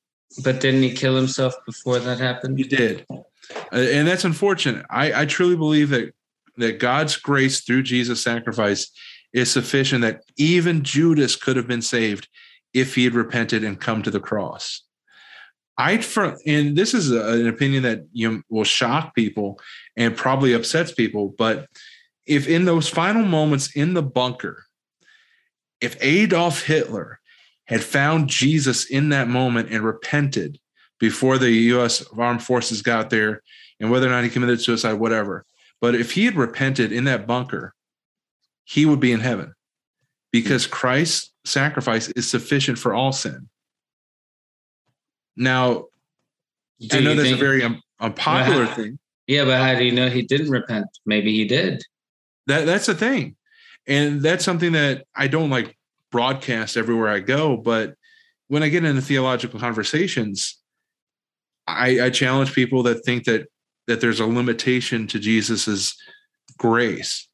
But 0.43 0.59
didn't 0.59 0.83
he 0.83 0.93
kill 0.93 1.15
himself 1.15 1.53
before 1.65 1.99
that 1.99 2.19
happened? 2.19 2.57
He 2.57 2.65
did. 2.65 3.05
Uh, 3.09 3.23
and 3.71 4.07
that's 4.07 4.23
unfortunate. 4.23 4.85
I, 4.89 5.21
I 5.21 5.25
truly 5.25 5.55
believe 5.55 5.89
that 5.89 6.13
that 6.57 6.79
God's 6.79 7.15
grace 7.15 7.61
through 7.61 7.83
Jesus' 7.83 8.21
sacrifice 8.21 8.91
is 9.33 9.51
sufficient 9.51 10.01
that 10.01 10.21
even 10.37 10.83
Judas 10.83 11.35
could 11.35 11.57
have 11.57 11.67
been 11.67 11.81
saved 11.81 12.27
if 12.73 12.95
he 12.95 13.03
had 13.03 13.13
repented 13.13 13.63
and 13.63 13.79
come 13.79 14.01
to 14.03 14.11
the 14.11 14.19
cross. 14.19 14.83
I 15.77 15.99
for 15.99 16.37
and 16.45 16.75
this 16.75 16.93
is 16.93 17.11
a- 17.11 17.33
an 17.33 17.47
opinion 17.47 17.83
that 17.83 18.05
you 18.11 18.31
know, 18.31 18.41
will 18.49 18.63
shock 18.63 19.15
people 19.15 19.59
and 19.95 20.17
probably 20.17 20.53
upsets 20.53 20.91
people, 20.91 21.35
but 21.37 21.67
if 22.25 22.47
in 22.47 22.65
those 22.65 22.89
final 22.89 23.23
moments 23.23 23.75
in 23.75 23.93
the 23.93 24.03
bunker, 24.03 24.65
if 25.79 25.95
Adolf 26.01 26.63
Hitler 26.63 27.19
had 27.65 27.83
found 27.83 28.29
Jesus 28.29 28.85
in 28.85 29.09
that 29.09 29.27
moment 29.27 29.69
and 29.69 29.83
repented 29.83 30.59
before 30.99 31.37
the 31.37 31.51
U.S. 31.51 32.03
armed 32.17 32.43
forces 32.43 32.81
got 32.81 33.09
there, 33.09 33.43
and 33.79 33.91
whether 33.91 34.07
or 34.07 34.09
not 34.09 34.23
he 34.23 34.29
committed 34.29 34.59
suicide, 34.61 34.93
whatever. 34.93 35.45
But 35.81 35.95
if 35.95 36.13
he 36.13 36.25
had 36.25 36.35
repented 36.35 36.91
in 36.91 37.03
that 37.05 37.27
bunker, 37.27 37.73
he 38.63 38.85
would 38.85 38.99
be 38.99 39.11
in 39.11 39.19
heaven 39.19 39.53
because 40.31 40.65
hmm. 40.65 40.71
Christ's 40.71 41.33
sacrifice 41.45 42.09
is 42.09 42.29
sufficient 42.29 42.77
for 42.77 42.93
all 42.93 43.11
sin. 43.11 43.49
Now, 45.35 45.85
Do 46.79 46.97
I 46.97 46.99
know 47.01 47.15
that's 47.15 47.31
a 47.31 47.35
very 47.35 47.63
un- 47.63 47.81
unpopular 47.99 48.65
Well, 48.65 48.75
thing. 48.75 48.99
Yeah, 49.27 49.45
but 49.45 49.59
how 49.59 49.75
do 49.75 49.83
you 49.83 49.91
know 49.91 50.09
he 50.09 50.23
didn't 50.23 50.49
repent? 50.49 50.87
Maybe 51.05 51.33
he 51.33 51.45
did. 51.45 51.83
That 52.47 52.65
that's 52.65 52.85
the 52.85 52.95
thing, 52.95 53.35
and 53.85 54.21
that's 54.21 54.45
something 54.45 54.71
that 54.71 55.03
I 55.13 55.27
don't 55.27 55.49
like 55.49 55.77
broadcast 56.11 56.77
everywhere 56.77 57.09
I 57.09 57.19
go. 57.19 57.57
But 57.57 57.95
when 58.47 58.63
I 58.63 58.69
get 58.69 58.85
into 58.85 59.01
theological 59.01 59.59
conversations, 59.59 60.57
I, 61.67 62.05
I 62.05 62.09
challenge 62.09 62.53
people 62.53 62.83
that 62.83 63.03
think 63.03 63.25
that 63.25 63.47
that 63.87 64.01
there's 64.01 64.19
a 64.19 64.25
limitation 64.25 65.07
to 65.07 65.19
Jesus's 65.19 65.95
grace. 66.57 67.27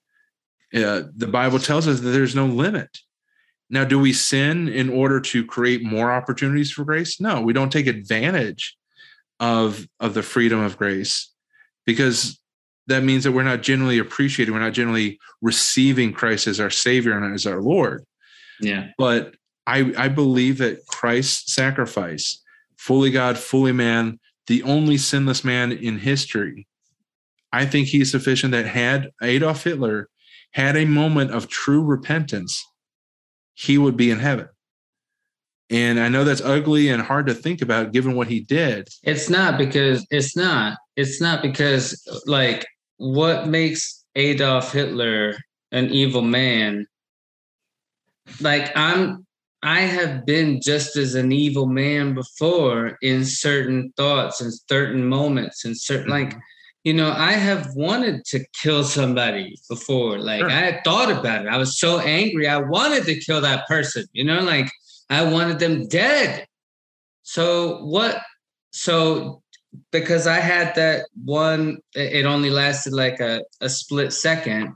Uh, 0.73 1.03
the 1.15 1.27
Bible 1.27 1.59
tells 1.59 1.87
us 1.87 1.99
that 1.99 2.09
there's 2.09 2.35
no 2.35 2.45
limit. 2.45 2.99
Now, 3.69 3.83
do 3.83 3.99
we 3.99 4.13
sin 4.13 4.67
in 4.67 4.89
order 4.89 5.19
to 5.19 5.45
create 5.45 5.83
more 5.83 6.11
opportunities 6.11 6.71
for 6.71 6.83
grace? 6.83 7.19
No, 7.19 7.41
we 7.41 7.53
don't 7.53 7.71
take 7.71 7.87
advantage 7.87 8.75
of 9.39 9.87
of 9.99 10.13
the 10.13 10.23
freedom 10.23 10.59
of 10.59 10.77
grace 10.77 11.31
because 11.85 12.39
that 12.87 13.03
means 13.03 13.23
that 13.23 13.31
we're 13.31 13.43
not 13.43 13.61
generally 13.61 13.99
appreciating, 13.99 14.53
we're 14.53 14.59
not 14.59 14.73
generally 14.73 15.19
receiving 15.41 16.13
Christ 16.13 16.47
as 16.47 16.59
our 16.59 16.69
Savior 16.69 17.17
and 17.17 17.33
as 17.33 17.47
our 17.47 17.61
Lord. 17.61 18.05
Yeah. 18.59 18.89
But 18.97 19.35
I, 19.65 19.93
I 19.97 20.07
believe 20.09 20.57
that 20.57 20.85
Christ's 20.87 21.53
sacrifice, 21.53 22.41
fully 22.77 23.09
God, 23.11 23.37
fully 23.37 23.71
man, 23.71 24.19
the 24.47 24.63
only 24.63 24.97
sinless 24.97 25.43
man 25.43 25.71
in 25.71 25.99
history, 25.99 26.67
I 27.51 27.65
think 27.65 27.87
he's 27.87 28.11
sufficient 28.11 28.51
that 28.51 28.65
had 28.65 29.11
Adolf 29.21 29.63
Hitler 29.63 30.09
had 30.51 30.75
a 30.75 30.85
moment 30.85 31.31
of 31.31 31.47
true 31.47 31.83
repentance, 31.83 32.63
he 33.53 33.77
would 33.77 33.97
be 33.97 34.11
in 34.11 34.19
heaven. 34.19 34.49
And 35.69 35.99
I 35.99 36.09
know 36.09 36.23
that's 36.23 36.41
ugly 36.41 36.89
and 36.89 37.01
hard 37.01 37.25
to 37.27 37.33
think 37.33 37.61
about 37.61 37.93
given 37.93 38.15
what 38.15 38.27
he 38.27 38.41
did. 38.41 38.89
It's 39.03 39.29
not 39.29 39.57
because 39.57 40.05
it's 40.11 40.35
not. 40.35 40.77
It's 40.95 41.19
not 41.19 41.41
because 41.41 42.07
like 42.27 42.65
what 42.97 43.47
makes 43.47 44.03
Adolf 44.15 44.71
Hitler 44.71 45.35
an 45.71 45.89
evil 45.89 46.21
man? 46.21 46.85
Like 48.39 48.71
I'm 48.75 49.25
I 49.63 49.81
have 49.81 50.25
been 50.25 50.59
just 50.61 50.97
as 50.97 51.15
an 51.15 51.31
evil 51.31 51.65
man 51.65 52.13
before 52.13 52.97
in 53.01 53.23
certain 53.25 53.93
thoughts 53.95 54.41
and 54.41 54.53
certain 54.69 55.07
moments 55.07 55.65
and 55.65 55.79
certain 55.79 56.11
mm-hmm. 56.11 56.31
like 56.31 56.37
you 56.83 56.93
know, 56.93 57.13
I 57.15 57.31
have 57.31 57.69
wanted 57.75 58.25
to 58.25 58.45
kill 58.61 58.83
somebody 58.83 59.55
before. 59.69 60.19
Like 60.19 60.41
Sure. 60.41 60.49
I 60.49 60.53
had 60.53 60.83
thought 60.83 61.09
about 61.09 61.45
it. 61.45 61.47
I 61.47 61.57
was 61.57 61.79
so 61.79 61.99
angry. 61.99 62.45
I 62.45 62.57
wanted 62.57 63.05
to 63.05 63.19
kill 63.19 63.39
that 63.39 63.65
person, 63.67 64.05
you 64.11 64.25
know, 64.25 64.41
like 64.41 64.69
I 65.09 65.23
wanted 65.23 65.59
them 65.59 65.87
dead. 65.87 66.45
So 67.23 67.85
what 67.85 68.21
so 68.71 69.41
because 69.91 70.27
I 70.27 70.39
had 70.39 70.75
that 70.75 71.05
one, 71.23 71.77
it 71.95 72.17
it 72.17 72.25
only 72.25 72.49
lasted 72.49 72.93
like 72.93 73.19
a, 73.19 73.43
a 73.61 73.69
split 73.69 74.11
second, 74.11 74.73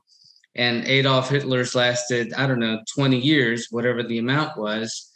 and 0.57 0.85
Adolf 0.85 1.29
Hitler's 1.29 1.75
lasted, 1.75 2.34
I 2.34 2.47
don't 2.47 2.59
know, 2.59 2.79
20 2.95 3.17
years, 3.17 3.67
whatever 3.69 4.03
the 4.03 4.17
amount 4.17 4.57
was. 4.57 5.11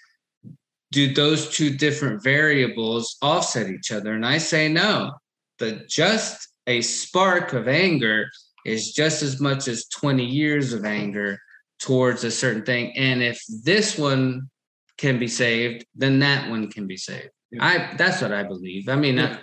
Do 0.92 1.14
those 1.14 1.50
two 1.50 1.76
different 1.78 2.22
variables 2.24 3.18
offset 3.22 3.70
each 3.70 3.92
other? 3.92 4.14
And 4.14 4.26
I 4.26 4.38
say 4.38 4.68
no. 4.68 5.14
The 5.60 5.84
just 5.88 6.50
a 6.68 6.82
spark 6.82 7.54
of 7.54 7.68
anger 7.68 8.30
is 8.66 8.92
just 8.94 9.24
as 9.24 9.40
much 9.40 9.68
as 9.68 9.88
20 9.88 10.24
years 10.26 10.74
of 10.74 10.86
anger 10.86 11.40
towards 11.80 12.24
a 12.24 12.32
certain 12.32 12.64
thing. 12.64 12.96
And 12.98 13.24
if 13.24 13.42
this 13.64 13.98
one 13.98 14.50
can 14.98 15.18
be 15.18 15.28
saved, 15.28 15.86
then 15.96 16.20
that 16.20 16.50
one 16.50 16.70
can 16.70 16.88
be 16.88 16.98
saved. 16.98 17.30
Yeah. 17.52 17.66
I 17.66 17.96
that's 17.98 18.22
what 18.22 18.32
I 18.32 18.44
believe. 18.44 18.88
I 18.90 18.96
mean, 18.96 19.18
I- 19.20 19.32
uh, 19.32 19.38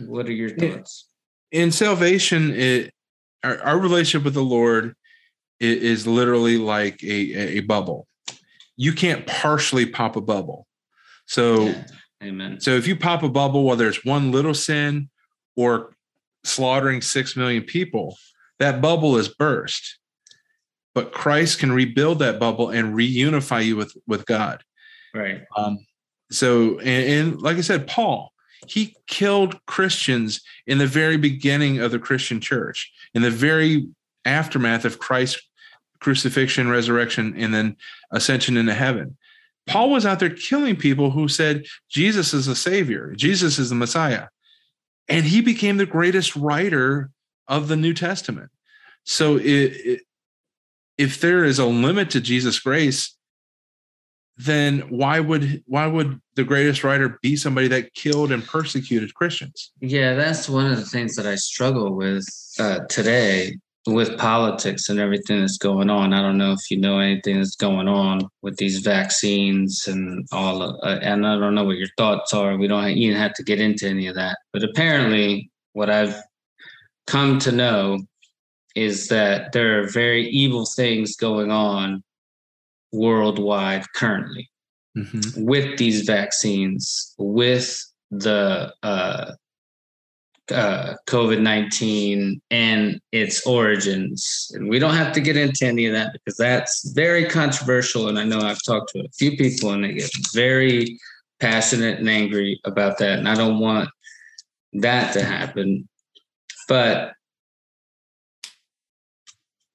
what 0.00 0.26
are 0.26 0.32
your 0.32 0.50
thoughts? 0.50 1.08
in 1.52 1.70
salvation 1.70 2.52
it 2.52 2.92
our, 3.44 3.56
our 3.62 3.78
relationship 3.78 4.24
with 4.24 4.34
the 4.34 4.42
lord 4.42 4.94
is, 5.60 6.06
literally 6.06 6.58
like 6.58 7.02
a, 7.02 7.58
a 7.58 7.60
bubble 7.60 8.06
you 8.76 8.92
can't 8.92 9.26
partially 9.26 9.86
pop 9.86 10.16
a 10.16 10.20
bubble 10.20 10.66
so 11.26 11.66
Yeah. 11.66 11.84
Amen. 12.22 12.60
so 12.60 12.70
if 12.72 12.86
you 12.86 12.96
pop 12.96 13.22
a 13.22 13.28
bubble 13.28 13.64
whether 13.64 13.88
it's 13.88 14.04
one 14.04 14.32
little 14.32 14.54
sin 14.54 15.08
or 15.56 15.94
slaughtering 16.44 17.02
six 17.02 17.36
million 17.36 17.62
people 17.62 18.16
that 18.58 18.80
bubble 18.80 19.16
is 19.16 19.28
burst 19.28 19.98
but 20.94 21.12
christ 21.12 21.58
can 21.58 21.72
rebuild 21.72 22.18
that 22.20 22.38
bubble 22.38 22.70
and 22.70 22.94
reunify 22.94 23.64
you 23.64 23.76
with 23.76 23.94
with 24.06 24.24
god 24.26 24.62
Right. 25.14 25.42
um, 25.56 25.78
so, 26.30 26.78
and, 26.80 27.30
and 27.30 27.42
like 27.42 27.56
I 27.56 27.60
said, 27.60 27.86
Paul, 27.86 28.32
he 28.66 28.96
killed 29.06 29.64
Christians 29.66 30.42
in 30.66 30.78
the 30.78 30.86
very 30.86 31.16
beginning 31.16 31.78
of 31.78 31.90
the 31.90 31.98
Christian 31.98 32.40
church, 32.40 32.92
in 33.14 33.22
the 33.22 33.30
very 33.30 33.88
aftermath 34.24 34.84
of 34.84 34.98
Christ's 34.98 35.40
crucifixion, 36.06 36.70
resurrection, 36.70 37.34
and 37.36 37.52
then 37.52 37.76
ascension 38.12 38.56
into 38.56 38.72
heaven. 38.72 39.16
Paul 39.66 39.90
was 39.90 40.06
out 40.06 40.20
there 40.20 40.30
killing 40.30 40.76
people 40.76 41.10
who 41.10 41.26
said 41.26 41.64
Jesus 41.90 42.32
is 42.32 42.46
the 42.46 42.54
Savior, 42.54 43.12
Jesus 43.16 43.58
is 43.58 43.70
the 43.70 43.74
Messiah. 43.74 44.28
And 45.08 45.26
he 45.26 45.40
became 45.40 45.78
the 45.78 45.84
greatest 45.86 46.36
writer 46.36 47.10
of 47.48 47.66
the 47.66 47.74
New 47.74 47.92
Testament. 47.92 48.50
So, 49.02 49.36
it, 49.36 49.42
it, 49.42 50.00
if 50.96 51.20
there 51.20 51.44
is 51.44 51.58
a 51.58 51.66
limit 51.66 52.10
to 52.10 52.20
Jesus' 52.20 52.60
grace, 52.60 53.16
then 54.36 54.82
why 54.88 55.18
would 55.18 55.64
why 55.66 55.88
would 55.88 56.20
the 56.36 56.44
greatest 56.44 56.84
writer 56.84 57.18
be 57.20 57.34
somebody 57.34 57.66
that 57.66 57.94
killed 57.94 58.30
and 58.30 58.44
persecuted 58.44 59.12
Christians? 59.14 59.72
Yeah, 59.80 60.14
that's 60.14 60.48
one 60.48 60.70
of 60.70 60.76
the 60.76 60.84
things 60.84 61.16
that 61.16 61.26
I 61.26 61.34
struggle 61.34 61.96
with 61.96 62.28
uh, 62.60 62.80
today 62.88 63.56
with 63.86 64.18
politics 64.18 64.88
and 64.88 64.98
everything 64.98 65.40
that's 65.40 65.58
going 65.58 65.90
on. 65.90 66.12
I 66.12 66.20
don't 66.20 66.38
know 66.38 66.52
if 66.52 66.70
you 66.70 66.78
know 66.78 66.98
anything 66.98 67.36
that's 67.36 67.56
going 67.56 67.88
on 67.88 68.28
with 68.42 68.56
these 68.56 68.80
vaccines 68.80 69.86
and 69.86 70.26
all, 70.32 70.62
of, 70.62 70.76
uh, 70.82 70.98
and 71.02 71.26
I 71.26 71.38
don't 71.38 71.54
know 71.54 71.64
what 71.64 71.76
your 71.76 71.88
thoughts 71.96 72.34
are. 72.34 72.56
We 72.56 72.66
don't 72.66 72.88
even 72.88 73.16
have 73.16 73.34
to 73.34 73.44
get 73.44 73.60
into 73.60 73.88
any 73.88 74.08
of 74.08 74.16
that. 74.16 74.38
But 74.52 74.64
apparently, 74.64 75.50
what 75.72 75.90
I've 75.90 76.20
come 77.06 77.38
to 77.40 77.52
know 77.52 78.00
is 78.74 79.08
that 79.08 79.52
there 79.52 79.80
are 79.80 79.88
very 79.88 80.28
evil 80.28 80.66
things 80.76 81.16
going 81.16 81.50
on 81.50 82.02
worldwide 82.92 83.84
currently 83.94 84.50
with 85.36 85.78
these 85.78 86.02
vaccines, 86.02 87.14
with 87.18 87.82
the 88.10 88.72
uh, 88.82 89.32
uh, 90.52 90.94
COVID 91.06 91.40
19 91.40 92.40
and 92.50 93.00
its 93.12 93.46
origins. 93.46 94.50
And 94.54 94.68
we 94.68 94.78
don't 94.78 94.94
have 94.94 95.12
to 95.14 95.20
get 95.20 95.36
into 95.36 95.66
any 95.66 95.86
of 95.86 95.92
that 95.92 96.12
because 96.12 96.36
that's 96.36 96.90
very 96.90 97.26
controversial. 97.26 98.08
And 98.08 98.18
I 98.18 98.24
know 98.24 98.40
I've 98.40 98.62
talked 98.64 98.92
to 98.92 99.00
a 99.00 99.08
few 99.18 99.36
people 99.36 99.72
and 99.72 99.84
they 99.84 99.94
get 99.94 100.10
very 100.32 100.98
passionate 101.40 101.98
and 101.98 102.08
angry 102.08 102.60
about 102.64 102.98
that. 102.98 103.18
And 103.18 103.28
I 103.28 103.34
don't 103.34 103.58
want 103.58 103.88
that 104.74 105.12
to 105.14 105.24
happen. 105.24 105.88
But 106.68 107.12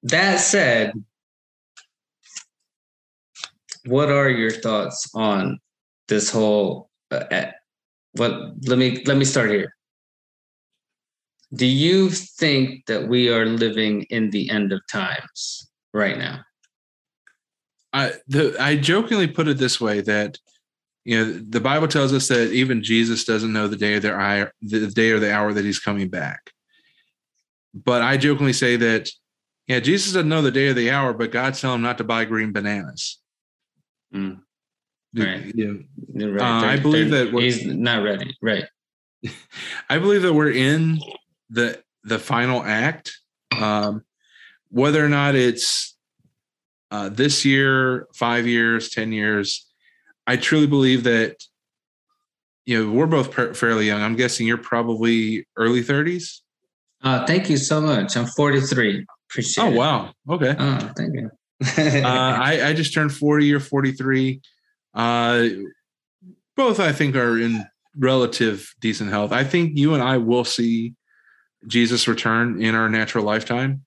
that 0.03 0.37
said, 0.37 0.93
what 3.85 4.09
are 4.09 4.29
your 4.29 4.51
thoughts 4.51 5.09
on 5.15 5.59
this 6.07 6.29
whole 6.29 6.89
uh, 7.09 7.23
uh, 7.31 7.51
what 8.13 8.31
let 8.67 8.77
me 8.77 9.01
let 9.05 9.17
me 9.17 9.25
start 9.25 9.49
here 9.49 9.73
do 11.53 11.65
you 11.65 12.09
think 12.09 12.85
that 12.85 13.07
we 13.07 13.29
are 13.29 13.45
living 13.45 14.03
in 14.03 14.29
the 14.29 14.49
end 14.49 14.71
of 14.71 14.81
times 14.91 15.69
right 15.93 16.17
now 16.17 16.39
I 17.93 18.13
the 18.27 18.55
I 18.59 18.77
jokingly 18.77 19.27
put 19.27 19.47
it 19.47 19.57
this 19.57 19.81
way 19.81 20.01
that 20.01 20.37
you 21.03 21.17
know 21.17 21.33
the 21.33 21.59
Bible 21.59 21.87
tells 21.87 22.13
us 22.13 22.27
that 22.29 22.51
even 22.51 22.83
Jesus 22.83 23.25
doesn't 23.25 23.51
know 23.51 23.67
the 23.67 23.75
day 23.75 23.95
or 23.95 23.99
the 23.99 24.13
hour, 24.13 24.53
the 24.61 24.87
day 24.87 25.11
or 25.11 25.19
the 25.19 25.33
hour 25.33 25.51
that 25.51 25.65
he's 25.65 25.79
coming 25.79 26.09
back. 26.09 26.51
But 27.73 28.01
I 28.01 28.17
jokingly 28.17 28.53
say 28.53 28.75
that 28.77 29.09
yeah, 29.67 29.79
Jesus 29.79 30.13
doesn't 30.13 30.29
know 30.29 30.41
the 30.41 30.51
day 30.51 30.67
or 30.67 30.73
the 30.73 30.91
hour, 30.91 31.13
but 31.13 31.31
God's 31.31 31.61
telling 31.61 31.75
him 31.75 31.81
not 31.81 31.97
to 31.97 32.03
buy 32.03 32.25
green 32.25 32.51
bananas. 32.51 33.19
Mm. 34.13 34.41
Right. 35.15 35.51
yeah. 35.55 35.73
Right. 36.13 36.41
Uh, 36.41 36.65
I 36.67 36.77
believe 36.77 37.11
that 37.11 37.33
we're- 37.33 37.51
he's 37.51 37.65
not 37.65 38.03
ready 38.03 38.33
right 38.41 38.63
I 39.89 39.99
believe 39.99 40.21
that 40.21 40.33
we're 40.33 40.51
in 40.51 40.99
the 41.51 41.81
the 42.03 42.17
final 42.19 42.63
act. 42.63 43.17
Um, 43.59 44.03
whether 44.69 45.05
or 45.05 45.09
not 45.09 45.35
it's 45.35 45.95
uh, 46.89 47.09
this 47.09 47.43
year, 47.45 48.07
five 48.15 48.47
years, 48.47 48.89
ten 48.89 49.11
years, 49.11 49.67
I 50.25 50.37
truly 50.37 50.67
believe 50.67 51.03
that. 51.03 51.35
You 52.65 52.85
know, 52.85 52.91
we're 52.91 53.07
both 53.07 53.35
par- 53.35 53.55
fairly 53.55 53.87
young. 53.87 54.01
I'm 54.03 54.15
guessing 54.15 54.45
you're 54.47 54.57
probably 54.57 55.47
early 55.57 55.81
30s. 55.83 56.41
uh, 57.03 57.25
thank 57.25 57.49
you 57.49 57.57
so 57.57 57.81
much 57.81 58.15
i'm 58.15 58.27
43 58.27 59.03
appreciate 59.29 59.63
Oh 59.63 59.71
it 59.71 59.75
wow, 59.75 60.11
okay. 60.29 60.55
oh 60.57 60.91
thank 60.95 61.13
you 61.15 61.31
uh, 62.05 62.07
I, 62.39 62.67
I 62.67 62.73
just 62.73 62.93
turned 62.93 63.11
40 63.13 63.51
or 63.53 63.59
43. 63.59 64.41
Uh, 64.93 65.47
both, 66.55 66.79
I 66.79 66.91
think, 66.91 67.15
are 67.15 67.37
in 67.39 67.65
relative 67.97 68.73
decent 68.79 69.09
health. 69.09 69.31
I 69.31 69.43
think 69.43 69.77
you 69.77 69.93
and 69.95 70.03
I 70.03 70.17
will 70.17 70.43
see 70.45 70.93
Jesus 71.67 72.07
return 72.07 72.61
in 72.61 72.75
our 72.75 72.89
natural 72.89 73.23
lifetime. 73.23 73.85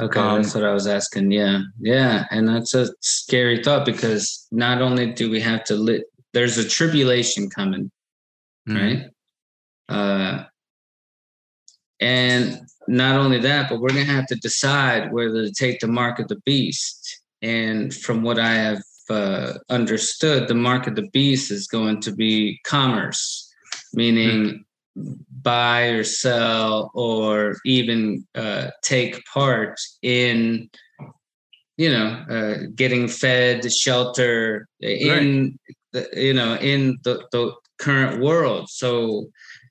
Okay, 0.00 0.18
Um, 0.20 0.42
that's 0.42 0.54
what 0.54 0.64
I 0.64 0.72
was 0.72 0.86
asking. 0.86 1.30
Yeah, 1.30 1.62
yeah, 1.80 2.26
and 2.30 2.48
that's 2.48 2.74
a 2.74 2.92
scary 3.00 3.62
thought 3.62 3.84
because 3.86 4.46
not 4.50 4.82
only 4.82 5.12
do 5.12 5.30
we 5.30 5.40
have 5.40 5.62
to 5.64 5.76
lit, 5.76 6.04
there's 6.32 6.58
a 6.58 6.68
tribulation 6.68 7.48
coming, 7.48 7.90
Mhm. 8.68 8.76
right? 8.76 9.10
Uh, 9.88 10.44
and 12.00 12.60
not 12.88 13.16
only 13.20 13.38
that, 13.38 13.70
but 13.70 13.80
we're 13.80 13.88
gonna 13.88 14.04
have 14.04 14.26
to 14.26 14.34
decide 14.36 15.12
whether 15.12 15.44
to 15.44 15.52
take 15.52 15.78
the 15.80 15.86
mark 15.86 16.18
of 16.18 16.28
the 16.28 16.40
beast. 16.44 17.20
And 17.40 17.94
from 17.94 18.22
what 18.22 18.38
I 18.38 18.52
have 18.54 18.82
uh, 19.10 19.58
understood, 19.68 20.48
the 20.48 20.54
mark 20.54 20.86
of 20.86 20.94
the 20.96 21.08
beast 21.12 21.50
is 21.50 21.66
going 21.66 22.00
to 22.00 22.10
be 22.10 22.58
commerce, 22.64 23.52
meaning 23.92 24.63
buy 24.96 25.86
or 25.86 26.04
sell 26.04 26.90
or 26.94 27.56
even 27.64 28.26
uh, 28.34 28.70
take 28.82 29.24
part 29.26 29.80
in 30.02 30.68
you 31.76 31.90
know 31.90 32.24
uh, 32.30 32.66
getting 32.74 33.08
fed 33.08 33.70
shelter 33.72 34.68
in 34.80 35.58
the, 35.92 36.08
you 36.14 36.34
know 36.34 36.54
in 36.56 36.98
the, 37.04 37.24
the 37.32 37.52
current 37.78 38.22
world. 38.22 38.68
So 38.70 39.26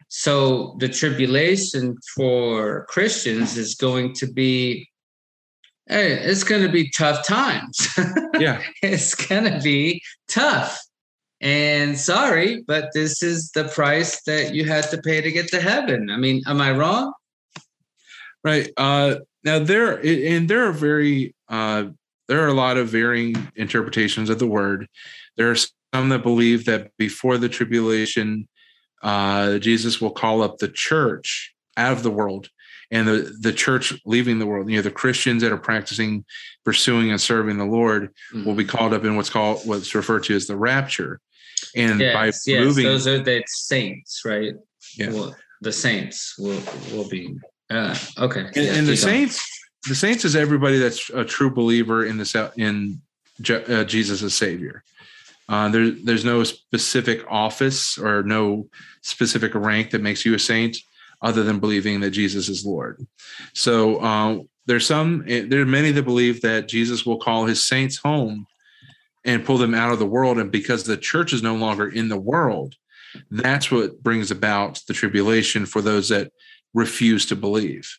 so 0.10 0.76
the 0.80 0.90
tribulation 0.90 1.98
for 2.16 2.86
christians 2.86 3.58
is 3.58 3.74
going 3.74 4.14
to 4.14 4.32
be 4.32 4.88
hey, 5.88 6.14
it's 6.14 6.44
going 6.44 6.62
to 6.62 6.72
be 6.72 6.90
tough 6.92 7.26
times. 7.26 7.88
Yeah. 8.40 8.64
it's 8.82 9.14
going 9.14 9.44
to 9.44 9.60
be 9.62 10.02
tough 10.28 10.84
and 11.44 12.00
sorry, 12.00 12.64
but 12.66 12.92
this 12.94 13.22
is 13.22 13.52
the 13.52 13.66
price 13.66 14.22
that 14.24 14.56
you 14.56 14.64
had 14.64 14.90
to 14.92 14.98
pay 14.98 15.20
to 15.20 15.30
get 15.30 15.50
to 15.50 15.60
heaven. 15.60 16.10
I 16.10 16.16
mean, 16.16 16.42
am 16.48 16.62
I 16.62 16.72
wrong? 16.72 17.12
Right. 18.46 18.72
Uh, 18.78 19.16
now 19.44 19.60
there 19.60 20.00
and 20.02 20.50
there 20.50 20.66
are 20.66 20.72
very 20.72 21.36
uh, 21.50 21.88
there 22.30 22.46
are 22.46 22.48
a 22.48 22.54
lot 22.54 22.78
of 22.78 22.88
varying 22.88 23.36
interpretations 23.58 24.30
of 24.30 24.40
the 24.40 24.48
word. 24.48 24.88
There 25.36 25.52
are 25.52 25.58
some 25.94 26.10
that 26.10 26.24
believe 26.24 26.64
that 26.64 26.92
before 26.98 27.38
the 27.38 27.50
tribulation, 27.50 28.48
uh, 29.02 29.58
Jesus 29.58 30.00
will 30.00 30.12
call 30.12 30.42
up 30.42 30.60
the 30.60 30.70
church 30.70 31.54
out 31.76 31.92
of 31.92 32.04
the 32.04 32.12
world 32.12 32.48
and 32.90 33.06
the 33.06 33.36
the 33.42 33.52
church 33.52 33.94
leaving 34.06 34.40
the 34.40 34.46
world. 34.46 34.70
You 34.70 34.78
know, 34.78 34.82
the 34.82 34.92
Christians 34.92 35.42
that 35.42 35.52
are 35.52 35.58
practicing, 35.58 36.24
pursuing, 36.64 37.12
and 37.12 37.20
serving 37.20 37.58
the 37.58 37.66
Lord 37.66 38.14
will 38.46 38.56
be 38.56 38.64
called 38.64 38.94
up 38.94 39.04
in 39.04 39.18
what's 39.18 39.30
called 39.30 39.60
what's 39.66 39.94
referred 39.94 40.24
to 40.24 40.36
as 40.38 40.48
the 40.48 40.56
rapture. 40.56 41.20
And 41.76 42.00
yes, 42.00 42.14
by 42.14 42.26
yes, 42.26 42.66
moving, 42.66 42.86
those 42.86 43.08
are 43.08 43.22
the 43.22 43.44
saints, 43.48 44.22
right? 44.26 44.54
Yeah. 44.98 45.10
Will- 45.10 45.36
the 45.62 45.72
saints 45.72 46.36
will 46.38 46.62
will 46.92 47.08
be 47.08 47.34
uh, 47.70 47.96
okay. 48.20 48.42
and, 48.42 48.56
yeah, 48.56 48.74
and 48.74 48.86
the 48.86 48.98
saints, 48.98 49.42
the 49.88 49.96
saints 49.96 50.26
is 50.26 50.36
everybody 50.36 50.78
that's 50.78 51.10
a 51.10 51.24
true 51.24 51.50
believer 51.50 52.06
in 52.06 52.18
the 52.18 52.52
in 52.58 53.02
Je- 53.42 53.64
uh, 53.66 53.84
Jesus 53.86 54.22
as 54.22 54.34
Savior. 54.34 54.84
Uh, 55.50 55.70
there, 55.70 55.92
there's 55.92 56.26
no 56.26 56.44
specific 56.44 57.24
office 57.30 57.98
or 57.98 58.24
no 58.24 58.68
specific 59.02 59.54
rank 59.56 59.92
that 59.92 60.02
makes 60.02 60.26
you 60.26 60.34
a 60.36 60.40
saint, 60.40 60.78
other 61.22 61.44
than 61.44 61.60
believing 61.60 62.00
that 62.02 62.12
Jesus 62.12 62.50
is 62.50 62.66
Lord. 62.66 63.06
So 63.54 63.98
uh, 63.98 64.40
there's 64.66 64.86
some, 64.86 65.24
eh, 65.28 65.46
there 65.48 65.62
are 65.62 65.66
many 65.66 65.92
that 65.92 66.04
believe 66.04 66.42
that 66.42 66.68
Jesus 66.68 67.06
will 67.06 67.18
call 67.18 67.46
His 67.46 67.64
saints 67.64 67.98
home 67.98 68.46
and 69.26 69.46
pull 69.46 69.58
them 69.58 69.74
out 69.74 69.92
of 69.92 70.00
the 70.00 70.06
world, 70.06 70.38
and 70.38 70.52
because 70.52 70.84
the 70.84 70.98
church 70.98 71.34
is 71.34 71.42
no 71.42 71.56
longer 71.56 71.88
in 71.88 72.10
the 72.10 72.20
world, 72.20 72.76
that's 73.32 73.72
what 73.72 74.02
brings 74.02 74.32
about 74.32 74.82
the 74.88 74.94
tribulation 74.94 75.66
for 75.66 75.82
those 75.82 76.10
that 76.10 76.32
refuse 76.74 77.26
to 77.28 77.36
believe. 77.36 77.98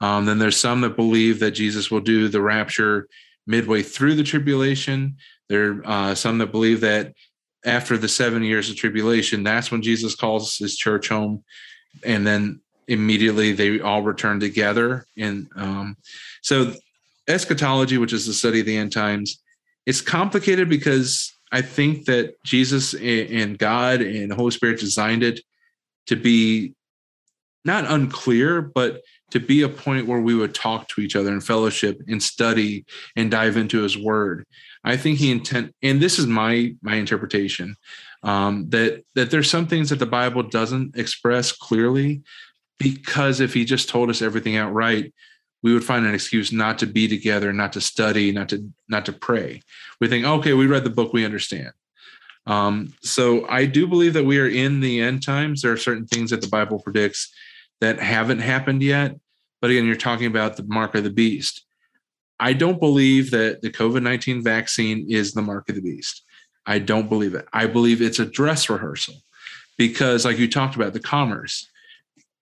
Um, 0.00 0.24
then 0.24 0.38
there's 0.38 0.56
some 0.56 0.80
that 0.80 0.96
believe 0.96 1.40
that 1.40 1.52
Jesus 1.52 1.90
will 1.90 2.00
do 2.00 2.28
the 2.28 2.40
rapture 2.40 3.06
midway 3.46 3.82
through 3.82 4.14
the 4.14 4.22
tribulation. 4.22 5.16
There 5.48 5.82
are 5.84 6.10
uh, 6.10 6.14
some 6.14 6.38
that 6.38 6.52
believe 6.52 6.80
that 6.80 7.14
after 7.64 7.98
the 7.98 8.08
seven 8.08 8.42
years 8.42 8.70
of 8.70 8.76
tribulation, 8.76 9.42
that's 9.42 9.70
when 9.70 9.82
Jesus 9.82 10.14
calls 10.14 10.56
his 10.56 10.76
church 10.76 11.08
home, 11.08 11.44
and 12.04 12.26
then 12.26 12.60
immediately 12.88 13.52
they 13.52 13.80
all 13.80 14.02
return 14.02 14.40
together. 14.40 15.06
And 15.18 15.48
um, 15.56 15.96
so, 16.42 16.74
eschatology, 17.28 17.98
which 17.98 18.12
is 18.12 18.26
the 18.26 18.32
study 18.32 18.60
of 18.60 18.66
the 18.66 18.76
end 18.76 18.92
times, 18.92 19.42
it's 19.90 20.00
complicated 20.00 20.68
because 20.68 21.36
I 21.50 21.62
think 21.62 22.04
that 22.04 22.40
Jesus 22.44 22.94
and 22.94 23.58
God 23.58 24.00
and 24.00 24.30
the 24.30 24.36
Holy 24.36 24.52
Spirit 24.52 24.78
designed 24.78 25.24
it 25.24 25.40
to 26.06 26.14
be 26.14 26.74
not 27.64 27.90
unclear, 27.90 28.62
but 28.62 29.00
to 29.32 29.40
be 29.40 29.62
a 29.62 29.68
point 29.68 30.06
where 30.06 30.20
we 30.20 30.36
would 30.36 30.54
talk 30.54 30.86
to 30.90 31.00
each 31.00 31.16
other 31.16 31.32
in 31.32 31.40
fellowship 31.40 32.00
and 32.06 32.22
study 32.22 32.84
and 33.16 33.32
dive 33.32 33.56
into 33.56 33.82
his 33.82 33.98
word. 33.98 34.46
I 34.84 34.96
think 34.96 35.18
he 35.18 35.32
intent, 35.32 35.74
and 35.82 36.00
this 36.00 36.20
is 36.20 36.26
my 36.28 36.72
my 36.82 36.94
interpretation, 36.94 37.74
um, 38.22 38.70
that 38.70 39.02
that 39.16 39.32
there's 39.32 39.50
some 39.50 39.66
things 39.66 39.90
that 39.90 39.98
the 39.98 40.06
Bible 40.06 40.44
doesn't 40.44 40.96
express 40.96 41.50
clearly, 41.50 42.22
because 42.78 43.40
if 43.40 43.54
he 43.54 43.64
just 43.64 43.88
told 43.88 44.08
us 44.08 44.22
everything 44.22 44.56
outright, 44.56 45.12
we 45.62 45.74
would 45.74 45.84
find 45.84 46.06
an 46.06 46.14
excuse 46.14 46.52
not 46.52 46.78
to 46.78 46.86
be 46.86 47.06
together, 47.06 47.52
not 47.52 47.72
to 47.74 47.80
study, 47.80 48.32
not 48.32 48.48
to 48.50 48.66
not 48.88 49.06
to 49.06 49.12
pray. 49.12 49.62
We 50.00 50.08
think, 50.08 50.24
okay, 50.24 50.54
we 50.54 50.66
read 50.66 50.84
the 50.84 50.90
book, 50.90 51.12
we 51.12 51.24
understand. 51.24 51.72
Um, 52.46 52.94
so 53.02 53.46
I 53.48 53.66
do 53.66 53.86
believe 53.86 54.14
that 54.14 54.24
we 54.24 54.38
are 54.38 54.48
in 54.48 54.80
the 54.80 55.00
end 55.00 55.22
times. 55.22 55.62
There 55.62 55.72
are 55.72 55.76
certain 55.76 56.06
things 56.06 56.30
that 56.30 56.40
the 56.40 56.48
Bible 56.48 56.80
predicts 56.80 57.32
that 57.80 58.00
haven't 58.00 58.40
happened 58.40 58.82
yet. 58.82 59.16
But 59.60 59.70
again, 59.70 59.84
you're 59.84 59.96
talking 59.96 60.26
about 60.26 60.56
the 60.56 60.64
mark 60.64 60.94
of 60.94 61.04
the 61.04 61.10
beast. 61.10 61.64
I 62.38 62.54
don't 62.54 62.80
believe 62.80 63.30
that 63.32 63.60
the 63.60 63.70
COVID 63.70 64.02
19 64.02 64.42
vaccine 64.42 65.06
is 65.08 65.32
the 65.32 65.42
mark 65.42 65.68
of 65.68 65.74
the 65.74 65.82
beast. 65.82 66.24
I 66.66 66.78
don't 66.78 67.08
believe 67.08 67.34
it. 67.34 67.46
I 67.52 67.66
believe 67.66 68.00
it's 68.00 68.18
a 68.18 68.24
dress 68.24 68.70
rehearsal 68.70 69.14
because, 69.76 70.24
like 70.24 70.38
you 70.38 70.48
talked 70.48 70.76
about, 70.76 70.92
the 70.92 71.00
commerce. 71.00 71.68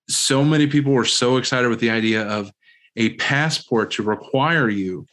So 0.09 0.45
many 0.45 0.67
people 0.67 0.93
were 0.93 1.05
so 1.05 1.37
excited 1.37 1.69
with 1.69 1.81
the 1.81 1.91
idea 1.91 2.23
of 2.23 2.53
a 2.99 3.15
passport 3.15 3.93
to 3.93 4.03
require 4.03 4.69
you 4.69 5.07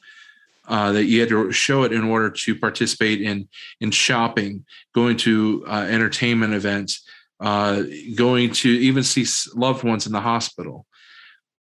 uh, 0.68 0.92
that 0.92 1.06
you 1.06 1.20
had 1.20 1.30
to 1.30 1.52
show 1.52 1.84
it 1.84 1.94
in 1.94 2.04
order 2.04 2.30
to 2.30 2.56
participate 2.56 3.22
in 3.22 3.48
in 3.80 3.92
shopping, 3.92 4.66
going 4.94 5.16
to 5.18 5.64
uh, 5.68 5.86
entertainment 5.90 6.54
events, 6.54 7.08
uh, 7.40 7.84
going 8.16 8.52
to 8.52 8.70
even 8.70 9.04
see 9.04 9.26
loved 9.56 9.84
ones 9.84 10.06
in 10.08 10.12
the 10.12 10.22
hospital. 10.22 10.86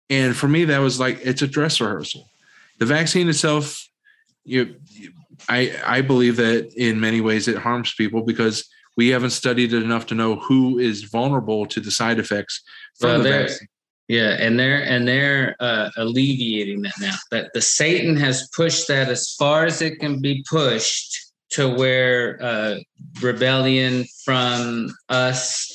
And 0.09 0.35
for 0.35 0.47
me, 0.47 0.65
that 0.65 0.79
was 0.79 0.99
like 0.99 1.19
it's 1.23 1.41
a 1.43 1.47
dress 1.47 1.79
rehearsal. 1.79 2.27
The 2.79 2.85
vaccine 2.85 3.29
itself, 3.29 3.87
you, 4.43 4.75
I 5.47 5.73
I 5.85 6.01
believe 6.01 6.37
that 6.37 6.73
in 6.75 6.99
many 6.99 7.21
ways 7.21 7.47
it 7.47 7.57
harms 7.57 7.93
people 7.93 8.23
because 8.23 8.67
we 8.95 9.09
haven't 9.09 9.29
studied 9.29 9.73
it 9.73 9.83
enough 9.83 10.07
to 10.07 10.15
know 10.15 10.37
who 10.37 10.79
is 10.79 11.03
vulnerable 11.03 11.67
to 11.67 11.79
the 11.79 11.91
side 11.91 12.17
effects 12.17 12.63
from 12.99 13.09
Well, 13.09 13.17
the 13.19 13.23
there- 13.29 13.41
vaccine. 13.47 13.67
Yeah, 14.07 14.37
and 14.39 14.57
they're 14.57 14.83
and 14.83 15.05
they're 15.07 15.55
uh, 15.59 15.89
alleviating 15.97 16.81
that 16.83 16.93
now. 16.99 17.15
That 17.31 17.51
the 17.53 17.61
Satan 17.61 18.15
has 18.17 18.47
pushed 18.55 18.87
that 18.87 19.09
as 19.09 19.33
far 19.37 19.65
as 19.65 19.81
it 19.81 19.99
can 19.99 20.21
be 20.21 20.43
pushed 20.49 21.17
to 21.51 21.67
where 21.67 22.41
uh, 22.41 22.75
rebellion 23.21 24.05
from 24.23 24.93
us 25.09 25.69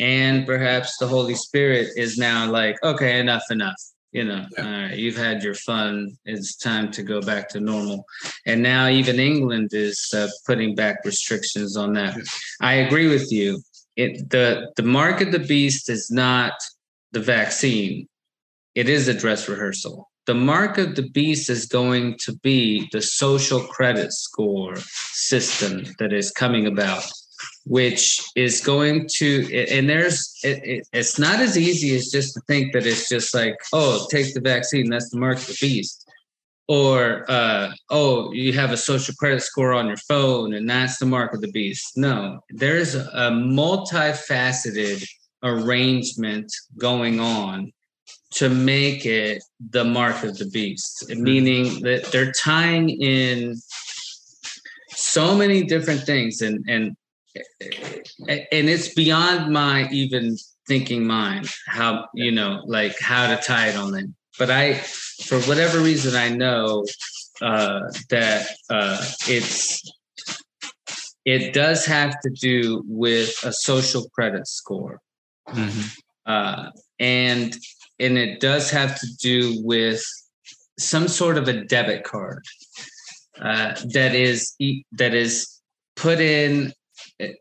and 0.00 0.46
perhaps 0.46 0.96
the 0.98 1.06
Holy 1.06 1.34
Spirit 1.34 1.88
is 1.96 2.18
now 2.18 2.48
like, 2.50 2.76
okay, 2.84 3.18
enough, 3.18 3.44
enough. 3.50 3.80
You 4.12 4.24
know, 4.24 4.44
Yeah. 4.56 4.64
all 4.64 4.70
right, 4.70 4.98
you've 4.98 5.16
had 5.16 5.42
your 5.42 5.54
fun. 5.54 6.16
It's 6.24 6.56
time 6.56 6.90
to 6.92 7.02
go 7.02 7.20
back 7.22 7.48
to 7.50 7.60
normal. 7.60 8.04
And 8.46 8.62
now 8.62 8.88
even 8.88 9.18
England 9.18 9.70
is 9.72 10.10
uh, 10.14 10.28
putting 10.46 10.74
back 10.74 10.98
restrictions 11.04 11.76
on 11.76 11.94
that. 11.94 12.16
I 12.60 12.74
agree 12.74 13.08
with 13.08 13.32
you. 13.32 13.60
It 13.96 14.30
the 14.30 14.70
the 14.76 14.82
mark 14.82 15.20
of 15.20 15.32
the 15.32 15.38
beast 15.38 15.88
is 15.88 16.10
not 16.10 16.52
the 17.12 17.20
vaccine. 17.20 18.08
It 18.74 18.88
is 18.88 19.08
a 19.08 19.14
dress 19.14 19.48
rehearsal. 19.48 20.08
The 20.26 20.34
mark 20.34 20.78
of 20.78 20.94
the 20.94 21.08
beast 21.10 21.50
is 21.50 21.66
going 21.66 22.16
to 22.24 22.36
be 22.38 22.88
the 22.92 23.02
social 23.02 23.60
credit 23.60 24.12
score 24.12 24.76
system 24.76 25.84
that 25.98 26.12
is 26.12 26.30
coming 26.30 26.66
about, 26.66 27.04
which 27.64 28.22
is 28.36 28.60
going 28.60 29.08
to, 29.16 29.66
and 29.68 29.88
there's, 29.88 30.32
it, 30.44 30.62
it, 30.64 30.88
it's 30.92 31.18
not 31.18 31.40
as 31.40 31.58
easy 31.58 31.94
as 31.96 32.10
just 32.10 32.34
to 32.34 32.40
think 32.46 32.72
that 32.72 32.86
it's 32.86 33.08
just 33.08 33.34
like, 33.34 33.56
oh, 33.72 34.06
take 34.10 34.32
the 34.32 34.40
vaccine, 34.40 34.88
that's 34.88 35.10
the 35.10 35.18
mark 35.18 35.38
of 35.38 35.46
the 35.48 35.58
beast. 35.60 36.08
Or, 36.68 37.28
uh, 37.28 37.72
oh, 37.90 38.32
you 38.32 38.52
have 38.52 38.70
a 38.70 38.76
social 38.76 39.14
credit 39.16 39.42
score 39.42 39.72
on 39.72 39.88
your 39.88 39.96
phone 39.96 40.54
and 40.54 40.70
that's 40.70 40.98
the 40.98 41.06
mark 41.06 41.34
of 41.34 41.40
the 41.40 41.50
beast. 41.50 41.96
No, 41.96 42.40
there's 42.48 42.94
a, 42.94 43.10
a 43.12 43.30
multifaceted 43.32 45.04
arrangement 45.42 46.52
going 46.78 47.20
on 47.20 47.72
to 48.32 48.48
make 48.48 49.04
it 49.04 49.42
the 49.70 49.84
mark 49.84 50.22
of 50.24 50.38
the 50.38 50.46
beast, 50.46 51.08
meaning 51.10 51.82
that 51.82 52.06
they're 52.06 52.32
tying 52.32 52.88
in 52.88 53.56
so 54.90 55.34
many 55.34 55.64
different 55.64 56.02
things 56.02 56.40
and 56.40 56.64
and 56.68 56.96
and 58.28 58.68
it's 58.68 58.94
beyond 58.94 59.52
my 59.52 59.88
even 59.90 60.36
thinking 60.68 61.06
mind 61.06 61.48
how 61.66 62.06
you 62.14 62.30
know 62.30 62.62
like 62.66 62.98
how 63.00 63.26
to 63.26 63.40
tie 63.42 63.68
it 63.68 63.76
on 63.76 63.96
in. 63.96 64.14
But 64.38 64.50
i 64.50 64.74
for 64.74 65.40
whatever 65.42 65.80
reason 65.80 66.14
i 66.14 66.28
know 66.28 66.84
uh 67.40 67.80
that 68.10 68.46
uh 68.70 69.04
it's 69.28 69.82
it 71.24 71.52
does 71.52 71.86
have 71.86 72.18
to 72.20 72.30
do 72.30 72.82
with 72.86 73.44
a 73.44 73.52
social 73.52 74.08
credit 74.10 74.46
score 74.46 75.00
Mhm. 75.48 75.96
uh, 76.26 76.70
and 76.98 77.56
and 77.98 78.18
it 78.18 78.40
does 78.40 78.70
have 78.70 78.98
to 79.00 79.06
do 79.20 79.60
with 79.62 80.02
some 80.78 81.08
sort 81.08 81.36
of 81.38 81.46
a 81.48 81.64
debit 81.64 82.04
card 82.04 82.44
uh, 83.40 83.74
that 83.92 84.14
is 84.14 84.54
that 84.92 85.14
is 85.14 85.60
put 85.96 86.20
in. 86.20 86.72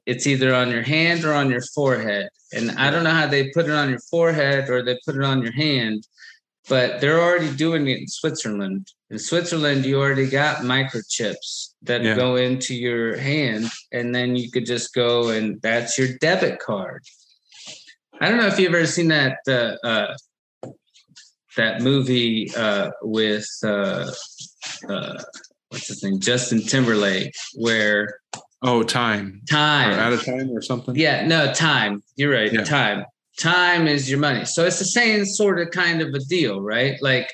It's 0.05 0.27
either 0.27 0.53
on 0.53 0.69
your 0.69 0.83
hand 0.83 1.25
or 1.25 1.33
on 1.33 1.49
your 1.49 1.61
forehead, 1.73 2.29
and 2.53 2.71
I 2.71 2.91
don't 2.91 3.03
know 3.03 3.11
how 3.11 3.27
they 3.27 3.49
put 3.49 3.65
it 3.65 3.71
on 3.71 3.89
your 3.89 3.99
forehead 4.11 4.69
or 4.69 4.83
they 4.83 4.97
put 5.05 5.15
it 5.15 5.23
on 5.23 5.41
your 5.41 5.53
hand, 5.53 6.05
but 6.69 7.01
they're 7.01 7.19
already 7.21 7.51
doing 7.55 7.87
it 7.87 7.99
in 7.99 8.07
Switzerland. 8.07 8.87
In 9.09 9.17
Switzerland, 9.17 9.85
you 9.85 9.99
already 9.99 10.29
got 10.29 10.57
microchips 10.57 11.69
that 11.83 12.03
Yeah. 12.03 12.15
go 12.15 12.35
into 12.35 12.75
your 12.75 13.17
hand, 13.17 13.69
and 13.91 14.13
then 14.13 14.35
you 14.35 14.51
could 14.51 14.65
just 14.67 14.93
go 14.93 15.29
and 15.29 15.59
that's 15.61 15.97
your 15.97 16.09
debit 16.19 16.59
card. 16.59 17.03
I 18.21 18.29
don't 18.29 18.37
know 18.37 18.45
if 18.47 18.59
you've 18.59 18.73
ever 18.73 18.85
seen 18.85 19.07
that 19.07 19.37
uh, 19.47 19.75
uh, 19.85 20.15
that 21.57 21.81
movie 21.81 22.51
uh, 22.55 22.91
with 23.01 23.47
uh, 23.63 24.11
uh, 24.87 25.23
what's 25.69 25.87
his 25.87 26.03
name, 26.03 26.19
Justin 26.19 26.61
Timberlake, 26.61 27.33
where 27.55 28.15
Oh, 28.63 28.83
time. 28.83 29.41
Or 29.41 29.45
time, 29.47 29.93
out 29.99 30.13
of 30.13 30.23
time 30.23 30.51
or 30.51 30.61
something. 30.61 30.95
yeah, 30.95 31.25
no 31.25 31.51
time. 31.51 32.03
You're 32.15 32.31
right, 32.31 32.53
Yeah. 32.53 32.63
time. 32.63 33.05
Time 33.39 33.87
is 33.87 34.07
your 34.07 34.19
money. 34.19 34.45
So 34.45 34.65
it's 34.65 34.77
the 34.77 34.85
same 34.85 35.25
sort 35.25 35.59
of 35.59 35.71
kind 35.71 35.99
of 35.99 36.13
a 36.13 36.19
deal, 36.19 36.61
right? 36.61 37.01
Like 37.01 37.27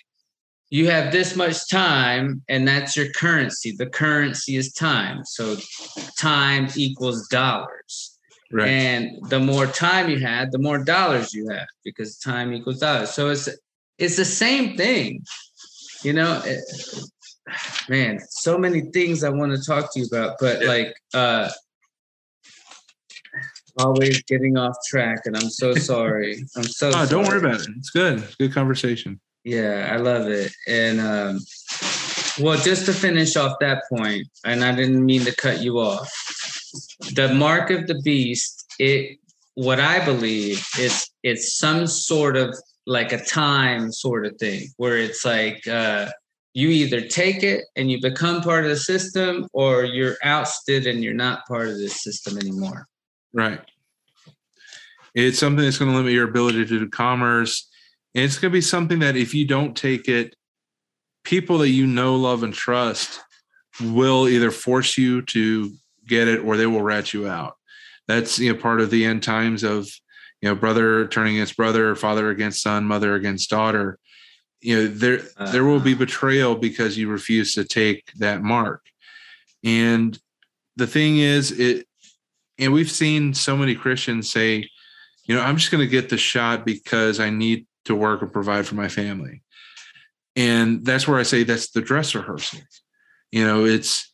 you 0.70 0.90
have 0.90 1.12
this 1.12 1.36
much 1.36 1.70
time, 1.70 2.44
and 2.48 2.66
that's 2.66 2.96
your 2.96 3.12
currency. 3.12 3.76
The 3.78 3.88
currency 3.88 4.56
is 4.56 4.72
time. 4.72 5.26
So 5.26 5.58
time 6.18 6.70
equals 6.78 7.28
dollars. 7.28 8.17
Right. 8.52 8.70
And 8.70 9.30
the 9.30 9.40
more 9.40 9.68
time 9.68 10.10
you 10.10 10.20
had, 10.20 10.52
the 10.52 10.60
more 10.60 10.78
dollars 10.78 11.34
you 11.34 11.50
have 11.50 11.68
because 11.84 12.18
time 12.18 12.54
equals 12.54 12.80
dollars. 12.80 13.12
So 13.12 13.30
it's 13.30 13.50
it's 13.98 14.16
the 14.16 14.26
same 14.26 14.78
thing. 14.78 15.24
You 16.04 16.14
know, 16.14 16.42
it, 16.46 16.64
man, 17.90 18.20
so 18.30 18.58
many 18.58 18.82
things 18.92 19.24
I 19.24 19.30
want 19.30 19.54
to 19.54 19.62
talk 19.62 19.94
to 19.94 20.00
you 20.00 20.06
about, 20.06 20.38
but 20.40 20.64
like 20.64 20.96
uh 21.14 21.50
always 23.80 24.24
getting 24.24 24.58
off 24.58 24.76
track 24.88 25.22
and 25.26 25.36
I'm 25.36 25.50
so 25.50 25.74
sorry. 25.76 26.44
I'm 26.56 26.64
so 26.64 26.92
Oh, 26.94 27.06
don't 27.06 27.28
worry 27.28 27.40
about 27.40 27.62
it. 27.62 27.70
It's 27.78 27.90
good. 27.90 28.20
It's 28.20 28.36
good 28.36 28.54
conversation. 28.54 29.20
Yeah, 29.44 29.90
I 29.92 29.98
love 29.98 30.28
it. 30.28 30.54
And 30.68 31.02
um 31.02 31.40
well, 32.40 32.58
just 32.60 32.86
to 32.86 32.94
finish 32.94 33.36
off 33.36 33.58
that 33.62 33.84
point, 33.90 34.28
and 34.46 34.64
I 34.64 34.76
didn't 34.76 35.04
mean 35.04 35.22
to 35.26 35.36
cut 35.36 35.62
you 35.62 35.80
off. 35.80 36.12
The 37.14 37.34
mark 37.34 37.70
of 37.70 37.88
the 37.88 38.00
beast, 38.04 38.66
it 38.80 39.18
what 39.56 39.80
I 39.80 40.04
believe 40.06 40.66
is 40.80 41.10
it's 41.24 41.58
some 41.58 41.88
sort 41.88 42.38
of 42.38 42.56
like 42.86 43.12
a 43.12 43.24
time 43.24 43.92
sort 43.92 44.26
of 44.26 44.38
thing 44.38 44.68
where 44.78 44.98
it's 44.98 45.26
like 45.26 45.68
uh 45.68 46.10
you 46.54 46.70
either 46.70 47.02
take 47.02 47.44
it 47.44 47.66
and 47.76 47.92
you 47.92 48.02
become 48.02 48.42
part 48.42 48.64
of 48.64 48.72
the 48.72 48.78
system 48.78 49.48
or 49.54 49.84
you're 49.84 50.18
ousted 50.24 50.88
and 50.88 51.04
you're 51.04 51.14
not 51.14 51.46
part 51.48 51.68
of 51.68 51.78
this 51.78 52.02
system 52.02 52.36
anymore. 52.36 52.88
Right. 53.32 53.62
It's 55.14 55.38
something 55.38 55.64
that's 55.64 55.78
going 55.78 55.92
to 55.92 55.98
limit 55.98 56.14
your 56.14 56.28
ability 56.28 56.66
to 56.66 56.80
do 56.80 56.90
commerce. 56.90 57.70
And 58.16 58.24
it's 58.24 58.40
going 58.40 58.52
to 58.52 58.58
be 58.58 58.62
something 58.62 58.98
that 59.00 59.16
if 59.16 59.36
you 59.36 59.46
don't 59.46 59.78
take 59.78 60.08
it, 60.08 60.36
people 61.24 61.60
that 61.60 61.70
you 61.70 61.86
know, 61.86 62.16
love, 62.16 62.42
and 62.42 62.54
trust 62.54 63.20
will 63.80 64.28
either 64.28 64.50
force 64.50 64.98
you 64.98 65.22
to 65.24 65.72
get 66.08 66.28
it 66.28 66.40
or 66.40 66.58
they 66.58 66.66
will 66.66 66.82
rat 66.82 67.14
you 67.14 67.28
out. 67.28 67.56
That's 68.08 68.40
you 68.40 68.54
know 68.54 68.60
part 68.60 68.82
of 68.82 68.90
the 68.90 69.06
end 69.06 69.24
times 69.24 69.64
of 69.64 69.88
you 70.42 70.50
know 70.50 70.56
brother 70.56 71.08
turning 71.08 71.36
against 71.36 71.58
brother, 71.58 71.96
father 71.96 72.30
against 72.30 72.62
son, 72.62 72.86
mother 72.86 73.16
against 73.16 73.50
daughter. 73.50 74.00
You 74.62 74.76
know 74.76 74.88
there 74.88 75.22
there 75.52 75.66
will 75.66 75.80
be 75.80 75.94
uh-huh. 75.94 76.00
betrayal 76.00 76.56
because 76.56 76.98
you 76.98 77.10
refuse 77.10 77.54
to 77.54 77.64
take 77.64 78.12
that 78.18 78.42
mark. 78.42 78.82
And 79.64 80.18
the 80.76 80.88
thing 80.88 81.18
is, 81.18 81.52
it 81.52 81.88
and 82.58 82.74
we've 82.74 82.92
seen 82.92 83.34
so 83.34 83.56
many 83.56 83.76
Christians 83.76 84.32
say, 84.32 84.70
you 85.26 85.36
know, 85.36 85.42
I'm 85.42 85.58
just 85.58 85.72
going 85.72 85.84
to 85.84 85.92
get 85.92 86.10
the 86.10 86.18
shot 86.18 86.66
because 86.66 87.20
I 87.20 87.30
need 87.30 87.68
to 87.86 87.96
work 87.96 88.22
and 88.22 88.32
provide 88.32 88.66
for 88.66 88.76
my 88.76 88.88
family. 88.88 89.44
And 90.36 90.86
that's 90.86 91.08
where 91.08 91.20
I 91.20 91.24
say 91.24 91.44
that's 91.44 91.72
the 91.72 91.82
dress 91.82 92.16
rehearsal. 92.16 92.60
You 93.32 93.46
know, 93.46 93.66
it's 93.66 94.07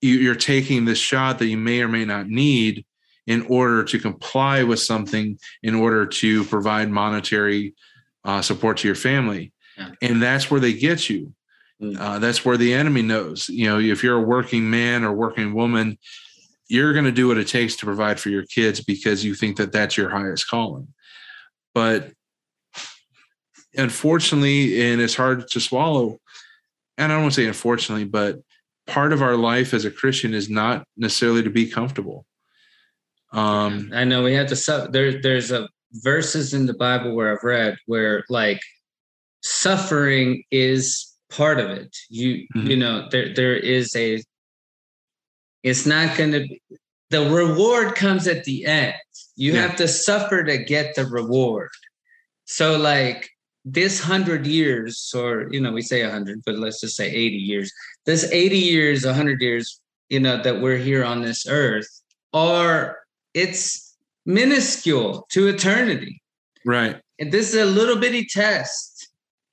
you're 0.00 0.34
taking 0.34 0.84
this 0.84 0.98
shot 0.98 1.38
that 1.38 1.46
you 1.46 1.56
may 1.56 1.80
or 1.80 1.88
may 1.88 2.04
not 2.04 2.28
need 2.28 2.84
in 3.26 3.42
order 3.42 3.84
to 3.84 3.98
comply 3.98 4.62
with 4.62 4.80
something 4.80 5.38
in 5.62 5.74
order 5.74 6.06
to 6.06 6.44
provide 6.44 6.88
monetary 6.88 7.74
uh, 8.24 8.40
support 8.40 8.78
to 8.78 8.88
your 8.88 8.94
family. 8.94 9.52
Yeah. 9.76 9.90
And 10.02 10.22
that's 10.22 10.50
where 10.50 10.60
they 10.60 10.72
get 10.72 11.10
you. 11.10 11.32
Mm. 11.80 11.98
Uh, 11.98 12.18
that's 12.18 12.44
where 12.44 12.56
the 12.56 12.74
enemy 12.74 13.02
knows. 13.02 13.48
You 13.48 13.66
know, 13.66 13.78
if 13.78 14.02
you're 14.02 14.16
a 14.16 14.26
working 14.26 14.68
man 14.70 15.04
or 15.04 15.12
working 15.12 15.52
woman, 15.54 15.98
you're 16.68 16.92
going 16.92 17.04
to 17.04 17.12
do 17.12 17.28
what 17.28 17.38
it 17.38 17.48
takes 17.48 17.76
to 17.76 17.86
provide 17.86 18.18
for 18.18 18.30
your 18.30 18.44
kids 18.44 18.82
because 18.82 19.24
you 19.24 19.34
think 19.34 19.56
that 19.56 19.72
that's 19.72 19.96
your 19.96 20.10
highest 20.10 20.48
calling. 20.48 20.88
But 21.74 22.12
unfortunately, 23.74 24.90
and 24.90 25.00
it's 25.00 25.14
hard 25.14 25.48
to 25.48 25.60
swallow, 25.60 26.18
and 26.96 27.12
I 27.12 27.14
don't 27.14 27.24
want 27.24 27.34
to 27.34 27.42
say 27.42 27.46
unfortunately, 27.46 28.04
but 28.04 28.40
part 28.88 29.12
of 29.12 29.22
our 29.22 29.36
life 29.36 29.72
as 29.74 29.84
a 29.84 29.90
Christian 29.90 30.34
is 30.34 30.48
not 30.50 30.84
necessarily 30.96 31.42
to 31.42 31.50
be 31.50 31.66
comfortable. 31.66 32.26
Um, 33.32 33.90
I 33.94 34.04
know 34.04 34.22
we 34.22 34.32
have 34.34 34.48
to 34.48 34.56
suffer. 34.56 34.90
There, 34.90 35.20
there's 35.20 35.50
a 35.52 35.68
verses 35.92 36.54
in 36.54 36.66
the 36.66 36.74
Bible 36.74 37.14
where 37.14 37.32
I've 37.32 37.44
read 37.44 37.76
where 37.86 38.24
like 38.30 38.60
suffering 39.42 40.42
is 40.50 41.14
part 41.30 41.60
of 41.60 41.68
it. 41.70 41.94
You 42.08 42.46
Mhm. 42.56 42.70
you 42.70 42.76
know 42.76 43.08
there 43.10 43.32
there 43.34 43.56
is 43.56 43.94
a. 43.94 44.22
It's 45.62 45.84
not 45.86 46.16
going 46.16 46.32
to 46.32 46.48
the 47.10 47.28
reward 47.30 47.94
comes 47.94 48.26
at 48.26 48.44
the 48.44 48.64
end. 48.64 48.94
You 49.36 49.52
Yeah. 49.54 49.62
have 49.62 49.76
to 49.76 49.88
suffer 49.88 50.42
to 50.44 50.58
get 50.58 50.94
the 50.94 51.04
reward. 51.06 51.70
So 52.46 52.78
like 52.78 53.28
this 53.64 54.00
hundred 54.00 54.46
years, 54.46 55.12
or 55.14 55.48
you 55.50 55.60
know, 55.60 55.72
we 55.72 55.82
say 55.82 56.00
a 56.02 56.10
hundred, 56.10 56.42
but 56.46 56.56
let's 56.56 56.80
just 56.80 56.96
say 56.96 57.08
eighty 57.10 57.36
years. 57.36 57.70
This 58.08 58.24
eighty 58.32 58.56
years, 58.56 59.04
a 59.04 59.12
hundred 59.12 59.42
years, 59.42 59.82
you 60.08 60.18
know, 60.18 60.42
that 60.42 60.62
we're 60.62 60.78
here 60.78 61.04
on 61.04 61.20
this 61.20 61.46
earth 61.46 61.86
are 62.32 63.00
it's 63.34 63.98
minuscule 64.24 65.26
to 65.32 65.46
eternity. 65.48 66.22
right. 66.64 66.96
And 67.18 67.30
this 67.30 67.52
is 67.52 67.60
a 67.60 67.66
little 67.66 67.96
bitty 67.96 68.24
test. 68.24 69.10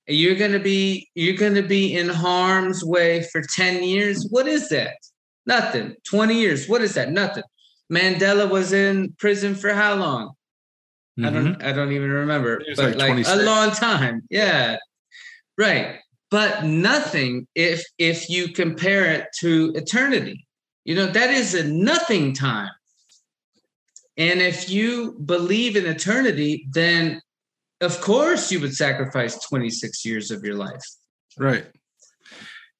You're 0.08 0.36
gonna 0.36 0.60
be 0.60 1.10
you're 1.16 1.36
gonna 1.36 1.64
be 1.64 1.98
in 1.98 2.08
harm's 2.08 2.82
way 2.82 3.24
for 3.24 3.42
10 3.42 3.84
years. 3.84 4.26
What 4.30 4.48
is 4.48 4.70
that? 4.70 4.96
Nothing. 5.46 5.96
20 6.08 6.40
years. 6.40 6.70
What 6.70 6.82
is 6.82 6.94
that? 6.94 7.12
Nothing. 7.12 7.44
Mandela 7.92 8.50
was 8.50 8.72
in 8.72 9.12
prison 9.20 9.54
for 9.56 9.74
how 9.74 9.96
long? 9.96 10.32
I 11.18 11.22
Mhm. 11.24 11.34
don't 11.34 11.62
I 11.62 11.74
don't 11.74 11.92
even 11.92 12.10
remember. 12.10 12.64
But 12.78 12.96
like 12.96 13.10
like, 13.18 13.28
a 13.28 13.36
long 13.36 13.72
time. 13.72 14.22
Yeah. 14.30 14.78
Right. 15.58 16.00
But 16.32 16.66
nothing 16.66 17.48
if 17.56 17.84
if 17.98 18.30
you 18.30 18.52
compare 18.54 19.06
it 19.06 19.28
to 19.40 19.72
eternity. 19.76 20.46
You 20.84 20.96
know, 20.96 21.08
that 21.08 21.30
is 21.32 21.54
a 21.54 21.64
nothing 21.64 22.34
time. 22.34 22.72
And 24.18 24.42
if 24.42 24.70
you 24.70 25.14
believe 25.26 25.76
in 25.76 25.86
eternity, 25.86 26.68
then 26.72 27.22
of 27.82 28.00
course 28.02 28.52
you 28.52 28.60
would 28.60 28.74
sacrifice 28.74 29.38
26 29.48 30.06
years 30.06 30.32
of 30.32 30.44
your 30.44 30.56
life. 30.56 30.84
Right. 31.38 31.66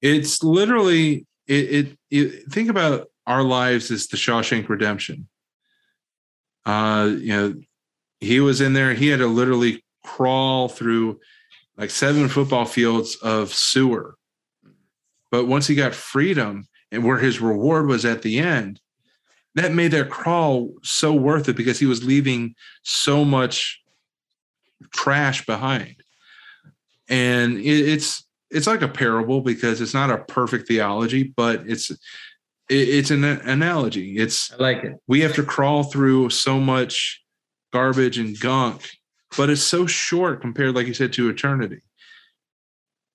It's 0.00 0.42
literally 0.42 1.26
it, 1.46 1.54
it, 1.70 1.98
it 2.10 2.52
think 2.52 2.68
about 2.68 3.08
our 3.26 3.42
lives 3.42 3.90
as 3.90 4.06
the 4.06 4.16
Shawshank 4.16 4.68
Redemption. 4.68 5.28
Uh, 6.64 7.12
you 7.18 7.28
know, 7.28 7.54
he 8.20 8.40
was 8.40 8.60
in 8.60 8.72
there, 8.72 8.94
he 8.94 9.08
had 9.08 9.20
to 9.20 9.26
literally 9.26 9.84
crawl 10.04 10.68
through 10.68 11.20
like 11.76 11.90
seven 11.90 12.28
football 12.28 12.64
fields 12.64 13.16
of 13.16 13.52
sewer. 13.52 14.16
But 15.30 15.46
once 15.46 15.66
he 15.66 15.74
got 15.74 15.94
freedom 15.94 16.68
and 16.90 17.04
where 17.04 17.18
his 17.18 17.40
reward 17.40 17.86
was 17.86 18.04
at 18.04 18.22
the 18.22 18.38
end, 18.38 18.80
that 19.54 19.72
made 19.72 19.92
that 19.92 20.10
crawl 20.10 20.74
so 20.82 21.12
worth 21.12 21.48
it 21.48 21.56
because 21.56 21.78
he 21.78 21.86
was 21.86 22.04
leaving 22.04 22.54
so 22.82 23.24
much 23.24 23.82
trash 24.92 25.44
behind. 25.46 25.96
And 27.08 27.58
it, 27.58 27.88
it's 27.88 28.24
it's 28.50 28.66
like 28.66 28.82
a 28.82 28.88
parable 28.88 29.40
because 29.40 29.80
it's 29.80 29.94
not 29.94 30.10
a 30.10 30.18
perfect 30.18 30.68
theology, 30.68 31.22
but 31.24 31.62
it's 31.66 31.90
it, 31.90 31.96
it's 32.68 33.10
an 33.10 33.24
analogy. 33.24 34.16
It's 34.18 34.52
I 34.52 34.56
like 34.56 34.84
it. 34.84 34.96
we 35.06 35.20
have 35.20 35.34
to 35.34 35.42
crawl 35.42 35.84
through 35.84 36.30
so 36.30 36.60
much 36.60 37.22
garbage 37.72 38.18
and 38.18 38.38
gunk, 38.38 38.88
but 39.36 39.50
it's 39.50 39.62
so 39.62 39.86
short 39.86 40.40
compared, 40.40 40.74
like 40.74 40.86
you 40.86 40.94
said, 40.94 41.12
to 41.14 41.28
eternity. 41.28 41.80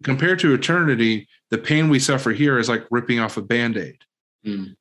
Compared 0.03 0.39
to 0.39 0.53
eternity, 0.53 1.27
the 1.49 1.57
pain 1.57 1.89
we 1.89 1.99
suffer 1.99 2.31
here 2.31 2.57
is 2.57 2.69
like 2.69 2.85
ripping 2.89 3.19
off 3.19 3.37
a 3.37 3.41
band 3.41 3.77
aid. 3.77 3.97
Mm. 4.45 4.75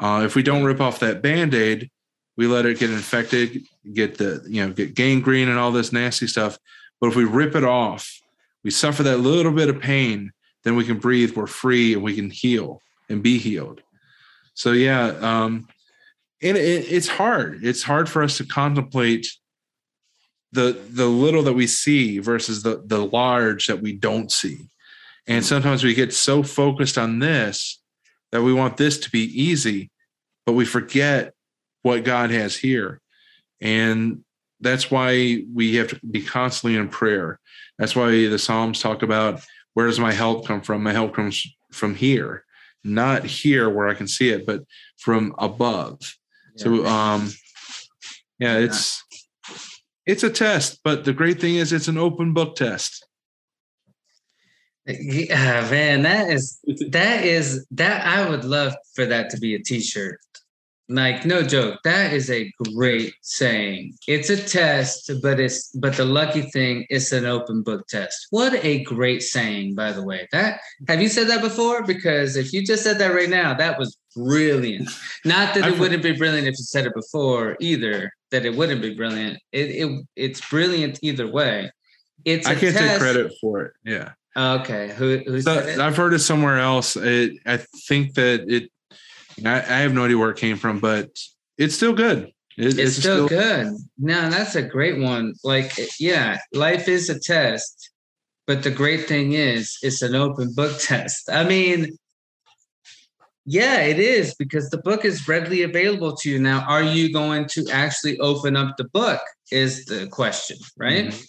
Uh, 0.00 0.22
if 0.24 0.34
we 0.34 0.42
don't 0.42 0.64
rip 0.64 0.80
off 0.80 1.00
that 1.00 1.22
band 1.22 1.54
aid, 1.54 1.90
we 2.36 2.46
let 2.46 2.66
it 2.66 2.78
get 2.78 2.90
infected, 2.90 3.62
get 3.92 4.18
the, 4.18 4.44
you 4.46 4.66
know, 4.66 4.72
get 4.72 4.94
gangrene 4.94 5.48
and 5.48 5.58
all 5.58 5.72
this 5.72 5.92
nasty 5.92 6.26
stuff. 6.26 6.58
But 7.00 7.08
if 7.08 7.16
we 7.16 7.24
rip 7.24 7.54
it 7.54 7.64
off, 7.64 8.20
we 8.62 8.70
suffer 8.70 9.02
that 9.04 9.18
little 9.18 9.52
bit 9.52 9.68
of 9.68 9.80
pain, 9.80 10.32
then 10.64 10.76
we 10.76 10.84
can 10.84 10.98
breathe, 10.98 11.36
we're 11.36 11.46
free, 11.46 11.94
and 11.94 12.02
we 12.02 12.14
can 12.14 12.30
heal 12.30 12.82
and 13.08 13.22
be 13.22 13.38
healed. 13.38 13.82
So, 14.54 14.72
yeah, 14.72 15.08
um, 15.20 15.68
and 16.42 16.56
it, 16.56 16.90
it's 16.90 17.08
hard. 17.08 17.64
It's 17.64 17.82
hard 17.82 18.08
for 18.08 18.22
us 18.22 18.38
to 18.38 18.44
contemplate 18.44 19.26
the 20.56 20.80
the 20.90 21.06
little 21.06 21.42
that 21.42 21.52
we 21.52 21.66
see 21.66 22.18
versus 22.18 22.62
the 22.62 22.82
the 22.84 23.04
large 23.04 23.66
that 23.66 23.82
we 23.82 23.92
don't 23.92 24.32
see. 24.32 24.58
And 25.28 25.44
sometimes 25.44 25.84
we 25.84 25.94
get 25.94 26.14
so 26.14 26.42
focused 26.42 26.96
on 26.96 27.18
this 27.18 27.80
that 28.32 28.42
we 28.42 28.52
want 28.52 28.76
this 28.76 28.98
to 29.00 29.10
be 29.10 29.24
easy, 29.40 29.90
but 30.46 30.54
we 30.54 30.64
forget 30.64 31.34
what 31.82 32.04
God 32.04 32.30
has 32.30 32.56
here. 32.56 33.00
And 33.60 34.24
that's 34.60 34.90
why 34.90 35.42
we 35.52 35.76
have 35.76 35.88
to 35.88 36.00
be 36.10 36.22
constantly 36.22 36.78
in 36.78 36.88
prayer. 36.88 37.38
That's 37.78 37.94
why 37.94 38.10
the 38.10 38.38
Psalms 38.38 38.80
talk 38.80 39.02
about 39.02 39.42
where 39.74 39.86
does 39.86 40.00
my 40.00 40.12
help 40.12 40.46
come 40.46 40.62
from? 40.62 40.82
My 40.82 40.92
help 40.92 41.14
comes 41.14 41.46
from 41.70 41.94
here, 41.94 42.44
not 42.82 43.24
here 43.24 43.68
where 43.68 43.88
I 43.88 43.94
can 43.94 44.08
see 44.08 44.30
it, 44.30 44.46
but 44.46 44.62
from 44.96 45.34
above. 45.38 46.16
So 46.56 46.86
um 46.86 47.30
yeah, 48.38 48.58
it's 48.58 49.02
it's 50.06 50.22
a 50.22 50.30
test, 50.30 50.80
but 50.84 51.04
the 51.04 51.12
great 51.12 51.40
thing 51.40 51.56
is 51.56 51.72
it's 51.72 51.88
an 51.88 51.98
open 51.98 52.32
book 52.32 52.56
test. 52.56 53.04
Yeah, 54.86 55.68
man, 55.68 56.02
that 56.02 56.30
is 56.30 56.60
that 56.90 57.24
is 57.24 57.66
that 57.72 58.06
I 58.06 58.28
would 58.28 58.44
love 58.44 58.72
for 58.94 59.04
that 59.06 59.30
to 59.30 59.38
be 59.38 59.56
a 59.56 59.58
t-shirt. 59.58 60.20
Like 60.88 61.24
no 61.24 61.42
joke 61.42 61.80
that 61.82 62.12
is 62.12 62.30
a 62.30 62.50
great 62.74 63.12
saying 63.22 63.92
it's 64.06 64.30
a 64.30 64.36
test 64.36 65.10
but 65.20 65.40
it's 65.40 65.70
but 65.72 65.94
the 65.94 66.04
lucky 66.04 66.42
thing 66.42 66.86
it's 66.90 67.10
an 67.10 67.26
open 67.26 67.62
book 67.62 67.86
test 67.88 68.28
what 68.30 68.54
a 68.64 68.84
great 68.84 69.22
saying 69.22 69.74
by 69.74 69.90
the 69.90 70.02
way 70.02 70.28
that 70.30 70.60
have 70.86 71.02
you 71.02 71.08
said 71.08 71.26
that 71.26 71.40
before 71.40 71.82
because 71.82 72.36
if 72.36 72.52
you 72.52 72.64
just 72.64 72.84
said 72.84 72.98
that 72.98 73.14
right 73.14 73.30
now 73.30 73.52
that 73.52 73.78
was 73.78 73.96
brilliant 74.14 74.88
not 75.24 75.54
that 75.54 75.66
it 75.66 75.78
wouldn't 75.78 76.02
be 76.02 76.12
brilliant 76.12 76.46
if 76.46 76.52
you 76.52 76.64
said 76.64 76.86
it 76.86 76.94
before 76.94 77.56
either 77.60 78.12
that 78.30 78.46
it 78.46 78.56
wouldn't 78.56 78.80
be 78.80 78.94
brilliant 78.94 79.38
it, 79.50 79.70
it 79.70 80.06
it's 80.14 80.48
brilliant 80.48 81.00
either 81.02 81.26
way 81.26 81.70
it's 82.24 82.46
I 82.46 82.54
can't 82.54 82.76
take 82.76 82.98
credit 82.98 83.32
for 83.40 83.62
it. 83.62 83.72
Yeah. 83.84 84.12
okay 84.36 84.92
who, 84.96 85.18
who 85.26 85.40
So, 85.40 85.54
said 85.54 85.68
it? 85.68 85.78
I've 85.78 85.96
heard 85.96 86.12
it 86.12 86.18
somewhere 86.18 86.58
else. 86.58 86.96
It, 86.96 87.38
I 87.46 87.58
think 87.88 88.14
that 88.14 88.44
it. 88.48 88.70
I, 89.44 89.56
I 89.56 89.78
have 89.80 89.92
no 89.92 90.04
idea 90.04 90.18
where 90.18 90.30
it 90.30 90.38
came 90.38 90.56
from, 90.56 90.80
but 90.80 91.10
it's 91.58 91.74
still 91.74 91.92
good. 91.92 92.32
It- 92.56 92.78
it's, 92.78 92.96
still, 92.96 93.28
good. 93.28 93.76
No, 93.98 94.30
that's 94.30 94.54
a 94.54 94.62
great 94.62 94.98
one. 94.98 95.34
Like, 95.44 95.72
yeah, 96.00 96.38
life 96.52 96.88
is 96.88 97.10
a 97.10 97.18
test, 97.18 97.90
but 98.46 98.62
the 98.62 98.70
great 98.70 99.06
thing 99.06 99.32
is 99.32 99.76
it's 99.82 100.02
an 100.02 100.14
open 100.14 100.54
book 100.54 100.78
test. 100.80 101.28
I 101.30 101.44
mean, 101.44 101.98
yeah, 103.44 103.82
it 103.82 104.00
is 104.00 104.34
because 104.34 104.70
the 104.70 104.78
book 104.78 105.04
is 105.04 105.28
readily 105.28 105.62
available 105.62 106.16
to 106.16 106.30
you 106.30 106.38
now. 106.38 106.64
Are 106.66 106.82
you 106.82 107.12
going 107.12 107.46
to 107.50 107.66
actually 107.70 108.18
open 108.18 108.56
up 108.56 108.76
the 108.76 108.88
book? 108.88 109.20
Is 109.52 109.84
the 109.84 110.08
question, 110.08 110.56
right? 110.76 111.06
Mm-hmm. 111.06 111.24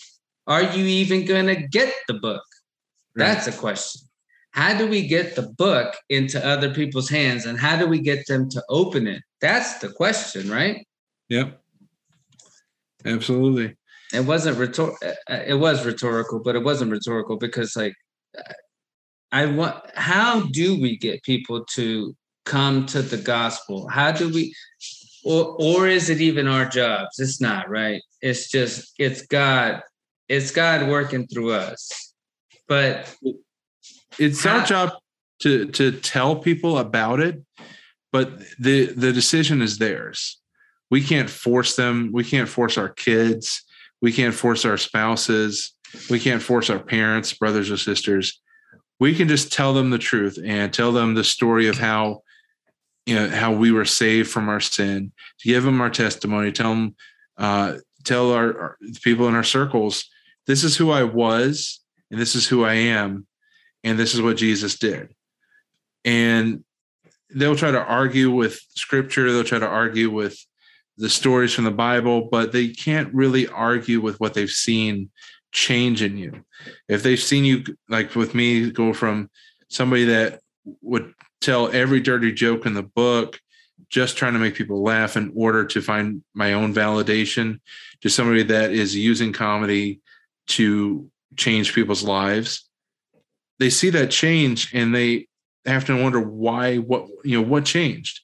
Are 0.48 0.64
you 0.64 0.84
even 0.86 1.26
going 1.26 1.46
to 1.48 1.56
get 1.56 1.94
the 2.08 2.16
book? 2.16 2.42
That's 3.16 3.48
a 3.48 3.52
question. 3.52 4.07
How 4.58 4.76
do 4.76 4.88
we 4.88 5.08
get 5.08 5.36
the 5.36 5.44
book 5.44 5.96
into 6.10 6.44
other 6.44 6.74
people's 6.74 7.10
hands 7.10 7.46
and 7.46 7.60
how 7.60 7.78
do 7.78 7.86
we 7.88 8.00
get 8.00 8.26
them 8.26 8.50
to 8.50 8.64
open 8.70 9.06
it? 9.06 9.22
That's 9.40 9.78
the 9.78 9.90
question, 9.90 10.50
right? 10.50 10.84
Yep. 11.30 11.62
Absolutely. 13.06 13.76
it 14.14 14.26
wasn't 14.26 14.58
rhetor- 14.58 14.98
uh, 15.06 15.44
it 15.46 15.54
was 15.54 15.86
rhetorical 15.86 16.40
but 16.44 16.56
it 16.56 16.64
wasn't 16.64 16.92
rhetorical 16.92 17.38
because 17.38 17.76
like 17.76 17.94
i 19.32 19.46
want 19.46 19.76
how 19.96 20.42
do 20.48 20.82
we 20.82 20.98
get 20.98 21.22
people 21.24 21.64
to 21.66 22.16
come 22.46 22.86
to 22.86 23.02
the 23.02 23.18
gospel 23.18 23.88
how 23.90 24.12
do 24.12 24.30
we 24.30 24.54
or 25.24 25.56
or 25.60 25.88
is 25.88 26.10
it 26.10 26.22
even 26.22 26.48
our 26.48 26.66
jobs 26.66 27.20
it's 27.20 27.40
not 27.40 27.70
right 27.70 28.02
it's 28.22 28.50
just 28.50 28.94
it's 28.98 29.22
god 29.28 29.82
it's 30.28 30.52
god 30.52 30.88
working 30.90 31.28
through 31.28 31.52
us 31.52 32.14
but 32.68 33.14
It's 34.20 34.46
our 34.46 34.66
job 34.66 34.92
to 35.40 35.68
to 35.68 35.92
tell 35.92 36.38
people 36.38 36.78
about 36.78 37.20
it, 37.20 37.42
but 38.12 38.40
the 38.60 38.88
the 38.88 39.14
decision 39.14 39.62
is 39.62 39.78
theirs. 39.78 40.40
We 40.90 41.04
can't 41.04 41.30
force 41.30 41.76
them. 41.76 42.12
We 42.14 42.24
can't 42.24 42.50
force 42.50 42.78
our 42.78 42.90
kids. 42.90 43.64
We 44.02 44.12
can't 44.12 44.34
force 44.34 44.66
our 44.66 44.78
spouses. 44.78 45.74
We 46.10 46.20
can't 46.20 46.42
force 46.42 46.70
our 46.70 46.80
parents, 46.80 47.34
brothers 47.34 47.70
or 47.72 47.78
sisters. 47.78 48.42
We 49.00 49.14
can 49.16 49.28
just 49.28 49.54
tell 49.54 49.74
them 49.74 49.90
the 49.90 49.98
truth 49.98 50.40
and 50.44 50.74
tell 50.74 50.92
them 50.92 51.14
the 51.14 51.24
story 51.24 51.68
of 51.68 51.78
how 51.78 52.24
you 53.06 53.16
know 53.16 53.30
how 53.30 53.54
we 53.54 53.72
were 53.72 53.86
saved 53.86 54.30
from 54.30 54.50
our 54.50 54.60
sin. 54.60 55.12
To 55.40 55.48
give 55.48 55.64
them 55.64 55.82
our 55.82 55.90
testimony. 55.90 56.52
Tell 56.52 56.72
them, 56.72 56.96
uh, 57.38 57.78
tell 58.04 58.32
our, 58.32 58.60
our 58.60 58.78
the 58.82 59.00
people 59.04 59.28
in 59.28 59.36
our 59.36 59.44
circles, 59.44 60.10
this 60.48 60.64
is 60.64 60.76
who 60.76 60.92
I 60.92 61.04
was, 61.04 61.80
and 62.10 62.20
this 62.20 62.36
is 62.36 62.48
who 62.48 62.66
I 62.66 62.74
am, 62.74 63.27
and 63.88 63.98
this 63.98 64.14
is 64.14 64.22
what 64.22 64.36
Jesus 64.36 64.78
did. 64.78 65.14
And 66.04 66.64
they'll 67.34 67.56
try 67.56 67.72
to 67.72 67.82
argue 67.82 68.32
with 68.32 68.60
scripture, 68.76 69.32
they'll 69.32 69.44
try 69.46 69.60
to 69.60 69.68
argue 69.68 70.10
with 70.10 70.38
the 70.98 71.10
stories 71.10 71.54
from 71.54 71.64
the 71.64 71.72
Bible, 71.72 72.28
but 72.30 72.52
they 72.52 72.70
can't 72.70 73.14
really 73.14 73.48
argue 73.48 74.02
with 74.02 74.20
what 74.20 74.34
they've 74.34 74.50
seen 74.50 75.10
change 75.54 76.02
in 76.02 76.18
you. 76.18 76.44
If 76.90 77.02
they've 77.02 77.20
seen 77.20 77.46
you, 77.46 77.64
like 77.88 78.16
with 78.16 78.36
me, 78.36 78.72
go 78.72 78.94
from 78.94 79.30
somebody 79.70 80.06
that 80.06 80.42
would 80.82 81.14
tell 81.40 81.72
every 81.72 82.02
dirty 82.02 82.34
joke 82.34 82.66
in 82.66 82.74
the 82.74 82.84
book, 82.84 83.40
just 83.90 84.18
trying 84.18 84.34
to 84.34 84.40
make 84.40 84.56
people 84.56 84.84
laugh 84.84 85.16
in 85.16 85.32
order 85.34 85.64
to 85.66 85.82
find 85.82 86.24
my 86.34 86.54
own 86.54 86.74
validation, 86.74 87.62
to 88.02 88.10
somebody 88.10 88.44
that 88.44 88.72
is 88.72 88.96
using 88.96 89.32
comedy 89.32 90.02
to 90.48 91.10
change 91.38 91.74
people's 91.74 92.04
lives 92.04 92.67
they 93.60 93.70
see 93.70 93.90
that 93.92 94.12
change 94.12 94.74
and 94.74 94.94
they 94.94 95.28
have 95.66 95.86
to 95.86 96.02
wonder 96.02 96.20
why 96.20 96.78
what 96.78 97.08
you 97.24 97.40
know 97.40 97.48
what 97.48 97.66
changed? 97.66 98.22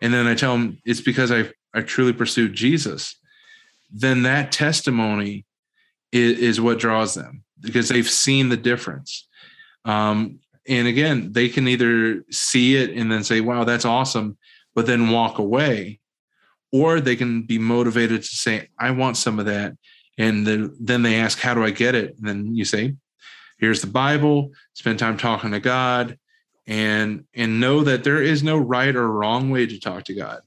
And 0.00 0.12
then 0.12 0.26
i 0.26 0.34
tell 0.34 0.52
them 0.52 0.78
it's 0.84 1.00
because 1.00 1.30
i 1.30 1.50
i 1.74 1.82
truly 1.82 2.12
pursued 2.12 2.54
jesus. 2.54 3.16
Then 3.92 4.24
that 4.24 4.52
testimony 4.52 5.46
is, 6.12 6.38
is 6.38 6.60
what 6.60 6.78
draws 6.78 7.14
them 7.14 7.44
because 7.60 7.88
they've 7.88 8.08
seen 8.08 8.48
the 8.48 8.56
difference. 8.56 9.28
Um 9.84 10.40
and 10.68 10.88
again 10.88 11.32
they 11.32 11.48
can 11.48 11.68
either 11.68 12.24
see 12.30 12.76
it 12.76 12.90
and 12.90 13.10
then 13.10 13.24
say 13.24 13.40
wow 13.40 13.64
that's 13.64 13.84
awesome 13.84 14.36
but 14.74 14.86
then 14.86 15.10
walk 15.10 15.38
away. 15.38 16.00
Or 16.72 17.00
they 17.00 17.16
can 17.16 17.42
be 17.42 17.58
motivated 17.58 18.22
to 18.22 18.28
say 18.28 18.68
i 18.78 18.90
want 18.90 19.16
some 19.16 19.38
of 19.38 19.46
that. 19.46 19.76
And 20.18 20.46
then, 20.46 20.74
then 20.80 21.02
they 21.02 21.16
ask 21.16 21.38
how 21.38 21.54
do 21.54 21.62
i 21.62 21.70
get 21.70 21.94
it? 21.94 22.16
And 22.16 22.26
then 22.26 22.54
you 22.54 22.64
say 22.64 22.94
here's 23.58 23.80
the 23.80 23.86
bible 23.86 24.50
spend 24.74 24.98
time 24.98 25.16
talking 25.16 25.50
to 25.50 25.60
god 25.60 26.18
and 26.66 27.24
and 27.34 27.60
know 27.60 27.84
that 27.84 28.04
there 28.04 28.22
is 28.22 28.42
no 28.42 28.58
right 28.58 28.94
or 28.94 29.08
wrong 29.08 29.50
way 29.50 29.66
to 29.66 29.78
talk 29.78 30.04
to 30.04 30.14
god. 30.14 30.40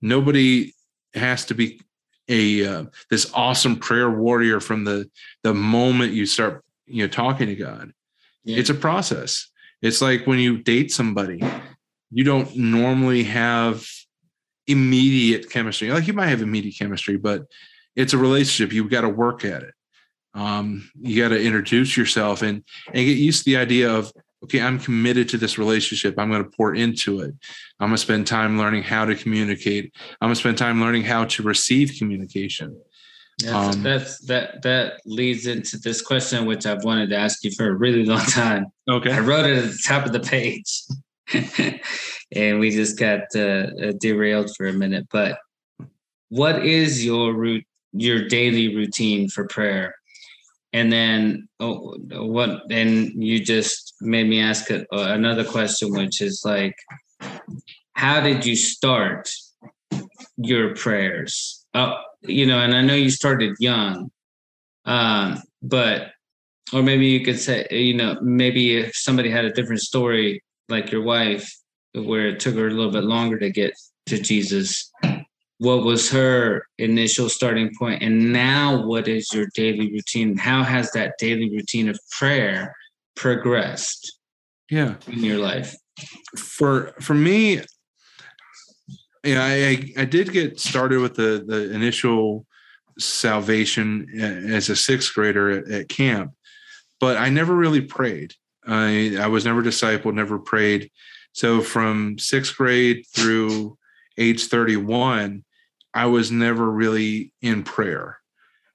Nobody 0.00 0.74
has 1.14 1.46
to 1.46 1.54
be 1.54 1.80
a 2.28 2.66
uh, 2.66 2.84
this 3.10 3.30
awesome 3.34 3.76
prayer 3.76 4.10
warrior 4.10 4.60
from 4.60 4.84
the 4.84 5.10
the 5.42 5.54
moment 5.54 6.12
you 6.12 6.26
start 6.26 6.64
you 6.86 7.02
know 7.02 7.08
talking 7.08 7.48
to 7.48 7.56
god. 7.56 7.92
Yeah. 8.44 8.58
it's 8.58 8.70
a 8.70 8.74
process. 8.74 9.48
It's 9.82 10.00
like 10.00 10.26
when 10.26 10.38
you 10.38 10.58
date 10.58 10.92
somebody 10.92 11.42
you 12.12 12.22
don't 12.22 12.56
normally 12.56 13.24
have 13.24 13.86
immediate 14.68 15.50
chemistry. 15.50 15.90
Like 15.90 16.06
you 16.06 16.12
might 16.12 16.28
have 16.28 16.42
immediate 16.42 16.76
chemistry 16.78 17.16
but 17.16 17.46
it's 17.96 18.12
a 18.12 18.18
relationship. 18.18 18.72
You've 18.72 18.90
got 18.90 19.00
to 19.00 19.08
work 19.08 19.44
at 19.44 19.62
it 19.62 19.74
um, 20.36 20.88
you 21.00 21.20
got 21.20 21.30
to 21.30 21.42
introduce 21.42 21.96
yourself 21.96 22.42
and 22.42 22.62
and 22.88 23.06
get 23.06 23.16
used 23.16 23.44
to 23.44 23.50
the 23.50 23.56
idea 23.56 23.90
of 23.90 24.12
okay 24.44 24.60
i'm 24.60 24.78
committed 24.78 25.28
to 25.30 25.38
this 25.38 25.56
relationship 25.58 26.14
i'm 26.18 26.30
going 26.30 26.44
to 26.44 26.50
pour 26.50 26.74
into 26.74 27.20
it 27.20 27.34
i'm 27.80 27.88
going 27.88 27.96
to 27.96 27.98
spend 27.98 28.26
time 28.26 28.58
learning 28.58 28.82
how 28.82 29.04
to 29.04 29.14
communicate 29.14 29.92
i'm 30.20 30.28
going 30.28 30.34
to 30.34 30.40
spend 30.40 30.58
time 30.58 30.80
learning 30.80 31.02
how 31.02 31.24
to 31.24 31.42
receive 31.42 31.94
communication 31.98 32.78
That's, 33.38 33.76
Um, 33.76 33.82
that's 33.82 34.18
that 34.26 34.62
that 34.62 35.00
leads 35.04 35.46
into 35.46 35.76
this 35.78 36.00
question, 36.00 36.46
which 36.46 36.64
I've 36.64 36.84
wanted 36.84 37.10
to 37.10 37.18
ask 37.18 37.44
you 37.44 37.50
for 37.50 37.68
a 37.68 37.74
really 37.74 38.04
long 38.04 38.24
time. 38.42 38.66
Okay. 38.88 39.12
I 39.12 39.20
wrote 39.20 39.44
it 39.44 39.58
at 39.58 39.70
the 39.72 39.82
top 39.86 40.06
of 40.06 40.12
the 40.12 40.20
page, 40.20 40.70
and 42.32 42.60
we 42.60 42.70
just 42.70 42.98
got 42.98 43.20
uh, 43.36 43.92
derailed 44.00 44.56
for 44.56 44.66
a 44.68 44.72
minute. 44.72 45.06
But 45.12 45.38
what 46.30 46.64
is 46.64 47.04
your 47.04 47.34
root, 47.34 47.64
your 47.92 48.26
daily 48.26 48.74
routine 48.74 49.28
for 49.28 49.46
prayer? 49.46 49.94
And 50.76 50.92
then 50.92 51.48
oh, 51.58 51.96
what? 52.10 52.70
And 52.70 53.10
you 53.14 53.42
just 53.42 53.94
made 54.02 54.28
me 54.28 54.42
ask 54.42 54.68
a, 54.68 54.84
another 54.92 55.42
question, 55.42 55.90
which 55.90 56.20
is 56.20 56.42
like, 56.44 56.76
how 57.94 58.20
did 58.20 58.44
you 58.44 58.56
start 58.56 59.30
your 60.36 60.74
prayers? 60.74 61.64
Oh, 61.72 61.94
you 62.20 62.44
know, 62.44 62.58
and 62.58 62.74
I 62.74 62.82
know 62.82 62.94
you 62.94 63.08
started 63.08 63.56
young, 63.58 64.10
um, 64.84 65.42
but 65.62 66.08
or 66.74 66.82
maybe 66.82 67.06
you 67.06 67.24
could 67.24 67.40
say, 67.40 67.66
you 67.70 67.94
know, 67.94 68.18
maybe 68.20 68.76
if 68.76 68.94
somebody 68.94 69.30
had 69.30 69.46
a 69.46 69.52
different 69.52 69.80
story, 69.80 70.42
like 70.68 70.92
your 70.92 71.02
wife, 71.02 71.50
where 71.94 72.26
it 72.26 72.38
took 72.38 72.54
her 72.54 72.66
a 72.66 72.70
little 72.70 72.92
bit 72.92 73.04
longer 73.04 73.38
to 73.38 73.48
get 73.48 73.72
to 74.08 74.18
Jesus, 74.18 74.92
what 75.58 75.84
was 75.84 76.10
her 76.10 76.66
initial 76.78 77.28
starting? 77.28 77.70
And 77.80 78.32
now, 78.32 78.84
what 78.84 79.08
is 79.08 79.32
your 79.32 79.46
daily 79.54 79.90
routine? 79.90 80.36
How 80.36 80.62
has 80.62 80.90
that 80.92 81.14
daily 81.18 81.50
routine 81.50 81.88
of 81.88 81.98
prayer 82.10 82.74
progressed 83.14 84.18
yeah 84.70 84.96
in 85.06 85.24
your 85.24 85.38
life? 85.38 85.74
for 86.36 86.92
for 87.00 87.14
me 87.14 87.60
yeah 89.24 89.42
I, 89.42 89.52
I 89.52 89.92
i 89.98 90.04
did 90.04 90.32
get 90.32 90.60
started 90.60 91.00
with 91.00 91.14
the 91.14 91.44
the 91.46 91.72
initial 91.72 92.46
salvation 92.98 94.08
as 94.20 94.68
a 94.68 94.76
sixth 94.76 95.14
grader 95.14 95.50
at, 95.50 95.70
at 95.70 95.88
camp 95.88 96.32
but 97.00 97.16
i 97.16 97.28
never 97.28 97.54
really 97.54 97.80
prayed 97.80 98.34
i 98.66 99.16
i 99.18 99.26
was 99.26 99.44
never 99.44 99.62
discipled 99.62 100.14
never 100.14 100.38
prayed 100.38 100.90
so 101.32 101.60
from 101.60 102.18
sixth 102.18 102.56
grade 102.56 103.04
through 103.14 103.76
age 104.18 104.46
31 104.46 105.44
i 105.96 106.06
was 106.06 106.30
never 106.30 106.70
really 106.70 107.32
in 107.42 107.62
prayer 107.62 108.18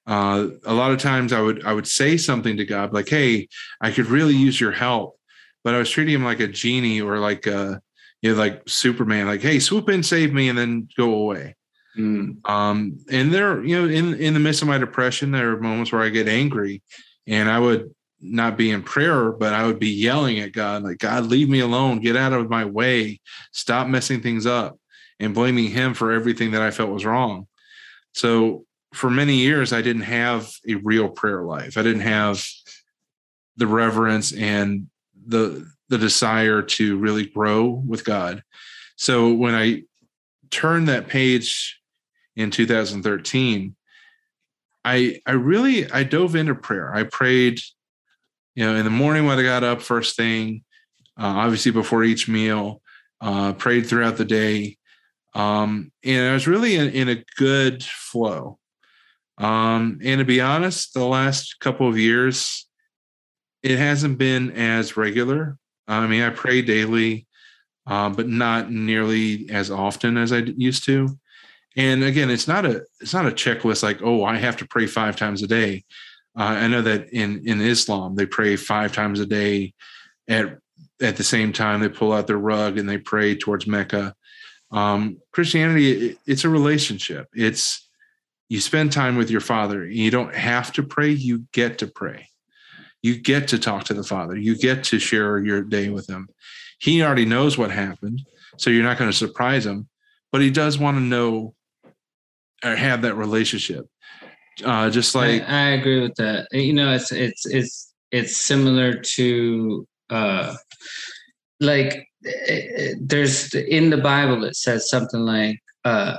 uh, 0.08 0.48
a 0.66 0.74
lot 0.74 0.92
of 0.92 0.98
times 0.98 1.32
i 1.32 1.40
would 1.40 1.64
i 1.64 1.74
would 1.74 1.88
say 1.88 2.18
something 2.18 2.58
to 2.58 2.66
god 2.66 2.94
like 2.94 3.08
hey 3.08 3.48
i 3.80 3.92
could 3.92 4.08
really 4.08 4.36
use 4.36 4.60
your 4.60 4.72
help 4.72 5.18
but 5.64 5.76
I 5.76 5.78
was 5.78 5.90
treating 5.90 6.16
him 6.16 6.24
like 6.24 6.40
a 6.40 6.48
genie 6.48 7.02
or 7.02 7.20
like 7.20 7.48
a, 7.48 7.82
you 8.22 8.32
know, 8.32 8.38
like 8.38 8.64
Superman, 8.68 9.28
like, 9.28 9.42
hey, 9.42 9.60
swoop 9.60 9.90
in, 9.90 10.04
save 10.04 10.34
me, 10.34 10.50
and 10.50 10.58
then 10.58 10.88
go 10.98 11.14
away. 11.14 11.56
Mm. 11.98 12.48
Um, 12.50 12.98
and 13.12 13.34
there, 13.34 13.64
you 13.64 13.80
know, 13.80 13.88
in 13.88 14.14
in 14.16 14.34
the 14.34 14.40
midst 14.40 14.62
of 14.62 14.68
my 14.68 14.78
depression, 14.78 15.32
there 15.32 15.52
are 15.52 15.60
moments 15.60 15.92
where 15.92 16.02
I 16.02 16.10
get 16.10 16.28
angry, 16.28 16.82
and 17.28 17.50
I 17.50 17.60
would 17.60 17.94
not 18.22 18.58
be 18.58 18.70
in 18.72 18.84
prayer, 18.84 19.32
but 19.32 19.54
I 19.54 19.66
would 19.66 19.80
be 19.80 19.90
yelling 19.90 20.40
at 20.40 20.54
God, 20.54 20.84
like, 20.84 21.00
God, 21.00 21.26
leave 21.26 21.50
me 21.50 21.60
alone, 21.60 22.00
get 22.00 22.16
out 22.16 22.34
of 22.34 22.50
my 22.50 22.66
way, 22.66 23.20
stop 23.52 23.88
messing 23.88 24.22
things 24.22 24.46
up, 24.46 24.78
and 25.22 25.34
blaming 25.34 25.70
Him 25.70 25.94
for 25.94 26.12
everything 26.12 26.52
that 26.52 26.62
I 26.62 26.72
felt 26.72 26.90
was 26.90 27.06
wrong. 27.06 27.48
So 28.14 28.66
for 28.94 29.10
many 29.10 29.36
years, 29.36 29.72
I 29.72 29.82
didn't 29.82 30.02
have 30.02 30.52
a 30.68 30.76
real 30.76 31.08
prayer 31.08 31.44
life. 31.44 31.78
I 31.78 31.84
didn't 31.84 32.02
have 32.02 32.46
the 33.56 33.68
reverence 33.68 34.34
and 34.34 34.88
the 35.26 35.66
the 35.88 35.98
desire 35.98 36.62
to 36.62 36.98
really 36.98 37.26
grow 37.26 37.68
with 37.68 38.04
God. 38.06 38.44
So 38.96 39.34
when 39.34 39.54
I 39.54 39.84
turned 40.50 40.88
that 40.88 41.08
page 41.08 41.80
in 42.36 42.50
2013, 42.50 43.76
I 44.84 45.22
I 45.26 45.32
really 45.32 45.90
I 45.92 46.04
dove 46.04 46.36
into 46.36 46.56
prayer. 46.56 46.94
I 46.94 47.04
prayed, 47.04 47.60
you 48.56 48.66
know, 48.66 48.76
in 48.76 48.86
the 48.86 48.90
morning 48.90 49.26
when 49.26 49.38
I 49.38 49.44
got 49.44 49.64
up 49.64 49.82
first 49.82 50.16
thing, 50.16 50.64
uh, 51.20 51.26
obviously 51.26 51.72
before 51.72 52.04
each 52.04 52.28
meal, 52.28 52.82
uh, 53.22 53.54
prayed 53.54 53.86
throughout 53.86 54.18
the 54.18 54.26
day, 54.26 54.78
um, 55.34 55.92
and 56.04 56.30
I 56.30 56.34
was 56.34 56.48
really 56.48 56.76
in, 56.76 56.90
in 56.90 57.10
a 57.10 57.24
good 57.38 57.84
flow. 57.84 58.58
Um, 59.38 60.00
and 60.04 60.20
to 60.20 60.26
be 60.26 60.42
honest, 60.42 60.94
the 60.94 61.06
last 61.06 61.60
couple 61.60 61.88
of 61.88 61.98
years, 61.98 62.68
it 63.64 63.78
hasn't 63.78 64.18
been 64.18 64.52
as 64.52 64.98
regular. 64.98 65.58
I 65.88 66.06
mean, 66.08 66.22
I 66.22 66.30
pray 66.30 66.62
daily, 66.62 67.28
uh, 67.88 68.10
but 68.10 68.28
not 68.28 68.72
nearly 68.72 69.50
as 69.50 69.72
often 69.72 70.18
as 70.18 70.32
I 70.32 70.38
used 70.38 70.84
to. 70.86 71.18
And 71.76 72.04
again, 72.04 72.30
it's 72.30 72.48
not 72.48 72.66
a 72.66 72.84
it's 73.00 73.14
not 73.14 73.26
a 73.26 73.32
checklist 73.32 73.82
like 73.82 74.02
oh 74.04 74.26
I 74.26 74.36
have 74.38 74.58
to 74.58 74.68
pray 74.68 74.88
five 74.88 75.16
times 75.16 75.42
a 75.42 75.48
day. 75.48 75.86
Uh, 76.38 76.44
I 76.44 76.68
know 76.68 76.82
that 76.82 77.10
in 77.12 77.42
in 77.46 77.62
Islam 77.62 78.16
they 78.16 78.26
pray 78.26 78.58
five 78.58 78.94
times 78.94 79.20
a 79.22 79.26
day. 79.26 79.74
At 80.28 80.58
at 81.02 81.18
the 81.18 81.24
same 81.24 81.52
time, 81.52 81.80
they 81.80 81.90
pull 81.90 82.14
out 82.14 82.28
their 82.28 82.38
rug 82.38 82.78
and 82.78 82.88
they 82.88 82.98
pray 82.98 83.36
towards 83.36 83.68
Mecca. 83.68 84.14
Um, 84.72 85.18
Christianity, 85.32 86.10
it, 86.10 86.18
it's 86.26 86.44
a 86.44 86.50
relationship. 86.50 87.28
It's 87.34 87.88
you 88.50 88.60
spend 88.60 88.92
time 88.92 89.16
with 89.18 89.30
your 89.30 89.42
Father. 89.42 89.86
You 89.86 90.12
don't 90.12 90.34
have 90.34 90.72
to 90.74 90.84
pray. 90.84 91.10
You 91.10 91.46
get 91.52 91.78
to 91.80 91.88
pray 91.88 92.28
you 93.02 93.18
get 93.20 93.48
to 93.50 93.60
talk 93.60 93.84
to 93.86 93.94
the 93.94 94.04
father 94.04 94.36
you 94.36 94.58
get 94.58 94.84
to 94.86 95.00
share 95.00 95.38
your 95.40 95.62
day 95.62 95.90
with 95.90 96.10
him 96.10 96.28
he 96.80 97.02
already 97.04 97.26
knows 97.26 97.58
what 97.58 97.72
happened 97.72 98.22
so 98.58 98.70
you're 98.70 98.84
not 98.84 98.98
going 98.98 99.10
to 99.10 99.18
surprise 99.18 99.66
him 99.66 99.88
but 100.32 100.42
he 100.42 100.50
does 100.50 100.78
want 100.78 100.98
to 100.98 101.02
know 101.02 101.54
or 102.64 102.76
have 102.76 103.02
that 103.02 103.16
relationship 103.16 103.86
uh, 104.64 104.90
just 104.90 105.16
like 105.16 105.42
I, 105.44 105.46
I 105.46 105.70
agree 105.72 106.02
with 106.02 106.16
that 106.16 106.48
you 106.52 106.74
know 106.74 106.94
it's 106.94 107.12
it's 107.12 107.46
it's 107.46 107.94
it's 108.12 108.38
similar 108.38 108.94
to 108.94 109.88
uh 110.10 110.56
like 111.60 112.08
there's 113.00 113.54
in 113.54 113.90
the 113.90 113.98
bible 113.98 114.44
it 114.44 114.56
says 114.56 114.90
something 114.90 115.22
like 115.22 115.60
uh 115.86 116.18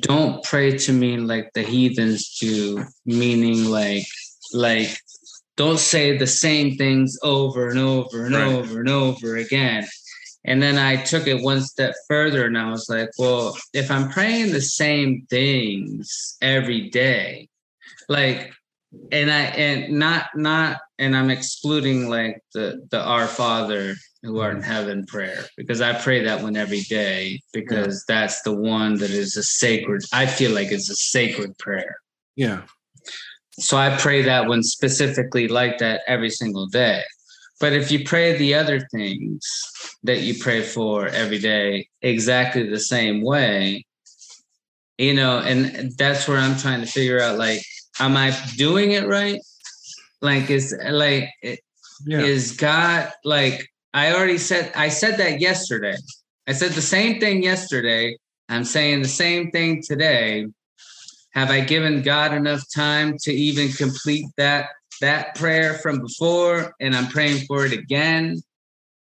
don't 0.00 0.42
pray 0.44 0.76
to 0.76 0.92
me 0.92 1.16
like 1.16 1.52
the 1.54 1.62
heathens 1.62 2.36
do 2.38 2.84
meaning 3.06 3.64
like 3.66 4.06
like 4.52 4.96
don't 5.60 5.78
say 5.78 6.16
the 6.16 6.26
same 6.26 6.74
things 6.76 7.18
over 7.22 7.68
and 7.68 7.78
over 7.78 8.24
and 8.24 8.34
right. 8.34 8.50
over 8.50 8.80
and 8.80 8.88
over 8.88 9.36
again. 9.36 9.86
And 10.46 10.62
then 10.62 10.78
I 10.78 10.96
took 10.96 11.26
it 11.26 11.42
one 11.42 11.60
step 11.60 11.92
further 12.08 12.46
and 12.46 12.56
I 12.56 12.70
was 12.70 12.88
like, 12.88 13.10
well, 13.18 13.54
if 13.74 13.90
I'm 13.90 14.08
praying 14.08 14.52
the 14.52 14.62
same 14.62 15.26
things 15.28 16.38
every 16.40 16.88
day, 16.88 17.50
like, 18.08 18.54
and 19.12 19.30
I, 19.30 19.42
and 19.42 19.98
not, 19.98 20.26
not, 20.34 20.80
and 20.98 21.16
I'm 21.16 21.30
excluding 21.30 22.08
like 22.08 22.42
the, 22.54 22.86
the 22.90 23.00
Our 23.00 23.26
Father 23.26 23.94
who 24.22 24.40
art 24.40 24.56
in 24.56 24.62
heaven 24.62 25.06
prayer 25.06 25.46
because 25.56 25.80
I 25.80 25.94
pray 25.94 26.24
that 26.24 26.42
one 26.42 26.56
every 26.56 26.82
day 26.82 27.40
because 27.52 28.04
yeah. 28.08 28.14
that's 28.14 28.42
the 28.42 28.52
one 28.52 28.98
that 28.98 29.10
is 29.10 29.36
a 29.36 29.42
sacred, 29.42 30.02
I 30.12 30.26
feel 30.26 30.52
like 30.52 30.72
it's 30.72 30.90
a 30.90 30.96
sacred 30.96 31.56
prayer. 31.58 31.96
Yeah. 32.36 32.62
So 33.52 33.76
I 33.76 33.96
pray 33.96 34.22
that 34.22 34.48
one 34.48 34.62
specifically 34.62 35.48
like 35.48 35.78
that 35.78 36.02
every 36.06 36.30
single 36.30 36.66
day. 36.66 37.02
But 37.60 37.74
if 37.74 37.90
you 37.90 38.04
pray 38.04 38.36
the 38.36 38.54
other 38.54 38.80
things 38.92 39.46
that 40.02 40.20
you 40.20 40.38
pray 40.38 40.62
for 40.62 41.08
every 41.08 41.38
day 41.38 41.88
exactly 42.00 42.68
the 42.68 42.80
same 42.80 43.22
way, 43.22 43.84
you 44.96 45.14
know, 45.14 45.38
and 45.38 45.92
that's 45.96 46.26
where 46.26 46.38
I'm 46.38 46.58
trying 46.58 46.80
to 46.80 46.86
figure 46.86 47.20
out 47.20 47.38
like, 47.38 47.62
am 48.00 48.16
I 48.16 48.36
doing 48.56 48.92
it 48.92 49.06
right? 49.06 49.40
Like, 50.22 50.50
is 50.50 50.76
like, 50.88 51.30
yeah. 51.42 52.20
is 52.20 52.52
God 52.52 53.12
like, 53.24 53.68
I 53.94 54.12
already 54.12 54.38
said, 54.38 54.72
I 54.74 54.88
said 54.88 55.18
that 55.18 55.40
yesterday. 55.40 55.96
I 56.48 56.52
said 56.52 56.72
the 56.72 56.82
same 56.82 57.20
thing 57.20 57.42
yesterday. 57.42 58.16
I'm 58.48 58.64
saying 58.64 59.02
the 59.02 59.08
same 59.08 59.50
thing 59.50 59.82
today 59.82 60.46
have 61.32 61.50
I 61.50 61.60
given 61.60 62.02
God 62.02 62.34
enough 62.34 62.64
time 62.74 63.16
to 63.22 63.32
even 63.32 63.70
complete 63.72 64.26
that 64.36 64.70
that 65.00 65.34
prayer 65.34 65.74
from 65.74 66.00
before? 66.00 66.74
And 66.80 66.94
I'm 66.94 67.06
praying 67.06 67.46
for 67.46 67.64
it 67.64 67.72
again. 67.72 68.42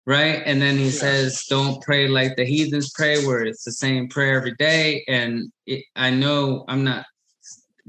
Right. 0.06 0.42
And 0.44 0.60
then 0.60 0.76
he 0.76 0.86
yeah. 0.86 0.90
says, 0.90 1.44
don't 1.48 1.82
pray 1.82 2.08
like 2.08 2.36
the 2.36 2.44
heathens 2.44 2.92
pray, 2.94 3.24
where 3.24 3.42
it's 3.42 3.64
the 3.64 3.72
same 3.72 4.08
prayer 4.08 4.36
every 4.36 4.54
day. 4.54 5.04
And 5.08 5.50
it, 5.66 5.84
I 5.96 6.10
know 6.10 6.64
I'm 6.68 6.84
not 6.84 7.06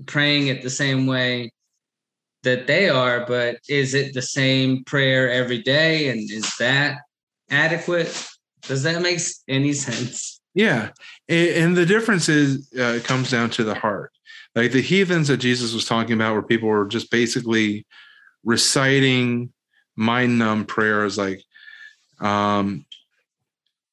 praying 0.06 0.48
it 0.48 0.62
the 0.62 0.70
same 0.70 1.08
way 1.08 1.52
that 2.44 2.68
they 2.68 2.90
are, 2.90 3.26
but 3.26 3.58
is 3.68 3.94
it 3.94 4.14
the 4.14 4.22
same 4.22 4.84
prayer 4.84 5.30
every 5.32 5.62
day? 5.62 6.10
And 6.10 6.30
is 6.30 6.56
that 6.60 7.00
adequate? 7.50 8.28
Does 8.64 8.84
that 8.84 9.02
make 9.02 9.20
any 9.48 9.74
sense? 9.74 10.40
Yeah. 10.54 10.92
And 11.28 11.76
the 11.76 11.86
difference 11.86 12.30
is, 12.30 12.70
uh, 12.78 12.94
it 12.94 13.04
comes 13.04 13.32
down 13.32 13.50
to 13.52 13.64
the 13.64 13.76
heart 13.76 14.12
like 14.56 14.72
the 14.72 14.82
heathens 14.82 15.28
that 15.28 15.38
Jesus 15.38 15.74
was 15.74 15.86
talking 15.86 16.14
about, 16.14 16.34
where 16.34 16.42
people 16.42 16.70
were 16.70 16.88
just 16.88 17.12
basically 17.12 17.86
reciting 18.44 19.52
mind 19.96 20.40
numb 20.40 20.66
prayers 20.66 21.18
like, 21.18 21.44
um, 22.20 22.86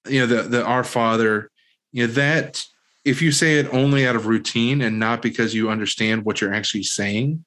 you 0.09 0.21
know, 0.21 0.27
the, 0.27 0.43
the 0.43 0.65
Our 0.65 0.85
Father, 0.85 1.51
you 1.91 2.07
know, 2.07 2.13
that 2.15 2.65
if 3.05 3.21
you 3.21 3.33
say 3.33 3.59
it 3.59 3.73
only 3.73 4.07
out 4.07 4.17
of 4.17 4.27
routine 4.27 4.83
and 4.83 4.99
not 4.99 5.23
because 5.23 5.55
you 5.55 5.71
understand 5.71 6.25
what 6.25 6.41
you're 6.41 6.55
actually 6.55 6.85
saying, 6.85 7.45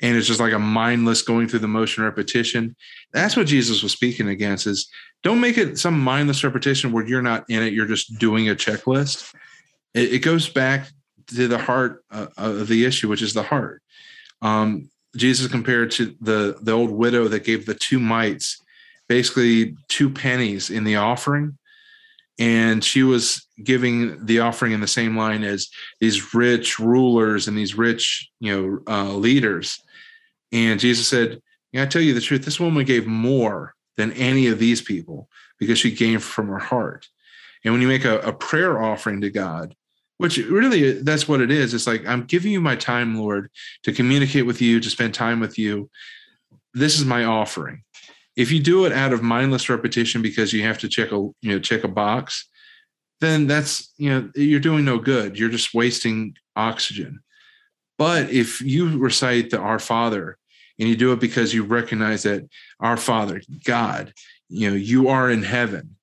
and 0.00 0.16
it's 0.16 0.26
just 0.26 0.40
like 0.40 0.52
a 0.52 0.58
mindless 0.58 1.22
going 1.22 1.48
through 1.48 1.60
the 1.60 1.68
motion 1.68 2.04
repetition, 2.04 2.76
that's 3.12 3.36
what 3.36 3.46
Jesus 3.46 3.82
was 3.82 3.92
speaking 3.92 4.28
against 4.28 4.66
is 4.66 4.88
don't 5.22 5.40
make 5.40 5.58
it 5.58 5.78
some 5.78 6.00
mindless 6.00 6.42
repetition 6.42 6.92
where 6.92 7.06
you're 7.06 7.22
not 7.22 7.44
in 7.48 7.62
it, 7.62 7.72
you're 7.72 7.86
just 7.86 8.18
doing 8.18 8.48
a 8.48 8.54
checklist. 8.54 9.32
It, 9.94 10.14
it 10.14 10.18
goes 10.20 10.48
back 10.48 10.88
to 11.28 11.48
the 11.48 11.58
heart 11.58 12.04
uh, 12.10 12.26
of 12.36 12.68
the 12.68 12.84
issue, 12.84 13.08
which 13.08 13.22
is 13.22 13.34
the 13.34 13.42
heart. 13.42 13.82
Um, 14.40 14.90
Jesus 15.16 15.50
compared 15.50 15.90
to 15.92 16.16
the 16.20 16.56
the 16.62 16.72
old 16.72 16.90
widow 16.90 17.28
that 17.28 17.44
gave 17.44 17.66
the 17.66 17.74
two 17.74 18.00
mites, 18.00 18.60
basically 19.08 19.76
two 19.88 20.10
pennies 20.10 20.70
in 20.70 20.84
the 20.84 20.96
offering, 20.96 21.58
and 22.38 22.82
she 22.82 23.02
was 23.02 23.46
giving 23.62 24.24
the 24.24 24.40
offering 24.40 24.72
in 24.72 24.80
the 24.80 24.86
same 24.86 25.16
line 25.16 25.44
as 25.44 25.68
these 26.00 26.34
rich 26.34 26.78
rulers 26.78 27.46
and 27.46 27.56
these 27.56 27.76
rich 27.76 28.28
you 28.40 28.52
know 28.52 28.92
uh, 28.92 29.12
leaders. 29.12 29.80
And 30.50 30.80
Jesus 30.80 31.06
said, 31.06 31.40
yeah, 31.72 31.82
"I 31.82 31.86
tell 31.86 32.02
you 32.02 32.14
the 32.14 32.20
truth. 32.20 32.44
This 32.44 32.60
woman 32.60 32.84
gave 32.84 33.06
more 33.06 33.74
than 33.96 34.12
any 34.12 34.46
of 34.48 34.58
these 34.58 34.80
people 34.80 35.28
because 35.58 35.78
she 35.78 35.92
gave 35.92 36.22
from 36.22 36.48
her 36.48 36.58
heart." 36.58 37.08
And 37.64 37.72
when 37.72 37.80
you 37.80 37.88
make 37.88 38.04
a, 38.04 38.18
a 38.20 38.32
prayer 38.32 38.82
offering 38.82 39.20
to 39.20 39.30
God, 39.30 39.76
which 40.22 40.36
really 40.36 41.02
that's 41.02 41.26
what 41.26 41.40
it 41.40 41.50
is 41.50 41.74
it's 41.74 41.86
like 41.86 42.06
i'm 42.06 42.22
giving 42.22 42.52
you 42.52 42.60
my 42.60 42.76
time 42.76 43.18
lord 43.18 43.50
to 43.82 43.92
communicate 43.92 44.46
with 44.46 44.62
you 44.62 44.78
to 44.78 44.88
spend 44.88 45.12
time 45.12 45.40
with 45.40 45.58
you 45.58 45.90
this 46.74 46.96
is 46.96 47.04
my 47.04 47.24
offering 47.24 47.82
if 48.36 48.50
you 48.50 48.60
do 48.60 48.84
it 48.84 48.92
out 48.92 49.12
of 49.12 49.22
mindless 49.22 49.68
repetition 49.68 50.22
because 50.22 50.52
you 50.52 50.62
have 50.62 50.78
to 50.78 50.88
check 50.88 51.12
a 51.12 51.16
you 51.16 51.52
know 51.52 51.58
check 51.58 51.84
a 51.84 51.88
box 51.88 52.48
then 53.20 53.46
that's 53.46 53.92
you 53.96 54.10
know 54.10 54.30
you're 54.34 54.60
doing 54.60 54.84
no 54.84 54.98
good 54.98 55.38
you're 55.38 55.48
just 55.48 55.74
wasting 55.74 56.34
oxygen 56.56 57.20
but 57.98 58.30
if 58.30 58.60
you 58.60 58.98
recite 58.98 59.50
the 59.50 59.58
our 59.58 59.78
father 59.78 60.38
and 60.78 60.88
you 60.88 60.96
do 60.96 61.12
it 61.12 61.20
because 61.20 61.54
you 61.54 61.64
recognize 61.64 62.22
that 62.22 62.48
our 62.80 62.96
father 62.96 63.40
god 63.64 64.12
you 64.48 64.68
know 64.68 64.76
you 64.76 65.08
are 65.08 65.30
in 65.30 65.42
heaven 65.42 65.96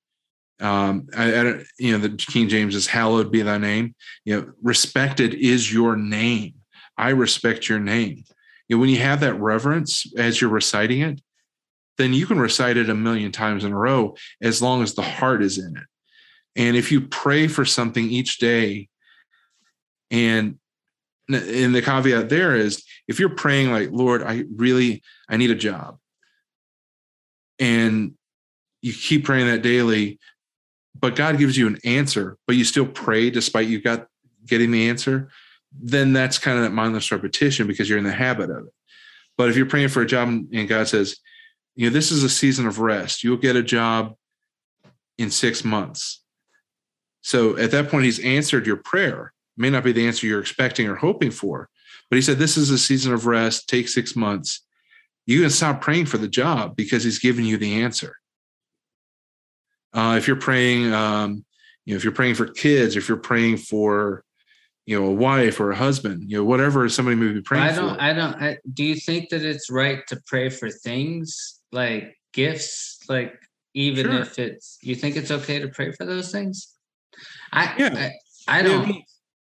um, 0.60 1.08
I, 1.16 1.28
I, 1.28 1.42
don't, 1.42 1.66
you 1.78 1.92
know, 1.92 2.06
the 2.06 2.16
King 2.16 2.48
James 2.48 2.74
is 2.74 2.86
hallowed 2.86 3.32
be 3.32 3.40
thy 3.40 3.56
name. 3.56 3.94
You 4.24 4.36
know, 4.36 4.52
respected 4.62 5.32
is 5.32 5.72
your 5.72 5.96
name. 5.96 6.54
I 6.98 7.10
respect 7.10 7.68
your 7.68 7.80
name. 7.80 8.24
You 8.68 8.76
know, 8.76 8.80
when 8.80 8.90
you 8.90 8.98
have 8.98 9.20
that 9.20 9.40
reverence 9.40 10.04
as 10.18 10.40
you're 10.40 10.50
reciting 10.50 11.00
it, 11.00 11.20
then 12.00 12.14
you 12.14 12.26
can 12.26 12.38
recite 12.38 12.76
it 12.76 12.88
a 12.88 12.94
million 12.94 13.30
times 13.30 13.62
in 13.62 13.72
a 13.72 13.76
row 13.76 14.16
as 14.40 14.62
long 14.62 14.82
as 14.82 14.94
the 14.94 15.02
heart 15.02 15.42
is 15.42 15.58
in 15.58 15.76
it. 15.76 15.84
And 16.56 16.76
if 16.76 16.90
you 16.90 17.02
pray 17.02 17.46
for 17.46 17.64
something 17.64 18.08
each 18.08 18.38
day, 18.38 18.88
and 20.10 20.58
and 21.28 21.74
the 21.74 21.82
caveat 21.82 22.28
there 22.28 22.56
is 22.56 22.82
if 23.06 23.20
you're 23.20 23.28
praying 23.28 23.70
like, 23.70 23.90
Lord, 23.92 24.22
I 24.22 24.44
really 24.56 25.02
I 25.28 25.36
need 25.36 25.50
a 25.50 25.54
job. 25.54 25.98
And 27.58 28.14
you 28.80 28.94
keep 28.94 29.24
praying 29.24 29.46
that 29.46 29.62
daily, 29.62 30.18
but 30.98 31.14
God 31.14 31.38
gives 31.38 31.56
you 31.56 31.66
an 31.66 31.78
answer, 31.84 32.38
but 32.46 32.56
you 32.56 32.64
still 32.64 32.86
pray 32.86 33.28
despite 33.30 33.68
you 33.68 33.80
got 33.80 34.06
getting 34.46 34.70
the 34.70 34.88
answer, 34.88 35.28
then 35.70 36.14
that's 36.14 36.38
kind 36.38 36.56
of 36.56 36.64
that 36.64 36.72
mindless 36.72 37.12
repetition 37.12 37.66
because 37.66 37.88
you're 37.88 37.98
in 37.98 38.04
the 38.04 38.12
habit 38.12 38.50
of 38.50 38.66
it. 38.66 38.72
But 39.36 39.50
if 39.50 39.56
you're 39.56 39.66
praying 39.66 39.88
for 39.88 40.00
a 40.00 40.06
job 40.06 40.28
and 40.28 40.68
God 40.68 40.88
says, 40.88 41.16
you 41.80 41.88
know, 41.88 41.94
this 41.94 42.12
is 42.12 42.22
a 42.22 42.28
season 42.28 42.66
of 42.66 42.78
rest, 42.78 43.24
you'll 43.24 43.38
get 43.38 43.56
a 43.56 43.62
job 43.62 44.14
in 45.16 45.30
six 45.30 45.64
months. 45.64 46.22
So 47.22 47.56
at 47.56 47.70
that 47.70 47.88
point, 47.88 48.04
he's 48.04 48.22
answered 48.22 48.66
your 48.66 48.76
prayer. 48.76 49.32
It 49.56 49.62
may 49.62 49.70
not 49.70 49.84
be 49.84 49.92
the 49.92 50.06
answer 50.06 50.26
you're 50.26 50.42
expecting 50.42 50.86
or 50.88 50.96
hoping 50.96 51.30
for, 51.30 51.70
but 52.10 52.16
he 52.16 52.22
said, 52.22 52.36
This 52.36 52.58
is 52.58 52.68
a 52.68 52.76
season 52.76 53.14
of 53.14 53.24
rest, 53.24 53.66
take 53.66 53.88
six 53.88 54.14
months. 54.14 54.60
You 55.24 55.40
can 55.40 55.48
stop 55.48 55.80
praying 55.80 56.04
for 56.04 56.18
the 56.18 56.28
job 56.28 56.76
because 56.76 57.02
he's 57.02 57.18
given 57.18 57.46
you 57.46 57.56
the 57.56 57.80
answer. 57.80 58.16
Uh, 59.94 60.16
if 60.18 60.26
you're 60.26 60.36
praying, 60.36 60.92
um, 60.92 61.46
you 61.86 61.94
know, 61.94 61.96
if 61.96 62.04
you're 62.04 62.12
praying 62.12 62.34
for 62.34 62.44
kids, 62.44 62.94
if 62.94 63.08
you're 63.08 63.16
praying 63.16 63.56
for, 63.56 64.22
you 64.84 65.00
know, 65.00 65.06
a 65.06 65.14
wife 65.14 65.58
or 65.58 65.70
a 65.70 65.76
husband, 65.76 66.30
you 66.30 66.36
know, 66.36 66.44
whatever 66.44 66.86
somebody 66.90 67.16
may 67.16 67.32
be 67.32 67.40
praying 67.40 67.64
I 67.64 67.74
don't, 67.74 67.94
for. 67.94 68.02
I 68.02 68.12
don't, 68.12 68.34
I, 68.34 68.58
do 68.74 68.84
you 68.84 68.96
think 68.96 69.30
that 69.30 69.42
it's 69.42 69.70
right 69.70 70.06
to 70.08 70.20
pray 70.26 70.50
for 70.50 70.68
things 70.68 71.56
like 71.72 72.16
gifts? 72.32 73.00
Like, 73.08 73.34
even 73.74 74.06
Sure. 74.06 74.20
if 74.20 74.38
it's, 74.38 74.78
you 74.82 74.94
think 74.94 75.16
it's 75.16 75.30
okay 75.30 75.60
to 75.60 75.68
pray 75.68 75.92
for 75.92 76.04
those 76.04 76.32
things? 76.32 76.74
I, 77.52 77.74
Yeah. 77.78 78.10
I, 78.48 78.58
I 78.58 78.62
don't, 78.62 79.04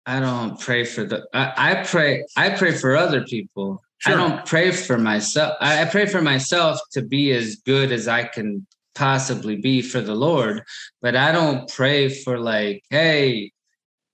I 0.05 0.21
don't 0.21 0.59
pray 0.61 0.85
for 0.85 1.05
the, 1.05 1.27
I, 1.33 1.53
I 1.57 1.85
pray, 1.85 2.25
I 2.37 2.51
pray 2.51 2.73
for 2.73 2.97
other 2.97 3.25
people. 3.25 3.83
Sure. 3.99 4.15
I 4.15 4.17
don't 4.17 4.45
pray 4.45 4.73
for 4.73 4.99
myself. 4.99 5.55
I, 5.61 5.83
I 5.83 5.85
pray 5.85 6.07
for 6.07 6.21
myself 6.21 6.81
to 6.93 7.03
be 7.03 7.33
as 7.33 7.57
good 7.65 7.93
as 7.93 8.09
I 8.09 8.25
can 8.25 8.67
possibly 8.95 9.57
be 9.57 9.81
for 9.81 10.01
the 10.01 10.15
Lord, 10.15 10.63
but 11.01 11.15
I 11.17 11.33
don't 11.33 11.69
pray 11.69 12.09
for 12.09 12.39
like, 12.39 12.83
hey, 12.91 13.53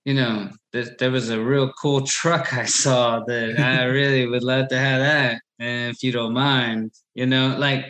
you 0.09 0.15
know, 0.15 0.49
there, 0.73 0.87
there 0.97 1.11
was 1.11 1.29
a 1.29 1.39
real 1.39 1.71
cool 1.79 2.01
truck 2.01 2.51
I 2.51 2.65
saw 2.65 3.19
that 3.27 3.59
I 3.59 3.83
really 3.99 4.25
would 4.25 4.41
love 4.41 4.67
to 4.69 4.79
have 4.79 5.01
that. 5.01 5.39
And 5.59 5.93
if 5.93 6.01
you 6.01 6.11
don't 6.11 6.33
mind, 6.33 6.93
you 7.13 7.27
know, 7.27 7.55
like, 7.59 7.85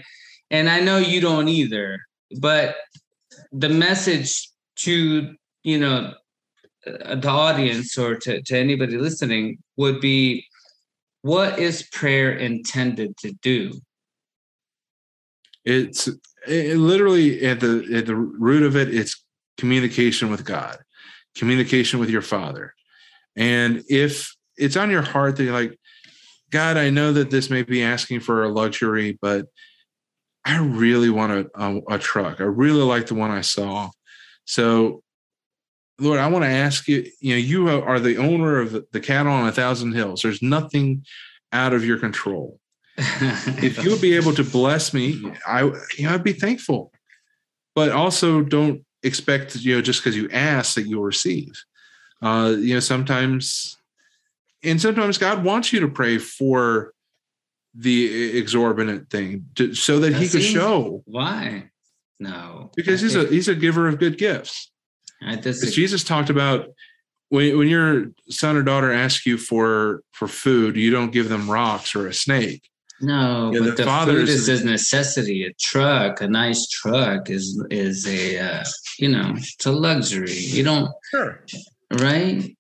and 0.52 0.70
I 0.70 0.82
know 0.82 0.98
you 0.98 1.22
don't 1.22 1.48
either, 1.48 1.98
but 2.42 2.76
the 3.54 3.70
message 3.70 4.50
to, 4.80 5.34
you 5.64 5.80
know, 5.80 6.14
uh, 6.86 7.16
the 7.16 7.30
audience 7.30 7.98
or 7.98 8.16
to, 8.16 8.42
to 8.42 8.60
anybody 8.60 8.98
listening 8.98 9.60
would 9.78 10.02
be 10.02 10.46
what 11.22 11.58
is 11.58 11.84
prayer 11.84 12.34
intended 12.34 13.16
to 13.20 13.32
do? 13.42 13.72
it's 15.66 16.10
it 16.48 16.78
literally 16.78 17.46
at 17.46 17.60
the 17.60 17.86
at 17.94 18.06
the 18.06 18.16
root 18.16 18.64
of 18.64 18.78
it 18.78 18.96
it's 18.96 19.26
communication 19.58 20.32
with 20.32 20.46
god 20.46 20.78
communication 21.40 22.00
with 22.00 22.10
your 22.10 22.22
father. 22.22 22.76
And 23.36 23.84
if 23.88 24.36
it's 24.60 24.76
on 24.76 24.92
your 24.92 25.02
heart 25.02 25.38
that 25.38 25.44
you're 25.46 25.54
like 25.54 25.80
god 26.52 26.78
i 26.78 26.90
know 26.90 27.14
that 27.14 27.32
this 27.32 27.50
may 27.50 27.64
be 27.64 27.82
asking 27.82 28.20
for 28.20 28.44
a 28.44 28.50
luxury 28.50 29.18
but 29.22 29.46
i 30.46 30.58
really 30.58 31.10
want 31.10 31.32
a, 31.32 31.50
a, 31.56 31.96
a 31.96 32.00
truck. 32.00 32.42
I 32.42 32.44
really 32.44 32.82
like 32.82 33.08
the 33.08 33.16
one 33.16 33.32
i 33.32 33.42
saw. 33.42 33.90
So 34.46 35.02
lord 36.00 36.20
i 36.20 36.28
want 36.28 36.44
to 36.44 36.50
ask 36.50 36.88
you 36.88 37.06
you 37.20 37.34
know 37.34 37.40
you 37.40 37.70
are 37.70 38.00
the 38.00 38.18
owner 38.18 38.60
of 38.60 38.86
the, 38.92 39.00
cattle 39.00 39.32
on 39.32 39.48
a 39.48 39.52
thousand 39.52 39.94
hills. 39.94 40.22
There's 40.22 40.42
nothing 40.42 41.06
out 41.52 41.74
of 41.74 41.86
your 41.86 41.98
control. 41.98 42.60
If 43.62 43.84
you 43.84 43.92
would 43.92 44.02
be 44.02 44.16
able 44.16 44.34
to 44.34 44.44
bless 44.44 44.94
me, 44.94 45.22
I 45.48 45.64
you 45.64 46.04
know 46.04 46.14
I'd 46.14 46.24
be 46.24 46.34
thankful. 46.34 46.92
But 47.76 47.92
also 47.92 48.42
don't 48.42 48.84
expect 49.04 49.56
you 49.58 49.76
know 49.76 49.82
just 49.82 50.02
because 50.04 50.16
you 50.16 50.30
ask 50.32 50.76
that 50.76 50.88
you'll 50.88 51.04
receive. 51.04 51.52
Uh, 52.22 52.56
you 52.58 52.74
know 52.74 52.80
sometimes, 52.80 53.78
and 54.64 54.82
sometimes 54.82 55.18
God 55.18 55.44
wants 55.44 55.72
you 55.72 55.80
to 55.82 55.88
pray 55.88 56.18
for 56.18 56.94
the 57.74 58.38
exorbitant 58.38 59.10
thing 59.10 59.46
to, 59.56 59.74
so 59.74 60.00
that 60.00 60.12
That 60.12 60.22
He 60.22 60.28
could 60.28 60.44
show 60.44 61.04
Why? 61.06 61.70
No. 62.20 62.72
because 62.76 63.02
I 63.02 63.06
He's 63.06 63.16
a 63.16 63.28
He's 63.28 63.48
a 63.48 63.56
giver 63.56 63.88
of 63.88 64.00
good 64.00 64.18
gifts. 64.18 64.72
Jesus 65.76 66.04
talked 66.04 66.30
about 66.30 66.68
when 67.30 67.58
when 67.58 67.68
your 67.68 68.08
son 68.30 68.58
or 68.58 68.64
daughter 68.64 68.92
asks 68.92 69.26
you 69.26 69.38
for 69.38 70.02
for 70.12 70.28
food, 70.28 70.76
you 70.76 70.92
don't 70.92 71.12
give 71.12 71.30
them 71.30 71.50
rocks 71.50 71.96
or 71.96 72.08
a 72.08 72.14
snake. 72.14 72.70
No, 73.02 73.52
Yeah, 73.54 73.60
but 73.60 73.66
the 73.66 73.72
the, 73.76 73.84
father 73.84 74.14
food 74.14 74.30
is- 74.30 74.50
is 74.50 74.62
a 74.62 74.66
necessity. 74.66 75.46
A 75.46 75.54
truck, 75.60 76.22
a 76.22 76.28
nice 76.28 76.68
truck, 76.68 77.30
is 77.30 77.64
is 77.70 78.06
a 78.08 78.38
uh, 78.40 78.64
you 78.98 79.10
know 79.10 79.34
it's 79.38 79.66
a 79.66 79.72
luxury. 79.72 80.34
You 80.34 80.64
don't 80.64 80.92
Sure. 81.12 81.44
right? 82.00 82.56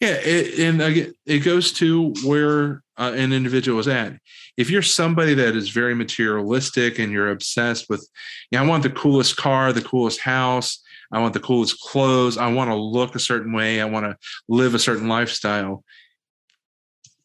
Yeah, 0.00 0.10
it, 0.22 0.58
and 0.58 0.82
again, 0.82 1.14
it 1.24 1.38
goes 1.40 1.72
to 1.74 2.12
where 2.24 2.82
uh, 2.98 3.12
an 3.14 3.32
individual 3.32 3.78
is 3.78 3.88
at. 3.88 4.14
If 4.56 4.70
you're 4.70 4.82
somebody 4.82 5.34
that 5.34 5.56
is 5.56 5.70
very 5.70 5.94
materialistic 5.94 6.98
and 6.98 7.10
you're 7.12 7.30
obsessed 7.30 7.88
with, 7.88 8.06
yeah, 8.50 8.62
I 8.62 8.66
want 8.66 8.82
the 8.82 8.90
coolest 8.90 9.36
car, 9.36 9.72
the 9.72 9.82
coolest 9.82 10.20
house, 10.20 10.82
I 11.12 11.20
want 11.20 11.34
the 11.34 11.40
coolest 11.40 11.80
clothes, 11.80 12.36
I 12.36 12.52
want 12.52 12.70
to 12.70 12.74
look 12.74 13.14
a 13.14 13.18
certain 13.18 13.52
way, 13.52 13.80
I 13.80 13.84
want 13.86 14.04
to 14.06 14.16
live 14.48 14.74
a 14.74 14.78
certain 14.78 15.08
lifestyle, 15.08 15.82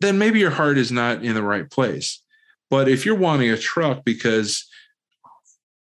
then 0.02 0.18
maybe 0.18 0.40
your 0.40 0.52
heart 0.52 0.78
is 0.78 0.92
not 0.92 1.24
in 1.24 1.36
the 1.36 1.44
right 1.44 1.70
place. 1.70 2.22
But 2.70 2.88
if 2.88 3.06
you're 3.06 3.16
wanting 3.16 3.50
a 3.50 3.58
truck 3.58 4.04
because 4.06 4.66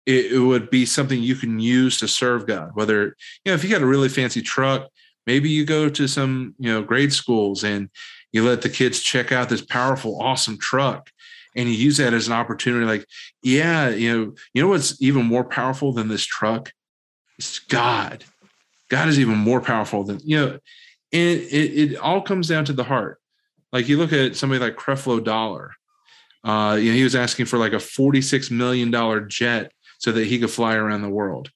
it, 0.06 0.34
it 0.34 0.40
would 0.40 0.70
be 0.70 0.86
something 0.86 1.22
you 1.22 1.36
can 1.36 1.60
use 1.60 2.00
to 2.00 2.08
serve 2.08 2.48
God, 2.48 2.72
whether, 2.74 3.04
you 3.04 3.14
know, 3.48 3.54
if 3.54 3.64
you 3.64 3.70
got 3.70 3.82
a 3.82 3.88
really 3.88 4.10
fancy 4.10 4.42
truck, 4.42 4.88
maybe 5.28 5.50
you 5.50 5.66
go 5.66 5.90
to 5.90 6.08
some 6.08 6.56
you 6.58 6.72
know 6.72 6.82
grade 6.82 7.14
schools 7.14 7.64
and 7.64 7.90
you 8.32 8.44
let 8.44 8.64
the 8.64 8.70
kids 8.70 9.02
check 9.02 9.32
out 9.32 9.50
this 9.50 9.62
powerful 9.62 10.20
awesome 10.20 10.58
truck 10.58 11.12
and 11.56 11.70
you 11.70 11.76
use 11.76 11.98
that 11.98 12.14
as 12.14 12.28
an 12.28 12.34
opportunity 12.34 12.86
like 12.86 13.06
yeah 13.44 13.90
you 13.90 14.12
know 14.12 14.34
you 14.54 14.62
know 14.62 14.70
what's 14.70 15.00
even 15.00 15.26
more 15.26 15.44
powerful 15.44 15.92
than 15.92 16.08
this 16.08 16.26
truck? 16.26 16.72
It's 17.38 17.60
god. 17.60 18.24
God 18.90 19.10
is 19.10 19.20
even 19.20 19.38
more 19.38 19.62
powerful 19.62 20.04
than 20.04 20.20
you 20.24 20.38
know 20.38 20.60
and 21.14 21.40
it, 21.40 21.92
it 21.92 21.98
all 21.98 22.22
comes 22.22 22.48
down 22.48 22.66
to 22.66 22.74
the 22.74 22.86
heart 22.86 23.20
like 23.72 23.88
you 23.88 23.98
look 23.98 24.14
at 24.14 24.36
somebody 24.36 24.60
like 24.60 24.76
creflo 24.76 25.24
dollar 25.24 25.72
uh 26.44 26.78
you 26.80 26.92
know 26.92 26.98
he 26.98 27.04
was 27.04 27.16
asking 27.16 27.46
for 27.46 27.58
like 27.58 27.74
a 27.74 27.80
46 27.80 28.52
million 28.52 28.92
dollar 28.92 29.22
jet 29.22 29.72
so 30.00 30.12
that 30.12 30.28
he 30.28 30.40
could 30.40 30.52
fly 30.52 30.76
around 30.76 31.02
the 31.02 31.10
world. 31.10 31.50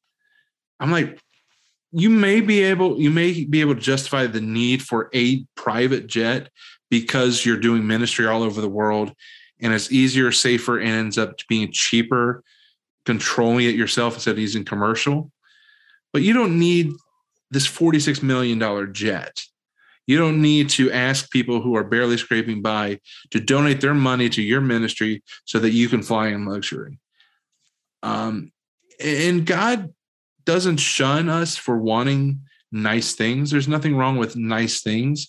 I'm 0.79 0.91
like 0.91 1.19
you 1.91 2.09
may 2.09 2.41
be 2.41 2.63
able 2.63 2.99
you 2.99 3.11
may 3.11 3.45
be 3.45 3.61
able 3.61 3.75
to 3.75 3.81
justify 3.81 4.27
the 4.27 4.41
need 4.41 4.81
for 4.81 5.09
a 5.13 5.45
private 5.55 6.07
jet 6.07 6.49
because 6.89 7.45
you're 7.45 7.57
doing 7.57 7.85
ministry 7.85 8.27
all 8.27 8.43
over 8.43 8.61
the 8.61 8.69
world 8.69 9.13
and 9.59 9.73
it's 9.73 9.91
easier 9.91 10.31
safer 10.31 10.79
and 10.79 10.89
ends 10.89 11.17
up 11.17 11.35
being 11.47 11.71
cheaper 11.71 12.43
controlling 13.05 13.65
it 13.65 13.75
yourself 13.75 14.13
instead 14.13 14.31
of 14.31 14.39
using 14.39 14.63
commercial. 14.63 15.31
But 16.13 16.21
you 16.21 16.33
don't 16.33 16.59
need 16.59 16.91
this 17.49 17.65
46 17.65 18.23
million 18.23 18.59
dollar 18.59 18.88
jet 18.88 19.43
you 20.11 20.17
don't 20.17 20.41
need 20.41 20.69
to 20.69 20.91
ask 20.91 21.31
people 21.31 21.61
who 21.61 21.75
are 21.75 21.83
barely 21.83 22.17
scraping 22.17 22.61
by 22.61 22.99
to 23.31 23.39
donate 23.39 23.81
their 23.81 23.93
money 23.93 24.29
to 24.29 24.41
your 24.41 24.61
ministry 24.61 25.23
so 25.45 25.57
that 25.59 25.71
you 25.71 25.88
can 25.88 26.01
fly 26.01 26.27
in 26.27 26.45
luxury 26.45 26.99
um, 28.03 28.51
and 28.99 29.45
god 29.45 29.93
doesn't 30.45 30.77
shun 30.77 31.29
us 31.29 31.55
for 31.55 31.77
wanting 31.77 32.41
nice 32.71 33.13
things. 33.13 33.51
There's 33.51 33.67
nothing 33.67 33.95
wrong 33.95 34.17
with 34.17 34.35
nice 34.35 34.81
things. 34.81 35.27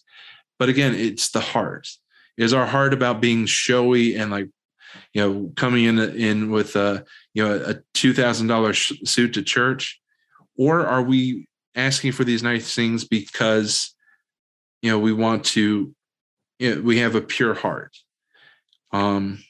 But 0.59 0.69
again, 0.69 0.95
it's 0.95 1.31
the 1.31 1.41
heart. 1.41 1.89
Is 2.37 2.55
our 2.55 2.67
heart 2.67 2.95
about 2.95 3.21
being 3.21 3.47
showy 3.47 4.17
and 4.17 4.31
like, 4.31 4.49
you 5.13 5.21
know, 5.21 5.53
coming 5.57 5.85
in 5.85 5.99
in 5.99 6.51
with 6.51 6.77
a 6.77 7.05
you 7.35 7.47
know 7.47 7.63
a 7.67 7.77
two 7.95 8.15
thousand 8.15 8.47
dollar 8.47 8.73
suit 8.73 9.35
to 9.35 9.43
church, 9.43 10.01
or 10.57 10.87
are 10.87 11.03
we 11.03 11.47
asking 11.75 12.13
for 12.13 12.25
these 12.25 12.43
nice 12.43 12.75
things 12.75 13.05
because 13.05 13.95
you 14.83 14.91
know 14.91 14.99
we 14.99 15.13
want 15.13 15.45
to, 15.47 15.95
you 16.59 16.75
know, 16.75 16.81
we 16.83 16.99
have 16.99 17.15
a 17.15 17.21
pure 17.23 17.55
heart. 17.55 17.97
Um, 18.93 19.43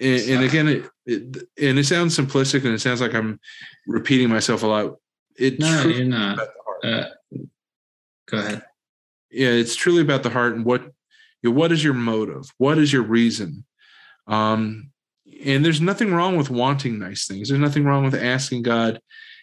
and, 0.00 0.30
and 0.30 0.44
again, 0.44 0.68
it, 0.68 0.90
it 1.06 1.22
and 1.60 1.78
it 1.78 1.86
sounds 1.86 2.16
simplistic 2.16 2.64
and 2.64 2.74
it 2.74 2.80
sounds 2.80 3.00
like 3.00 3.14
I'm 3.14 3.40
repeating 3.86 4.28
myself 4.28 4.62
a 4.62 4.66
lot. 4.66 4.96
It 5.38 5.58
No, 5.58 5.82
you're 5.84 6.04
not. 6.04 6.34
about 6.34 6.48
the 6.54 6.62
heart. 6.64 6.84
Uh, 6.84 7.38
go 8.28 8.38
ahead. 8.38 8.62
yeah, 9.30 9.48
it's 9.48 9.74
truly 9.74 10.02
about 10.02 10.22
the 10.22 10.30
heart 10.30 10.54
and 10.54 10.64
what 10.64 10.82
you 11.42 11.50
know, 11.50 11.56
what 11.56 11.72
is 11.72 11.82
your 11.82 11.94
motive? 11.94 12.52
What 12.58 12.78
is 12.78 12.92
your 12.92 13.02
reason? 13.02 13.64
Um, 14.26 14.90
and 15.44 15.64
there's 15.64 15.80
nothing 15.80 16.12
wrong 16.12 16.36
with 16.36 16.50
wanting 16.50 16.98
nice 16.98 17.26
things. 17.26 17.48
There's 17.48 17.60
nothing 17.60 17.84
wrong 17.84 18.04
with 18.04 18.14
asking 18.14 18.62
God, 18.62 19.00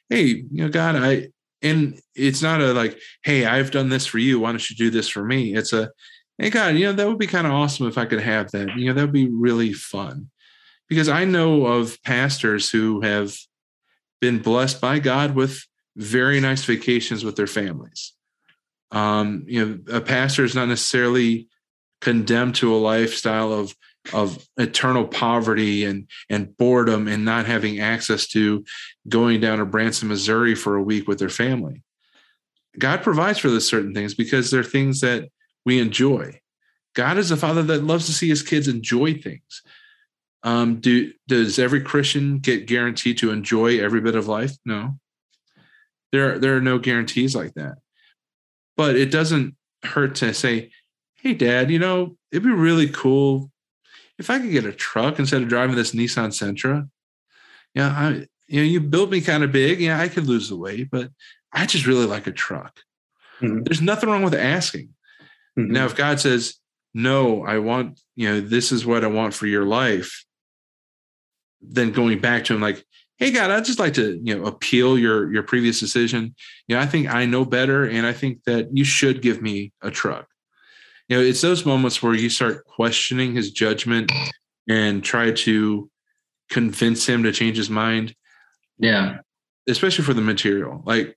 hey, 0.09 0.23
you 0.23 0.45
know, 0.51 0.69
God, 0.69 0.95
I 0.95 1.29
and 1.61 1.99
it's 2.15 2.41
not 2.41 2.61
a 2.61 2.73
like, 2.73 2.99
hey, 3.23 3.45
I've 3.45 3.71
done 3.71 3.89
this 3.89 4.05
for 4.05 4.17
you. 4.17 4.39
Why 4.39 4.51
don't 4.51 4.69
you 4.69 4.75
do 4.75 4.89
this 4.89 5.09
for 5.09 5.23
me? 5.23 5.55
It's 5.55 5.73
a, 5.73 5.91
hey, 6.37 6.49
God, 6.49 6.75
you 6.75 6.85
know, 6.85 6.93
that 6.93 7.07
would 7.07 7.17
be 7.17 7.27
kind 7.27 7.47
of 7.47 7.53
awesome 7.53 7.87
if 7.87 7.97
I 7.97 8.05
could 8.05 8.21
have 8.21 8.51
that. 8.51 8.75
You 8.75 8.87
know, 8.87 8.93
that 8.93 9.01
would 9.01 9.11
be 9.11 9.29
really 9.29 9.73
fun. 9.73 10.29
Because 10.87 11.09
I 11.09 11.25
know 11.25 11.65
of 11.65 12.01
pastors 12.03 12.69
who 12.69 13.01
have 13.01 13.35
been 14.21 14.39
blessed 14.39 14.79
by 14.79 14.99
God 14.99 15.33
with 15.35 15.65
very 15.95 16.39
nice 16.39 16.63
vacations 16.63 17.23
with 17.23 17.35
their 17.35 17.47
families. 17.47 18.13
Um, 18.91 19.45
you 19.47 19.65
know, 19.65 19.97
a 19.97 20.01
pastor 20.01 20.43
is 20.43 20.55
not 20.55 20.67
necessarily 20.67 21.47
condemned 22.01 22.55
to 22.55 22.75
a 22.75 22.77
lifestyle 22.77 23.51
of 23.51 23.75
of 24.13 24.45
eternal 24.57 25.05
poverty 25.05 25.85
and 25.85 26.07
and 26.29 26.55
boredom 26.57 27.07
and 27.07 27.25
not 27.25 27.45
having 27.45 27.79
access 27.79 28.27
to 28.27 28.63
going 29.07 29.41
down 29.41 29.59
to 29.59 29.65
Branson, 29.65 30.07
Missouri 30.07 30.55
for 30.55 30.75
a 30.75 30.83
week 30.83 31.07
with 31.07 31.19
their 31.19 31.29
family. 31.29 31.83
God 32.77 33.03
provides 33.03 33.39
for 33.39 33.49
those 33.49 33.67
certain 33.67 33.93
things 33.93 34.13
because 34.13 34.51
they're 34.51 34.63
things 34.63 35.01
that 35.01 35.29
we 35.65 35.79
enjoy. 35.79 36.39
God 36.93 37.17
is 37.17 37.31
a 37.31 37.37
father 37.37 37.63
that 37.63 37.83
loves 37.83 38.05
to 38.05 38.13
see 38.13 38.29
his 38.29 38.43
kids 38.43 38.67
enjoy 38.67 39.15
things. 39.15 39.61
Um, 40.43 40.79
do 40.79 41.11
does 41.27 41.57
every 41.57 41.81
Christian 41.81 42.39
get 42.39 42.67
guaranteed 42.67 43.17
to 43.19 43.31
enjoy 43.31 43.79
every 43.79 44.01
bit 44.01 44.15
of 44.15 44.27
life? 44.27 44.51
No. 44.65 44.99
There, 46.11 46.37
there 46.37 46.55
are 46.55 46.61
no 46.61 46.77
guarantees 46.77 47.35
like 47.35 47.55
that. 47.55 47.79
But 48.77 48.95
it 48.95 49.11
doesn't 49.11 49.55
hurt 49.83 50.15
to 50.15 50.33
say, 50.33 50.71
hey, 51.15 51.33
dad, 51.33 51.71
you 51.71 51.79
know, 51.79 52.15
it'd 52.31 52.43
be 52.43 52.51
really 52.51 52.87
cool 52.87 53.51
if 54.17 54.29
I 54.29 54.39
could 54.39 54.51
get 54.51 54.65
a 54.65 54.71
truck 54.71 55.19
instead 55.19 55.41
of 55.41 55.49
driving 55.49 55.75
this 55.75 55.93
Nissan 55.93 56.29
Sentra. 56.29 56.89
Yeah, 57.73 57.89
I 57.89 58.27
you 58.47 58.61
know, 58.61 58.65
you 58.65 58.79
built 58.79 59.09
me 59.09 59.21
kind 59.21 59.43
of 59.43 59.51
big. 59.51 59.79
Yeah, 59.79 59.99
I 59.99 60.07
could 60.07 60.27
lose 60.27 60.49
the 60.49 60.55
weight, 60.55 60.89
but 60.91 61.09
I 61.51 61.65
just 61.65 61.87
really 61.87 62.05
like 62.05 62.27
a 62.27 62.31
truck. 62.31 62.79
Mm-hmm. 63.41 63.63
There's 63.63 63.81
nothing 63.81 64.09
wrong 64.09 64.23
with 64.23 64.35
asking. 64.35 64.89
Mm-hmm. 65.57 65.71
Now, 65.71 65.85
if 65.85 65.95
God 65.95 66.19
says, 66.19 66.55
no, 66.93 67.43
I 67.43 67.57
want, 67.59 67.99
you 68.15 68.29
know, 68.29 68.41
this 68.41 68.71
is 68.71 68.85
what 68.85 69.03
I 69.03 69.07
want 69.07 69.33
for 69.33 69.47
your 69.47 69.65
life, 69.65 70.25
then 71.61 71.91
going 71.91 72.19
back 72.19 72.45
to 72.45 72.53
him 72.53 72.61
like, 72.61 72.85
hey 73.17 73.31
God, 73.31 73.49
I'd 73.49 73.65
just 73.65 73.79
like 73.79 73.93
to, 73.95 74.19
you 74.23 74.37
know, 74.37 74.45
appeal 74.45 74.97
your 74.97 75.31
your 75.33 75.43
previous 75.43 75.79
decision. 75.79 76.35
You 76.67 76.75
know, 76.75 76.81
I 76.81 76.85
think 76.85 77.07
I 77.07 77.25
know 77.25 77.45
better 77.45 77.85
and 77.85 78.05
I 78.05 78.13
think 78.13 78.43
that 78.43 78.69
you 78.75 78.83
should 78.83 79.21
give 79.21 79.41
me 79.41 79.71
a 79.81 79.89
truck. 79.89 80.27
You 81.07 81.17
know, 81.17 81.23
it's 81.23 81.41
those 81.41 81.65
moments 81.65 82.01
where 82.01 82.13
you 82.13 82.29
start 82.29 82.65
questioning 82.65 83.35
his 83.35 83.51
judgment 83.51 84.11
and 84.67 85.03
try 85.03 85.31
to 85.31 85.89
convince 86.49 87.07
him 87.07 87.23
to 87.23 87.31
change 87.31 87.57
his 87.57 87.69
mind. 87.69 88.15
Yeah. 88.77 89.19
Especially 89.67 90.03
for 90.03 90.13
the 90.13 90.21
material. 90.21 90.81
Like 90.85 91.15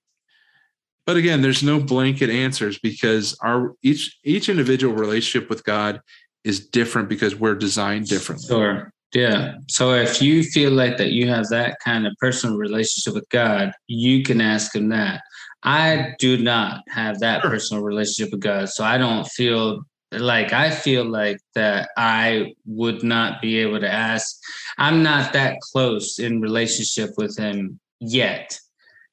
but 1.09 1.17
again, 1.17 1.41
there's 1.41 1.63
no 1.63 1.81
blanket 1.81 2.29
answers 2.29 2.79
because 2.79 3.35
our 3.41 3.75
each 3.83 4.19
each 4.25 4.51
individual 4.51 4.95
relationship 4.95 5.49
with 5.49 5.65
God 5.65 6.03
is 6.45 6.69
different 6.69 7.09
because 7.09 7.35
we're 7.35 7.55
designed 7.55 8.09
differently. 8.09 8.47
Sure. 8.47 8.93
Yeah. 9.15 9.55
So 9.71 9.95
if 9.95 10.21
you 10.21 10.43
feel 10.43 10.71
like 10.71 10.99
that 10.99 11.13
you 11.13 11.27
have 11.29 11.49
that 11.49 11.79
kind 11.83 12.07
of 12.07 12.13
personal 12.21 12.59
relationship 12.59 13.15
with 13.15 13.27
God, 13.31 13.73
you 13.87 14.23
can 14.23 14.43
ask 14.43 14.75
him 14.75 14.91
that. 14.91 15.23
I 15.63 16.15
do 16.19 16.39
not 16.39 16.83
have 16.89 17.21
that 17.21 17.43
sure. 17.43 17.51
personal 17.51 17.83
relationship 17.83 18.33
with 18.33 18.41
God. 18.41 18.69
So 18.69 18.85
I 18.85 18.99
don't 18.99 19.27
feel 19.27 19.83
like 20.13 20.53
I 20.53 20.71
feel 20.71 21.05
like 21.05 21.39
that 21.55 21.91
I 21.97 22.55
would 22.65 23.03
not 23.03 23.43
be 23.43 23.59
able 23.59 23.81
to 23.81 23.93
ask. 23.93 24.37
I'm 24.79 25.03
not 25.03 25.33
that 25.33 25.61
close 25.61 26.19
in 26.19 26.41
relationship 26.41 27.11
with 27.17 27.37
him 27.37 27.79
yet. 28.01 28.59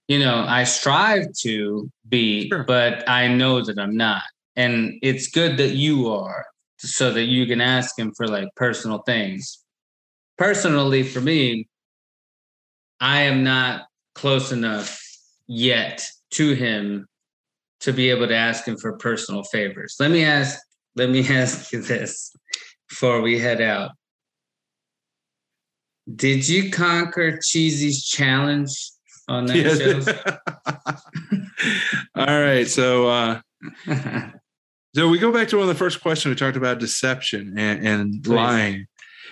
You 0.08 0.20
know, 0.20 0.46
I 0.48 0.64
strive 0.66 1.28
to 1.42 1.92
be, 2.08 2.48
sure. 2.50 2.64
but 2.64 3.10
I 3.10 3.28
know 3.28 3.64
that 3.64 3.80
I'm 3.80 3.98
not. 3.98 4.24
And 4.56 5.00
it's 5.02 5.28
good 5.28 5.58
that 5.58 5.72
you 5.72 6.10
are 6.14 6.46
so 6.78 7.12
that 7.12 7.24
you 7.24 7.48
can 7.48 7.60
ask 7.60 7.98
him 7.98 8.14
for 8.16 8.28
like 8.28 8.48
personal 8.56 9.00
things 9.00 9.66
personally 10.38 11.04
for 11.04 11.22
me, 11.22 11.68
I 13.00 13.22
am 13.22 13.44
not 13.44 13.88
close 14.14 14.52
enough 14.52 15.02
yet 15.48 16.08
to 16.32 16.54
him 16.54 17.08
to 17.82 17.94
be 17.94 18.10
able 18.10 18.28
to 18.28 18.36
ask 18.36 18.68
him 18.68 18.78
for 18.78 18.98
personal 18.98 19.44
favors. 19.44 19.96
Let 20.00 20.12
me 20.12 20.24
ask, 20.24 20.60
let 20.96 21.10
me 21.10 21.28
ask 21.30 21.72
you 21.72 21.82
this 21.82 22.36
before 22.90 23.22
we 23.22 23.40
head 23.40 23.62
out. 23.62 23.92
Did 26.14 26.48
you 26.48 26.70
conquer 26.70 27.40
Cheesy's 27.44 28.06
challenge 28.06 28.72
on 29.28 29.48
that 29.48 30.14
show? 30.16 31.42
All 32.16 32.42
right. 32.42 32.68
So 32.68 33.08
uh 33.08 33.40
so 34.96 35.10
we 35.10 35.18
go 35.18 35.32
back 35.32 35.48
to 35.50 35.58
one 35.58 35.64
of 35.64 35.68
the 35.68 35.76
first 35.76 36.02
questions 36.02 36.30
we 36.30 36.36
talked 36.36 36.58
about 36.58 36.80
deception 36.80 37.56
and, 37.58 37.86
and 37.86 38.28
lying. 38.28 38.86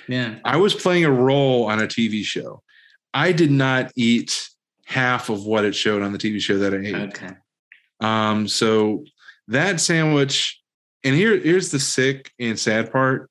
Yeah. 0.08 0.40
I 0.44 0.58
was 0.58 0.74
playing 0.74 1.06
a 1.06 1.12
role 1.12 1.66
on 1.66 1.80
a 1.80 1.88
TV 1.88 2.24
show. 2.24 2.62
I 3.14 3.32
did 3.32 3.52
not 3.52 3.92
eat 3.96 4.50
half 4.94 5.30
of 5.30 5.46
what 5.46 5.66
it 5.66 5.76
showed 5.76 6.02
on 6.02 6.12
the 6.12 6.18
TV 6.18 6.40
show 6.40 6.58
that 6.60 6.74
I 6.74 6.78
ate. 6.78 6.96
Okay. 6.96 7.30
Um, 8.00 8.48
so 8.48 9.04
that 9.48 9.80
sandwich, 9.80 10.62
and 11.04 11.16
here, 11.16 11.38
here's 11.38 11.72
the 11.72 11.80
sick 11.80 12.32
and 12.40 12.60
sad 12.60 12.92
part. 12.92 13.30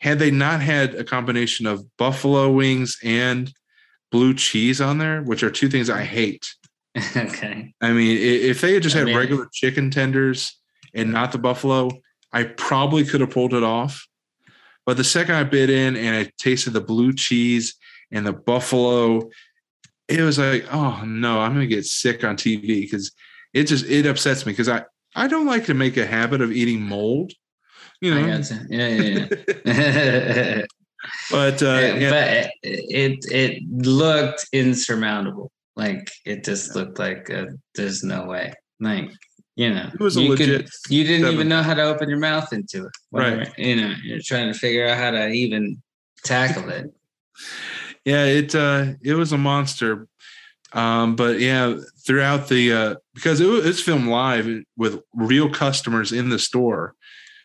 Had 0.00 0.18
they 0.18 0.30
not 0.30 0.60
had 0.60 0.94
a 0.94 1.04
combination 1.04 1.66
of 1.66 1.84
buffalo 1.96 2.52
wings 2.52 2.98
and 3.02 3.52
blue 4.10 4.34
cheese 4.34 4.80
on 4.80 4.98
there, 4.98 5.22
which 5.22 5.42
are 5.42 5.50
two 5.50 5.68
things 5.68 5.90
I 5.90 6.02
hate. 6.02 6.46
okay. 7.16 7.74
I 7.80 7.92
mean, 7.92 8.18
if 8.18 8.60
they 8.60 8.74
had 8.74 8.82
just 8.82 8.94
I 8.96 9.00
had 9.00 9.06
mean, 9.06 9.16
regular 9.16 9.48
chicken 9.52 9.90
tenders 9.90 10.58
and 10.94 11.12
not 11.12 11.32
the 11.32 11.38
buffalo, 11.38 11.90
I 12.32 12.44
probably 12.44 13.04
could 13.04 13.20
have 13.20 13.30
pulled 13.30 13.54
it 13.54 13.62
off. 13.62 14.06
But 14.86 14.96
the 14.96 15.04
second 15.04 15.34
I 15.34 15.44
bit 15.44 15.70
in 15.70 15.96
and 15.96 16.16
I 16.16 16.30
tasted 16.38 16.70
the 16.70 16.80
blue 16.80 17.12
cheese 17.12 17.74
and 18.10 18.26
the 18.26 18.32
buffalo, 18.32 19.30
it 20.08 20.22
was 20.22 20.38
like, 20.38 20.66
oh 20.72 21.02
no, 21.04 21.40
I'm 21.40 21.52
gonna 21.52 21.66
get 21.66 21.84
sick 21.84 22.24
on 22.24 22.36
TV 22.36 22.82
because 22.82 23.12
it 23.52 23.64
just 23.64 23.86
it 23.86 24.06
upsets 24.06 24.46
me 24.46 24.52
because 24.52 24.68
I 24.68 24.84
I 25.14 25.28
don't 25.28 25.46
like 25.46 25.66
to 25.66 25.74
make 25.74 25.96
a 25.96 26.06
habit 26.06 26.40
of 26.40 26.52
eating 26.52 26.82
mold. 26.82 27.32
You 28.00 28.14
know, 28.14 28.26
yeah, 28.26 28.42
yeah, 28.70 29.26
yeah. 29.64 30.62
but 31.30 31.62
uh, 31.62 31.96
yeah, 31.96 32.10
but 32.10 32.50
it 32.62 33.24
it 33.30 33.62
looked 33.68 34.46
insurmountable. 34.52 35.50
Like 35.76 36.10
it 36.24 36.44
just 36.44 36.74
looked 36.74 36.98
like 36.98 37.30
uh, 37.30 37.46
there's 37.74 38.02
no 38.02 38.26
way. 38.26 38.52
Like 38.80 39.10
you 39.56 39.74
know, 39.74 39.90
it 39.92 40.00
was 40.00 40.16
a 40.16 40.22
you 40.22 40.30
legit. 40.30 40.64
Could, 40.64 40.70
you 40.88 41.02
didn't 41.02 41.22
seven. 41.22 41.34
even 41.34 41.48
know 41.48 41.62
how 41.62 41.74
to 41.74 41.82
open 41.82 42.08
your 42.08 42.18
mouth 42.18 42.52
into 42.52 42.86
it. 42.86 42.92
Right. 43.10 43.48
You 43.58 43.76
know, 43.76 43.94
you're 44.04 44.20
trying 44.22 44.52
to 44.52 44.58
figure 44.58 44.86
out 44.86 44.96
how 44.96 45.10
to 45.10 45.28
even 45.28 45.82
tackle 46.24 46.68
it. 46.70 46.92
Yeah, 48.04 48.24
it 48.24 48.54
uh, 48.54 48.92
it 49.02 49.14
was 49.14 49.32
a 49.32 49.38
monster. 49.38 50.06
Um, 50.72 51.16
but 51.16 51.40
yeah, 51.40 51.76
throughout 52.06 52.48
the 52.48 52.72
uh, 52.72 52.94
because 53.14 53.40
it 53.40 53.46
was, 53.46 53.80
filmed 53.80 54.08
live 54.08 54.48
with 54.76 55.00
real 55.14 55.50
customers 55.50 56.12
in 56.12 56.28
the 56.28 56.38
store, 56.38 56.94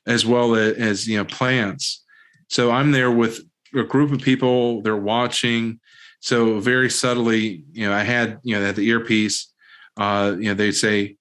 as 0.05 0.25
well 0.25 0.55
as, 0.55 1.07
you 1.07 1.17
know 1.17 1.25
plants. 1.25 2.03
So 2.49 2.71
I'm 2.71 2.91
there 2.91 3.11
with 3.11 3.41
a 3.73 3.83
group 3.83 4.11
of 4.11 4.19
people. 4.19 4.81
They're 4.81 4.95
watching. 4.97 5.79
So 6.19 6.59
very 6.59 6.89
subtly, 6.89 7.65
you 7.71 7.87
know, 7.87 7.93
I 7.93 8.03
had 8.03 8.39
you 8.43 8.55
know 8.55 8.65
had 8.65 8.75
the 8.75 8.87
earpiece. 8.87 9.51
Uh, 9.95 10.35
you 10.37 10.45
know, 10.45 10.53
they'd 10.55 10.71
say, 10.71 11.17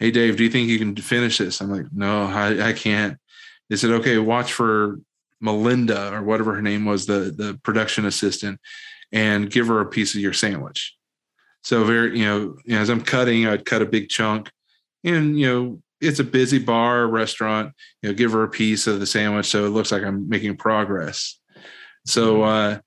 hey 0.00 0.10
dave 0.10 0.36
do 0.36 0.42
you 0.42 0.50
think 0.50 0.68
you 0.68 0.78
can 0.78 0.96
finish 0.96 1.38
this 1.38 1.60
i'm 1.60 1.70
like 1.70 1.86
no 1.92 2.24
i, 2.24 2.70
I 2.70 2.72
can't 2.72 3.18
they 3.68 3.76
said 3.76 3.90
okay 3.90 4.18
watch 4.18 4.52
for 4.52 4.98
melinda 5.40 6.12
or 6.12 6.22
whatever 6.22 6.54
her 6.54 6.62
name 6.62 6.84
was 6.84 7.06
the 7.06 7.32
the 7.36 7.58
production 7.62 8.06
assistant 8.06 8.58
and 9.12 9.50
give 9.50 9.66
her 9.66 9.80
a 9.80 9.86
piece 9.86 10.14
of 10.14 10.20
your 10.20 10.32
sandwich 10.32 10.94
so 11.62 11.84
very 11.84 12.18
you 12.18 12.24
know, 12.24 12.56
as 12.68 12.88
i'm 12.88 13.00
cutting 13.00 13.46
i'd 13.46 13.64
cut 13.64 13.82
a 13.82 13.86
big 13.86 14.08
chunk 14.08 14.50
and 15.04 15.38
you 15.38 15.46
know 15.46 15.82
it's 16.00 16.18
a 16.18 16.24
busy 16.24 16.58
bar 16.58 17.06
restaurant 17.06 17.72
you 18.02 18.08
know 18.08 18.14
give 18.14 18.32
her 18.32 18.42
a 18.42 18.48
piece 18.48 18.86
of 18.86 19.00
the 19.00 19.06
sandwich 19.06 19.46
so 19.46 19.64
it 19.64 19.70
looks 19.70 19.92
like 19.92 20.02
i'm 20.02 20.28
making 20.28 20.56
progress 20.56 21.38
so 22.06 22.38
mm-hmm. 22.38 22.78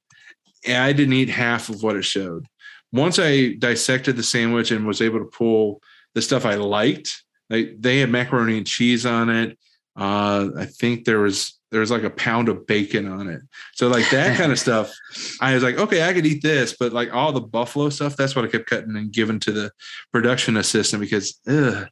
uh 0.72 0.76
i 0.76 0.94
didn't 0.94 1.14
eat 1.14 1.30
half 1.30 1.70
of 1.70 1.84
what 1.84 1.96
it 1.96 2.04
showed 2.04 2.46
once 2.92 3.20
i 3.20 3.54
dissected 3.60 4.16
the 4.16 4.24
sandwich 4.24 4.72
and 4.72 4.88
was 4.88 5.02
able 5.02 5.20
to 5.20 5.26
pull 5.26 5.82
the 6.14 6.22
stuff 6.22 6.46
I 6.46 6.56
liked. 6.56 7.24
They 7.50 7.74
they 7.74 8.00
had 8.00 8.10
macaroni 8.10 8.58
and 8.58 8.68
cheese 8.68 9.06
on 9.06 9.30
it. 9.30 9.58
Uh, 9.96 10.50
I 10.58 10.66
think 10.66 11.06
there 11.06 11.20
was 11.20 11.60
there 11.74 11.82
was 11.82 11.92
like 11.92 12.04
a 12.04 12.10
pound 12.12 12.48
of 12.48 12.66
bacon 12.66 13.08
on 13.12 13.28
it. 13.28 13.42
So 13.74 13.90
like 13.90 14.10
that 14.12 14.38
kind 14.38 14.52
of 14.54 14.58
stuff, 14.60 14.94
I 15.42 15.54
was 15.56 15.64
like, 15.64 15.78
okay, 15.78 16.08
I 16.08 16.14
could 16.14 16.26
eat 16.26 16.42
this, 16.42 16.74
but 16.80 16.94
like 16.94 17.14
all 17.14 17.34
the 17.34 17.42
buffalo 17.42 17.90
stuff, 17.90 18.16
that's 18.16 18.36
what 18.36 18.46
I 18.46 18.48
kept 18.48 18.68
cutting 18.70 18.96
and 18.96 19.12
giving 19.12 19.40
to 19.42 19.52
the 19.52 19.72
production 20.14 20.56
assistant 20.56 21.02
because, 21.02 21.38
ugh. 21.48 21.88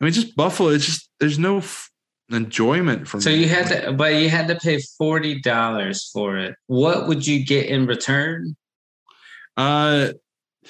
I 0.00 0.04
mean, 0.04 0.12
just 0.12 0.36
buffalo. 0.36 0.68
It's 0.68 0.86
just 0.86 1.10
there's 1.18 1.40
no 1.40 1.58
f- 1.58 1.90
enjoyment 2.30 3.08
from. 3.08 3.20
So 3.20 3.30
you 3.30 3.48
had 3.48 3.66
to, 3.68 3.92
but 3.94 4.14
you 4.14 4.28
had 4.30 4.46
to 4.46 4.54
pay 4.54 4.78
forty 4.96 5.40
dollars 5.40 6.08
for 6.12 6.36
it. 6.38 6.54
What 6.68 7.08
would 7.08 7.26
you 7.26 7.44
get 7.44 7.66
in 7.66 7.86
return? 7.86 8.54
Uh, 9.56 10.12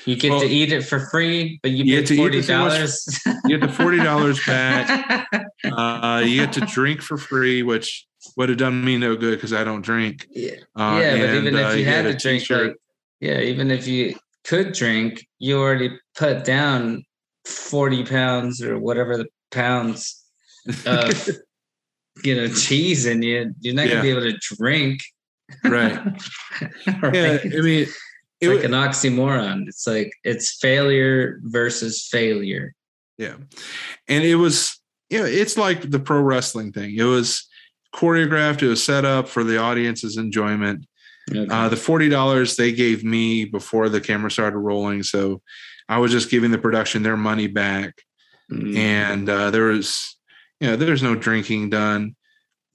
You 0.07 0.17
get 0.17 0.31
Well, 0.31 0.41
to 0.41 0.47
eat 0.47 0.73
it 0.73 0.83
for 0.83 1.01
free, 1.11 1.59
but 1.63 1.73
you, 1.73 1.85
you 1.85 1.97
pay 1.97 2.01
get 2.01 2.07
to 2.07 2.15
eat 2.15 2.17
forty 2.17 2.39
it 2.39 2.45
so 2.45 2.59
much- 2.59 2.73
dollars. 2.73 3.21
You 3.45 3.59
get 3.59 3.67
the 3.69 3.73
forty 3.75 3.99
dollars 3.99 4.45
back. 4.47 5.27
Uh, 5.65 6.23
you 6.25 6.37
get 6.37 6.53
to 6.53 6.61
drink 6.61 7.03
for 7.03 7.19
free, 7.19 7.65
which 7.65 8.07
would 8.37 8.49
have 8.49 8.59
done 8.59 8.85
me 8.85 8.97
no 8.99 9.17
good 9.17 9.37
because 9.37 9.53
I 9.53 9.65
don't 9.65 9.83
drink. 9.83 10.27
yeah, 10.31 10.53
Uh, 10.77 11.01
yeah, 11.03 11.17
but 11.19 11.35
even 11.35 11.55
uh, 11.55 11.59
if 11.71 11.79
you 11.79 11.85
had 11.85 12.03
get 12.03 12.11
to 12.11 12.17
a 12.17 12.19
drink, 12.19 12.41
t-shirt. 12.43 12.67
like, 12.69 12.77
yeah, 13.21 13.41
even 13.41 13.71
if 13.71 13.87
you 13.87 14.15
could 14.45 14.73
drink, 14.73 15.27
you 15.39 15.59
already 15.59 15.91
put 16.17 16.45
down 16.45 17.05
forty 17.45 18.05
pounds 18.05 18.63
or 18.63 18.79
whatever 18.79 19.17
the 19.17 19.27
pounds 19.51 20.23
of 20.87 21.29
you 22.25 22.35
know 22.35 22.49
cheese 22.49 23.07
in 23.07 23.23
you. 23.23 23.55
You're 23.61 23.75
not 23.75 23.87
Yeah. 23.87 23.91
gonna 23.95 24.03
be 24.03 24.11
able 24.11 24.23
to 24.23 24.39
drink. 24.57 25.01
right? 25.65 25.99
Right? 27.03 27.15
Yeah, 27.15 27.39
I 27.57 27.61
mean, 27.61 27.83
It's 27.83 27.95
it, 28.41 28.49
like 28.49 28.65
an 28.65 28.73
oxymoron. 28.73 29.69
It's 29.69 29.87
like 29.87 30.11
it's 30.25 30.59
failure 30.61 31.39
versus 31.45 32.07
failure. 32.11 32.75
yeah, 33.17 33.37
and 34.09 34.25
it 34.25 34.35
was, 34.37 34.81
you 35.11 35.19
know, 35.21 35.25
it's 35.25 35.57
like 35.57 35.89
the 35.91 36.01
pro 36.01 36.21
wrestling 36.21 36.73
thing. 36.73 36.95
It 36.97 37.05
was 37.05 37.47
choreographed. 37.95 38.63
It 38.63 38.69
was 38.69 38.83
set 38.83 39.05
up 39.05 39.29
for 39.29 39.45
the 39.45 39.59
audience's 39.59 40.17
enjoyment. 40.17 40.87
Okay. 41.31 41.47
Uh, 41.51 41.69
the 41.69 41.77
forty 41.77 42.09
dollars 42.09 42.57
they 42.57 42.73
gave 42.73 43.05
me 43.05 43.45
before 43.45 43.89
the 43.89 44.01
camera 44.01 44.31
started 44.31 44.59
rolling, 44.59 45.03
so 45.03 45.43
I 45.89 45.99
was 45.99 46.13
just 46.13 46.31
giving 46.31 46.51
the 46.51 46.59
production 46.59 47.03
their 47.03 47.17
money 47.17 47.47
back. 47.47 47.95
Mm. 48.51 48.77
and 48.77 49.29
uh, 49.29 49.51
there 49.51 49.65
was 49.65 50.17
you 50.59 50.69
know 50.69 50.77
there's 50.77 51.03
no 51.03 51.15
drinking 51.15 51.69
done 51.69 52.17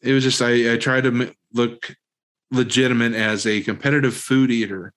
it 0.02 0.14
was 0.14 0.24
just 0.24 0.40
i, 0.40 0.74
I 0.74 0.78
tried 0.78 1.06
to 1.06 1.10
m- 1.10 1.36
look 1.52 1.96
legitimate 2.52 3.14
as 3.14 3.48
a 3.48 3.62
competitive 3.62 4.16
food 4.16 4.52
eater 4.52 4.94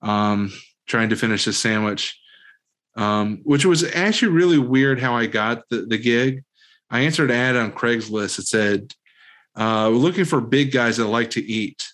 um, 0.00 0.50
trying 0.86 1.10
to 1.10 1.16
finish 1.16 1.46
a 1.46 1.52
sandwich 1.52 2.18
um, 2.96 3.40
which 3.44 3.66
was 3.66 3.84
actually 3.94 4.32
really 4.32 4.56
weird 4.56 4.98
how 4.98 5.14
i 5.14 5.26
got 5.26 5.68
the, 5.68 5.82
the 5.82 5.98
gig 5.98 6.42
i 6.88 7.00
answered 7.00 7.30
an 7.30 7.36
ad 7.36 7.56
on 7.56 7.70
craigslist 7.70 8.36
that 8.36 8.46
said 8.46 8.94
uh, 9.56 9.88
we're 9.90 9.98
looking 9.98 10.24
for 10.24 10.40
big 10.40 10.72
guys 10.72 10.96
that 10.96 11.06
like 11.06 11.30
to 11.30 11.44
eat 11.44 11.86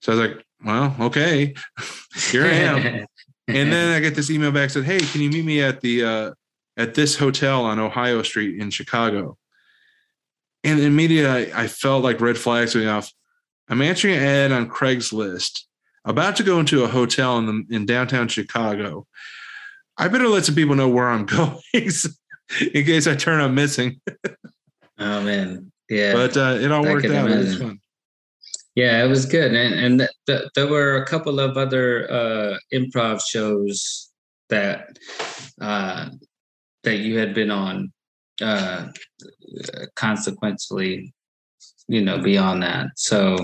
so 0.00 0.12
i 0.12 0.16
was 0.16 0.28
like 0.28 0.44
well 0.64 0.94
okay 1.00 1.54
here 2.30 2.44
i 2.44 2.48
am 2.48 3.06
and 3.48 3.72
then 3.72 3.96
I 3.96 4.00
get 4.00 4.14
this 4.14 4.30
email 4.30 4.52
back 4.52 4.70
said, 4.70 4.84
"Hey, 4.84 4.98
can 4.98 5.22
you 5.22 5.30
meet 5.30 5.44
me 5.44 5.62
at 5.62 5.80
the 5.80 6.04
uh, 6.04 6.30
at 6.76 6.94
this 6.94 7.16
hotel 7.16 7.64
on 7.64 7.78
Ohio 7.78 8.22
Street 8.22 8.60
in 8.60 8.70
Chicago?" 8.70 9.38
And 10.62 10.80
immediately 10.80 11.52
I, 11.52 11.62
I 11.62 11.66
felt 11.66 12.04
like 12.04 12.20
red 12.20 12.36
flags 12.36 12.74
going 12.74 12.88
off. 12.88 13.10
I'm 13.68 13.80
answering 13.80 14.16
an 14.16 14.22
ad 14.22 14.52
on 14.52 14.68
Craigslist, 14.68 15.62
about 16.04 16.36
to 16.36 16.42
go 16.42 16.60
into 16.60 16.84
a 16.84 16.88
hotel 16.88 17.38
in 17.38 17.46
the 17.46 17.74
in 17.74 17.86
downtown 17.86 18.28
Chicago. 18.28 19.06
I 19.96 20.08
better 20.08 20.28
let 20.28 20.44
some 20.44 20.54
people 20.54 20.76
know 20.76 20.88
where 20.88 21.08
I'm 21.08 21.24
going 21.26 21.58
in 21.72 22.84
case 22.84 23.06
I 23.06 23.16
turn 23.16 23.40
up 23.40 23.50
missing. 23.50 23.98
oh 24.98 25.22
man, 25.22 25.72
yeah. 25.88 26.12
But 26.12 26.36
uh, 26.36 26.58
it 26.60 26.70
all 26.70 26.82
worked 26.82 27.06
out. 27.06 27.30
It 27.30 27.36
was 27.38 27.58
fun. 27.58 27.80
Yeah, 28.74 29.04
it 29.04 29.08
was 29.08 29.26
good, 29.26 29.54
and 29.54 29.74
and 29.74 29.98
th- 29.98 30.10
th- 30.26 30.50
there 30.54 30.68
were 30.68 30.96
a 30.96 31.06
couple 31.06 31.40
of 31.40 31.56
other 31.56 32.10
uh, 32.10 32.56
improv 32.72 33.20
shows 33.26 34.10
that 34.50 34.98
uh, 35.60 36.10
that 36.84 36.98
you 36.98 37.18
had 37.18 37.34
been 37.34 37.50
on. 37.50 37.92
Uh, 38.40 38.86
consequently, 39.96 41.12
you 41.88 42.00
know, 42.00 42.18
beyond 42.18 42.62
that. 42.62 42.86
So, 42.96 43.36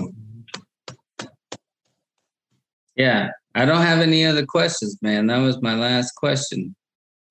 yeah, 2.95 3.31
I 3.55 3.65
don't 3.65 3.81
have 3.81 3.99
any 3.99 4.25
other 4.25 4.45
questions, 4.45 4.97
man. 5.01 5.27
That 5.27 5.39
was 5.39 5.61
my 5.61 5.75
last 5.75 6.13
question. 6.13 6.75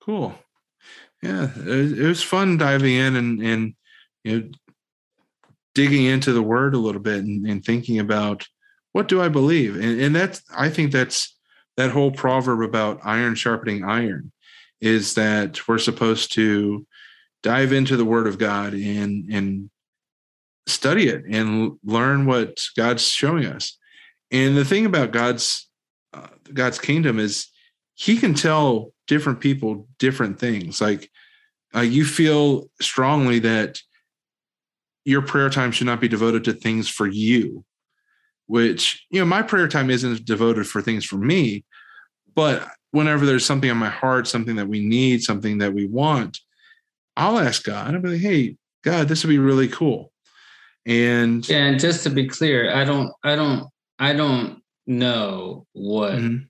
Cool. 0.02 0.34
Yeah, 1.22 1.48
it, 1.56 1.98
it 1.98 2.06
was 2.06 2.22
fun 2.22 2.58
diving 2.58 2.94
in 2.94 3.16
and 3.16 3.42
and 3.42 3.74
you 4.24 4.40
know 4.40 4.50
digging 5.74 6.04
into 6.04 6.32
the 6.32 6.42
word 6.42 6.74
a 6.74 6.78
little 6.78 7.00
bit 7.00 7.24
and, 7.24 7.46
and 7.46 7.64
thinking 7.64 7.98
about 7.98 8.46
what 8.92 9.08
do 9.08 9.20
I 9.20 9.28
believe, 9.28 9.74
and 9.74 10.00
and 10.00 10.14
that's 10.14 10.42
I 10.56 10.70
think 10.70 10.92
that's 10.92 11.36
that 11.76 11.90
whole 11.90 12.12
proverb 12.12 12.62
about 12.62 13.00
iron 13.02 13.34
sharpening 13.34 13.82
iron 13.82 14.30
is 14.80 15.14
that 15.14 15.66
we're 15.66 15.78
supposed 15.78 16.32
to 16.34 16.86
dive 17.42 17.72
into 17.72 17.96
the 17.96 18.04
Word 18.04 18.26
of 18.26 18.38
God 18.38 18.72
and 18.72 19.28
and 19.32 19.70
study 20.66 21.08
it 21.08 21.24
and 21.28 21.72
learn 21.84 22.26
what 22.26 22.60
God's 22.76 23.06
showing 23.06 23.46
us. 23.46 23.76
And 24.30 24.56
the 24.56 24.64
thing 24.64 24.86
about 24.86 25.10
God's 25.10 25.68
uh, 26.12 26.28
God's 26.52 26.78
kingdom 26.78 27.18
is 27.18 27.48
He 27.94 28.16
can 28.16 28.34
tell 28.34 28.92
different 29.08 29.40
people 29.40 29.88
different 29.98 30.38
things. 30.38 30.80
Like 30.80 31.10
uh, 31.74 31.80
you 31.80 32.04
feel 32.04 32.70
strongly 32.80 33.40
that 33.40 33.80
your 35.04 35.22
prayer 35.22 35.50
time 35.50 35.70
should 35.70 35.86
not 35.86 36.00
be 36.00 36.08
devoted 36.08 36.44
to 36.44 36.52
things 36.52 36.88
for 36.88 37.06
you, 37.06 37.64
which 38.46 39.04
you 39.10 39.20
know 39.20 39.26
my 39.26 39.42
prayer 39.42 39.68
time 39.68 39.90
isn't 39.90 40.24
devoted 40.24 40.66
for 40.66 40.80
things 40.82 41.04
for 41.04 41.16
me, 41.16 41.64
but 42.34 42.68
whenever 42.90 43.26
there's 43.26 43.44
something 43.44 43.70
on 43.70 43.76
my 43.76 43.88
heart, 43.88 44.26
something 44.26 44.56
that 44.56 44.68
we 44.68 44.80
need, 44.80 45.22
something 45.22 45.58
that 45.58 45.74
we 45.74 45.86
want, 45.86 46.40
I'll 47.16 47.38
ask 47.38 47.64
God. 47.64 47.94
I'll 47.94 48.00
be 48.00 48.10
like, 48.10 48.20
"Hey, 48.20 48.56
God, 48.82 49.08
this 49.08 49.24
would 49.24 49.30
be 49.30 49.38
really 49.38 49.68
cool." 49.68 50.12
And 50.86 51.46
Yeah, 51.48 51.64
and 51.66 51.80
just 51.80 52.02
to 52.04 52.10
be 52.10 52.28
clear, 52.28 52.74
I 52.74 52.84
don't, 52.84 53.10
I 53.22 53.36
don't, 53.36 53.68
I 53.98 54.12
don't 54.12 54.62
know 54.86 55.66
what 55.72 56.14
Mhm. 56.18 56.48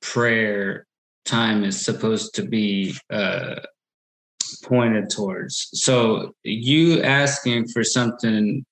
prayer 0.00 0.86
time 1.24 1.64
is 1.64 1.84
supposed 1.84 2.34
to 2.36 2.42
be 2.42 2.96
uh, 3.10 3.56
pointed 4.64 5.10
towards. 5.10 5.68
So 5.72 6.34
you 6.42 7.02
asking 7.02 7.68
for 7.68 7.84
something 7.84 8.64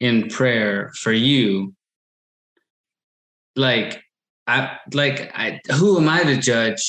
in 0.00 0.28
prayer 0.28 0.90
for 1.00 1.12
you, 1.12 1.74
like 3.56 4.02
I, 4.46 4.76
like 4.92 5.30
I, 5.34 5.60
who 5.72 5.98
am 5.98 6.08
I 6.08 6.22
to 6.24 6.36
judge? 6.36 6.82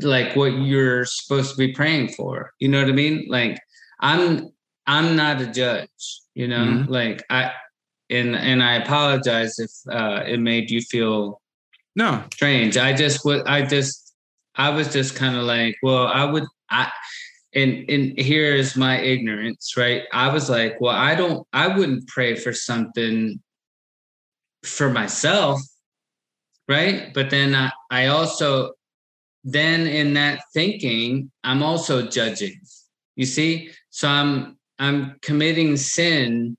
Like 0.00 0.34
what 0.36 0.52
you're 0.58 1.04
supposed 1.04 1.50
to 1.50 1.56
be 1.56 1.72
praying 1.72 2.08
for? 2.08 2.52
You 2.58 2.68
know 2.68 2.80
what 2.80 2.88
I 2.88 2.92
mean? 2.92 3.26
Like 3.28 3.58
I'm, 4.00 4.48
I'm 4.86 5.16
not 5.16 5.40
a 5.40 5.46
judge. 5.46 5.88
You 6.34 6.48
know, 6.48 6.64
Mhm. 6.64 6.88
like 6.88 7.22
I, 7.30 7.52
and 8.10 8.34
and 8.36 8.62
I 8.62 8.74
apologize 8.76 9.58
if 9.58 9.70
uh, 9.90 10.22
it 10.26 10.38
made 10.38 10.70
you 10.70 10.80
feel 10.82 11.40
no, 11.96 12.24
strange. 12.32 12.76
I 12.76 12.92
just 12.92 13.24
was 13.24 13.42
I 13.46 13.62
just 13.62 14.14
I 14.56 14.70
was 14.70 14.92
just 14.92 15.14
kind 15.14 15.36
of 15.36 15.44
like, 15.44 15.76
well, 15.82 16.06
I 16.08 16.24
would 16.24 16.44
I 16.70 16.90
and 17.54 17.88
and 17.88 18.18
here 18.18 18.54
is 18.54 18.76
my 18.76 19.00
ignorance, 19.00 19.76
right? 19.76 20.02
I 20.12 20.32
was 20.32 20.50
like, 20.50 20.80
well, 20.80 20.94
I 20.94 21.14
don't 21.14 21.46
I 21.52 21.68
wouldn't 21.68 22.08
pray 22.08 22.34
for 22.34 22.52
something 22.52 23.40
for 24.64 24.90
myself, 24.90 25.60
right? 26.68 27.12
But 27.14 27.30
then 27.30 27.54
I, 27.54 27.70
I 27.90 28.06
also 28.06 28.72
then 29.44 29.86
in 29.86 30.14
that 30.14 30.40
thinking, 30.54 31.30
I'm 31.44 31.62
also 31.62 32.06
judging. 32.08 32.58
You 33.16 33.26
see? 33.26 33.70
So 33.90 34.08
I'm 34.08 34.58
I'm 34.78 35.16
committing 35.22 35.76
sin 35.76 36.56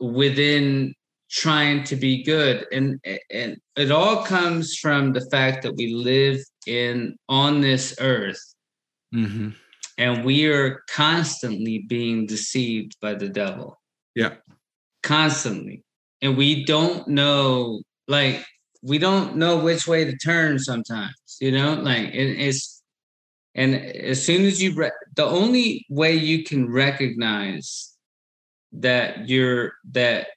within 0.00 0.94
trying 1.30 1.82
to 1.82 1.96
be 1.96 2.22
good 2.22 2.66
and 2.70 3.00
and 3.30 3.56
it 3.76 3.90
all 3.90 4.24
comes 4.24 4.76
from 4.76 5.12
the 5.12 5.28
fact 5.30 5.62
that 5.62 5.74
we 5.74 5.92
live 5.92 6.38
in 6.66 7.16
on 7.28 7.60
this 7.60 7.96
earth 8.00 8.40
hmm 9.12 9.48
and 9.98 10.24
we 10.24 10.46
are 10.46 10.82
constantly 10.90 11.84
being 11.88 12.26
deceived 12.26 12.96
by 13.00 13.14
the 13.14 13.28
devil 13.28 13.78
Yeah. 14.14 14.34
constantly 15.02 15.84
and 16.22 16.36
we 16.36 16.64
don't 16.64 17.06
know 17.08 17.82
like 18.08 18.44
we 18.82 18.98
don't 18.98 19.36
know 19.36 19.58
which 19.58 19.86
way 19.86 20.04
to 20.04 20.16
turn 20.16 20.58
sometimes 20.58 21.36
you 21.40 21.52
know 21.52 21.74
like 21.74 22.08
it, 22.14 22.40
it's 22.40 22.82
and 23.54 23.74
as 23.74 24.22
soon 24.22 24.44
as 24.44 24.62
you 24.62 24.74
re- 24.74 24.90
the 25.14 25.24
only 25.24 25.86
way 25.88 26.14
you 26.14 26.44
can 26.44 26.70
recognize 26.70 27.96
that 28.72 29.28
you're 29.28 29.72
that 29.92 30.28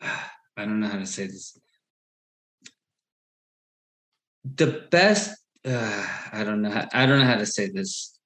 I 0.00 0.64
don't 0.64 0.80
know 0.80 0.88
how 0.88 0.98
to 0.98 1.06
say 1.06 1.26
this. 1.26 1.56
The 4.56 4.84
best, 4.90 5.38
uh, 5.66 6.06
I 6.32 6.44
don't 6.44 6.62
know. 6.62 6.70
How, 6.70 6.88
I 6.92 7.06
don't 7.06 7.20
know 7.20 7.26
how 7.26 7.36
to 7.36 7.46
say 7.46 7.68
this. 7.68 8.18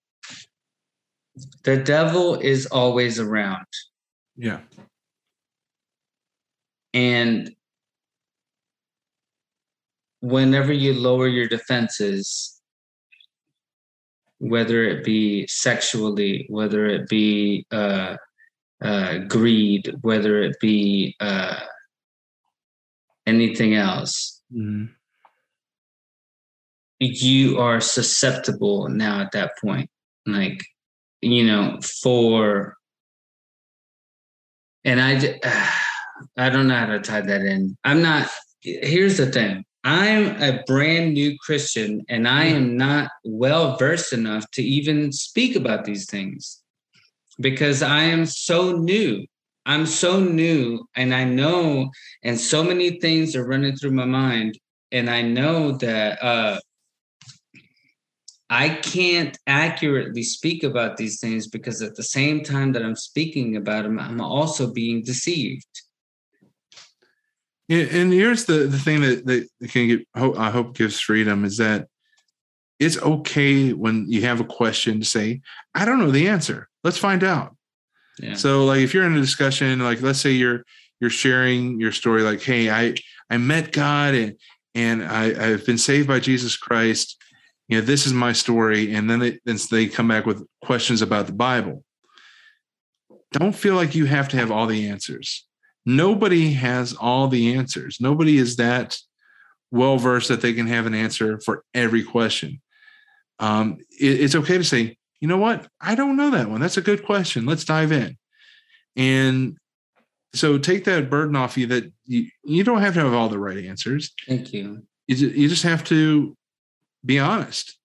The 1.65 1.79
devil 1.79 2.35
is 2.35 2.67
always 2.67 3.19
around, 3.19 3.67
yeah, 4.37 4.61
and 6.93 7.51
whenever 10.21 10.73
you 10.73 10.93
lower 10.93 11.27
your 11.27 11.49
defenses, 11.49 12.61
whether 14.39 14.85
it 14.85 15.05
be 15.05 15.47
sexually, 15.47 16.47
whether 16.51 16.87
it 16.87 17.09
be 17.09 17.65
uh, 17.73 18.17
uh, 18.83 19.19
greed, 19.29 19.95
whether 20.03 20.43
it 20.43 20.59
be 20.61 21.17
uh, 21.21 21.61
anything 23.27 23.75
else, 23.75 24.43
hmm 24.53 24.87
you 27.03 27.59
are 27.59 27.81
susceptible 27.81 28.89
now 28.89 29.21
at 29.21 29.33
that 29.33 29.53
point 29.59 29.91
like 30.27 30.65
you 31.21 31.45
know 31.45 31.79
for 31.81 32.77
and 34.85 35.01
i 35.01 35.41
i 36.37 36.49
don't 36.49 36.69
know 36.69 36.77
how 36.77 36.87
to 36.87 37.01
tie 37.01 37.21
that 37.21 37.41
in. 37.43 37.77
I'm 37.85 38.03
not 38.03 38.29
here's 38.61 39.17
the 39.17 39.27
thing. 39.27 39.65
I'm 39.83 40.41
a 40.41 40.63
brand 40.67 41.15
new 41.15 41.37
christian 41.45 42.05
and 42.09 42.29
i 42.29 42.45
am 42.45 42.77
not 42.77 43.11
well 43.25 43.77
versed 43.77 44.13
enough 44.13 44.49
to 44.53 44.63
even 44.63 45.11
speak 45.11 45.57
about 45.57 45.85
these 45.85 46.07
things 46.09 46.63
because 47.41 47.83
i 47.83 48.03
am 48.03 48.27
so 48.27 48.73
new. 48.73 49.27
I'm 49.67 49.87
so 49.87 50.21
new 50.21 50.87
and 50.95 51.13
i 51.15 51.25
know 51.25 51.91
and 52.23 52.39
so 52.39 52.63
many 52.63 53.01
things 53.01 53.35
are 53.35 53.47
running 53.47 53.77
through 53.77 53.93
my 53.93 54.05
mind 54.05 54.59
and 54.93 55.11
i 55.11 55.23
know 55.23 55.73
that 55.79 56.23
uh 56.23 56.59
I 58.53 58.69
can't 58.69 59.39
accurately 59.47 60.23
speak 60.23 60.63
about 60.63 60.99
these 60.99 61.19
things 61.19 61.47
because 61.47 61.81
at 61.81 61.97
the 61.97 62.03
same 62.03 62.45
time 62.45 62.73
that 62.73 62.83
I'm 62.83 62.97
speaking 62.97 63.57
about 63.57 63.85
them, 63.85 63.99
I'm 63.99 64.21
also 64.21 64.71
being 64.71 65.03
deceived. 65.03 65.67
Yeah, 67.67 67.87
and 67.91 68.13
here's 68.13 68.45
the 68.45 68.67
the 68.67 68.79
thing 68.79 69.01
that 69.01 69.25
that 69.25 69.49
can 69.71 69.89
get 69.89 70.07
I 70.15 70.51
hope 70.51 70.77
gives 70.77 71.01
freedom 71.01 71.47
is 71.47 71.57
that 71.57 71.89
it's 72.79 72.99
okay 72.99 73.73
when 73.73 74.05
you 74.11 74.21
have 74.23 74.41
a 74.41 74.45
question 74.45 75.01
to 75.01 75.07
say, 75.07 75.41
I 75.75 75.87
don't 75.87 75.99
know 75.99 76.11
the 76.11 76.29
answer. 76.29 76.69
Let's 76.85 76.99
find 76.99 77.25
out. 77.25 77.57
Yeah. 78.19 78.35
So 78.35 78.67
like 78.67 78.81
if 78.81 78.93
you're 78.93 79.07
in 79.07 79.17
a 79.17 79.21
discussion, 79.21 79.79
like 79.79 80.03
let's 80.03 80.21
say 80.21 80.33
you're 80.33 80.63
you're 81.01 81.09
sharing 81.09 81.81
your 81.81 81.93
story, 81.93 82.23
like, 82.23 82.43
hey, 82.43 82.69
I 82.69 82.97
I 83.31 83.39
met 83.39 83.73
God 83.73 84.13
and 84.15 84.37
and 84.75 85.03
I, 85.03 85.53
I've 85.53 85.65
been 85.65 85.79
saved 85.79 86.07
by 86.07 86.21
Jesus 86.21 86.55
Christ. 86.55 87.17
You 87.73 87.81
know, 87.81 87.87
this 87.87 88.05
is 88.05 88.13
my 88.13 88.35
story. 88.35 88.93
And 88.93 89.09
then 89.09 89.19
they 89.19 89.39
then 89.47 89.57
they 89.71 89.87
come 89.87 90.07
back 90.07 90.27
with 90.27 90.47
questions 90.63 91.01
about 91.01 91.27
the 91.27 91.33
Bible. 91.33 91.83
Don't 93.31 93.55
feel 93.55 93.77
like 93.77 93.95
you 93.95 94.05
have 94.05 94.29
to 94.29 94.37
have 94.37 94.51
all 94.51 94.67
the 94.67 94.91
answers. 94.91 95.47
Nobody 95.87 96.53
has 96.53 96.93
all 96.93 97.29
the 97.29 97.55
answers. 97.55 97.97
Nobody 97.99 98.37
is 98.37 98.57
that 98.57 98.99
well 99.71 99.97
versed 99.97 100.29
that 100.29 100.43
they 100.43 100.53
can 100.53 100.67
have 100.67 100.85
an 100.85 100.93
answer 100.93 101.41
for 101.41 101.65
every 101.73 102.05
question. 102.05 102.61
Um, 103.39 103.79
it, 103.99 104.21
it's 104.21 104.35
okay 104.35 104.59
to 104.59 104.65
say, 104.65 104.99
you 105.21 105.29
know 105.29 105.39
what? 105.39 105.67
I 105.81 105.95
don't 105.95 106.19
know 106.19 106.29
that 106.33 106.51
one. 106.51 106.61
That's 106.61 106.77
a 106.77 106.83
good 106.83 107.07
question. 107.07 107.47
Let's 107.47 107.65
dive 107.65 107.91
in. 107.91 108.19
And 108.97 109.57
so 110.35 110.59
take 110.59 110.85
that 110.85 111.09
burden 111.09 111.37
off 111.37 111.57
you 111.57 111.69
that 111.69 111.91
you, 112.05 112.27
you 112.45 112.65
don't 112.65 112.83
have 112.83 112.93
to 112.93 113.01
have 113.01 113.15
all 113.15 113.31
the 113.31 113.39
right 113.39 113.65
answers. 113.65 114.13
Thank 114.29 114.53
you. 114.53 114.83
You, 115.07 115.29
you 115.29 115.49
just 115.49 115.63
have 115.63 115.85
to 115.85 116.37
be 117.05 117.19
honest. 117.19 117.77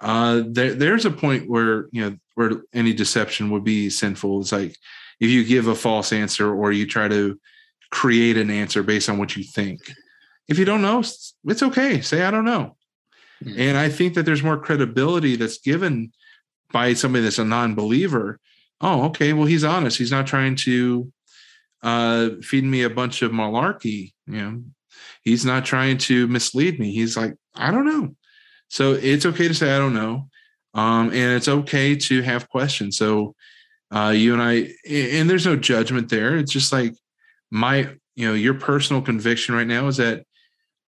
Uh, 0.00 0.42
there, 0.46 0.74
there's 0.74 1.04
a 1.04 1.10
point 1.10 1.48
where 1.48 1.86
you 1.92 2.02
know 2.02 2.16
where 2.34 2.62
any 2.72 2.92
deception 2.92 3.50
would 3.50 3.64
be 3.64 3.90
sinful. 3.90 4.40
It's 4.40 4.52
like 4.52 4.76
if 5.20 5.28
you 5.28 5.44
give 5.44 5.66
a 5.66 5.74
false 5.74 6.12
answer 6.12 6.52
or 6.54 6.72
you 6.72 6.86
try 6.86 7.08
to 7.08 7.38
create 7.90 8.36
an 8.36 8.50
answer 8.50 8.82
based 8.82 9.08
on 9.08 9.18
what 9.18 9.36
you 9.36 9.44
think. 9.44 9.80
If 10.48 10.58
you 10.58 10.64
don't 10.64 10.82
know, 10.82 11.00
it's 11.00 11.62
okay. 11.62 12.00
Say 12.00 12.22
I 12.22 12.30
don't 12.30 12.44
know. 12.44 12.76
Yeah. 13.40 13.64
And 13.64 13.78
I 13.78 13.88
think 13.88 14.14
that 14.14 14.24
there's 14.24 14.42
more 14.42 14.58
credibility 14.58 15.36
that's 15.36 15.58
given 15.58 16.12
by 16.72 16.94
somebody 16.94 17.24
that's 17.24 17.38
a 17.38 17.44
non-believer. 17.44 18.38
Oh, 18.80 19.04
okay. 19.06 19.32
Well, 19.32 19.46
he's 19.46 19.64
honest. 19.64 19.98
He's 19.98 20.10
not 20.10 20.26
trying 20.26 20.56
to 20.56 21.12
uh, 21.82 22.30
feed 22.42 22.64
me 22.64 22.82
a 22.82 22.90
bunch 22.90 23.22
of 23.22 23.32
malarkey. 23.32 24.12
You 24.26 24.40
know, 24.40 24.62
he's 25.22 25.44
not 25.44 25.64
trying 25.64 25.98
to 25.98 26.26
mislead 26.28 26.78
me. 26.78 26.92
He's 26.92 27.16
like, 27.16 27.34
I 27.54 27.70
don't 27.70 27.86
know. 27.86 28.14
So 28.70 28.92
it's 28.92 29.26
okay 29.26 29.48
to 29.48 29.54
say 29.54 29.74
I 29.74 29.78
don't 29.78 29.94
know, 29.94 30.28
um, 30.74 31.08
and 31.08 31.34
it's 31.34 31.48
okay 31.48 31.96
to 31.96 32.22
have 32.22 32.48
questions. 32.48 32.96
So 32.96 33.34
uh, 33.90 34.14
you 34.16 34.32
and 34.32 34.40
I, 34.40 34.72
and 34.88 35.28
there's 35.28 35.44
no 35.44 35.56
judgment 35.56 36.08
there. 36.08 36.36
It's 36.36 36.52
just 36.52 36.72
like 36.72 36.94
my, 37.50 37.88
you 38.14 38.28
know, 38.28 38.34
your 38.34 38.54
personal 38.54 39.02
conviction 39.02 39.56
right 39.56 39.66
now 39.66 39.88
is 39.88 39.96
that 39.96 40.24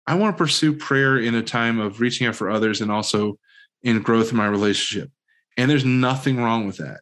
I 0.06 0.14
want 0.14 0.38
to 0.38 0.38
pursue 0.38 0.74
prayer 0.74 1.18
in 1.18 1.34
a 1.34 1.42
time 1.42 1.80
of 1.80 2.00
reaching 2.00 2.28
out 2.28 2.36
for 2.36 2.52
others 2.52 2.82
and 2.82 2.92
also 2.92 3.40
in 3.82 4.02
growth 4.04 4.30
in 4.30 4.38
my 4.38 4.48
relationship. 4.48 5.10
And 5.58 5.70
there's 5.70 5.86
nothing 5.86 6.38
wrong 6.38 6.68
with 6.68 6.78
that, 6.78 7.00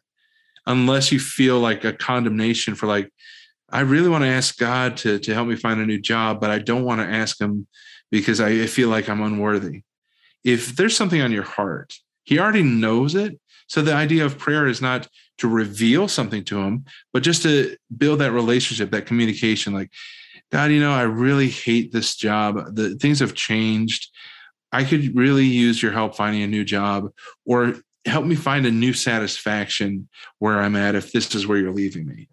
unless 0.66 1.12
you 1.12 1.20
feel 1.20 1.60
like 1.60 1.84
a 1.84 1.92
condemnation 1.92 2.74
for 2.74 2.86
like, 2.86 3.12
I 3.68 3.80
really 3.80 4.08
want 4.08 4.24
to 4.24 4.28
ask 4.30 4.58
God 4.58 4.96
to 4.98 5.18
to 5.18 5.34
help 5.34 5.46
me 5.46 5.56
find 5.56 5.78
a 5.80 5.86
new 5.86 6.00
job, 6.00 6.40
but 6.40 6.50
I 6.50 6.58
don't 6.58 6.84
want 6.84 7.02
to 7.02 7.06
ask 7.06 7.38
Him 7.38 7.66
because 8.10 8.40
I 8.40 8.66
feel 8.66 8.88
like 8.88 9.08
I'm 9.10 9.20
unworthy. 9.20 9.82
If 10.44 10.76
there's 10.76 10.96
something 10.96 11.20
on 11.20 11.32
your 11.32 11.42
heart, 11.42 11.94
He 12.24 12.38
already 12.38 12.62
knows 12.62 13.14
it. 13.14 13.38
So 13.66 13.82
the 13.82 13.94
idea 13.94 14.24
of 14.24 14.38
prayer 14.38 14.66
is 14.66 14.82
not 14.82 15.08
to 15.38 15.48
reveal 15.48 16.08
something 16.08 16.44
to 16.44 16.58
Him, 16.60 16.84
but 17.12 17.22
just 17.22 17.42
to 17.42 17.76
build 17.96 18.18
that 18.20 18.32
relationship, 18.32 18.90
that 18.90 19.06
communication. 19.06 19.72
Like, 19.72 19.90
God, 20.50 20.70
you 20.70 20.80
know, 20.80 20.92
I 20.92 21.02
really 21.02 21.48
hate 21.48 21.92
this 21.92 22.16
job. 22.16 22.74
The 22.74 22.96
things 22.96 23.20
have 23.20 23.34
changed. 23.34 24.08
I 24.72 24.84
could 24.84 25.14
really 25.16 25.44
use 25.44 25.82
your 25.82 25.92
help 25.92 26.16
finding 26.16 26.42
a 26.42 26.46
new 26.46 26.64
job, 26.64 27.10
or 27.44 27.74
help 28.04 28.24
me 28.24 28.34
find 28.34 28.66
a 28.66 28.70
new 28.70 28.92
satisfaction 28.92 30.08
where 30.38 30.60
I'm 30.60 30.76
at 30.76 30.94
if 30.94 31.12
this 31.12 31.34
is 31.34 31.46
where 31.46 31.58
you're 31.58 31.72
leaving 31.72 32.06
me. 32.06 32.28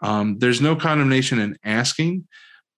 Um, 0.00 0.38
there's 0.38 0.60
no 0.60 0.76
condemnation 0.76 1.38
in 1.38 1.56
asking, 1.64 2.26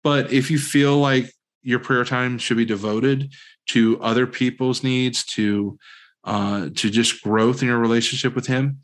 but 0.03 0.33
if 0.33 0.51
you 0.51 0.59
feel 0.59 0.99
like 0.99 1.33
your 1.63 1.79
prayer 1.79 2.05
time 2.05 2.39
should 2.39 2.57
be 2.57 2.65
devoted 2.65 3.33
to 3.67 4.01
other 4.03 4.27
people's 4.27 4.83
needs, 4.83 5.25
to 5.25 5.79
uh, 6.25 6.71
to 6.75 6.91
just 6.91 7.23
growth 7.23 7.61
in 7.63 7.69
your 7.69 7.79
relationship 7.79 8.35
with 8.35 8.47
Him, 8.47 8.79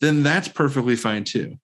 then 0.00 0.22
that's 0.22 0.48
perfectly 0.48 0.96
fine 0.96 1.24
too. 1.24 1.56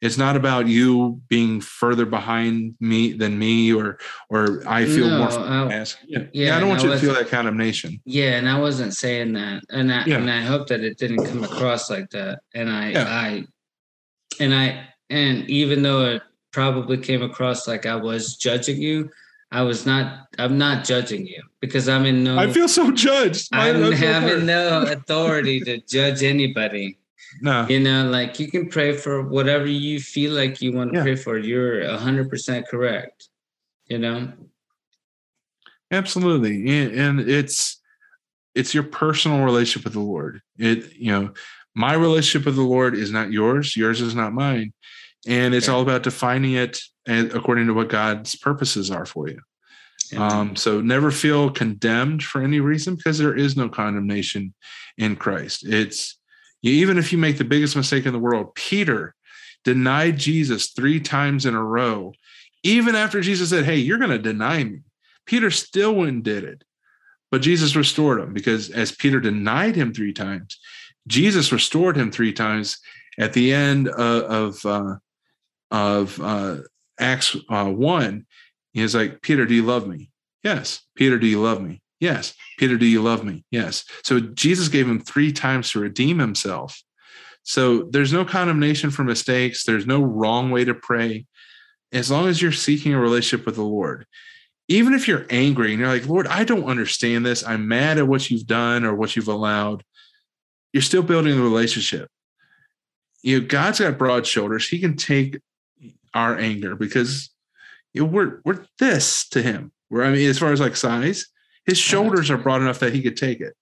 It's 0.00 0.16
not 0.16 0.36
about 0.36 0.68
you 0.68 1.20
being 1.28 1.60
further 1.60 2.06
behind 2.06 2.76
me 2.78 3.12
than 3.12 3.36
me, 3.38 3.72
or 3.72 3.98
or 4.30 4.62
I 4.68 4.84
feel 4.84 5.08
No, 5.08 5.18
more. 5.18 5.30
I- 5.30 5.84
Yeah, 6.06 6.24
yeah, 6.32 6.56
I 6.56 6.60
don't 6.60 6.68
want 6.68 6.84
no, 6.84 6.90
you 6.90 6.94
to 6.94 7.00
feel 7.00 7.14
that 7.14 7.28
condemnation. 7.28 8.00
Yeah, 8.04 8.36
and 8.38 8.48
I 8.48 8.58
wasn't 8.60 8.94
saying 8.94 9.32
that, 9.32 9.64
and 9.70 9.92
I 9.92 10.04
Yeah. 10.06 10.18
and 10.18 10.30
I 10.30 10.42
hope 10.42 10.68
that 10.68 10.80
it 10.80 10.98
didn't 10.98 11.24
come 11.24 11.42
across 11.42 11.90
like 11.90 12.10
that. 12.10 12.40
And 12.54 12.70
I, 12.70 12.90
Yeah. 12.90 13.04
I, 13.08 13.44
and 14.38 14.54
I, 14.54 14.88
and 15.10 15.50
even 15.50 15.82
though 15.82 16.04
it 16.04 16.22
probably 16.52 16.98
came 16.98 17.22
across 17.22 17.66
like 17.66 17.84
I 17.84 17.96
was 17.96 18.36
judging 18.36 18.80
you, 18.80 19.10
I 19.50 19.62
was 19.62 19.86
not. 19.86 20.26
I'm 20.38 20.58
not 20.58 20.84
judging 20.84 21.26
you 21.26 21.42
because 21.60 21.88
I'm 21.88 22.04
in 22.04 22.22
no. 22.24 22.38
I 22.38 22.50
feel 22.52 22.68
so 22.68 22.90
judged. 22.90 23.48
My- 23.50 23.70
I'm 23.70 23.80
that's 23.80 23.98
so 23.98 24.06
hurt. 24.06 24.12
having 24.22 24.46
no 24.46 24.82
authority 24.82 25.60
to 25.60 25.78
judge 25.88 26.22
anybody. 26.22 26.98
no. 27.40 27.66
You 27.68 27.80
know, 27.80 28.08
like 28.10 28.38
you 28.38 28.50
can 28.50 28.68
pray 28.68 28.92
for 28.92 29.22
whatever 29.22 29.66
you 29.66 30.00
feel 30.00 30.32
like 30.32 30.60
you 30.60 30.72
want 30.72 30.92
to 30.92 30.98
Yeah. 30.98 31.02
pray 31.04 31.16
for. 31.16 31.38
You're 31.38 31.96
hundred 31.96 32.28
percent 32.28 32.68
correct. 32.68 33.28
You 33.86 33.98
know. 33.98 34.32
Absolutely. 35.90 36.68
And, 36.68 36.92
and 36.92 37.20
it's 37.20 37.80
it's 38.54 38.74
your 38.74 38.82
personal 38.84 39.44
relationship 39.44 39.84
with 39.84 39.92
the 39.94 40.00
Lord. 40.00 40.42
It, 40.58 40.92
you 40.96 41.12
know, 41.12 41.32
my 41.74 41.94
relationship 41.94 42.44
with 42.46 42.56
the 42.56 42.62
Lord 42.62 42.94
is 42.94 43.10
not 43.12 43.30
yours, 43.32 43.76
yours 43.76 44.00
is 44.00 44.14
not 44.14 44.32
mine. 44.32 44.72
And 45.26 45.54
it's 45.54 45.68
Yeah. 45.68 45.74
all 45.74 45.82
about 45.82 46.02
defining 46.02 46.52
it 46.54 46.80
and 47.08 47.32
according 47.32 47.66
to 47.66 47.74
what 47.74 47.88
God's 47.88 48.36
purposes 48.36 48.90
are 48.90 49.06
for 49.06 49.28
you. 49.28 49.40
Um, 50.16 50.56
so 50.56 50.80
never 50.80 51.10
feel 51.10 51.50
condemned 51.50 52.22
for 52.22 52.40
any 52.40 52.60
reason 52.60 52.94
because 52.94 53.18
there 53.18 53.36
is 53.36 53.56
no 53.56 53.68
condemnation 53.68 54.54
in 54.96 55.16
Christ. 55.16 55.66
It's 55.66 56.18
you, 56.62 56.72
even 56.72 56.98
if 56.98 57.12
you 57.12 57.18
make 57.18 57.38
the 57.38 57.44
biggest 57.44 57.76
mistake 57.76 58.06
in 58.06 58.12
the 58.12 58.18
world, 58.18 58.54
Peter 58.54 59.14
denied 59.64 60.18
Jesus 60.18 60.70
three 60.70 61.00
times 61.00 61.46
in 61.46 61.54
a 61.54 61.62
row, 61.62 62.12
even 62.62 62.94
after 62.94 63.20
Jesus 63.20 63.50
said, 63.50 63.64
Hey, 63.64 63.76
you're 63.76 63.98
going 63.98 64.10
to 64.10 64.18
deny 64.18 64.64
me. 64.64 64.80
Peter 65.26 65.50
still 65.50 65.94
went 65.94 66.10
and 66.10 66.24
did 66.24 66.44
it. 66.44 66.64
But 67.30 67.42
Jesus 67.42 67.76
restored 67.76 68.20
him 68.20 68.32
because 68.32 68.70
as 68.70 68.92
Peter 68.92 69.20
denied 69.20 69.76
him 69.76 69.92
three 69.92 70.14
times, 70.14 70.58
Jesus 71.06 71.52
restored 71.52 71.96
him 71.96 72.10
three 72.10 72.32
times 72.32 72.78
at 73.18 73.34
the 73.34 73.52
end 73.52 73.88
of, 73.88 74.64
of, 74.64 74.66
uh, 74.66 74.96
of 75.70 76.20
uh, 76.20 76.56
Acts 76.98 77.36
uh, 77.48 77.70
1. 77.70 78.26
He's 78.72 78.94
like, 78.94 79.22
Peter, 79.22 79.46
do 79.46 79.54
you 79.54 79.64
love 79.64 79.86
me? 79.86 80.10
Yes. 80.42 80.82
Peter, 80.94 81.18
do 81.18 81.26
you 81.26 81.40
love 81.40 81.60
me? 81.60 81.80
Yes. 82.00 82.34
Peter, 82.58 82.76
do 82.76 82.86
you 82.86 83.02
love 83.02 83.24
me? 83.24 83.44
Yes. 83.50 83.84
So 84.04 84.20
Jesus 84.20 84.68
gave 84.68 84.88
him 84.88 85.00
three 85.00 85.32
times 85.32 85.70
to 85.72 85.80
redeem 85.80 86.18
himself. 86.18 86.80
So 87.42 87.84
there's 87.84 88.12
no 88.12 88.24
condemnation 88.24 88.90
for 88.90 89.04
mistakes. 89.04 89.64
There's 89.64 89.86
no 89.86 90.02
wrong 90.02 90.50
way 90.50 90.64
to 90.64 90.74
pray. 90.74 91.26
As 91.92 92.10
long 92.10 92.28
as 92.28 92.42
you're 92.42 92.52
seeking 92.52 92.92
a 92.92 93.00
relationship 93.00 93.46
with 93.46 93.56
the 93.56 93.62
Lord, 93.62 94.06
even 94.68 94.92
if 94.92 95.08
you're 95.08 95.26
angry 95.30 95.70
and 95.72 95.80
you're 95.80 95.88
like, 95.88 96.06
Lord, 96.06 96.26
I 96.26 96.44
don't 96.44 96.68
understand 96.68 97.24
this. 97.24 97.42
I'm 97.44 97.66
mad 97.66 97.98
at 97.98 98.06
what 98.06 98.30
you've 98.30 98.46
done 98.46 98.84
or 98.84 98.94
what 98.94 99.16
you've 99.16 99.28
allowed. 99.28 99.82
You're 100.72 100.82
still 100.82 101.02
building 101.02 101.38
a 101.38 101.42
relationship. 101.42 102.10
You 103.22 103.40
know, 103.40 103.46
God's 103.46 103.80
got 103.80 103.98
broad 103.98 104.26
shoulders. 104.26 104.68
He 104.68 104.78
can 104.78 104.96
take 104.96 105.40
our 106.18 106.36
anger 106.36 106.74
because 106.74 107.30
you 107.94 108.02
know, 108.02 108.08
we're 108.08 108.40
we're 108.44 108.64
this 108.78 109.28
to 109.30 109.42
him. 109.42 109.72
We're 109.90 110.04
I 110.04 110.10
mean, 110.10 110.28
as 110.28 110.38
far 110.38 110.52
as 110.52 110.60
like 110.60 110.76
size, 110.76 111.26
His 111.66 111.78
shoulders 111.78 112.30
are 112.30 112.38
broad 112.38 112.60
enough 112.60 112.80
that 112.80 112.94
he 112.94 113.02
could 113.02 113.16
take 113.16 113.40
it. 113.40 113.54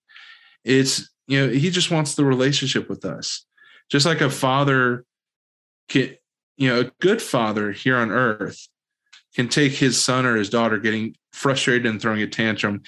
It's, 0.65 1.09
you 1.29 1.41
know, 1.41 1.53
he 1.53 1.71
just 1.71 1.91
wants 1.91 2.15
the 2.15 2.25
relationship 2.25 2.89
with 2.89 3.05
us. 3.05 3.47
Just 3.91 4.07
like 4.07 4.21
a 4.21 4.31
father 4.31 5.05
can, 5.89 6.17
you 6.57 6.69
know, 6.69 6.81
a 6.81 6.91
good 7.01 7.23
father 7.23 7.73
here 7.73 7.97
on 7.97 8.11
earth 8.11 8.69
can 9.35 9.49
take 9.49 9.73
his 9.73 10.03
son 10.03 10.27
or 10.27 10.37
his 10.37 10.51
daughter 10.51 10.79
getting 10.79 11.15
frustrated 11.33 11.87
and 11.87 12.01
throwing 12.01 12.23
a 12.23 12.27
tantrum. 12.27 12.83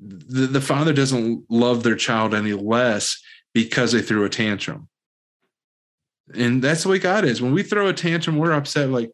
The, 0.00 0.46
the 0.46 0.60
father 0.60 0.92
doesn't 0.92 1.44
love 1.48 1.82
their 1.82 1.96
child 1.96 2.34
any 2.34 2.54
less 2.54 3.20
because 3.54 3.92
they 3.92 4.02
threw 4.02 4.24
a 4.24 4.28
tantrum. 4.28 4.88
And 6.34 6.62
that's 6.62 6.82
the 6.84 6.88
way 6.88 6.98
God 6.98 7.24
is. 7.24 7.42
When 7.42 7.52
we 7.52 7.62
throw 7.62 7.88
a 7.88 7.92
tantrum, 7.92 8.36
we're 8.36 8.52
upset, 8.52 8.90
like, 8.90 9.10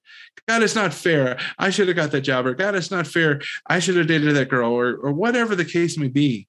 God, 0.47 0.63
it's 0.63 0.75
not 0.75 0.93
fair. 0.93 1.39
I 1.59 1.71
should 1.71 1.89
have 1.89 1.97
got 1.97 2.11
that 2.13 2.21
job, 2.23 2.47
or 2.47 2.55
God, 2.55 2.75
it's 2.75 2.91
not 2.91 3.07
fair. 3.07 3.41
I 3.67 3.79
should 3.79 3.97
have 3.97 4.07
dated 4.07 4.37
that 4.37 4.49
girl, 4.49 4.73
or, 4.73 4.97
or 4.97 5.13
whatever 5.13 5.55
the 5.55 5.65
case 5.65 5.97
may 5.97 6.09
be. 6.09 6.47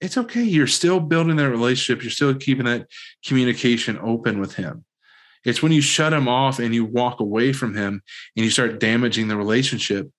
It's 0.00 0.16
okay. 0.16 0.42
You're 0.42 0.66
still 0.66 1.00
building 1.00 1.36
that 1.36 1.50
relationship. 1.50 2.02
You're 2.02 2.10
still 2.10 2.34
keeping 2.34 2.66
that 2.66 2.86
communication 3.24 3.98
open 4.00 4.40
with 4.40 4.54
Him. 4.54 4.84
It's 5.44 5.62
when 5.62 5.72
you 5.72 5.80
shut 5.80 6.12
Him 6.12 6.28
off 6.28 6.58
and 6.58 6.74
you 6.74 6.84
walk 6.84 7.20
away 7.20 7.52
from 7.52 7.74
Him 7.74 8.02
and 8.36 8.44
you 8.44 8.50
start 8.50 8.78
damaging 8.78 9.28
the 9.28 9.36
relationship. 9.36 10.10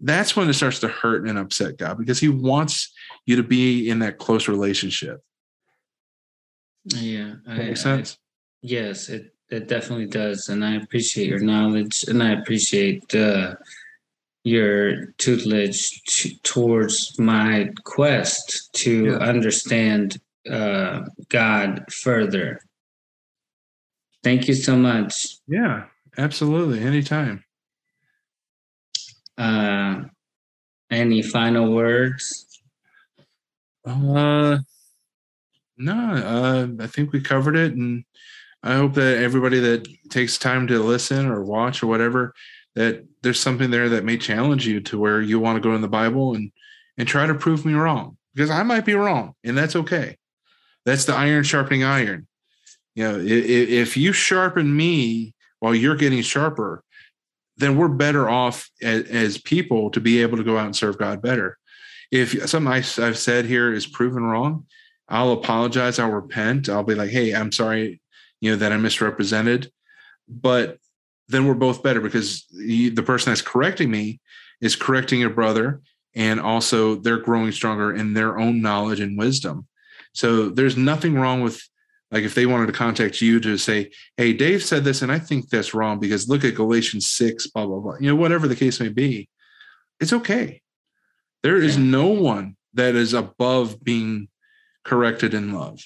That's 0.00 0.34
when 0.34 0.48
it 0.48 0.54
starts 0.54 0.80
to 0.80 0.88
hurt 0.88 1.28
and 1.28 1.38
upset 1.38 1.76
God 1.76 1.98
because 1.98 2.18
He 2.18 2.28
wants 2.28 2.92
you 3.24 3.36
to 3.36 3.42
be 3.42 3.88
in 3.88 4.00
that 4.00 4.18
close 4.18 4.48
relationship. 4.48 5.20
Yeah, 6.84 7.34
That 7.46 7.56
makes 7.56 7.82
sense. 7.82 8.18
Yes, 8.62 9.08
it 9.08 9.34
it 9.48 9.66
definitely 9.68 10.06
does, 10.06 10.48
and 10.48 10.64
I 10.64 10.76
appreciate 10.76 11.28
your 11.28 11.40
knowledge, 11.40 12.04
and 12.06 12.22
I 12.22 12.32
appreciate 12.32 13.12
uh, 13.14 13.56
your 14.44 15.06
tutelage 15.18 16.02
t- 16.06 16.38
towards 16.44 17.18
my 17.18 17.70
quest 17.84 18.70
to 18.74 19.06
Yeah. 19.06 19.16
understand 19.16 20.20
uh, 20.48 21.02
God 21.28 21.84
further. 21.92 22.60
Thank 24.22 24.46
you 24.48 24.54
so 24.54 24.76
much. 24.76 25.38
Yeah, 25.48 25.86
absolutely. 26.16 26.80
Anytime. 26.80 27.42
Uh, 29.36 30.04
any 30.90 31.22
final 31.22 31.72
words? 31.74 32.46
Uh, 33.84 34.58
no, 35.78 35.94
uh, 36.14 36.68
I 36.84 36.86
think 36.86 37.12
we 37.12 37.20
covered 37.20 37.56
it, 37.56 37.72
and 37.72 38.04
I 38.62 38.74
hope 38.74 38.94
that 38.94 39.22
everybody 39.22 39.58
that 39.60 39.88
takes 40.10 40.38
time 40.38 40.66
to 40.66 40.82
listen 40.82 41.26
or 41.26 41.42
watch 41.42 41.82
or 41.82 41.86
whatever, 41.86 42.34
that 42.74 43.04
there's 43.22 43.40
something 43.40 43.70
there 43.70 43.88
that 43.90 44.04
may 44.04 44.18
challenge 44.18 44.66
you 44.66 44.80
to 44.82 44.98
where 44.98 45.20
you 45.20 45.40
want 45.40 45.56
to 45.56 45.66
go 45.66 45.74
in 45.74 45.80
the 45.80 45.88
Bible 45.88 46.34
and 46.34 46.52
and 46.98 47.08
try 47.08 47.26
to 47.26 47.34
prove 47.34 47.64
me 47.64 47.72
wrong 47.72 48.18
because 48.34 48.50
I 48.50 48.62
might 48.62 48.84
be 48.84 48.94
wrong, 48.94 49.34
and 49.42 49.56
that's 49.56 49.74
okay. 49.74 50.18
That's 50.84 51.06
the 51.06 51.14
iron 51.14 51.44
sharpening 51.44 51.84
iron. 51.84 52.26
You 52.94 53.04
know, 53.04 53.18
if, 53.18 53.68
if 53.68 53.96
you 53.96 54.12
sharpen 54.12 54.74
me 54.76 55.34
while 55.60 55.74
you're 55.74 55.96
getting 55.96 56.22
sharper, 56.22 56.82
then 57.56 57.76
we're 57.76 57.88
better 57.88 58.28
off 58.28 58.70
as, 58.82 59.04
as 59.04 59.38
people 59.38 59.90
to 59.90 60.00
be 60.00 60.20
able 60.22 60.36
to 60.36 60.44
go 60.44 60.58
out 60.58 60.66
and 60.66 60.76
serve 60.76 60.98
God 60.98 61.22
better. 61.22 61.58
If 62.10 62.48
something 62.48 62.72
I, 62.72 62.78
I've 62.78 63.18
said 63.18 63.44
here 63.44 63.72
is 63.72 63.86
proven 63.86 64.24
wrong, 64.24 64.66
I'll 65.08 65.32
apologize. 65.32 65.98
I'll 65.98 66.10
repent. 66.10 66.68
I'll 66.68 66.82
be 66.82 66.94
like, 66.94 67.10
hey, 67.10 67.34
I'm 67.34 67.52
sorry, 67.52 68.00
you 68.40 68.50
know, 68.50 68.56
that 68.56 68.72
I 68.72 68.76
misrepresented. 68.76 69.70
But 70.28 70.78
then 71.28 71.46
we're 71.46 71.54
both 71.54 71.82
better 71.82 72.00
because 72.00 72.46
the 72.50 72.90
the 72.90 73.02
person 73.02 73.30
that's 73.30 73.42
correcting 73.42 73.90
me 73.90 74.20
is 74.60 74.76
correcting 74.76 75.20
your 75.20 75.30
brother, 75.30 75.80
and 76.14 76.40
also 76.40 76.96
they're 76.96 77.18
growing 77.18 77.52
stronger 77.52 77.94
in 77.94 78.14
their 78.14 78.38
own 78.38 78.60
knowledge 78.60 79.00
and 79.00 79.18
wisdom. 79.18 79.66
So 80.12 80.48
there's 80.48 80.76
nothing 80.76 81.14
wrong 81.14 81.40
with 81.40 81.62
like 82.10 82.24
if 82.24 82.34
they 82.34 82.46
wanted 82.46 82.66
to 82.66 82.72
contact 82.72 83.20
you 83.20 83.38
to 83.40 83.56
say, 83.56 83.90
hey, 84.16 84.32
Dave 84.32 84.64
said 84.64 84.84
this, 84.84 85.02
and 85.02 85.12
I 85.12 85.18
think 85.18 85.48
that's 85.48 85.74
wrong 85.74 86.00
because 86.00 86.28
look 86.28 86.44
at 86.44 86.56
Galatians 86.56 87.08
6, 87.08 87.46
blah, 87.48 87.66
blah, 87.66 87.78
blah. 87.78 87.96
You 88.00 88.08
know, 88.08 88.16
whatever 88.16 88.48
the 88.48 88.56
case 88.56 88.80
may 88.80 88.88
be, 88.88 89.28
it's 90.00 90.12
okay. 90.12 90.60
There 91.42 91.56
is 91.56 91.78
no 91.78 92.08
one 92.08 92.56
that 92.74 92.94
is 92.96 93.14
above 93.14 93.82
being 93.82 94.28
corrected 94.84 95.34
in 95.34 95.52
love. 95.52 95.80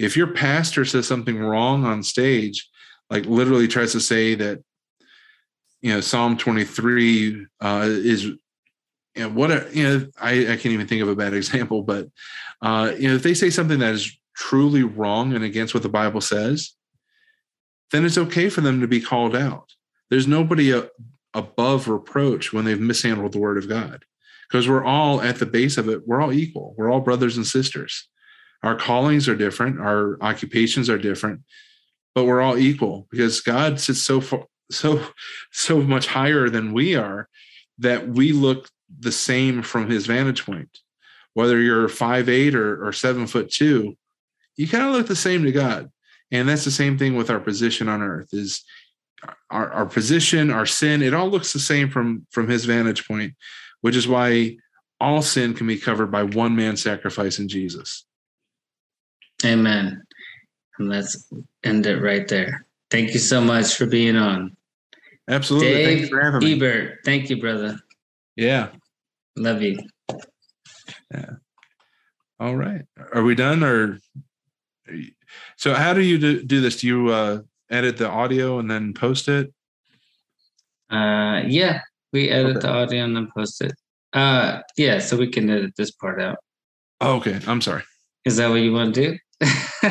If 0.00 0.16
your 0.16 0.28
pastor 0.28 0.84
says 0.84 1.06
something 1.06 1.38
wrong 1.38 1.84
on 1.84 2.02
stage, 2.02 2.68
like 3.10 3.26
literally 3.26 3.68
tries 3.68 3.92
to 3.92 4.00
say 4.00 4.34
that, 4.34 4.62
you 5.82 5.92
know, 5.92 6.00
Psalm 6.00 6.36
23 6.36 7.46
uh, 7.60 7.86
is, 7.86 8.24
you 8.24 8.38
know, 9.16 9.28
what, 9.28 9.50
a, 9.50 9.68
you 9.72 9.82
know, 9.82 10.06
I, 10.18 10.52
I 10.52 10.56
can't 10.56 10.66
even 10.66 10.86
think 10.86 11.02
of 11.02 11.08
a 11.08 11.16
bad 11.16 11.34
example, 11.42 11.82
but, 11.82 12.08
uh, 12.62 12.92
you 12.98 13.08
know, 13.08 13.14
if 13.14 13.22
they 13.22 13.34
say 13.34 13.50
something 13.50 13.78
that 13.80 13.94
is 13.94 14.18
truly 14.34 14.82
wrong 14.84 15.34
and 15.34 15.44
against 15.44 15.74
what 15.74 15.82
the 15.82 15.88
Bible 15.88 16.22
says, 16.22 16.74
then 17.90 18.06
it's 18.06 18.18
okay 18.18 18.48
for 18.48 18.62
them 18.62 18.80
to 18.80 18.88
be 18.88 19.00
called 19.00 19.36
out. 19.36 19.68
There's 20.08 20.26
nobody 20.26 20.72
a, 20.72 20.88
above 21.34 21.88
reproach 21.88 22.52
when 22.52 22.64
they've 22.64 22.80
mishandled 22.80 23.32
the 23.32 23.38
word 23.38 23.58
of 23.58 23.68
God 23.68 24.04
because 24.48 24.66
we're 24.66 24.84
all 24.84 25.20
at 25.20 25.36
the 25.36 25.46
base 25.46 25.76
of 25.76 25.88
it, 25.88 26.06
we're 26.06 26.22
all 26.22 26.32
equal. 26.32 26.74
We're 26.76 26.90
all 26.90 27.00
brothers 27.00 27.36
and 27.36 27.46
sisters. 27.46 28.08
Our 28.62 28.76
callings 28.76 29.28
are 29.28 29.36
different, 29.36 29.80
our 29.80 30.18
occupations 30.20 30.90
are 30.90 30.98
different, 30.98 31.40
but 32.14 32.24
we're 32.24 32.42
all 32.42 32.58
equal 32.58 33.06
because 33.10 33.40
God 33.40 33.80
sits 33.80 34.02
so 34.02 34.20
far, 34.20 34.44
so 34.70 35.04
so 35.50 35.80
much 35.80 36.06
higher 36.06 36.48
than 36.48 36.72
we 36.72 36.94
are 36.94 37.28
that 37.78 38.08
we 38.08 38.32
look 38.32 38.68
the 38.98 39.12
same 39.12 39.62
from 39.62 39.88
his 39.88 40.06
vantage 40.06 40.44
point. 40.44 40.78
Whether 41.34 41.60
you're 41.60 41.88
five 41.88 42.28
eight 42.28 42.54
or, 42.54 42.86
or 42.86 42.92
seven 42.92 43.26
foot 43.26 43.50
two, 43.50 43.96
you 44.56 44.68
kind 44.68 44.84
of 44.84 44.92
look 44.92 45.06
the 45.06 45.16
same 45.16 45.44
to 45.44 45.52
God. 45.52 45.90
And 46.30 46.48
that's 46.48 46.64
the 46.64 46.70
same 46.70 46.98
thing 46.98 47.16
with 47.16 47.30
our 47.30 47.40
position 47.40 47.88
on 47.88 48.02
earth 48.02 48.28
is 48.32 48.62
our, 49.50 49.70
our 49.70 49.86
position, 49.86 50.50
our 50.50 50.66
sin, 50.66 51.02
it 51.02 51.14
all 51.14 51.28
looks 51.28 51.52
the 51.52 51.58
same 51.58 51.90
from 51.90 52.26
from 52.30 52.48
his 52.48 52.64
vantage 52.64 53.06
point, 53.06 53.34
which 53.80 53.96
is 53.96 54.08
why 54.08 54.56
all 55.00 55.22
sin 55.22 55.54
can 55.54 55.66
be 55.66 55.78
covered 55.78 56.10
by 56.10 56.22
one 56.22 56.54
man's 56.54 56.82
sacrifice 56.82 57.38
in 57.38 57.48
Jesus. 57.48 58.04
Amen. 59.44 60.02
And 60.78 60.88
let's 60.88 61.30
end 61.64 61.86
it 61.86 62.00
right 62.00 62.26
there. 62.28 62.66
Thank 62.90 63.12
you 63.14 63.20
so 63.20 63.40
much 63.40 63.74
for 63.76 63.86
being 63.86 64.16
on. 64.16 64.56
Absolutely. 65.28 65.84
Thanks 65.84 66.00
Dave 66.02 66.10
for 66.10 66.20
having 66.20 66.40
me. 66.40 66.54
Ebert, 66.54 66.98
thank 67.04 67.30
you, 67.30 67.40
brother. 67.40 67.78
Yeah. 68.36 68.70
Love 69.36 69.62
you. 69.62 69.78
Yeah. 71.12 71.30
All 72.40 72.56
right. 72.56 72.82
Are 73.12 73.22
we 73.22 73.34
done 73.34 73.62
or 73.62 73.98
you- 74.88 75.12
so 75.56 75.74
how 75.74 75.92
do 75.94 76.00
you 76.00 76.18
do, 76.18 76.42
do 76.42 76.60
this? 76.60 76.80
Do 76.80 76.86
you 76.88 77.08
uh 77.10 77.42
edit 77.70 77.96
the 77.98 78.08
audio 78.08 78.58
and 78.58 78.68
then 78.68 78.92
post 78.92 79.28
it? 79.28 79.52
Uh, 80.90 81.42
yeah, 81.46 81.82
we 82.12 82.28
edit 82.30 82.56
Okay. 82.56 82.66
the 82.66 82.72
audio 82.72 83.04
and 83.04 83.14
then 83.14 83.30
post 83.32 83.62
it. 83.62 83.72
Uh, 84.12 84.62
yeah, 84.76 84.98
so 84.98 85.16
we 85.16 85.28
can 85.28 85.48
edit 85.48 85.74
this 85.76 85.92
part 85.92 86.20
out. 86.20 86.38
Oh, 87.00 87.16
okay. 87.18 87.38
I'm 87.46 87.60
sorry. 87.60 87.84
Is 88.24 88.38
that 88.38 88.50
what 88.50 88.56
you 88.56 88.72
want 88.72 88.92
to 88.96 89.10
do? 89.12 89.18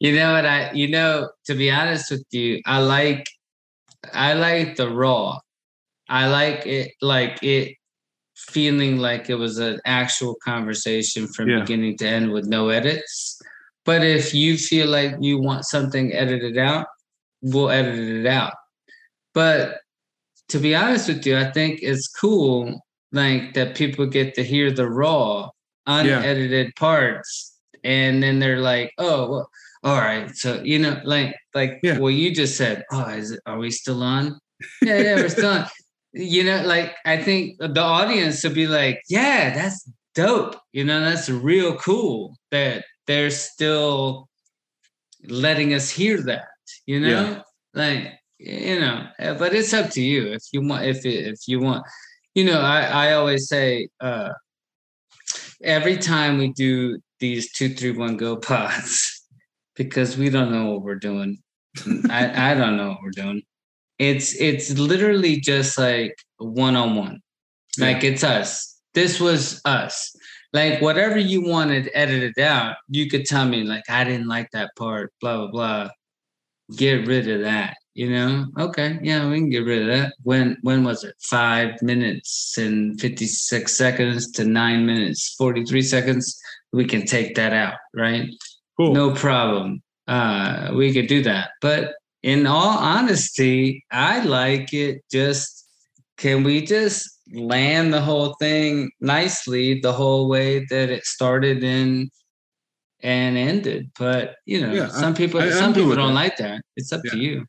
you 0.00 0.14
know 0.14 0.32
what 0.32 0.46
I 0.46 0.70
you 0.74 0.88
know 0.88 1.28
to 1.46 1.54
be 1.54 1.70
honest 1.70 2.10
with 2.10 2.24
you 2.30 2.60
I 2.66 2.78
like 2.78 3.26
I 4.12 4.34
like 4.34 4.76
the 4.76 4.88
raw. 4.90 5.38
I 6.08 6.28
like 6.28 6.66
it 6.66 6.92
like 7.02 7.42
it 7.42 7.74
feeling 8.36 8.98
like 8.98 9.30
it 9.30 9.36
was 9.36 9.58
an 9.58 9.80
actual 9.86 10.36
conversation 10.44 11.26
from 11.26 11.48
Yeah. 11.48 11.60
beginning 11.60 11.96
to 11.98 12.06
end 12.06 12.30
with 12.32 12.46
no 12.46 12.68
edits. 12.68 13.40
But 13.84 14.04
if 14.04 14.34
you 14.34 14.56
feel 14.56 14.88
like 14.88 15.16
you 15.20 15.38
want 15.38 15.64
something 15.64 16.12
edited 16.12 16.58
out 16.58 16.86
we'll 17.42 17.70
edit 17.70 17.98
it 17.98 18.26
out. 18.26 18.54
But 19.34 19.80
to 20.48 20.58
be 20.58 20.74
honest 20.76 21.08
with 21.08 21.26
you 21.26 21.36
I 21.36 21.50
think 21.50 21.80
it's 21.82 22.06
cool 22.06 22.80
like 23.10 23.54
that 23.54 23.74
people 23.74 24.06
get 24.06 24.34
to 24.34 24.44
hear 24.44 24.70
the 24.70 24.88
raw 24.88 25.48
unedited 25.86 26.74
parts 26.76 27.53
and 27.84 28.22
then 28.22 28.38
they're 28.40 28.60
like 28.60 28.92
oh 28.98 29.30
well, 29.30 29.50
all 29.84 29.98
right 29.98 30.34
so 30.34 30.60
you 30.64 30.78
know 30.78 31.00
like 31.04 31.36
like 31.54 31.78
Yeah. 31.82 31.98
well 31.98 32.10
you 32.10 32.34
just 32.34 32.56
said 32.56 32.84
oh 32.92 33.08
is 33.10 33.30
it 33.32 33.40
are 33.46 33.58
we 33.58 33.70
still 33.70 34.02
on 34.02 34.38
yeah 34.82 34.98
yeah 35.00 35.14
we're 35.16 35.28
still 35.28 35.50
on 35.50 35.66
you 36.12 36.42
know 36.44 36.62
like 36.64 36.94
i 37.04 37.16
think 37.22 37.58
the 37.58 37.80
audience 37.80 38.42
will 38.44 38.54
be 38.54 38.66
like 38.66 39.02
yeah 39.08 39.52
that's 39.54 39.88
dope 40.14 40.56
you 40.72 40.84
know 40.84 41.00
that's 41.00 41.28
real 41.28 41.76
cool 41.76 42.36
that 42.50 42.84
they're 43.06 43.30
still 43.30 44.28
letting 45.28 45.74
us 45.74 45.90
hear 45.90 46.20
that 46.22 46.46
you 46.86 47.00
know 47.00 47.08
Yeah. 47.10 47.42
like 47.74 48.12
you 48.38 48.78
know 48.80 49.06
eh, 49.18 49.34
but 49.34 49.54
it's 49.54 49.72
up 49.74 49.90
to 49.90 50.02
you 50.02 50.32
if 50.32 50.42
you 50.52 50.62
want 50.66 50.84
if 50.86 51.04
it, 51.04 51.26
if 51.34 51.40
you 51.48 51.60
want 51.60 51.84
you 52.34 52.44
know 52.44 52.60
i 52.60 52.80
i 53.08 53.12
always 53.14 53.48
say 53.48 53.88
uh 54.00 54.30
every 55.62 55.96
time 55.96 56.38
we 56.38 56.48
do 56.52 56.98
these 57.20 57.52
two 57.52 57.68
three 57.68 57.92
one 57.92 58.16
go 58.16 58.36
pods 58.36 59.22
because 59.76 60.16
we 60.16 60.30
don't 60.30 60.52
know 60.52 60.70
what 60.70 60.82
we're 60.82 60.94
doing 60.94 61.38
i 62.10 62.52
i 62.52 62.54
don't 62.54 62.76
know 62.76 62.90
what 62.90 63.02
we're 63.02 63.10
doing 63.10 63.42
it's 63.98 64.34
it's 64.40 64.78
literally 64.78 65.40
just 65.40 65.78
like 65.78 66.14
one 66.38 66.76
on 66.76 66.96
one 66.96 67.20
like 67.78 68.04
it's 68.04 68.22
us 68.24 68.74
This 68.94 69.20
was 69.20 69.60
us. 69.64 70.14
Like 70.52 70.80
whatever 70.80 71.18
you 71.18 71.44
wanted 71.44 71.90
edited 71.94 72.38
out, 72.38 72.76
you 72.88 73.10
could 73.10 73.26
tell 73.26 73.44
me 73.44 73.64
like 73.64 73.82
I 73.90 74.04
didn't 74.04 74.28
like 74.28 74.48
that 74.52 74.70
part, 74.76 75.12
blah 75.20 75.38
blah 75.38 75.50
blah. 75.50 75.88
Get 76.76 77.06
rid 77.06 77.28
of 77.28 77.40
that. 77.42 77.76
You 77.94 78.10
know? 78.10 78.46
Okay, 78.58 78.98
yeah, 79.02 79.28
we 79.28 79.38
can 79.38 79.50
get 79.50 79.64
rid 79.64 79.82
of 79.82 79.88
that. 79.88 80.14
When 80.22 80.56
when 80.62 80.84
was 80.84 81.02
it? 81.04 81.14
Five 81.20 81.82
minutes 81.82 82.56
and 82.56 83.00
56 83.00 83.76
seconds 83.76 84.30
to 84.32 84.44
nine 84.44 84.86
minutes, 84.86 85.34
43 85.34 85.82
seconds. 85.82 86.40
We 86.74 86.84
can 86.84 87.06
take 87.06 87.36
that 87.36 87.52
out, 87.52 87.76
right? 87.94 88.28
Cool. 88.76 88.92
no 88.92 89.14
problem. 89.14 89.80
Uh, 90.08 90.72
we 90.74 90.92
could 90.92 91.06
do 91.06 91.22
that. 91.22 91.50
But 91.60 91.94
in 92.24 92.46
all 92.46 92.76
honesty, 92.76 93.84
I 93.92 94.24
like 94.24 94.74
it. 94.74 95.00
Just 95.12 95.66
can 96.18 96.42
we 96.42 96.60
just 96.66 97.08
land 97.32 97.94
the 97.94 98.00
whole 98.00 98.34
thing 98.40 98.90
nicely 99.00 99.78
the 99.80 99.92
whole 99.92 100.28
way 100.28 100.66
that 100.70 100.90
it 100.90 101.04
started 101.04 101.62
in 101.62 102.10
and 103.02 103.38
ended? 103.38 103.90
But 103.96 104.34
you 104.44 104.60
know, 104.60 104.72
Yeah, 104.72 104.88
some 104.88 105.14
people 105.14 105.40
I- 105.40 105.50
some 105.50 105.72
people 105.72 105.94
don't 105.94 106.08
that. 106.14 106.22
like 106.24 106.36
that. 106.38 106.60
It's 106.76 106.92
up 106.92 107.02
to 107.10 107.16
you. 107.16 107.46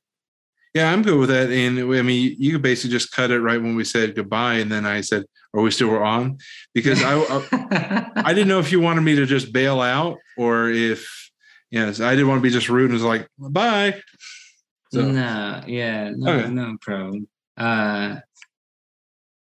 Yeah, 0.76 0.91
I'm 0.91 1.03
good 1.03 1.18
with 1.18 1.30
that. 1.30 1.49
And 1.49 1.80
I 1.80 2.02
mean, 2.02 2.35
you 2.38 2.52
could 2.52 2.61
basically 2.61 2.91
just 2.91 3.14
cut 3.14 3.31
it 3.31 3.39
right 3.39 3.61
when 3.61 3.77
we 3.77 3.85
said 3.85 4.14
goodbye, 4.14 4.56
and 4.56 4.69
then 4.69 4.85
I 4.85 4.99
said, 4.99 5.23
"Are 5.53 5.61
we 5.61 5.72
still 5.72 5.88
were 5.88 6.03
on?" 6.03 6.38
Because 6.73 7.02
I, 7.02 7.18
I, 7.18 8.11
I 8.18 8.34
didn't 8.34 8.49
know 8.49 8.60
if 8.60 8.73
you 8.73 8.81
wanted 8.81 9.02
me 9.02 9.15
to 9.15 9.26
just 9.26 9.53
bail 9.53 9.80
out 9.80 10.18
or 10.38 10.69
if, 10.69 11.31
yes, 11.72 12.02
I 12.02 12.11
didn't 12.11 12.27
want 12.27 12.39
to 12.39 12.43
be 12.43 12.49
just 12.49 12.68
rude 12.68 12.91
and 12.91 12.93
was 12.93 13.03
like, 13.03 13.26
"Bye." 13.39 14.02
So 14.91 15.02
no, 15.10 15.64
yeah, 15.65 16.11
no, 16.14 16.34
Okay. 16.34 16.49
no 16.49 16.76
problem. 16.81 17.27
Uh 17.57 18.18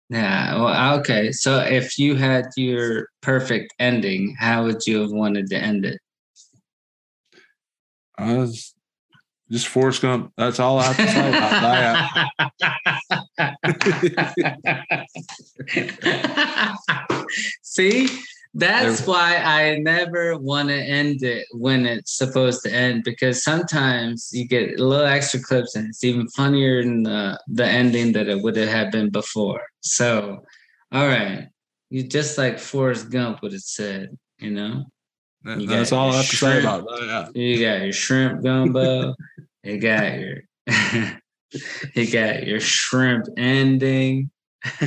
yeah, 0.10 0.56
well, 0.56 1.00
okay. 1.00 1.32
So 1.32 1.60
if 1.62 1.98
you 1.98 2.16
had 2.16 2.46
your 2.56 3.08
perfect 3.22 3.74
ending, 3.80 4.36
how 4.38 4.66
would 4.66 4.86
you 4.86 5.02
have 5.02 5.12
wanted 5.12 5.48
to 5.48 5.58
end 5.58 5.86
it? 5.86 6.00
I 8.20 8.38
was 8.38 8.73
just 9.52 9.68
Forrest 9.68 10.02
Gump. 10.02 10.32
That's 10.38 10.60
all 10.60 10.80
I 10.80 10.92
have 10.92 10.98
to 10.98 11.08
say 11.08 11.30
about 11.30 11.52
that. 13.38 15.08
See, 17.62 18.08
that's 18.54 19.08
why 19.08 19.38
I 19.38 19.78
never 19.78 20.38
want 20.38 20.70
to 20.70 20.76
end 20.76 21.24
it 21.24 21.48
when 21.52 21.86
it's 21.88 22.16
supposed 22.16 22.64
to 22.64 22.72
end 22.72 23.04
because 23.04 23.44
sometimes 23.44 24.30
you 24.32 24.48
get 24.48 24.80
a 24.80 24.84
little 24.84 25.06
extra 25.06 25.42
clips 25.42 25.76
and 25.76 25.88
it's 25.88 26.04
even 26.04 26.28
funnier 26.30 26.84
than 26.84 27.04
the, 27.04 27.40
the 27.48 27.66
ending 27.66 28.14
that 28.14 28.28
it 28.28 28.42
would 28.42 28.56
have 28.56 28.92
been 28.92 29.10
before. 29.10 29.62
So, 29.82 30.44
all 30.92 31.08
right, 31.08 31.48
you 31.90 32.04
just 32.04 32.38
like 32.38 32.60
Forrest 32.60 33.10
Gump 33.10 33.42
would 33.42 33.54
have 33.54 33.62
said, 33.62 34.16
you 34.38 34.52
know. 34.52 34.86
That- 35.44 35.60
You 35.60 35.98
all 35.98 36.12
I 36.12 36.18
have 36.18 36.30
to 36.30 36.36
say 36.36 36.60
about 36.62 36.86
that. 36.88 37.32
You 37.36 37.60
got 37.66 37.82
your 37.82 37.94
shrimp 37.94 38.44
gumbo. 38.44 39.16
you 39.64 39.78
got 39.80 40.20
your 40.20 40.42
you 41.96 42.12
got 42.12 42.48
your 42.48 42.60
shrimp 42.60 43.26
ending. 43.38 44.30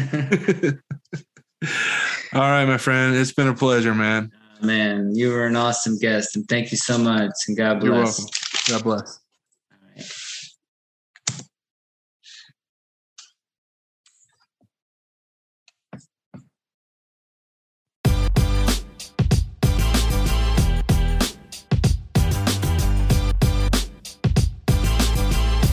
All 2.33 2.41
right, 2.41 2.65
my 2.66 2.78
friend. 2.78 3.16
It's 3.16 3.33
been 3.33 3.49
a 3.49 3.55
pleasure, 3.55 3.95
man. 3.95 4.31
Man, 4.62 5.15
you 5.15 5.31
were 5.31 5.47
an 5.47 5.57
awesome 5.57 5.99
guest, 5.99 6.37
and 6.37 6.47
thank 6.49 6.70
you 6.70 6.78
so 6.78 6.97
much. 6.99 7.31
And 7.49 7.57
God 7.57 7.81
bless. 7.81 7.85
You're 7.89 7.95
welcome. 8.05 8.24
God 8.69 8.85
bless. 8.85 9.20